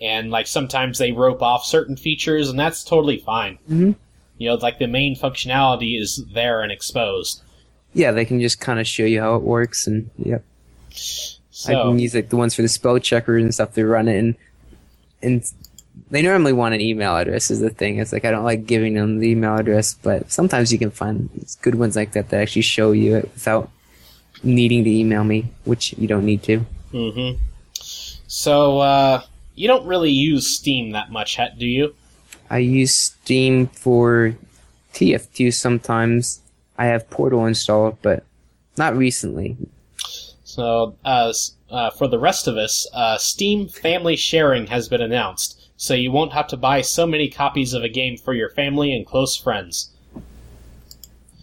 And 0.00 0.30
like 0.30 0.46
sometimes 0.46 0.98
they 0.98 1.12
rope 1.12 1.42
off 1.42 1.64
certain 1.64 1.96
features, 1.96 2.50
and 2.50 2.58
that's 2.58 2.84
totally 2.84 3.18
fine. 3.18 3.58
Mhm. 3.70 3.96
You 4.38 4.50
know, 4.50 4.54
like 4.56 4.78
the 4.78 4.86
main 4.86 5.16
functionality 5.16 6.00
is 6.00 6.22
there 6.32 6.62
and 6.62 6.70
exposed. 6.70 7.42
Yeah, 7.94 8.12
they 8.12 8.26
can 8.26 8.40
just 8.40 8.60
kind 8.60 8.78
of 8.78 8.86
show 8.86 9.04
you 9.04 9.20
how 9.20 9.36
it 9.36 9.42
works, 9.42 9.86
and 9.86 10.10
yep. 10.18 10.44
I 11.66 11.72
can 11.72 11.98
use 11.98 12.14
like 12.14 12.28
the 12.28 12.36
ones 12.36 12.54
for 12.54 12.62
the 12.62 12.68
spell 12.68 12.98
checkers 12.98 13.42
and 13.42 13.54
stuff. 13.54 13.72
They 13.72 13.82
run 13.84 14.08
it, 14.08 14.18
and 14.18 14.34
and 15.22 15.50
they 16.10 16.20
normally 16.20 16.52
want 16.52 16.74
an 16.74 16.82
email 16.82 17.16
address. 17.16 17.50
Is 17.50 17.60
the 17.60 17.70
thing. 17.70 17.98
It's 17.98 18.12
like 18.12 18.26
I 18.26 18.30
don't 18.30 18.44
like 18.44 18.66
giving 18.66 18.94
them 18.94 19.18
the 19.20 19.30
email 19.30 19.56
address, 19.56 19.94
but 19.94 20.30
sometimes 20.30 20.70
you 20.70 20.78
can 20.78 20.90
find 20.90 21.30
good 21.62 21.76
ones 21.76 21.96
like 21.96 22.12
that 22.12 22.28
that 22.28 22.42
actually 22.42 22.62
show 22.62 22.92
you 22.92 23.16
it 23.16 23.24
without 23.32 23.70
needing 24.42 24.84
to 24.84 24.90
email 24.90 25.24
me, 25.24 25.50
which 25.64 25.92
you 25.94 26.06
don't 26.06 26.24
need 26.24 26.42
to. 26.44 26.58
hmm 26.90 27.32
So 28.26 28.80
uh, 28.80 29.22
you 29.54 29.68
don't 29.68 29.86
really 29.86 30.10
use 30.10 30.56
Steam 30.56 30.92
that 30.92 31.10
much, 31.10 31.38
do 31.58 31.66
you? 31.66 31.94
I 32.50 32.58
use 32.58 32.94
Steam 32.94 33.66
for 33.68 34.36
TF2 34.94 35.52
sometimes. 35.52 36.40
I 36.78 36.86
have 36.86 37.08
Portal 37.10 37.46
installed, 37.46 37.98
but 38.02 38.24
not 38.76 38.96
recently. 38.96 39.56
So, 40.44 40.96
uh, 41.04 41.32
uh, 41.70 41.90
for 41.90 42.06
the 42.06 42.18
rest 42.18 42.46
of 42.46 42.56
us, 42.56 42.86
uh, 42.92 43.18
Steam 43.18 43.68
Family 43.68 44.16
Sharing 44.16 44.68
has 44.68 44.88
been 44.88 45.00
announced, 45.00 45.60
so 45.76 45.94
you 45.94 46.12
won't 46.12 46.32
have 46.32 46.46
to 46.48 46.56
buy 46.56 46.82
so 46.82 47.06
many 47.06 47.28
copies 47.28 47.74
of 47.74 47.82
a 47.82 47.88
game 47.88 48.16
for 48.16 48.32
your 48.32 48.50
family 48.50 48.94
and 48.94 49.04
close 49.04 49.36
friends. 49.36 49.90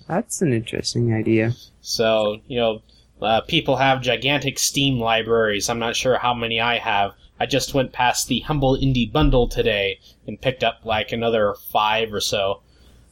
That's 0.07 0.41
an 0.41 0.53
interesting 0.53 1.13
idea. 1.13 1.53
So, 1.83 2.39
you 2.47 2.57
know, 2.59 2.81
uh, 3.21 3.41
people 3.41 3.75
have 3.75 4.01
gigantic 4.01 4.57
Steam 4.57 4.99
libraries. 4.99 5.69
I'm 5.69 5.79
not 5.79 5.95
sure 5.97 6.17
how 6.17 6.33
many 6.33 6.59
I 6.59 6.77
have. 6.79 7.11
I 7.39 7.45
just 7.45 7.73
went 7.73 7.91
past 7.91 8.27
the 8.29 8.39
Humble 8.39 8.77
Indie 8.77 9.11
Bundle 9.11 9.47
today 9.49 9.99
and 10.25 10.39
picked 10.39 10.63
up 10.63 10.79
like 10.85 11.11
another 11.11 11.55
five 11.71 12.13
or 12.13 12.21
so. 12.21 12.61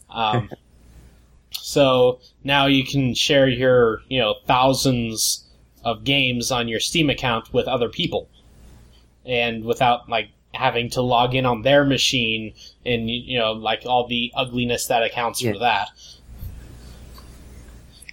Um, 0.10 0.50
so 1.52 2.22
now 2.46 2.66
you 2.66 2.86
can 2.86 3.14
share 3.14 3.48
your, 3.50 4.02
you 4.08 4.20
know, 4.20 4.36
thousands 4.48 5.46
of 5.84 6.06
games 6.06 6.50
on 6.50 6.70
your 6.70 6.80
Steam 6.80 7.10
account 7.10 7.54
with 7.54 7.68
other 7.68 7.90
people. 7.90 8.30
And 9.26 9.66
without, 9.66 10.08
like, 10.08 10.30
having 10.54 10.90
to 10.92 11.02
log 11.02 11.36
in 11.36 11.46
on 11.46 11.64
their 11.64 11.84
machine 11.84 12.54
and, 12.86 13.10
you 13.10 13.38
know, 13.38 13.52
like 13.52 13.84
all 13.86 14.08
the 14.08 14.32
ugliness 14.36 14.88
that 14.88 15.04
accounts 15.04 15.42
Yeah. 15.42 15.54
for 15.54 15.60
that. 15.60 15.90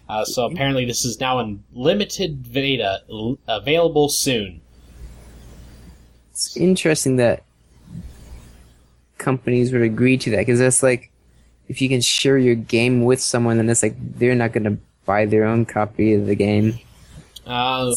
Uh, 0.09 0.25
so 0.25 0.47
apparently, 0.47 0.85
this 0.85 1.05
is 1.05 1.21
now 1.21 1.39
in 1.39 1.63
limited 1.73 2.51
beta, 2.53 3.03
l- 3.11 3.39
available 3.47 4.09
soon. 4.09 4.61
It's 6.31 6.57
interesting 6.57 7.17
that 7.17 7.43
companies 9.19 9.73
would 9.73 9.83
agree 9.83 10.17
to 10.17 10.31
that 10.31 10.39
because 10.39 10.61
that's 10.61 10.83
like 10.83 11.11
if 11.69 11.83
you 11.83 11.89
can 11.89 12.01
share 12.01 12.39
your 12.39 12.55
game 12.55 13.05
with 13.05 13.21
someone, 13.21 13.59
then 13.59 13.69
it's 13.69 13.83
like 13.83 13.97
they're 14.19 14.35
not 14.35 14.53
going 14.53 14.65
to 14.65 14.79
buy 15.05 15.27
their 15.27 15.45
own 15.45 15.67
copy 15.67 16.15
of 16.15 16.27
the 16.27 16.35
game. 16.35 16.79
Uh, 17.47 17.95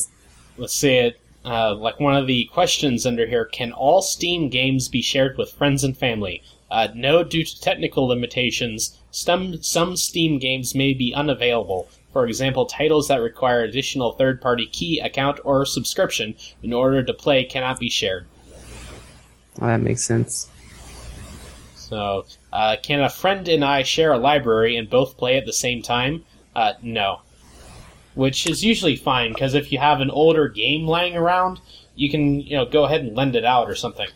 let's 0.58 0.74
see 0.74 0.96
it. 0.96 1.20
Uh, 1.46 1.74
like 1.76 2.00
one 2.00 2.16
of 2.16 2.28
the 2.28 2.46
questions 2.46 3.06
under 3.06 3.26
here: 3.26 3.46
Can 3.46 3.72
all 3.72 4.02
Steam 4.02 4.50
games 4.50 4.90
be 4.90 5.02
shared 5.02 5.38
with 5.38 5.52
friends 5.52 5.84
and 5.84 5.98
family? 5.98 6.44
Uh, 6.70 6.88
no, 6.96 7.24
due 7.24 7.44
to 7.44 7.62
technical 7.62 8.08
limitations. 8.08 8.98
some 9.12 9.62
some 9.62 9.96
Steam 9.96 10.40
games 10.40 10.76
may 10.76 10.94
be 10.94 11.14
unavailable. 11.14 11.90
For 12.14 12.26
example, 12.26 12.66
titles 12.66 13.08
that 13.08 13.22
require 13.22 13.64
additional 13.64 14.12
third-party 14.14 14.68
key, 14.68 15.00
account, 15.00 15.40
or 15.44 15.66
subscription 15.66 16.36
in 16.62 16.74
order 16.74 17.04
to 17.04 17.14
play 17.14 17.46
cannot 17.46 17.80
be 17.80 17.90
shared. 17.90 18.26
Well, 19.60 19.70
that 19.70 19.82
makes 19.82 20.04
sense. 20.04 20.50
So, 21.76 22.26
uh, 22.54 22.78
can 22.82 23.02
a 23.02 23.10
friend 23.10 23.48
and 23.48 23.66
I 23.66 23.84
share 23.84 24.12
a 24.14 24.18
library 24.18 24.78
and 24.78 24.90
both 24.90 25.18
play 25.18 25.38
at 25.38 25.46
the 25.46 25.54
same 25.54 25.82
time? 25.82 26.26
Uh, 26.56 26.74
no. 26.82 27.22
Which 28.16 28.48
is 28.48 28.64
usually 28.64 28.96
fine 28.96 29.34
because 29.34 29.54
if 29.54 29.72
you 29.72 29.78
have 29.80 30.02
an 30.02 30.10
older 30.10 30.50
game 30.50 30.86
lying 30.86 31.16
around, 31.16 31.60
you 31.96 32.10
can 32.10 32.42
you 32.42 32.58
know 32.58 32.66
go 32.66 32.86
ahead 32.86 33.02
and 33.02 33.16
lend 33.16 33.36
it 33.36 33.46
out 33.46 33.70
or 33.70 33.76
something. 33.76 34.08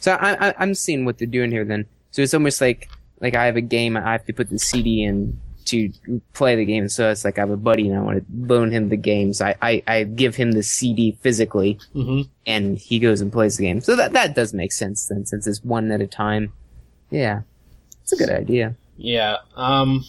So 0.00 0.12
I, 0.12 0.48
I, 0.48 0.54
I'm 0.58 0.74
seeing 0.74 1.04
what 1.04 1.18
they're 1.18 1.26
doing 1.26 1.50
here 1.50 1.64
then. 1.64 1.86
So 2.10 2.22
it's 2.22 2.34
almost 2.34 2.60
like 2.60 2.90
like 3.20 3.34
I 3.34 3.46
have 3.46 3.56
a 3.56 3.62
game, 3.62 3.96
I 3.96 4.12
have 4.12 4.24
to 4.26 4.32
put 4.32 4.50
the 4.50 4.58
CD 4.58 5.02
in 5.02 5.40
to 5.66 5.92
play 6.32 6.56
the 6.56 6.64
game. 6.64 6.88
So 6.88 7.10
it's 7.10 7.24
like 7.24 7.38
I 7.38 7.42
have 7.42 7.50
a 7.50 7.56
buddy 7.56 7.88
and 7.88 7.98
I 7.98 8.02
want 8.02 8.18
to 8.18 8.24
loan 8.52 8.70
him 8.70 8.88
the 8.88 8.96
game. 8.96 9.32
So 9.32 9.46
I, 9.46 9.56
I, 9.62 9.82
I 9.86 10.04
give 10.04 10.36
him 10.36 10.52
the 10.52 10.62
CD 10.62 11.18
physically 11.20 11.78
hmm 11.92 12.22
and 12.46 12.76
he 12.78 12.98
goes 12.98 13.20
and 13.20 13.32
plays 13.32 13.56
the 13.56 13.64
game. 13.64 13.80
So 13.80 13.96
that 13.96 14.12
that 14.12 14.34
does 14.34 14.52
make 14.52 14.72
sense 14.72 15.06
then, 15.06 15.24
since 15.24 15.46
it's 15.46 15.64
one 15.64 15.90
at 15.90 16.00
a 16.00 16.06
time. 16.06 16.52
Yeah, 17.10 17.42
it's 18.02 18.12
a 18.12 18.16
good 18.16 18.30
idea. 18.30 18.74
Yeah. 18.96 19.38
Um. 19.56 20.04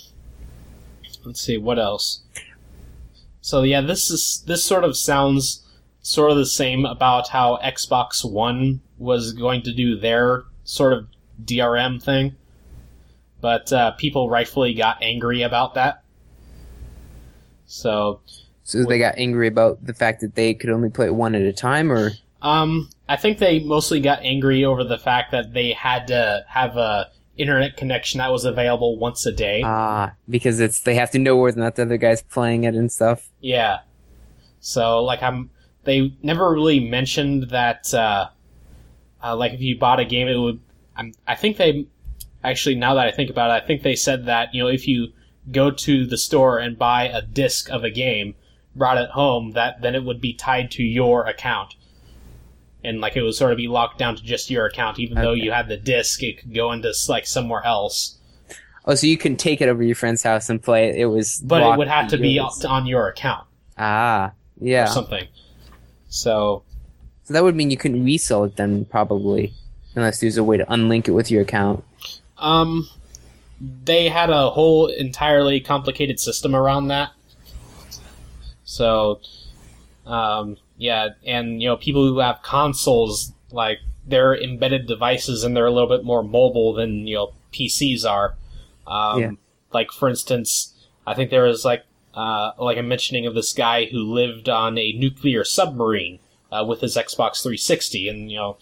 Let's 1.23 1.41
see 1.41 1.57
what 1.57 1.79
else. 1.79 2.21
So 3.41 3.63
yeah, 3.63 3.81
this 3.81 4.11
is 4.11 4.43
this 4.47 4.63
sort 4.63 4.83
of 4.83 4.97
sounds 4.97 5.65
sort 6.01 6.31
of 6.31 6.37
the 6.37 6.45
same 6.45 6.85
about 6.85 7.29
how 7.29 7.57
Xbox 7.63 8.29
One 8.29 8.81
was 8.97 9.33
going 9.33 9.61
to 9.63 9.73
do 9.73 9.97
their 9.97 10.43
sort 10.63 10.93
of 10.93 11.07
DRM 11.43 12.01
thing, 12.01 12.35
but 13.45 13.71
uh, 13.71 13.91
people 13.91 14.27
rightfully 14.27 14.73
got 14.73 14.97
angry 15.03 15.43
about 15.43 15.75
that. 15.75 16.03
So 17.67 18.21
So 18.63 18.83
they 18.85 18.97
got 18.97 19.19
angry 19.19 19.47
about 19.47 19.85
the 19.85 19.93
fact 19.93 20.21
that 20.21 20.33
they 20.33 20.55
could 20.55 20.71
only 20.71 20.89
play 20.89 21.11
one 21.11 21.35
at 21.35 21.43
a 21.43 21.53
time, 21.53 21.91
or 21.91 22.13
Um, 22.41 22.89
I 23.07 23.17
think 23.17 23.37
they 23.37 23.59
mostly 23.59 23.99
got 23.99 24.23
angry 24.23 24.65
over 24.65 24.83
the 24.83 24.97
fact 24.97 25.31
that 25.33 25.53
they 25.53 25.73
had 25.73 26.07
to 26.07 26.43
have 26.47 26.75
a 26.75 27.11
internet 27.37 27.77
connection 27.77 28.17
that 28.17 28.31
was 28.31 28.45
available 28.45 28.97
once 28.97 29.27
a 29.27 29.31
day. 29.31 29.61
ah, 29.63 30.13
because 30.27 30.59
it's 30.59 30.79
they 30.79 30.95
have 30.95 31.11
to 31.11 31.19
know 31.19 31.35
whether 31.35 31.59
or 31.59 31.65
not 31.65 31.75
the 31.75 31.83
other 31.83 31.97
guy's 31.97 32.23
playing 32.23 32.63
it 32.63 32.73
and 32.73 32.91
stuff. 32.91 33.29
yeah. 33.41 33.81
So 34.59 35.03
like 35.03 35.21
I'm, 35.21 35.51
they 35.83 36.17
never 36.23 36.51
really 36.51 36.79
mentioned 36.79 37.51
that. 37.51 37.93
Uh, 37.93 38.29
uh, 39.21 39.35
like 39.35 39.53
if 39.53 39.61
you 39.61 39.77
bought 39.77 39.99
a 39.99 40.05
game, 40.05 40.27
it 40.27 40.37
would. 40.37 40.59
I'm, 40.95 41.13
I 41.27 41.35
think 41.35 41.57
they 41.57 41.85
actually 42.49 42.75
now 42.75 42.93
that 42.95 43.07
I 43.07 43.11
think 43.11 43.29
about 43.29 43.51
it, 43.51 43.63
I 43.63 43.65
think 43.65 43.83
they 43.83 43.95
said 43.95 44.25
that 44.25 44.53
you 44.53 44.63
know 44.63 44.69
if 44.69 44.87
you 44.87 45.09
go 45.51 45.71
to 45.71 46.05
the 46.05 46.17
store 46.17 46.57
and 46.57 46.77
buy 46.77 47.03
a 47.03 47.21
disc 47.21 47.69
of 47.69 47.83
a 47.83 47.89
game, 47.89 48.35
brought 48.75 48.97
it 48.97 49.09
home, 49.11 49.51
that 49.51 49.81
then 49.81 49.95
it 49.95 50.03
would 50.03 50.21
be 50.21 50.33
tied 50.33 50.71
to 50.71 50.83
your 50.83 51.25
account. 51.25 51.75
And 52.83 53.01
like 53.01 53.15
it 53.15 53.23
would 53.23 53.33
sort 53.33 53.51
of 53.51 53.57
be 53.57 53.67
locked 53.67 53.97
down 53.97 54.15
to 54.15 54.23
just 54.23 54.49
your 54.49 54.65
account, 54.65 54.99
even 54.99 55.15
though 55.15 55.33
you 55.33 55.51
had 55.51 55.67
the 55.67 55.77
disc, 55.77 56.21
it 56.21 56.39
could 56.39 56.53
go 56.53 56.71
into 56.71 56.93
like 57.09 57.25
somewhere 57.25 57.63
else. 57.65 58.19
Oh, 58.85 58.93
so 58.93 59.07
you 59.07 59.17
can 59.17 59.35
take 59.35 59.61
it 59.61 59.69
over 59.69 59.81
to 59.81 59.85
your 59.85 59.95
friend's 59.95 60.21
house 60.21 60.49
and 60.49 60.61
play 60.61 60.89
it. 60.89 60.95
It 60.95 61.07
was, 61.07 61.41
But 61.43 61.63
it 61.63 61.77
would 61.77 61.87
have 61.87 62.09
to 62.09 62.17
be 62.17 62.39
on 62.39 62.85
your 62.85 63.07
account 63.07 63.47
ah, 63.77 64.31
yeah. 64.61 64.83
or 64.83 64.87
something. 64.87 65.27
So 66.09 66.63
So 67.23 67.33
that 67.33 67.43
would 67.43 67.55
mean 67.55 67.71
you 67.71 67.77
couldn't 67.77 68.05
resell 68.05 68.43
it 68.43 68.57
then, 68.57 68.85
probably, 68.85 69.53
unless 69.95 70.19
there's 70.19 70.37
a 70.37 70.43
way 70.43 70.57
to 70.57 70.65
unlink 70.65 71.07
it 71.07 71.11
with 71.11 71.31
your 71.31 71.41
account. 71.41 71.83
Um, 72.37 72.89
they 73.59 74.09
had 74.09 74.29
a 74.29 74.49
whole 74.49 74.87
entirely 74.87 75.59
complicated 75.59 76.19
system 76.19 76.55
around 76.55 76.87
that. 76.87 77.11
So, 78.63 79.21
um, 80.05 80.57
yeah, 80.77 81.09
and 81.25 81.61
you 81.61 81.69
know, 81.69 81.77
people 81.77 82.05
who 82.07 82.19
have 82.19 82.41
consoles 82.41 83.31
like 83.51 83.79
they're 84.05 84.35
embedded 84.35 84.87
devices 84.87 85.43
and 85.43 85.55
they're 85.55 85.65
a 85.65 85.71
little 85.71 85.89
bit 85.89 86.03
more 86.03 86.23
mobile 86.23 86.73
than 86.73 87.07
you 87.07 87.15
know 87.15 87.33
PCs 87.53 88.09
are. 88.09 88.35
Um, 88.87 89.19
Yeah. 89.19 89.31
Like 89.71 89.91
for 89.91 90.09
instance, 90.09 90.73
I 91.07 91.13
think 91.13 91.29
there 91.29 91.43
was 91.43 91.65
like 91.65 91.85
uh, 92.13 92.51
like 92.57 92.77
a 92.77 92.83
mentioning 92.83 93.25
of 93.25 93.35
this 93.35 93.53
guy 93.53 93.85
who 93.85 93.99
lived 93.99 94.49
on 94.49 94.77
a 94.77 94.93
nuclear 94.93 95.43
submarine 95.43 96.19
uh, 96.51 96.63
with 96.65 96.81
his 96.81 96.95
Xbox 96.95 97.41
360, 97.41 98.09
and 98.09 98.31
you 98.31 98.37
know. 98.37 98.57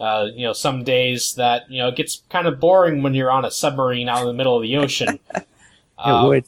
Uh, 0.00 0.28
you 0.34 0.46
know, 0.46 0.54
some 0.54 0.82
days 0.82 1.34
that 1.34 1.70
you 1.70 1.78
know 1.78 1.88
it 1.88 1.96
gets 1.96 2.22
kind 2.30 2.46
of 2.48 2.58
boring 2.58 3.02
when 3.02 3.14
you're 3.14 3.30
on 3.30 3.44
a 3.44 3.50
submarine 3.50 4.08
out 4.08 4.22
in 4.22 4.26
the 4.28 4.34
middle 4.34 4.56
of 4.56 4.62
the 4.62 4.76
ocean. 4.76 5.20
It 6.06 6.08
Uh, 6.08 6.24
would. 6.24 6.44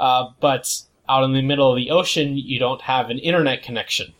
uh, 0.00 0.30
but 0.40 0.82
out 1.08 1.22
in 1.24 1.32
the 1.32 1.42
middle 1.42 1.70
of 1.70 1.76
the 1.76 1.90
ocean, 1.90 2.36
you 2.36 2.58
don't 2.58 2.82
have 2.82 3.10
an 3.10 3.18
internet 3.20 3.62
connection, 3.62 4.14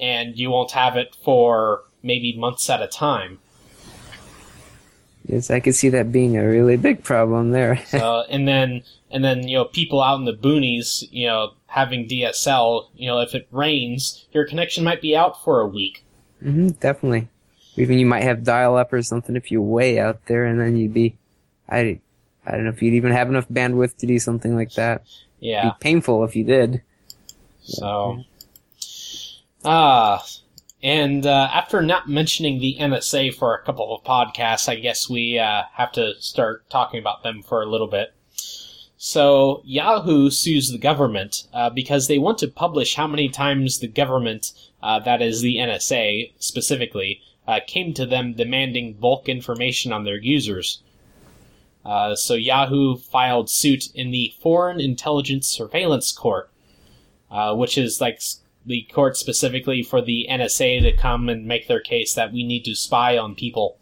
and 0.00 0.36
you 0.36 0.50
won't 0.50 0.72
have 0.72 0.96
it 0.96 1.16
for 1.24 1.84
maybe 2.02 2.36
months 2.36 2.68
at 2.70 2.82
a 2.82 2.86
time. 2.86 3.38
Yes, 5.26 5.50
I 5.50 5.60
could 5.60 5.74
see 5.74 5.88
that 5.88 6.12
being 6.12 6.36
a 6.36 6.46
really 6.46 6.76
big 6.76 7.02
problem 7.02 7.50
there. 7.52 7.80
Uh, 7.94 8.24
and 8.28 8.46
then, 8.46 8.82
and 9.10 9.24
then 9.24 9.48
you 9.48 9.56
know, 9.56 9.64
people 9.64 10.02
out 10.02 10.18
in 10.18 10.26
the 10.26 10.34
boonies, 10.34 11.04
you 11.10 11.26
know, 11.26 11.54
having 11.68 12.06
DSL, 12.06 12.90
you 12.94 13.06
know, 13.06 13.20
if 13.20 13.34
it 13.34 13.48
rains, 13.50 14.26
your 14.32 14.46
connection 14.46 14.84
might 14.84 15.00
be 15.00 15.16
out 15.16 15.42
for 15.42 15.60
a 15.60 15.66
week. 15.66 16.04
hmm 16.42 16.68
definitely. 16.80 17.28
Even 17.76 17.98
you 17.98 18.06
might 18.06 18.22
have 18.22 18.44
dial 18.44 18.76
up 18.76 18.92
or 18.92 19.02
something 19.02 19.34
if 19.36 19.50
you're 19.50 19.60
way 19.62 19.98
out 19.98 20.26
there, 20.26 20.44
and 20.44 20.60
then 20.60 20.76
you'd 20.76 20.94
be, 20.94 21.16
I, 21.68 22.00
I 22.46 22.52
don't 22.52 22.64
know 22.64 22.70
if 22.70 22.82
you'd 22.82 22.94
even 22.94 23.12
have 23.12 23.28
enough 23.28 23.48
bandwidth 23.48 23.96
to 23.98 24.06
do 24.06 24.18
something 24.18 24.54
like 24.54 24.72
that. 24.74 25.02
It'd 25.02 25.22
Yeah. 25.40 25.70
be 25.70 25.76
painful 25.80 26.22
if 26.24 26.36
you 26.36 26.44
did. 26.44 26.82
So, 27.62 28.22
ah, 29.64 30.24
and 30.82 31.24
uh, 31.26 31.48
after 31.52 31.80
not 31.82 32.08
mentioning 32.08 32.60
the 32.60 32.76
NSA 32.78 33.34
for 33.34 33.54
a 33.54 33.62
couple 33.64 33.94
of 33.94 34.04
podcasts, 34.04 34.68
I 34.68 34.76
guess 34.76 35.08
we 35.08 35.38
uh, 35.38 35.62
have 35.72 35.92
to 35.92 36.14
start 36.20 36.68
talking 36.70 37.00
about 37.00 37.22
them 37.22 37.42
for 37.42 37.62
a 37.62 37.66
little 37.66 37.86
bit. 37.86 38.12
So, 38.96 39.62
Yahoo 39.64 40.30
sues 40.30 40.70
the 40.70 40.78
government 40.78 41.44
uh, 41.52 41.68
because 41.70 42.06
they 42.08 42.18
want 42.18 42.38
to 42.38 42.48
publish 42.48 42.94
how 42.94 43.06
many 43.06 43.28
times 43.28 43.78
the 43.78 43.88
government, 43.88 44.52
uh, 44.82 44.98
that 45.00 45.20
is 45.20 45.40
the 45.40 45.56
NSA 45.56 46.32
specifically, 46.38 47.20
uh, 47.46 47.60
came 47.66 47.94
to 47.94 48.06
them 48.06 48.34
demanding 48.34 48.94
bulk 48.94 49.28
information 49.28 49.92
on 49.92 50.04
their 50.04 50.18
users. 50.18 50.82
Uh, 51.84 52.14
so, 52.14 52.34
Yahoo 52.34 52.96
filed 52.96 53.50
suit 53.50 53.94
in 53.94 54.10
the 54.10 54.32
Foreign 54.40 54.80
Intelligence 54.80 55.46
Surveillance 55.46 56.12
Court 56.12 56.50
uh, 57.34 57.52
which 57.52 57.76
is 57.76 58.00
like 58.00 58.22
the 58.64 58.82
court 58.94 59.16
specifically 59.16 59.82
for 59.82 60.00
the 60.00 60.26
NSA 60.30 60.82
to 60.82 60.96
come 60.96 61.28
and 61.28 61.46
make 61.46 61.66
their 61.66 61.80
case 61.80 62.14
that 62.14 62.32
we 62.32 62.44
need 62.44 62.64
to 62.64 62.76
spy 62.76 63.18
on 63.18 63.34
people. 63.34 63.76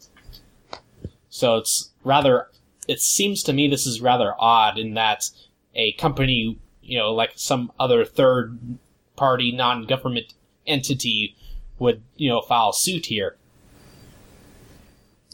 So 1.28 1.58
it's 1.58 1.90
rather, 2.02 2.48
it 2.88 3.00
seems 3.00 3.42
to 3.42 3.52
me 3.52 3.68
this 3.68 3.86
is 3.86 4.00
rather 4.00 4.34
odd 4.38 4.78
in 4.78 4.94
that 4.94 5.28
a 5.74 5.92
company, 5.92 6.58
you 6.82 6.98
know, 6.98 7.12
like 7.12 7.32
some 7.36 7.70
other 7.78 8.06
third 8.06 8.58
party 9.16 9.52
non 9.52 9.84
government 9.84 10.32
entity 10.66 11.36
would, 11.78 12.02
you 12.16 12.30
know, 12.30 12.40
file 12.40 12.72
suit 12.72 13.06
here. 13.06 13.36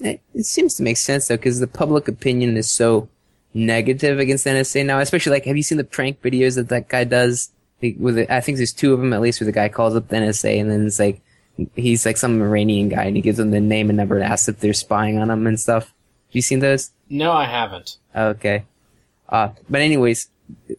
It, 0.00 0.20
it 0.34 0.46
seems 0.46 0.74
to 0.74 0.82
make 0.82 0.96
sense 0.96 1.28
though, 1.28 1.36
because 1.36 1.60
the 1.60 1.66
public 1.66 2.08
opinion 2.08 2.56
is 2.56 2.70
so 2.70 3.08
negative 3.54 4.18
against 4.18 4.44
the 4.44 4.50
NSA 4.50 4.86
now. 4.86 4.98
Especially 5.00 5.32
like, 5.32 5.44
have 5.46 5.56
you 5.56 5.62
seen 5.62 5.78
the 5.78 5.84
prank 5.84 6.22
videos 6.22 6.56
that 6.56 6.68
that 6.68 6.88
guy 6.88 7.04
does? 7.04 7.50
With 7.80 8.18
it, 8.18 8.28
I 8.28 8.40
think 8.40 8.56
there's 8.56 8.72
two 8.72 8.92
of 8.92 8.98
them 8.98 9.12
at 9.12 9.20
least, 9.20 9.40
where 9.40 9.46
the 9.46 9.52
guy 9.52 9.68
calls 9.68 9.94
up 9.94 10.08
the 10.08 10.16
NSA 10.16 10.60
and 10.60 10.68
then 10.68 10.84
it's 10.84 10.98
like 10.98 11.20
he's 11.76 12.04
like 12.04 12.16
some 12.16 12.40
Iranian 12.42 12.88
guy 12.88 13.04
and 13.04 13.16
he 13.16 13.22
gives 13.22 13.38
them 13.38 13.50
the 13.50 13.60
name 13.60 13.88
and 13.88 13.96
number 13.96 14.16
and 14.16 14.24
asks 14.24 14.48
if 14.48 14.60
they're 14.60 14.72
spying 14.72 15.18
on 15.18 15.30
him 15.30 15.46
and 15.46 15.60
stuff. 15.60 15.84
Have 15.84 16.34
you 16.34 16.42
seen 16.42 16.58
those? 16.58 16.90
No, 17.08 17.32
I 17.32 17.44
haven't. 17.44 17.96
Okay. 18.14 18.64
Uh, 19.28 19.50
but 19.68 19.80
anyways, 19.80 20.28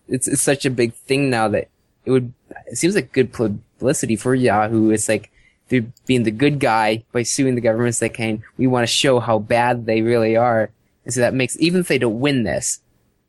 it's 0.08 0.28
it's 0.28 0.41
such 0.41 0.66
a 0.66 0.70
big 0.70 0.94
thing 0.94 1.30
now 1.30 1.48
that 1.48 1.70
it 2.06 2.12
would 2.12 2.34
it 2.68 2.78
seems 2.78 2.96
like 2.96 3.12
good 3.12 3.32
publicity 3.32 4.16
for 4.16 4.36
Yahoo. 4.36 4.90
It's 4.90 5.10
like 5.10 5.32
they're 5.70 5.86
being 6.06 6.24
the 6.24 6.32
good 6.32 6.60
guy 6.60 7.04
by 7.12 7.24
suing 7.24 7.56
the 7.56 7.62
governments 7.62 8.00
that 8.00 8.14
can. 8.14 8.44
We 8.58 8.68
want 8.68 8.84
to 8.84 8.94
show 8.94 9.20
how 9.20 9.40
bad 9.40 9.86
they 9.86 10.02
really 10.02 10.36
are, 10.36 10.70
and 11.06 11.14
so 11.14 11.22
that 11.22 11.34
makes 11.34 11.58
even 11.60 11.82
if 11.82 11.88
they 11.88 11.98
don't 11.98 12.20
win 12.20 12.44
this, 12.44 12.80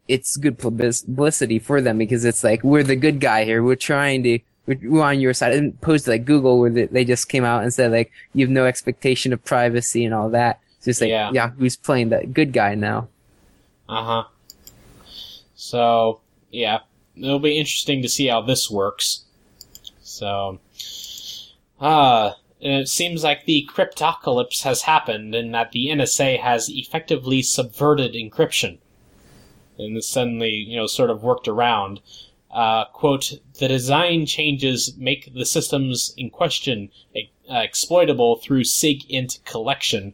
it's 0.09 0.37
good 0.37 0.59
publicity 0.59 1.59
for 1.59 1.81
them 1.81 1.99
because 1.99 2.25
it's 2.25 2.43
like 2.43 2.65
we're 2.65 2.83
the 2.83 2.97
good 2.97 3.21
guy 3.21 3.45
here. 3.45 3.63
We're 3.63 3.77
trying 3.77 4.23
to. 4.25 4.39
We're 4.67 5.03
on 5.03 5.19
your 5.21 5.35
side. 5.35 5.55
And 5.55 5.75
opposed 5.75 6.05
to 6.05 6.13
like 6.13 6.25
Google, 6.25 6.61
where 6.61 6.71
they- 6.71 6.87
they 6.87 7.05
just 7.05 7.29
came 7.29 7.45
out 7.45 7.63
and 7.65 7.75
said 7.75 7.91
like 7.91 8.13
you 8.35 8.45
have 8.47 8.53
no 8.53 8.67
expectation 8.67 9.33
of 9.33 9.45
privacy 9.45 10.05
and 10.05 10.15
all 10.15 10.31
that. 10.31 10.61
It's 10.77 10.85
just 10.85 11.01
like 11.01 11.11
Yeah. 11.11 11.33
Yahoo's 11.33 11.77
playing 11.77 12.11
that 12.11 12.33
good 12.33 12.53
guy 12.53 12.75
now. 12.77 13.09
Uh 13.89 14.05
huh. 14.05 14.25
So, 15.55 16.21
yeah, 16.51 16.81
it'll 17.17 17.39
be 17.39 17.59
interesting 17.59 18.03
to 18.03 18.09
see 18.09 18.27
how 18.29 18.43
this 18.43 18.71
works. 18.71 19.23
So, 20.03 20.59
uh, 21.81 22.35
it 22.61 22.89
seems 22.89 23.25
like 23.25 23.45
the 23.45 23.69
cryptocalypse 23.73 24.63
has 24.63 24.83
happened 24.83 25.35
and 25.35 25.55
that 25.55 25.73
the 25.73 25.89
NSA 25.89 26.41
has 26.41 26.69
effectively 26.69 27.43
subverted 27.43 28.13
encryption. 28.13 28.79
and 29.79 30.05
suddenly, 30.05 30.51
you 30.51 30.77
know, 30.77 30.87
sort 30.87 31.11
of 31.11 31.23
worked 31.23 31.49
around. 31.49 32.01
Uh, 32.51 32.85
quote, 32.87 33.33
the 33.59 33.69
design 33.69 34.27
changes 34.27 34.95
make 34.97 35.33
the 35.33 35.47
systems 35.47 36.13
in 36.17 36.29
question 36.29 36.91
uh, 37.17 37.21
exploitable 37.49 38.37
through 38.37 38.65
SIG-int 38.65 39.39
collection 39.45 40.13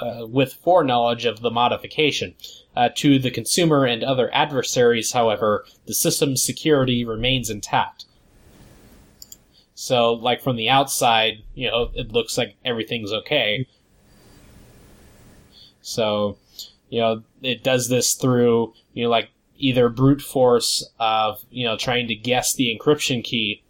uh, 0.00 0.26
with 0.26 0.54
foreknowledge 0.54 1.24
of 1.24 1.40
the 1.40 1.50
modification. 1.50 2.34
Uh, 2.76 2.88
to 2.94 3.18
the 3.18 3.30
consumer 3.30 3.84
and 3.84 4.04
other 4.04 4.32
adversaries, 4.32 5.10
however, 5.10 5.64
the 5.86 5.94
system's 5.94 6.40
security 6.40 7.04
remains 7.04 7.50
intact. 7.50 8.04
So, 9.80 10.14
like 10.14 10.42
from 10.42 10.56
the 10.56 10.70
outside, 10.70 11.44
you 11.54 11.70
know, 11.70 11.92
it 11.94 12.10
looks 12.10 12.36
like 12.36 12.56
everything's 12.64 13.12
okay. 13.12 13.64
So, 15.82 16.36
you 16.88 16.98
know, 16.98 17.22
it 17.42 17.62
does 17.62 17.88
this 17.88 18.14
through, 18.14 18.74
you 18.92 19.04
know, 19.04 19.08
like 19.08 19.30
either 19.56 19.88
brute 19.88 20.20
force 20.20 20.90
of, 20.98 21.44
you 21.52 21.64
know, 21.64 21.76
trying 21.76 22.08
to 22.08 22.16
guess 22.16 22.54
the 22.54 22.76
encryption 22.76 23.22
key, 23.22 23.62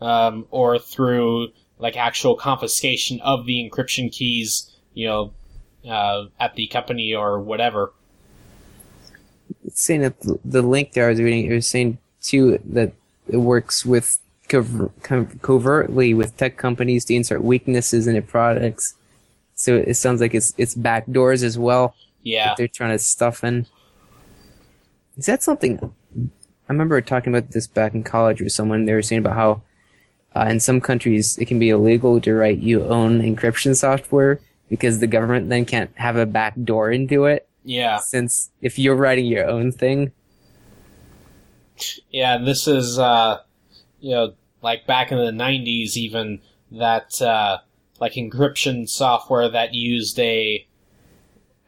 um, 0.00 0.46
or 0.50 0.76
through 0.76 1.52
like 1.78 1.96
actual 1.96 2.34
confiscation 2.34 3.20
of 3.20 3.46
the 3.46 3.70
encryption 3.70 4.10
keys, 4.10 4.72
you 4.94 5.06
know, 5.06 5.32
uh, 5.88 6.24
at 6.40 6.56
the 6.56 6.66
company 6.66 7.14
or 7.14 7.38
whatever. 7.38 7.92
It's 9.64 9.80
saying 9.80 10.00
that 10.00 10.20
the- 10.44 10.62
link 10.62 10.94
there 10.94 11.06
I 11.06 11.10
was 11.10 11.20
reading, 11.20 11.46
it 11.46 11.54
was 11.54 11.68
saying 11.68 11.98
too 12.20 12.58
that 12.64 12.92
it 13.28 13.36
works 13.36 13.86
with 13.86 14.18
cover, 14.50 14.90
co- 15.02 15.28
covertly 15.40 16.12
with 16.12 16.36
tech 16.36 16.58
companies 16.58 17.06
to 17.06 17.14
insert 17.14 17.42
weaknesses 17.42 18.06
into 18.06 18.20
products. 18.22 18.94
So 19.54 19.76
it 19.76 19.94
sounds 19.94 20.20
like 20.20 20.34
it's 20.34 20.52
it's 20.58 20.74
backdoors 20.74 21.42
as 21.42 21.58
well. 21.58 21.94
Yeah. 22.22 22.48
that 22.48 22.58
they're 22.58 22.68
trying 22.68 22.90
to 22.92 22.98
stuff 22.98 23.42
in. 23.44 23.66
Is 25.16 25.26
that 25.26 25.42
something? 25.42 25.78
I 26.16 26.72
remember 26.72 27.00
talking 27.00 27.32
about 27.34 27.50
this 27.52 27.66
back 27.66 27.94
in 27.94 28.02
college 28.02 28.40
with 28.40 28.52
someone. 28.52 28.84
They 28.84 28.92
were 28.92 29.02
saying 29.02 29.20
about 29.20 29.34
how 29.36 29.62
uh, 30.36 30.46
in 30.50 30.60
some 30.60 30.80
countries 30.80 31.36
it 31.38 31.46
can 31.46 31.58
be 31.58 31.70
illegal 31.70 32.20
to 32.20 32.34
write 32.34 32.58
your 32.58 32.88
own 32.90 33.20
encryption 33.20 33.76
software 33.76 34.40
because 34.68 35.00
the 35.00 35.06
government 35.06 35.48
then 35.48 35.64
can't 35.64 35.90
have 35.96 36.16
a 36.16 36.26
back 36.26 36.54
door 36.62 36.90
into 36.92 37.24
it. 37.24 37.48
Yeah. 37.64 37.98
Since 37.98 38.50
if 38.62 38.78
you're 38.78 38.94
writing 38.96 39.26
your 39.26 39.46
own 39.48 39.72
thing, 39.72 40.12
Yeah, 42.10 42.38
this 42.38 42.66
is 42.68 42.98
uh 42.98 43.40
you 44.00 44.12
know, 44.14 44.32
like 44.62 44.86
back 44.86 45.10
in 45.12 45.18
the 45.18 45.32
nineties 45.32 45.96
even 45.96 46.40
that 46.70 47.20
uh 47.20 47.58
like 48.00 48.14
encryption 48.14 48.88
software 48.88 49.48
that 49.48 49.74
used 49.74 50.18
a 50.18 50.66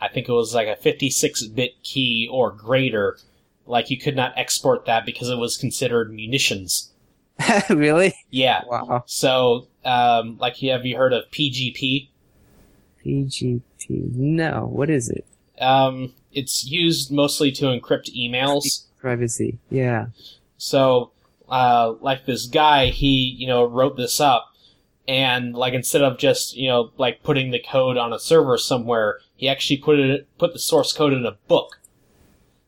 I 0.00 0.08
think 0.08 0.28
it 0.28 0.32
was 0.32 0.54
like 0.54 0.68
a 0.68 0.76
fifty 0.76 1.10
six 1.10 1.44
bit 1.44 1.80
key 1.82 2.28
or 2.30 2.50
greater, 2.50 3.18
like 3.66 3.90
you 3.90 3.98
could 3.98 4.16
not 4.16 4.32
export 4.36 4.84
that 4.86 5.06
because 5.06 5.28
it 5.28 5.38
was 5.38 5.56
considered 5.56 6.12
munitions. 6.12 6.90
really? 7.70 8.14
Yeah. 8.30 8.62
Wow. 8.66 9.04
So 9.06 9.68
um 9.84 10.38
like 10.38 10.56
have 10.58 10.84
you 10.86 10.96
heard 10.96 11.12
of 11.12 11.24
PGP? 11.30 12.08
PGP? 13.04 14.14
No. 14.14 14.68
What 14.70 14.90
is 14.90 15.08
it? 15.08 15.24
Um 15.60 16.14
it's 16.32 16.64
used 16.64 17.12
mostly 17.12 17.52
to 17.52 17.66
encrypt 17.66 18.14
emails. 18.16 18.86
Privacy. 18.98 19.58
Yeah. 19.70 20.06
So, 20.56 21.10
uh, 21.52 21.94
like 22.00 22.24
this 22.26 22.46
guy, 22.46 22.86
he, 22.86 23.36
you 23.38 23.46
know, 23.46 23.62
wrote 23.64 23.96
this 23.96 24.20
up 24.20 24.48
and 25.06 25.54
like 25.54 25.74
instead 25.74 26.00
of 26.02 26.16
just, 26.18 26.56
you 26.56 26.66
know, 26.68 26.90
like 26.96 27.22
putting 27.22 27.50
the 27.50 27.58
code 27.60 27.96
on 27.98 28.12
a 28.12 28.18
server 28.18 28.56
somewhere, 28.56 29.18
he 29.36 29.48
actually 29.48 29.76
put 29.76 29.98
it, 30.00 30.26
put 30.38 30.52
the 30.54 30.58
source 30.58 30.92
code 30.92 31.12
in 31.12 31.26
a 31.26 31.36
book. 31.48 31.78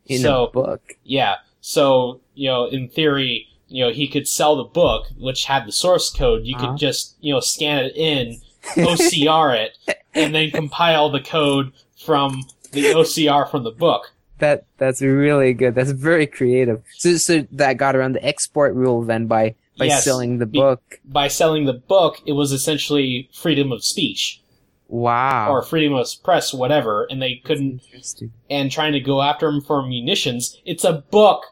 In 0.06 0.20
So- 0.20 0.44
a 0.47 0.51
book. 0.51 0.82
Yeah. 1.02 1.36
So, 1.62 2.20
you 2.35 2.48
know, 2.48 2.66
in 2.66 2.89
theory, 2.90 3.48
you 3.69 3.82
know, 3.85 3.90
he 3.90 4.06
could 4.06 4.28
sell 4.28 4.55
the 4.56 4.65
book, 4.65 5.06
which 5.19 5.47
had 5.47 5.66
the 5.66 5.73
source 5.73 6.11
code. 6.11 6.44
You 6.44 6.56
Uh-huh. 6.56 6.73
could 6.73 6.78
just, 6.78 7.16
you 7.20 7.32
know, 7.32 7.40
scan 7.40 7.85
it 7.86 7.97
in, 7.97 8.40
OCR 8.77 9.56
it, 9.56 9.97
and 10.15 10.35
then 10.35 10.51
compile 10.51 11.09
the 11.11 11.20
code 11.20 11.73
from 12.05 12.43
the 12.73 12.82
OCR 12.93 13.51
from 13.51 13.62
the 13.65 13.70
book. 13.70 14.12
That 14.45 14.66
that's 14.77 15.01
really 15.01 15.55
good. 15.55 15.75
That's 15.75 15.93
very 15.93 16.27
creative. 16.27 16.83
So 16.99 17.16
so 17.16 17.47
that 17.53 17.79
got 17.79 17.97
around 17.97 18.12
the 18.12 18.23
export 18.23 18.75
rule 18.75 19.03
then 19.03 19.27
by 19.27 19.55
by 19.79 19.87
Yes, 19.87 20.05
selling 20.05 20.37
the 20.37 20.45
book. 20.45 21.01
By 21.03 21.29
selling 21.29 21.65
the 21.65 21.73
book, 21.73 22.21
it 22.27 22.33
was 22.33 22.53
essentially 22.53 23.31
freedom 23.33 23.73
of 23.73 23.83
speech. 23.83 24.43
Wow. 24.87 25.51
or 25.51 25.62
freedom 25.62 25.95
of 25.95 26.07
press, 26.23 26.53
whatever, 26.53 27.07
and 27.11 27.21
they 27.23 27.37
couldn't, 27.37 27.81
and 28.51 28.71
trying 28.71 28.93
to 28.93 29.01
go 29.01 29.23
after 29.23 29.49
him 29.49 29.62
for 29.62 29.83
munitions. 29.83 30.61
It's 30.66 30.85
a 30.85 30.93
book. 31.11 31.43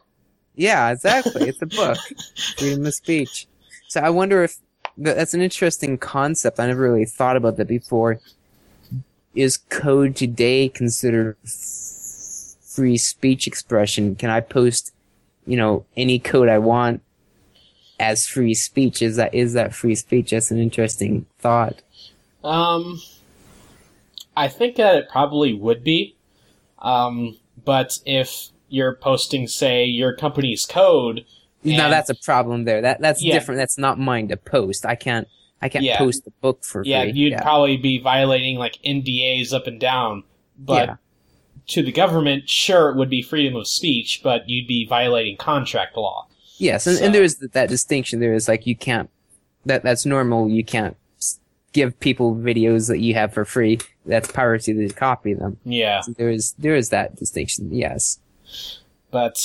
Yeah, 0.53 0.91
exactly. 0.91 1.49
It's 1.49 1.61
a 1.63 1.65
book. 1.65 1.97
Freedom 2.57 2.85
of 2.85 2.93
speech. 2.93 3.47
So 3.87 4.01
I 4.01 4.11
wonder 4.11 4.43
if 4.43 4.57
that's 4.97 5.33
an 5.33 5.41
interesting 5.41 5.97
concept. 5.97 6.59
I 6.59 6.67
never 6.67 6.83
really 6.83 7.05
thought 7.05 7.35
about 7.35 7.57
that 7.57 7.67
before. 7.67 8.19
Is 9.33 9.57
code 9.57 10.15
today 10.15 10.69
considered 10.69 11.37
free 12.75 12.97
speech 12.97 13.47
expression? 13.47 14.15
Can 14.15 14.29
I 14.29 14.39
post, 14.39 14.93
you 15.45 15.57
know, 15.57 15.85
any 15.95 16.19
code 16.19 16.49
I 16.49 16.57
want 16.59 17.01
as 17.99 18.27
free 18.27 18.53
speech? 18.53 19.01
Is 19.01 19.15
that 19.17 19.33
is 19.33 19.53
that 19.53 19.73
free 19.73 19.95
speech? 19.95 20.31
That's 20.31 20.51
an 20.51 20.59
interesting 20.59 21.25
thought. 21.39 21.81
Um, 22.43 23.01
I 24.35 24.47
think 24.47 24.75
that 24.77 24.95
it 24.95 25.09
probably 25.09 25.53
would 25.53 25.83
be. 25.83 26.15
Um, 26.79 27.37
but 27.63 27.99
if 28.05 28.49
you're 28.67 28.95
posting, 28.95 29.47
say, 29.47 29.85
your 29.85 30.13
company's 30.15 30.65
code, 30.65 31.25
now 31.63 31.89
that's 31.89 32.09
a 32.09 32.15
problem 32.15 32.65
there. 32.65 32.81
That 32.81 32.99
that's 32.99 33.23
Yeah. 33.23 33.33
different. 33.33 33.59
That's 33.59 33.77
not 33.77 33.97
mine 33.99 34.27
to 34.29 34.37
post. 34.37 34.85
I 34.85 34.95
can't 34.95 35.27
I 35.61 35.69
can't 35.69 35.85
Yeah. 35.85 35.97
post 35.97 36.25
the 36.25 36.31
book 36.41 36.65
for 36.65 36.83
free. 36.83 36.91
yeah, 36.91 37.03
you'd 37.03 37.37
probably 37.37 37.77
be 37.77 37.97
violating 37.99 38.57
like 38.57 38.79
NDAs 38.83 39.53
up 39.53 39.65
and 39.65 39.79
down. 39.79 40.23
But 40.59 40.87
Yeah. 40.89 40.95
To 41.67 41.81
the 41.83 41.91
government, 41.91 42.49
sure, 42.49 42.89
it 42.89 42.97
would 42.97 43.09
be 43.09 43.21
freedom 43.21 43.55
of 43.55 43.67
speech, 43.67 44.21
but 44.23 44.49
you'd 44.49 44.67
be 44.67 44.85
violating 44.85 45.37
contract 45.37 45.95
law. 45.97 46.27
Yes, 46.57 46.87
and, 46.87 46.97
So- 46.97 47.05
and 47.05 47.15
there 47.15 47.23
is 47.23 47.37
that 47.37 47.69
distinction. 47.69 48.19
There 48.19 48.33
is 48.33 48.47
like 48.47 48.67
you 48.67 48.75
can't 48.75 49.09
that 49.65 49.83
that's 49.83 50.05
normal. 50.05 50.49
You 50.49 50.63
can't 50.63 50.97
give 51.71 51.99
people 51.99 52.35
videos 52.35 52.87
that 52.89 52.99
you 52.99 53.13
have 53.15 53.33
for 53.33 53.45
free. 53.45 53.79
That's 54.05 54.31
piracy 54.31 54.73
to 54.73 54.93
copy 54.93 55.33
them. 55.33 55.57
Yeah. 55.63 56.01
So 56.01 56.11
there 56.13 56.29
is 56.29 56.53
there 56.59 56.75
is 56.75 56.89
that 56.89 57.15
distinction. 57.15 57.73
Yes. 57.73 58.19
But 59.11 59.37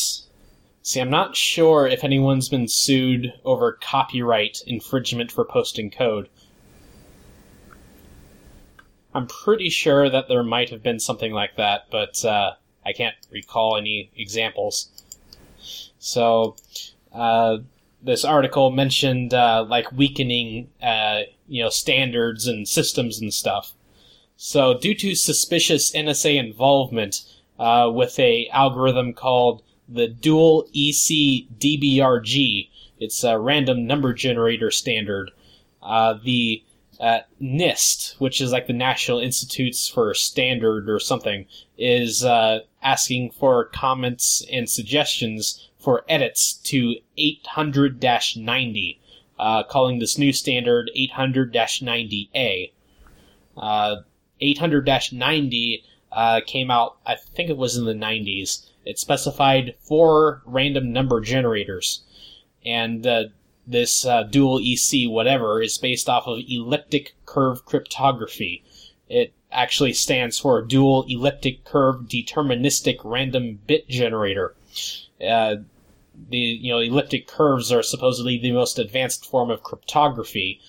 see, 0.82 1.00
I'm 1.00 1.10
not 1.10 1.36
sure 1.36 1.86
if 1.86 2.04
anyone's 2.04 2.48
been 2.48 2.68
sued 2.68 3.32
over 3.44 3.78
copyright 3.80 4.58
infringement 4.66 5.30
for 5.30 5.44
posting 5.44 5.90
code. 5.90 6.28
I'm 9.14 9.26
pretty 9.26 9.70
sure 9.70 10.10
that 10.10 10.28
there 10.28 10.42
might 10.42 10.70
have 10.70 10.82
been 10.82 11.00
something 11.00 11.32
like 11.32 11.56
that, 11.56 11.86
but 11.90 12.24
uh, 12.24 12.52
I 12.84 12.92
can't 12.92 13.16
recall 13.30 13.76
any 13.76 14.10
examples. 14.16 14.90
So, 15.98 16.56
uh, 17.12 17.58
this 18.02 18.24
article 18.24 18.70
mentioned 18.70 19.34
uh, 19.34 19.64
like 19.68 19.90
weakening, 19.92 20.70
uh, 20.82 21.22
you 21.48 21.62
know, 21.62 21.70
standards 21.70 22.46
and 22.46 22.68
systems 22.68 23.20
and 23.20 23.32
stuff. 23.32 23.72
So, 24.36 24.78
due 24.78 24.94
to 24.94 25.14
suspicious 25.14 25.92
NSA 25.92 26.36
involvement 26.38 27.22
uh, 27.58 27.90
with 27.92 28.18
a 28.18 28.48
algorithm 28.48 29.14
called 29.14 29.62
the 29.88 30.06
Dual 30.06 30.68
EC 30.74 31.48
DRBG, 31.58 32.68
it's 33.00 33.24
a 33.24 33.38
random 33.38 33.86
number 33.86 34.12
generator 34.12 34.70
standard. 34.70 35.30
Uh, 35.82 36.14
the 36.22 36.62
uh, 37.00 37.20
NIST, 37.40 38.18
which 38.18 38.40
is 38.40 38.52
like 38.52 38.66
the 38.66 38.72
National 38.72 39.18
Institutes 39.18 39.88
for 39.88 40.12
Standard 40.14 40.88
or 40.90 40.98
something, 40.98 41.46
is 41.76 42.24
uh, 42.24 42.60
asking 42.82 43.30
for 43.30 43.66
comments 43.66 44.44
and 44.50 44.68
suggestions 44.68 45.68
for 45.78 46.04
edits 46.08 46.54
to 46.54 46.96
800 47.16 48.02
90, 48.36 49.00
uh, 49.38 49.62
calling 49.64 49.98
this 49.98 50.18
new 50.18 50.32
standard 50.32 50.90
800 50.94 51.52
90A. 51.52 52.72
Uh, 53.56 53.96
800 54.40 54.88
90 55.12 55.84
uh, 56.10 56.40
came 56.46 56.70
out, 56.70 56.96
I 57.06 57.14
think 57.16 57.50
it 57.50 57.56
was 57.56 57.76
in 57.76 57.84
the 57.84 57.92
90s. 57.92 58.66
It 58.84 58.98
specified 58.98 59.74
four 59.80 60.42
random 60.46 60.92
number 60.92 61.20
generators. 61.20 62.02
And 62.64 63.06
uh, 63.06 63.24
this 63.68 64.06
uh, 64.06 64.22
dual 64.22 64.58
EC 64.62 65.08
whatever 65.08 65.60
is 65.60 65.78
based 65.78 66.08
off 66.08 66.26
of 66.26 66.38
elliptic 66.48 67.14
curve 67.26 67.64
cryptography. 67.64 68.64
It 69.08 69.32
actually 69.52 69.92
stands 69.92 70.38
for 70.38 70.62
dual 70.62 71.04
elliptic 71.08 71.64
curve 71.64 72.02
deterministic 72.02 72.98
random 73.04 73.60
bit 73.66 73.88
generator. 73.88 74.54
Uh, 75.24 75.56
the 76.30 76.38
you 76.38 76.72
know 76.72 76.78
elliptic 76.78 77.26
curves 77.26 77.70
are 77.70 77.82
supposedly 77.82 78.38
the 78.38 78.52
most 78.52 78.78
advanced 78.78 79.24
form 79.24 79.50
of 79.50 79.62
cryptography, 79.62 80.60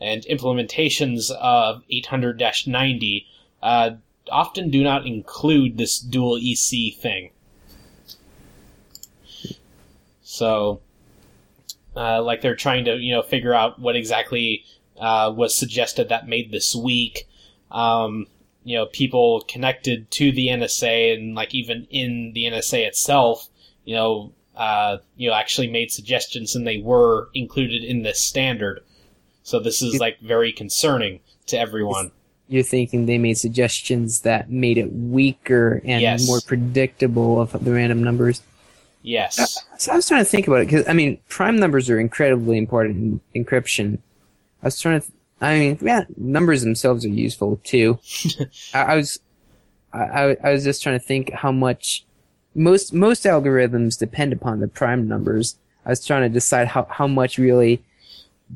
and 0.00 0.24
implementations 0.24 1.30
of 1.30 1.82
800-90 1.90 3.26
uh, 3.62 3.90
often 4.30 4.70
do 4.70 4.82
not 4.82 5.06
include 5.06 5.78
this 5.78 5.98
dual 5.98 6.36
EC 6.36 6.94
thing. 6.94 7.30
So 10.22 10.80
uh, 11.98 12.22
like 12.22 12.40
they're 12.40 12.54
trying 12.54 12.84
to 12.84 12.96
you 12.96 13.12
know 13.12 13.22
figure 13.22 13.52
out 13.52 13.80
what 13.80 13.96
exactly 13.96 14.64
uh, 14.98 15.32
was 15.34 15.54
suggested 15.54 16.08
that 16.08 16.28
made 16.28 16.52
this 16.52 16.74
weak. 16.74 17.28
Um, 17.70 18.26
you 18.62 18.76
know, 18.76 18.86
people 18.86 19.44
connected 19.48 20.10
to 20.12 20.30
the 20.30 20.48
NSA 20.48 21.14
and 21.14 21.34
like 21.34 21.54
even 21.54 21.86
in 21.90 22.32
the 22.34 22.44
NSA 22.44 22.86
itself, 22.86 23.48
you 23.84 23.94
know, 23.94 24.32
uh, 24.54 24.98
you 25.16 25.28
know, 25.28 25.34
actually 25.34 25.68
made 25.68 25.90
suggestions 25.90 26.54
and 26.54 26.66
they 26.66 26.78
were 26.78 27.30
included 27.34 27.82
in 27.82 28.02
this 28.02 28.20
standard. 28.20 28.80
So 29.42 29.58
this 29.58 29.80
is 29.80 29.98
like 29.98 30.20
very 30.20 30.52
concerning 30.52 31.20
to 31.46 31.58
everyone. 31.58 32.10
You're 32.48 32.62
thinking 32.62 33.06
they 33.06 33.18
made 33.18 33.38
suggestions 33.38 34.20
that 34.20 34.50
made 34.50 34.78
it 34.78 34.92
weaker 34.92 35.80
and 35.84 36.02
Yes. 36.02 36.26
more 36.26 36.40
predictable 36.40 37.40
of 37.40 37.52
the 37.64 37.72
random 37.72 38.02
numbers. 38.02 38.42
Yes. 39.08 39.64
So 39.78 39.90
I 39.90 39.96
was 39.96 40.06
trying 40.06 40.20
to 40.20 40.30
think 40.30 40.46
about 40.46 40.60
it 40.60 40.66
because 40.66 40.86
I 40.86 40.92
mean, 40.92 41.18
prime 41.30 41.58
numbers 41.58 41.88
are 41.88 41.98
incredibly 41.98 42.58
important 42.58 43.20
in 43.34 43.44
encryption. 43.44 43.98
I 44.62 44.66
was 44.66 44.78
trying 44.78 45.00
to. 45.00 45.06
Th- 45.06 45.18
I 45.40 45.58
mean, 45.58 45.78
yeah, 45.80 46.04
numbers 46.18 46.62
themselves 46.62 47.06
are 47.06 47.08
useful 47.08 47.58
too. 47.64 47.98
I, 48.74 48.82
I 48.82 48.96
was, 48.96 49.18
I, 49.94 50.36
I, 50.44 50.52
was 50.52 50.64
just 50.64 50.82
trying 50.82 50.98
to 50.98 51.04
think 51.04 51.32
how 51.32 51.52
much 51.52 52.04
most 52.54 52.92
most 52.92 53.22
algorithms 53.24 53.98
depend 53.98 54.34
upon 54.34 54.60
the 54.60 54.68
prime 54.68 55.08
numbers. 55.08 55.56
I 55.86 55.90
was 55.90 56.04
trying 56.04 56.22
to 56.22 56.28
decide 56.28 56.68
how 56.68 56.86
how 56.90 57.06
much 57.06 57.38
really 57.38 57.82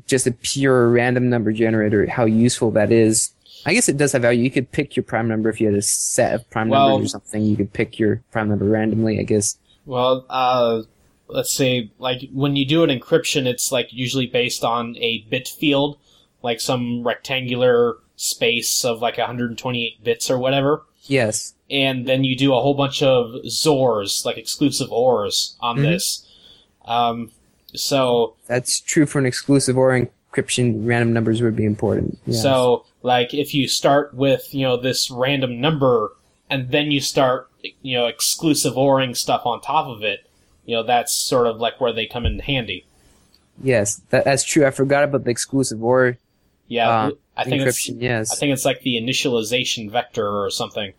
just 0.05 0.27
a 0.27 0.31
pure 0.31 0.87
random 0.89 1.29
number 1.29 1.51
generator 1.51 2.05
how 2.07 2.25
useful 2.25 2.69
that 2.71 2.91
is. 2.91 3.31
I 3.65 3.73
guess 3.73 3.89
it 3.89 3.97
does 3.97 4.11
have 4.11 4.21
value. 4.21 4.43
You 4.43 4.51
could 4.51 4.71
pick 4.71 4.95
your 4.95 5.03
prime 5.03 5.27
number 5.27 5.49
if 5.49 5.59
you 5.59 5.67
had 5.67 5.75
a 5.75 5.81
set 5.81 6.35
of 6.35 6.47
prime 6.51 6.69
Well- 6.69 6.89
numbers 6.89 7.07
or 7.07 7.09
something. 7.09 7.43
You 7.43 7.57
could 7.57 7.73
pick 7.73 7.97
your 7.97 8.21
prime 8.31 8.49
number 8.49 8.65
randomly. 8.65 9.19
I 9.19 9.23
guess. 9.23 9.57
Well, 9.85 10.25
uh, 10.29 10.83
let's 11.27 11.51
say, 11.51 11.91
like, 11.99 12.29
when 12.31 12.55
you 12.55 12.65
do 12.65 12.83
an 12.83 12.89
encryption, 12.89 13.45
it's, 13.45 13.71
like, 13.71 13.89
usually 13.91 14.27
based 14.27 14.63
on 14.63 14.95
a 14.97 15.19
bit 15.29 15.47
field, 15.47 15.97
like 16.41 16.59
some 16.59 17.03
rectangular 17.05 17.97
space 18.15 18.85
of, 18.85 19.01
like, 19.01 19.17
128 19.17 20.03
bits 20.03 20.29
or 20.29 20.37
whatever. 20.37 20.83
Yes. 21.05 21.53
And 21.69 22.07
then 22.07 22.23
you 22.23 22.35
do 22.37 22.53
a 22.53 22.61
whole 22.61 22.75
bunch 22.75 23.01
of 23.03 23.31
XORs, 23.45 24.25
like 24.25 24.37
exclusive 24.37 24.91
ORs, 24.91 25.55
on 25.59 25.77
Mhm. 25.77 25.81
this. 25.83 26.25
Um, 26.85 27.31
so, 27.75 28.35
That's 28.47 28.79
true 28.79 29.05
for 29.05 29.19
an 29.19 29.25
exclusive 29.25 29.77
or 29.77 29.91
encryption. 30.33 30.85
Random 30.87 31.11
numbers 31.13 31.41
would 31.41 31.55
be 31.55 31.65
important. 31.65 32.19
Yes. 32.27 32.41
so, 32.41 32.85
like, 33.01 33.33
if 33.33 33.53
you 33.53 33.67
start 33.67 34.13
with, 34.13 34.53
you 34.53 34.61
know, 34.61 34.77
this 34.77 35.09
random 35.11 35.59
number, 35.59 36.13
and 36.53 36.69
then 36.69 36.91
you 36.91 36.99
start, 36.99 37.49
you 37.81 37.97
know, 37.97 38.05
exclusive 38.05 38.77
ORing 38.77 39.15
stuff 39.15 39.41
on 39.43 39.59
top 39.59 39.87
of 39.87 40.03
it, 40.03 40.29
you 40.65 40.75
know, 40.75 40.83
that's 40.83 41.11
sort 41.11 41.47
of 41.47 41.57
like 41.57 41.81
where 41.81 41.91
they 41.91 42.05
come 42.05 42.27
in 42.27 42.37
handy. 42.37 42.85
yes, 43.61 44.01
that, 44.11 44.23
that's 44.25 44.43
true. 44.43 44.63
I 44.63 44.69
forgot 44.69 45.03
about 45.03 45.23
the 45.23 45.31
exclusive 45.31 45.83
or 45.83 46.17
Yeah, 46.67 46.89
Uh, 46.89 47.11
I 47.35 47.43
think 47.45 47.63
it's 47.63 47.89
yes. 47.89 48.31
I 48.31 48.35
think 48.35 48.53
it's 48.53 48.65
like 48.65 48.81
the 48.81 49.01
initialization 49.01 49.89
vector 49.89 50.27
or 50.27 50.51
something. 50.51 50.93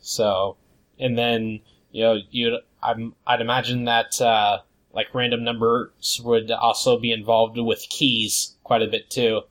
So, 0.00 0.58
and 0.98 1.16
then 1.16 1.60
you 1.90 2.04
know 2.04 2.18
you 2.30 2.58
I'm 2.82 3.14
I'd 3.26 3.40
imagine 3.40 3.86
that 3.86 4.20
uh, 4.20 4.58
like 4.92 5.14
random 5.14 5.44
numbers 5.44 6.20
would 6.22 6.50
also 6.50 6.98
be 6.98 7.10
involved 7.10 7.56
with 7.56 7.88
keys 7.88 8.54
quite 8.64 8.82
a 8.82 8.86
bit 8.86 9.08
too. 9.08 9.42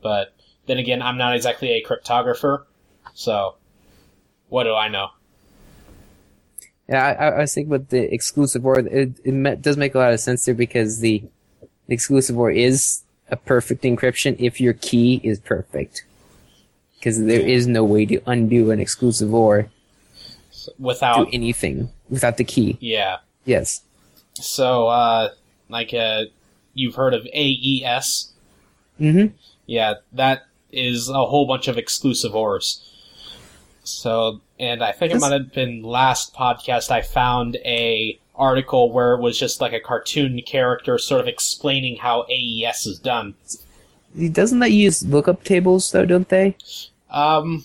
But 0.00 0.32
then 0.66 0.78
again, 0.78 1.02
I'm 1.02 1.18
not 1.18 1.34
exactly 1.34 1.70
a 1.72 1.82
cryptographer, 1.82 2.66
so 3.14 3.56
what 4.48 4.64
do 4.64 4.74
I 4.74 4.88
know? 4.88 5.08
Yeah, 6.88 7.04
I, 7.06 7.26
I 7.28 7.38
was 7.40 7.54
thinking 7.54 7.72
about 7.72 7.90
the 7.90 8.12
exclusive 8.12 8.66
or. 8.66 8.80
It, 8.80 9.12
it 9.24 9.62
does 9.62 9.76
make 9.76 9.94
a 9.94 9.98
lot 9.98 10.12
of 10.12 10.18
sense 10.20 10.44
there 10.44 10.54
because 10.54 10.98
the 11.00 11.22
exclusive 11.88 12.36
or 12.36 12.50
is 12.50 13.02
a 13.30 13.36
perfect 13.36 13.84
encryption 13.84 14.34
if 14.40 14.60
your 14.60 14.72
key 14.72 15.20
is 15.22 15.38
perfect. 15.38 16.04
Because 16.98 17.24
there 17.24 17.40
is 17.40 17.66
no 17.66 17.84
way 17.84 18.06
to 18.06 18.20
undo 18.26 18.70
an 18.72 18.80
exclusive 18.80 19.32
or 19.32 19.70
Without 20.78 21.28
anything 21.32 21.88
without 22.10 22.36
the 22.36 22.44
key. 22.44 22.76
yeah, 22.80 23.18
Yes. 23.46 23.80
so 24.34 24.88
uh, 24.88 25.30
like 25.70 25.94
uh, 25.94 26.24
you've 26.74 26.96
heard 26.96 27.14
of 27.14 27.26
AES? 27.32 28.32
Mm-hmm. 29.00 29.34
Yeah, 29.66 29.94
that 30.12 30.42
is 30.70 31.08
a 31.08 31.14
whole 31.24 31.46
bunch 31.46 31.66
of 31.68 31.78
exclusive 31.78 32.34
ORs. 32.34 32.84
So, 33.90 34.40
and 34.58 34.82
I 34.82 34.92
think 34.92 35.12
it 35.12 35.20
might 35.20 35.32
have 35.32 35.52
been 35.52 35.82
last 35.82 36.34
podcast 36.34 36.90
I 36.90 37.02
found 37.02 37.56
a 37.56 38.18
article 38.34 38.90
where 38.90 39.14
it 39.14 39.20
was 39.20 39.38
just 39.38 39.60
like 39.60 39.72
a 39.72 39.80
cartoon 39.80 40.40
character 40.42 40.96
sort 40.98 41.20
of 41.20 41.28
explaining 41.28 41.96
how 41.96 42.24
AES 42.30 42.86
is 42.86 42.98
done. 42.98 43.34
Doesn't 44.32 44.58
that 44.60 44.72
use 44.72 45.02
lookup 45.04 45.44
tables 45.44 45.92
though? 45.92 46.06
Don't 46.06 46.28
they? 46.28 46.56
Um, 47.10 47.64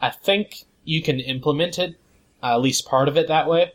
I 0.00 0.10
think 0.10 0.64
you 0.84 1.02
can 1.02 1.20
implement 1.20 1.78
it, 1.78 1.96
uh, 2.42 2.54
at 2.54 2.60
least 2.60 2.86
part 2.86 3.08
of 3.08 3.16
it 3.16 3.28
that 3.28 3.48
way. 3.48 3.72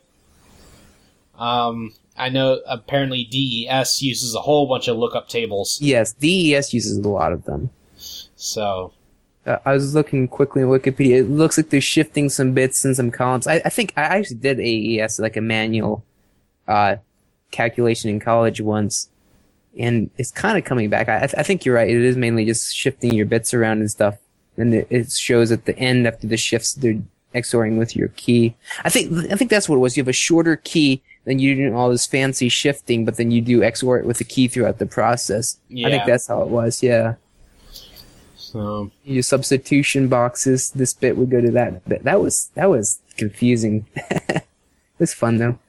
Um, 1.38 1.94
I 2.18 2.30
know 2.30 2.60
apparently 2.68 3.24
DES 3.24 4.02
uses 4.02 4.36
a 4.36 4.42
whole 4.42 4.68
bunch 4.68 4.88
of 4.88 4.98
lookup 4.98 5.30
tables. 5.30 5.80
Yes. 5.82 6.14
DES 6.14 6.74
uses 6.74 6.98
a 6.98 7.08
lot 7.08 7.32
of 7.32 7.46
them. 7.46 7.70
So, 8.36 8.94
Uh, 9.46 9.58
I 9.66 9.74
was 9.74 9.96
looking 9.96 10.28
quickly 10.28 10.64
on 10.64 10.70
Wikipedia. 10.70 11.20
It 11.20 11.30
looks 11.30 11.58
like 11.58 11.70
they're 11.70 11.82
shifting 11.82 12.30
some 12.30 12.54
bits 12.54 12.84
and 12.84 12.96
some 12.96 13.12
columns. 13.12 13.48
I, 13.48 13.62
I 13.66 13.70
think 13.70 13.94
I 13.96 14.02
actually 14.02 14.38
did 14.38 14.60
AES 14.60 15.20
like 15.20 15.38
a 15.38 15.42
manual 15.42 16.04
uh, 16.68 16.98
calculation 17.52 18.10
in 18.10 18.20
college 18.20 18.60
once, 18.60 19.10
and 19.78 20.10
it's 20.18 20.32
kind 20.32 20.58
of 20.58 20.66
coming 20.66 20.90
back. 20.90 21.08
I, 21.08 21.24
I 21.38 21.44
think 21.44 21.66
you're 21.66 21.76
right. 21.76 21.90
It 21.90 22.02
is 22.02 22.18
mainly 22.18 22.46
just 22.46 22.76
shifting 22.76 23.14
your 23.14 23.26
bits 23.26 23.54
around 23.54 23.80
and 23.80 23.90
stuff, 23.90 24.18
and 24.58 24.74
it, 24.74 24.88
it 24.90 25.12
shows 25.12 25.52
at 25.52 25.66
the 25.66 25.78
end 25.80 26.06
after 26.06 26.28
the 26.28 26.38
shifts 26.38 26.74
they're 26.74 27.02
XORing 27.34 27.78
with 27.78 27.96
your 27.96 28.10
key. 28.10 28.56
I 28.84 28.90
think 28.90 29.32
I 29.32 29.36
think 29.36 29.50
that's 29.52 29.70
what 29.70 29.78
it 29.78 29.80
was. 29.80 29.96
You 29.96 30.02
have 30.02 30.10
a 30.10 30.14
shorter 30.14 30.58
key. 30.58 31.02
Then 31.26 31.40
you 31.40 31.56
do 31.56 31.76
all 31.76 31.90
this 31.90 32.08
fancy 32.08 32.50
shifting, 32.50 33.06
but 33.06 33.18
then 33.18 33.32
you 33.32 33.42
do 33.42 33.60
XOR 33.60 34.00
it 34.00 34.06
with 34.06 34.18
the 34.18 34.24
key 34.24 34.48
throughout 34.48 34.80
the 34.80 34.86
process. 34.86 35.60
Yeah. 35.70 35.88
I 35.88 35.92
think 35.92 36.06
that's 36.06 36.28
how 36.28 36.42
it 36.42 36.50
was. 36.50 36.84
Yeah 36.84 37.16
so 38.52 38.92
your 39.04 39.24
substitution 39.24 40.08
boxes. 40.08 40.72
This 40.72 40.94
bit 40.94 41.18
would 41.18 41.30
go 41.30 41.42
to 41.42 41.52
that 41.52 41.88
bit. 41.88 42.04
That 42.04 42.22
was 42.22 42.50
that 42.56 42.70
was 42.70 43.00
confusing. 43.18 43.86
it 43.96 44.46
was 44.98 45.14
fun 45.14 45.38
though. 45.38 45.60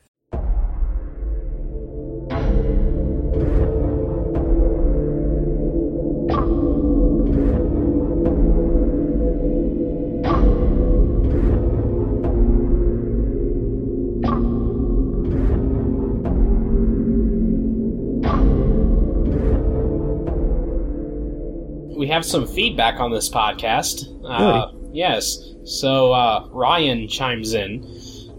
Have 22.11 22.25
some 22.25 22.47
feedback 22.47 23.01
on 23.01 23.11
this 23.11 23.29
podcast. 23.29 24.05
Uh, 24.25 24.73
yes. 24.93 25.39
So 25.65 26.13
uh, 26.13 26.49
Ryan 26.51 27.09
chimes 27.09 27.55
in. 27.55 27.85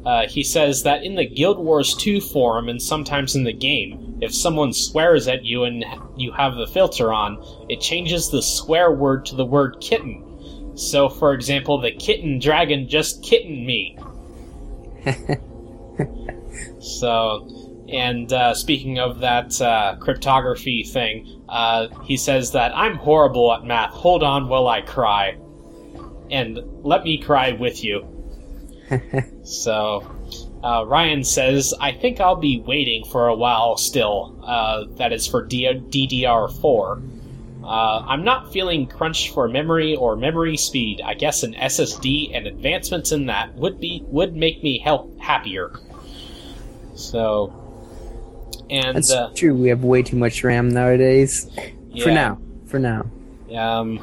Uh, 0.06 0.27
he 0.27 0.43
says 0.43 0.84
that 0.84 1.03
in 1.03 1.15
the 1.15 1.26
Guild 1.26 1.60
Wars 1.60 1.95
2 1.95 2.22
forum 2.22 2.69
and 2.69 2.81
sometimes 2.81 3.35
in 3.35 3.43
the 3.43 3.53
game, 3.53 4.18
if 4.22 4.34
someone 4.34 4.73
swears 4.73 5.27
at 5.27 5.45
you 5.45 5.64
and 5.64 5.85
you 6.18 6.31
have 6.31 6.56
the 6.56 6.68
filter 6.68 7.14
on, 7.14 7.38
it 7.69 7.81
changes 7.81 8.30
the 8.30 8.41
swear 8.41 8.91
word 8.91 9.26
to 9.27 9.35
the 9.35 9.45
word 9.45 9.77
kitten. 9.80 10.27
So, 10.76 11.10
for 11.10 11.34
example, 11.34 11.80
the 11.80 11.91
kitten 11.91 12.39
dragon 12.39 12.88
just 12.88 13.23
kittened 13.23 13.65
me. 13.65 13.98
so, 16.80 17.48
and 17.92 18.32
uh, 18.32 18.54
speaking 18.54 19.00
of 19.00 19.20
that 19.20 19.62
uh, 19.62 19.96
cryptography 20.00 20.84
thing, 20.84 21.44
uh, 21.50 21.88
he 22.04 22.18
says 22.18 22.52
that 22.52 22.76
I'm 22.76 22.96
horrible 22.96 23.54
at 23.54 23.64
math. 23.64 23.92
Hold 23.92 24.24
on 24.24 24.48
while 24.48 24.68
I 24.68 24.82
cry. 24.82 25.38
And 26.30 26.60
let 26.84 27.04
me 27.04 27.18
cry 27.18 27.52
with 27.52 27.84
you. 27.84 28.08
so, 29.44 30.10
uh, 30.64 30.86
Ryan 30.88 31.24
says, 31.24 31.74
I 31.80 31.92
think 31.92 32.20
I'll 32.20 32.36
be 32.36 32.60
waiting 32.66 33.04
for 33.06 33.28
a 33.28 33.36
while 33.36 33.78
still. 33.78 34.40
Uh, 34.44 34.86
that 34.96 35.12
is 35.12 35.28
for 35.28 35.44
D- 35.46 35.66
DDR4. 35.66 37.10
Uh, 37.64 38.04
I'm 38.08 38.24
not 38.24 38.52
feeling 38.52 38.88
crunched 38.88 39.34
for 39.34 39.48
memory 39.48 39.96
or 39.96 40.16
memory 40.16 40.58
speed. 40.58 41.02
I 41.04 41.14
guess 41.14 41.44
an 41.44 41.54
SSD 41.54 42.36
and 42.36 42.48
advancements 42.48 43.12
in 43.12 43.28
that 43.28 43.54
would 43.56 43.80
be 43.80 44.04
would 44.08 44.36
make 44.36 44.64
me 44.64 44.80
help 44.80 45.20
happier. 45.20 45.80
So, 46.96 47.61
and 48.69 48.95
That's 48.95 49.11
uh, 49.11 49.32
true. 49.36 49.56
We 49.56 49.69
have 49.69 49.84
way 49.84 50.02
too 50.02 50.18
much 50.18 50.44
RAM 50.44 50.69
nowadays. 50.69 51.49
For 52.02 52.11
now. 52.11 52.40
For 52.68 52.80
now. 52.80 53.10
Um, 53.53 53.99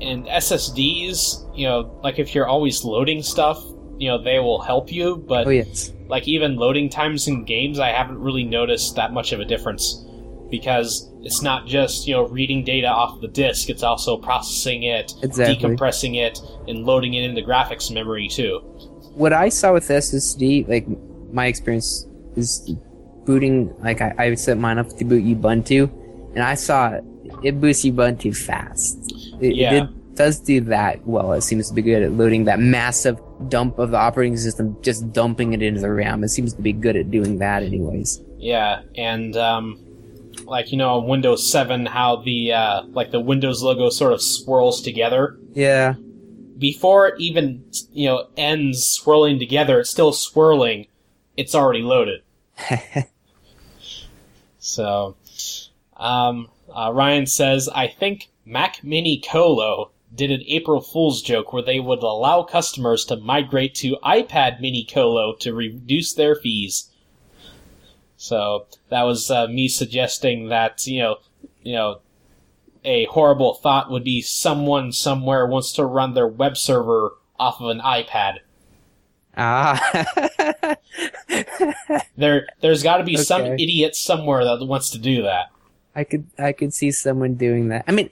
and 0.00 0.26
SSDs, 0.26 1.56
you 1.56 1.66
know, 1.66 1.98
like 2.02 2.18
if 2.18 2.34
you're 2.34 2.46
always 2.46 2.84
loading 2.84 3.22
stuff, 3.22 3.64
you 3.98 4.08
know 4.08 4.22
they 4.22 4.38
will 4.38 4.60
help 4.60 4.92
you, 4.92 5.16
but 5.16 5.46
Oh 5.46 5.50
yes. 5.50 5.92
like 6.08 6.26
even 6.28 6.56
loading 6.56 6.88
times 6.88 7.28
in 7.28 7.44
games, 7.44 7.78
I 7.78 7.90
haven't 7.90 8.18
really 8.18 8.44
noticed 8.44 8.96
that 8.96 9.12
much 9.12 9.32
of 9.32 9.40
a 9.40 9.44
difference 9.44 10.04
because 10.50 11.10
it's 11.22 11.42
not 11.42 11.66
just 11.66 12.06
you 12.06 12.14
know 12.14 12.26
reading 12.26 12.64
data 12.64 12.88
off 12.88 13.20
the 13.20 13.28
disk; 13.28 13.70
it's 13.70 13.82
also 13.82 14.16
processing 14.16 14.82
it, 14.82 15.14
Exactly. 15.22 15.56
decompressing 15.56 16.16
it, 16.16 16.40
and 16.68 16.84
loading 16.84 17.14
it 17.14 17.24
into 17.24 17.42
graphics 17.42 17.92
memory 17.92 18.28
too. 18.28 18.58
What 19.14 19.32
I 19.32 19.48
saw 19.48 19.72
with 19.72 19.88
SSD, 19.88 20.68
like 20.68 20.86
my 21.32 21.46
experience 21.46 22.06
is 22.36 22.74
booting. 23.24 23.74
Like 23.80 24.00
I, 24.00 24.14
I 24.18 24.34
set 24.34 24.58
mine 24.58 24.78
up 24.78 24.88
to 24.96 25.04
boot 25.04 25.24
Ubuntu, 25.24 25.90
and 26.34 26.42
I 26.42 26.54
saw 26.54 26.98
it 27.42 27.60
boosts 27.60 27.84
Ubuntu 27.84 28.36
fast. 28.36 28.98
It, 29.40 29.54
Yeah. 29.56 29.84
it 29.84 30.14
does 30.14 30.38
do 30.40 30.60
that 30.62 31.04
well. 31.06 31.32
It 31.32 31.40
seems 31.42 31.68
to 31.68 31.74
be 31.74 31.82
good 31.82 32.02
at 32.02 32.12
loading 32.12 32.44
that 32.44 32.60
massive 32.60 33.18
dump 33.48 33.78
of 33.80 33.90
the 33.90 33.96
operating 33.98 34.36
system, 34.36 34.76
just 34.82 35.12
dumping 35.12 35.52
it 35.54 35.62
into 35.62 35.80
the 35.80 35.90
RAM. 35.90 36.22
It 36.22 36.28
seems 36.28 36.52
to 36.54 36.62
be 36.62 36.72
good 36.72 36.94
at 36.96 37.10
doing 37.10 37.38
that, 37.38 37.62
anyways. 37.64 38.22
Yeah, 38.38 38.82
and 38.94 39.36
um, 39.36 39.80
like 40.44 40.70
you 40.70 40.78
know, 40.78 40.98
on 41.00 41.08
Windows 41.08 41.50
Seven, 41.50 41.86
how 41.86 42.16
the 42.16 42.52
uh, 42.52 42.82
like 42.88 43.10
the 43.10 43.20
Windows 43.20 43.62
logo 43.62 43.88
sort 43.90 44.12
of 44.12 44.22
swirls 44.22 44.82
together 44.82 45.36
Yeah. 45.54 45.94
before 46.58 47.08
it 47.08 47.14
even 47.18 47.64
you 47.92 48.06
know 48.08 48.28
ends 48.36 48.84
swirling 48.84 49.38
together. 49.38 49.80
It's 49.80 49.90
still 49.90 50.12
swirling. 50.12 50.86
It's 51.36 51.54
already 51.54 51.82
loaded. 51.82 52.20
So, 54.64 55.16
um, 55.98 56.48
uh, 56.74 56.90
Ryan 56.90 57.26
says, 57.26 57.68
I 57.68 57.86
think 57.86 58.30
Mac 58.46 58.82
Mini 58.82 59.20
Colo 59.20 59.90
did 60.14 60.30
an 60.30 60.42
April 60.46 60.80
Fool's 60.80 61.20
joke 61.20 61.52
where 61.52 61.62
they 61.62 61.80
would 61.80 62.02
allow 62.02 62.44
customers 62.44 63.04
to 63.06 63.16
migrate 63.16 63.74
to 63.76 63.98
iPad 64.02 64.62
Mini 64.62 64.82
Colo 64.82 65.34
to 65.40 65.52
reduce 65.52 66.14
their 66.14 66.34
fees. 66.34 66.90
So 68.16 68.66
that 68.88 69.02
was 69.02 69.30
uh, 69.30 69.48
me 69.48 69.68
suggesting 69.68 70.48
that 70.48 70.86
you 70.86 71.00
know, 71.00 71.16
you 71.62 71.74
know, 71.74 72.00
a 72.86 73.04
horrible 73.04 73.52
thought 73.52 73.90
would 73.90 74.04
be 74.04 74.22
someone 74.22 74.92
somewhere 74.92 75.44
wants 75.44 75.72
to 75.72 75.84
run 75.84 76.14
their 76.14 76.26
web 76.26 76.56
server 76.56 77.16
off 77.38 77.60
of 77.60 77.68
an 77.68 77.80
iPad. 77.80 78.38
Ah. 79.36 80.76
There, 82.16 82.46
there's 82.60 82.82
got 82.82 82.98
to 82.98 83.04
be 83.04 83.16
some 83.16 83.42
idiot 83.44 83.96
somewhere 83.96 84.44
that 84.44 84.64
wants 84.64 84.90
to 84.90 84.98
do 84.98 85.22
that. 85.22 85.50
I 85.96 86.04
could 86.04 86.26
I 86.38 86.52
could 86.52 86.72
see 86.72 86.90
someone 86.90 87.34
doing 87.34 87.68
that. 87.68 87.84
I 87.86 87.92
mean, 87.92 88.10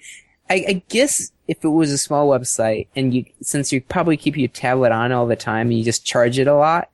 I, 0.51 0.65
I 0.69 0.83
guess 0.89 1.33
if 1.49 1.65
it 1.65 1.69
was 1.69 1.91
a 1.91 1.99
small 1.99 2.29
website 2.29 2.89
and 2.95 3.15
you 3.15 3.25
since 3.41 3.73
you 3.73 3.81
probably 3.81 4.17
keep 4.17 4.37
your 4.37 4.49
tablet 4.49 4.93
on 4.93 5.13
all 5.13 5.27
the 5.27 5.37
time 5.37 5.69
and 5.69 5.79
you 5.79 5.85
just 5.85 6.05
charge 6.05 6.39
it 6.39 6.47
a 6.47 6.55
lot, 6.55 6.91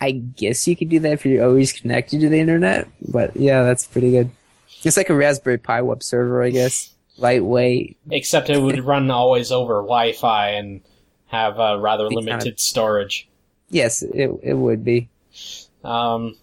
I 0.00 0.12
guess 0.12 0.66
you 0.68 0.76
could 0.76 0.88
do 0.88 1.00
that 1.00 1.12
if 1.12 1.26
you're 1.26 1.44
always 1.44 1.72
connected 1.72 2.20
to 2.20 2.28
the 2.28 2.38
internet. 2.38 2.88
But 3.08 3.36
yeah, 3.36 3.62
that's 3.62 3.86
pretty 3.86 4.10
good. 4.10 4.30
It's 4.82 4.96
like 4.96 5.10
a 5.10 5.14
Raspberry 5.14 5.58
Pi 5.58 5.82
web 5.82 6.02
server, 6.02 6.42
I 6.42 6.50
guess. 6.50 6.90
Lightweight. 7.16 7.96
Except 8.10 8.50
it 8.50 8.58
would 8.58 8.84
run 8.84 9.10
always 9.10 9.50
over 9.50 9.76
Wi-Fi 9.76 10.50
and 10.50 10.80
have 11.34 11.60
uh, 11.60 11.78
rather 11.78 12.08
Be 12.08 12.14
kind 12.16 12.26
limited 12.26 12.60
storage. 12.60 13.28
Yes, 13.68 14.02
it 14.02 14.30
it 14.42 14.54
would 14.54 14.84
be. 14.84 15.08
Um, 15.82 16.36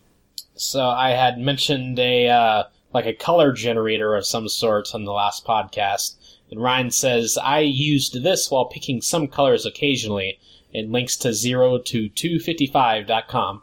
so 0.56 0.86
I 0.88 1.12
had 1.12 1.40
mentioned 1.40 1.98
a 1.98 2.28
uh, 2.28 2.64
like 2.94 3.06
a 3.06 3.14
color 3.14 3.54
generator 3.54 4.16
of 4.16 4.26
some 4.26 4.50
sort 4.50 4.94
on 4.94 5.06
the 5.06 5.14
last 5.14 5.46
podcast, 5.46 6.16
and 6.52 6.62
Ryan 6.62 6.92
says 6.92 7.38
I 7.42 7.60
used 7.60 8.22
this 8.22 8.52
while 8.52 8.66
picking 8.66 9.02
some 9.02 9.28
colors 9.28 9.66
occasionally. 9.66 10.40
It 10.74 10.90
links 10.90 11.18
to 11.18 11.34
zero 11.34 11.80
to 11.80 12.10
two 12.10 12.40
fifty 12.40 12.68
five 12.68 13.08
dot 13.08 13.28
com. 13.28 13.62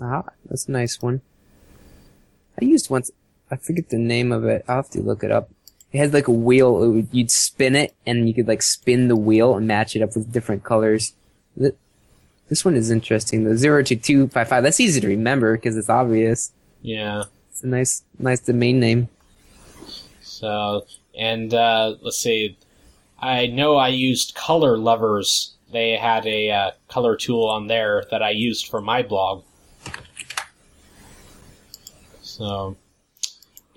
Ah, 0.00 0.24
that's 0.44 0.68
a 0.68 0.72
nice 0.72 1.00
one. 1.00 1.22
I 2.60 2.64
used 2.64 2.90
once. 2.90 3.10
I 3.50 3.56
forget 3.56 3.88
the 3.88 3.98
name 3.98 4.30
of 4.30 4.44
it. 4.44 4.64
I'll 4.68 4.76
have 4.76 4.90
to 4.90 5.00
look 5.00 5.24
it 5.24 5.32
up. 5.32 5.50
It 5.92 5.98
had 5.98 6.12
like 6.12 6.28
a 6.28 6.32
wheel. 6.32 6.82
It 6.82 6.88
would, 6.88 7.08
you'd 7.10 7.30
spin 7.30 7.74
it, 7.74 7.94
and 8.06 8.28
you 8.28 8.34
could 8.34 8.48
like 8.48 8.62
spin 8.62 9.08
the 9.08 9.16
wheel 9.16 9.56
and 9.56 9.66
match 9.66 9.96
it 9.96 10.02
up 10.02 10.14
with 10.14 10.32
different 10.32 10.62
colors. 10.62 11.14
This 11.56 12.64
one 12.64 12.74
is 12.74 12.90
interesting. 12.90 13.44
The 13.44 13.56
zero 13.56 13.82
to 13.82 13.96
two 13.96 14.28
five 14.28 14.48
five. 14.48 14.62
That's 14.62 14.80
easy 14.80 15.00
to 15.00 15.08
remember 15.08 15.56
because 15.56 15.76
it's 15.76 15.88
obvious. 15.88 16.52
Yeah. 16.82 17.24
It's 17.50 17.62
a 17.62 17.66
nice, 17.66 18.02
nice 18.18 18.40
domain 18.40 18.80
name. 18.80 19.08
So, 20.20 20.86
and 21.18 21.52
uh, 21.52 21.96
let's 22.00 22.18
see, 22.18 22.56
I 23.18 23.46
know 23.48 23.76
I 23.76 23.88
used 23.88 24.34
Color 24.34 24.78
Lovers. 24.78 25.54
They 25.70 25.96
had 25.96 26.26
a 26.26 26.50
uh, 26.50 26.70
color 26.88 27.16
tool 27.16 27.44
on 27.44 27.66
there 27.66 28.04
that 28.10 28.22
I 28.22 28.30
used 28.30 28.68
for 28.68 28.80
my 28.80 29.02
blog. 29.02 29.44
So, 32.22 32.76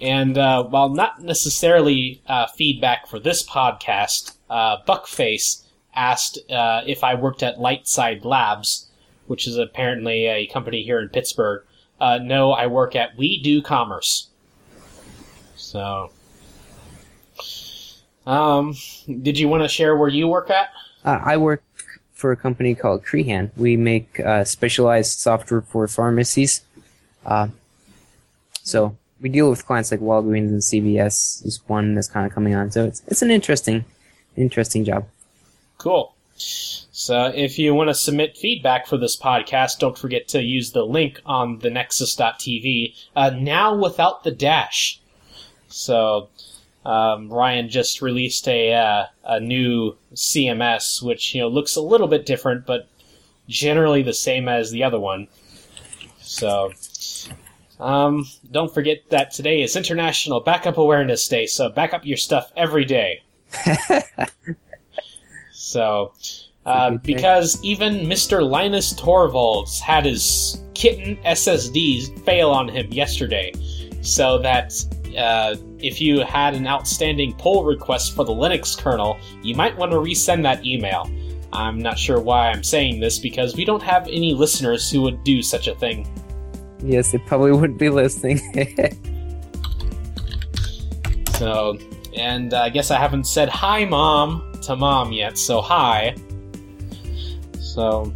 and 0.04 0.38
uh, 0.38 0.66
while 0.66 0.90
not 0.90 1.24
necessarily 1.24 2.22
uh, 2.28 2.46
feedback 2.48 3.08
for 3.08 3.20
this 3.20 3.42
podcast, 3.42 4.36
uh, 4.50 4.82
Buckface 4.86 5.64
asked 5.96 6.40
uh, 6.52 6.82
if 6.86 7.06
I 7.06 7.16
worked 7.16 7.42
at 7.42 7.58
Lightside 7.58 8.26
Labs, 8.26 8.90
which 9.28 9.48
is 9.48 9.58
apparently 9.58 10.26
a 10.26 10.46
company 10.48 10.84
here 10.84 11.00
in 11.00 11.08
Pittsburgh. 11.08 11.64
Uh, 12.02 12.20
no, 12.22 12.52
I 12.52 12.68
work 12.68 12.98
at 12.98 13.18
We 13.18 13.42
Do 13.42 13.62
Commerce. 13.62 14.28
So, 15.56 16.12
um, 18.28 18.76
did 19.22 19.40
you 19.40 19.48
want 19.48 19.64
to 19.64 19.70
share 19.70 19.96
where 19.96 20.10
you 20.10 20.28
work 20.28 20.50
at? 20.50 20.68
Uh, 21.06 21.22
I 21.24 21.38
work 21.38 21.64
for 22.12 22.34
a 22.34 22.36
company 22.36 22.76
called 22.76 23.06
Crehan. 23.06 23.52
We 23.56 23.78
make 23.78 24.20
specialized 24.44 25.20
software 25.20 25.62
for 25.62 25.88
pharmacies. 25.88 26.62
So 28.66 28.98
we 29.24 29.30
deal 29.30 29.50
with 29.50 29.66
clients 29.66 29.90
like 29.90 30.02
Walgreens 30.02 30.50
and 30.50 30.60
CVS 30.60 31.45
is 31.45 31.62
one 31.68 31.95
that's 31.95 32.10
kind 32.10 32.28
of 32.28 32.34
coming 32.34 32.54
on. 32.54 32.70
So 32.70 32.84
it's 32.84 33.02
it's 33.08 33.22
an 33.22 33.32
interesting, 33.32 33.86
interesting 34.36 34.84
job. 34.84 35.08
Cool. 35.78 36.14
So 36.36 37.32
if 37.34 37.58
you 37.58 37.74
want 37.74 37.90
to 37.90 37.94
submit 37.95 38.38
feedback 38.38 38.86
for 38.86 38.98
this 38.98 39.16
podcast, 39.16 39.80
don't 39.80 39.98
forget 39.98 40.28
to 40.30 40.44
use 40.44 40.74
the 40.74 40.86
link 40.86 41.22
on 41.26 41.60
the 41.60 41.70
nexus.tv, 41.70 42.95
uh, 43.16 43.30
now 43.30 43.76
without 43.76 44.24
the 44.26 44.32
dash. 44.32 45.00
So 45.70 46.28
um, 46.86 47.30
Ryan 47.30 47.70
just 47.70 48.02
released 48.02 48.48
a 48.50 48.74
uh, 48.74 49.06
a 49.24 49.40
new 49.40 49.95
CMS, 50.14 51.02
which 51.02 51.34
you 51.34 51.41
know 51.41 51.48
looks 51.48 51.78
a 51.78 51.82
little 51.82 52.08
bit 52.08 52.26
different, 52.26 52.66
but 52.66 52.90
generally 53.48 54.04
the 54.04 54.14
same 54.14 54.50
as 54.50 54.72
the 54.72 54.84
other 54.84 55.00
one. 55.00 55.30
So 56.20 56.74
um, 57.84 58.26
don't 58.50 58.74
forget 58.74 59.10
that 59.10 59.32
today 59.32 59.62
is 59.62 59.76
International 59.76 60.40
Backup 60.40 60.78
Awareness 60.78 61.28
Day, 61.28 61.46
so 61.46 61.70
back 61.70 61.94
up 61.94 62.06
your 62.06 62.16
stuff 62.16 62.50
every 62.56 62.86
day. 62.86 63.22
so, 65.52 66.14
uh, 66.66 66.92
because 67.04 67.62
even 67.62 68.08
Mr. 68.08 68.50
Linus 68.50 68.94
Torvalds 68.94 69.82
had 69.82 70.06
his 70.06 70.64
kitten 70.74 71.18
SSDs 71.26 72.24
fail 72.24 72.52
on 72.52 72.70
him 72.70 72.90
yesterday, 72.90 73.52
so 74.02 74.40
that 74.40 74.74
uh, 75.18 75.58
if 75.80 76.00
you 76.00 76.22
had 76.22 76.54
an 76.54 76.66
outstanding 76.66 77.36
pull 77.36 77.66
request 77.66 78.16
for 78.16 78.24
the 78.24 78.32
Linux 78.32 78.78
kernel, 78.78 79.20
you 79.42 79.56
might 79.56 79.78
want 79.78 79.92
to 79.92 79.98
resend 79.98 80.42
that 80.44 80.66
email. 80.66 81.12
I'm 81.52 81.80
not 81.80 82.00
sure 82.00 82.22
why 82.22 82.50
I'm 82.50 82.64
saying 82.64 83.02
this 83.02 83.20
because 83.20 83.56
we 83.56 83.66
don't 83.66 83.84
have 83.84 84.08
any 84.08 84.34
listeners 84.34 84.90
who 84.90 85.02
would 85.02 85.24
do 85.26 85.44
such 85.44 85.68
a 85.68 85.76
thing. 85.76 86.08
Yes, 86.84 87.12
they 87.12 87.18
probably 87.18 87.52
wouldn't 87.52 87.80
be 87.80 87.90
listening. 87.90 88.42
So, 91.38 91.78
and 92.16 92.54
uh, 92.54 92.62
I 92.62 92.70
guess 92.70 92.92
I 92.92 92.98
haven't 92.98 93.26
said 93.26 93.50
hi, 93.50 93.84
mom, 93.84 94.54
to 94.62 94.76
mom 94.76 95.12
yet. 95.12 95.38
So 95.38 95.62
hi. 95.62 96.16
So, 97.60 98.14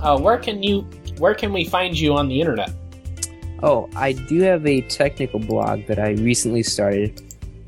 uh, 0.00 0.18
where 0.18 0.38
can 0.38 0.62
you, 0.62 0.82
where 1.18 1.34
can 1.34 1.52
we 1.52 1.64
find 1.64 1.98
you 1.98 2.16
on 2.16 2.28
the 2.28 2.40
internet? 2.40 2.70
oh, 3.62 3.88
I 3.96 4.12
do 4.12 4.40
have 4.40 4.66
a 4.66 4.80
technical 4.82 5.40
blog 5.40 5.86
that 5.86 5.98
I 5.98 6.10
recently 6.10 6.62
started. 6.62 7.22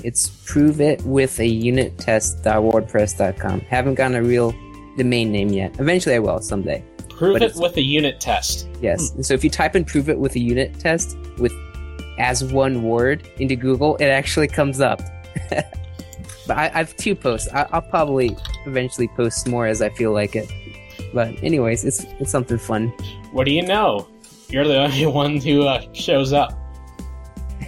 It's 0.05 0.29
prove 0.47 0.81
it 0.81 1.03
with 1.03 1.41
a 1.41 1.47
unit 1.47 1.99
test.wordpress.com. 1.99 3.61
Haven't 3.63 3.95
gotten 3.95 4.17
a 4.17 4.23
real 4.23 4.55
domain 4.97 5.33
name 5.33 5.49
yet. 5.49 5.79
Eventually 5.81 6.15
I 6.15 6.21
will 6.21 6.41
someday. 6.41 6.85
Prove 7.19 7.43
it 7.43 7.57
with 7.57 7.77
a 7.77 7.83
unit 7.83 8.21
test. 8.21 8.69
Yes. 8.81 9.11
And 9.13 9.27
so 9.27 9.35
if 9.35 9.43
you 9.43 9.51
type 9.51 9.75
in 9.75 9.85
prove 9.85 10.09
it 10.09 10.19
with 10.19 10.37
a 10.37 10.41
unit 10.41 10.79
test 10.79 11.17
with 11.39 11.53
as 12.19 12.45
one 12.45 12.83
word 12.83 13.29
into 13.39 13.57
Google, 13.57 13.97
it 13.97 14.07
actually 14.07 14.49
comes 14.49 14.81
up. 14.81 15.01
but 15.51 16.57
I, 16.57 16.67
I 16.67 16.79
have 16.79 16.97
two 16.97 17.15
posts. 17.15 17.49
I, 17.53 17.67
I'll 17.73 17.83
probably 17.83 18.37
eventually 18.67 19.09
post 19.09 19.49
more 19.49 19.67
as 19.67 19.83
I 19.83 19.91
feel 19.91 20.13
like 20.13 20.37
it. 20.37 20.51
But 21.13 21.43
anyways, 21.43 21.85
it's 21.85 22.05
it's 22.21 22.31
something 22.31 22.59
fun. 22.59 22.89
What 23.33 23.45
do 23.45 23.53
you 23.53 23.63
know? 23.63 24.09
You're 24.49 24.67
the 24.67 24.77
only 24.85 25.07
one 25.07 25.39
who 25.39 25.63
uh, 25.63 25.83
shows 25.93 26.33
up. 26.33 26.53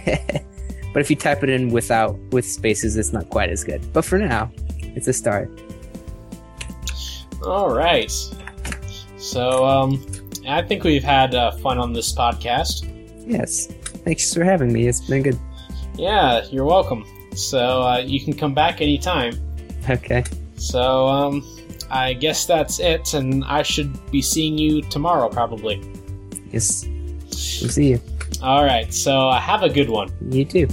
But 0.93 1.01
if 1.01 1.09
you 1.09 1.15
type 1.15 1.43
it 1.43 1.49
in 1.49 1.69
without 1.69 2.17
with 2.31 2.45
spaces, 2.45 2.97
it's 2.97 3.13
not 3.13 3.29
quite 3.29 3.49
as 3.49 3.63
good. 3.63 3.81
But 3.93 4.03
for 4.03 4.17
now, 4.17 4.51
it's 4.79 5.07
a 5.07 5.13
start. 5.13 5.49
All 7.43 7.73
right. 7.73 8.11
So, 9.21 9.63
um, 9.65 10.03
I 10.47 10.63
think 10.63 10.83
we've 10.83 11.03
had 11.03 11.35
uh, 11.35 11.51
fun 11.51 11.77
on 11.77 11.93
this 11.93 12.11
podcast. 12.11 12.89
Yes. 13.27 13.67
Thanks 14.03 14.33
for 14.33 14.43
having 14.43 14.73
me. 14.73 14.87
It's 14.87 14.99
been 14.99 15.21
good. 15.21 15.39
Yeah, 15.95 16.43
you're 16.49 16.65
welcome. 16.65 17.05
So, 17.35 17.83
uh, 17.83 17.99
you 17.99 18.19
can 18.19 18.33
come 18.33 18.55
back 18.55 18.81
anytime. 18.81 19.33
Okay. 19.87 20.23
So, 20.55 21.07
um, 21.07 21.45
I 21.91 22.13
guess 22.13 22.45
that's 22.45 22.79
it, 22.79 23.13
and 23.13 23.45
I 23.45 23.61
should 23.61 23.93
be 24.11 24.23
seeing 24.23 24.57
you 24.57 24.81
tomorrow, 24.81 25.29
probably. 25.29 25.81
Yes. 26.51 26.85
We'll 27.61 27.69
see 27.69 27.89
you. 27.91 28.01
Alright, 28.41 28.91
so 28.91 29.29
uh, 29.29 29.39
have 29.39 29.61
a 29.61 29.69
good 29.69 29.89
one. 29.89 30.09
You 30.31 30.45
too. 30.45 30.67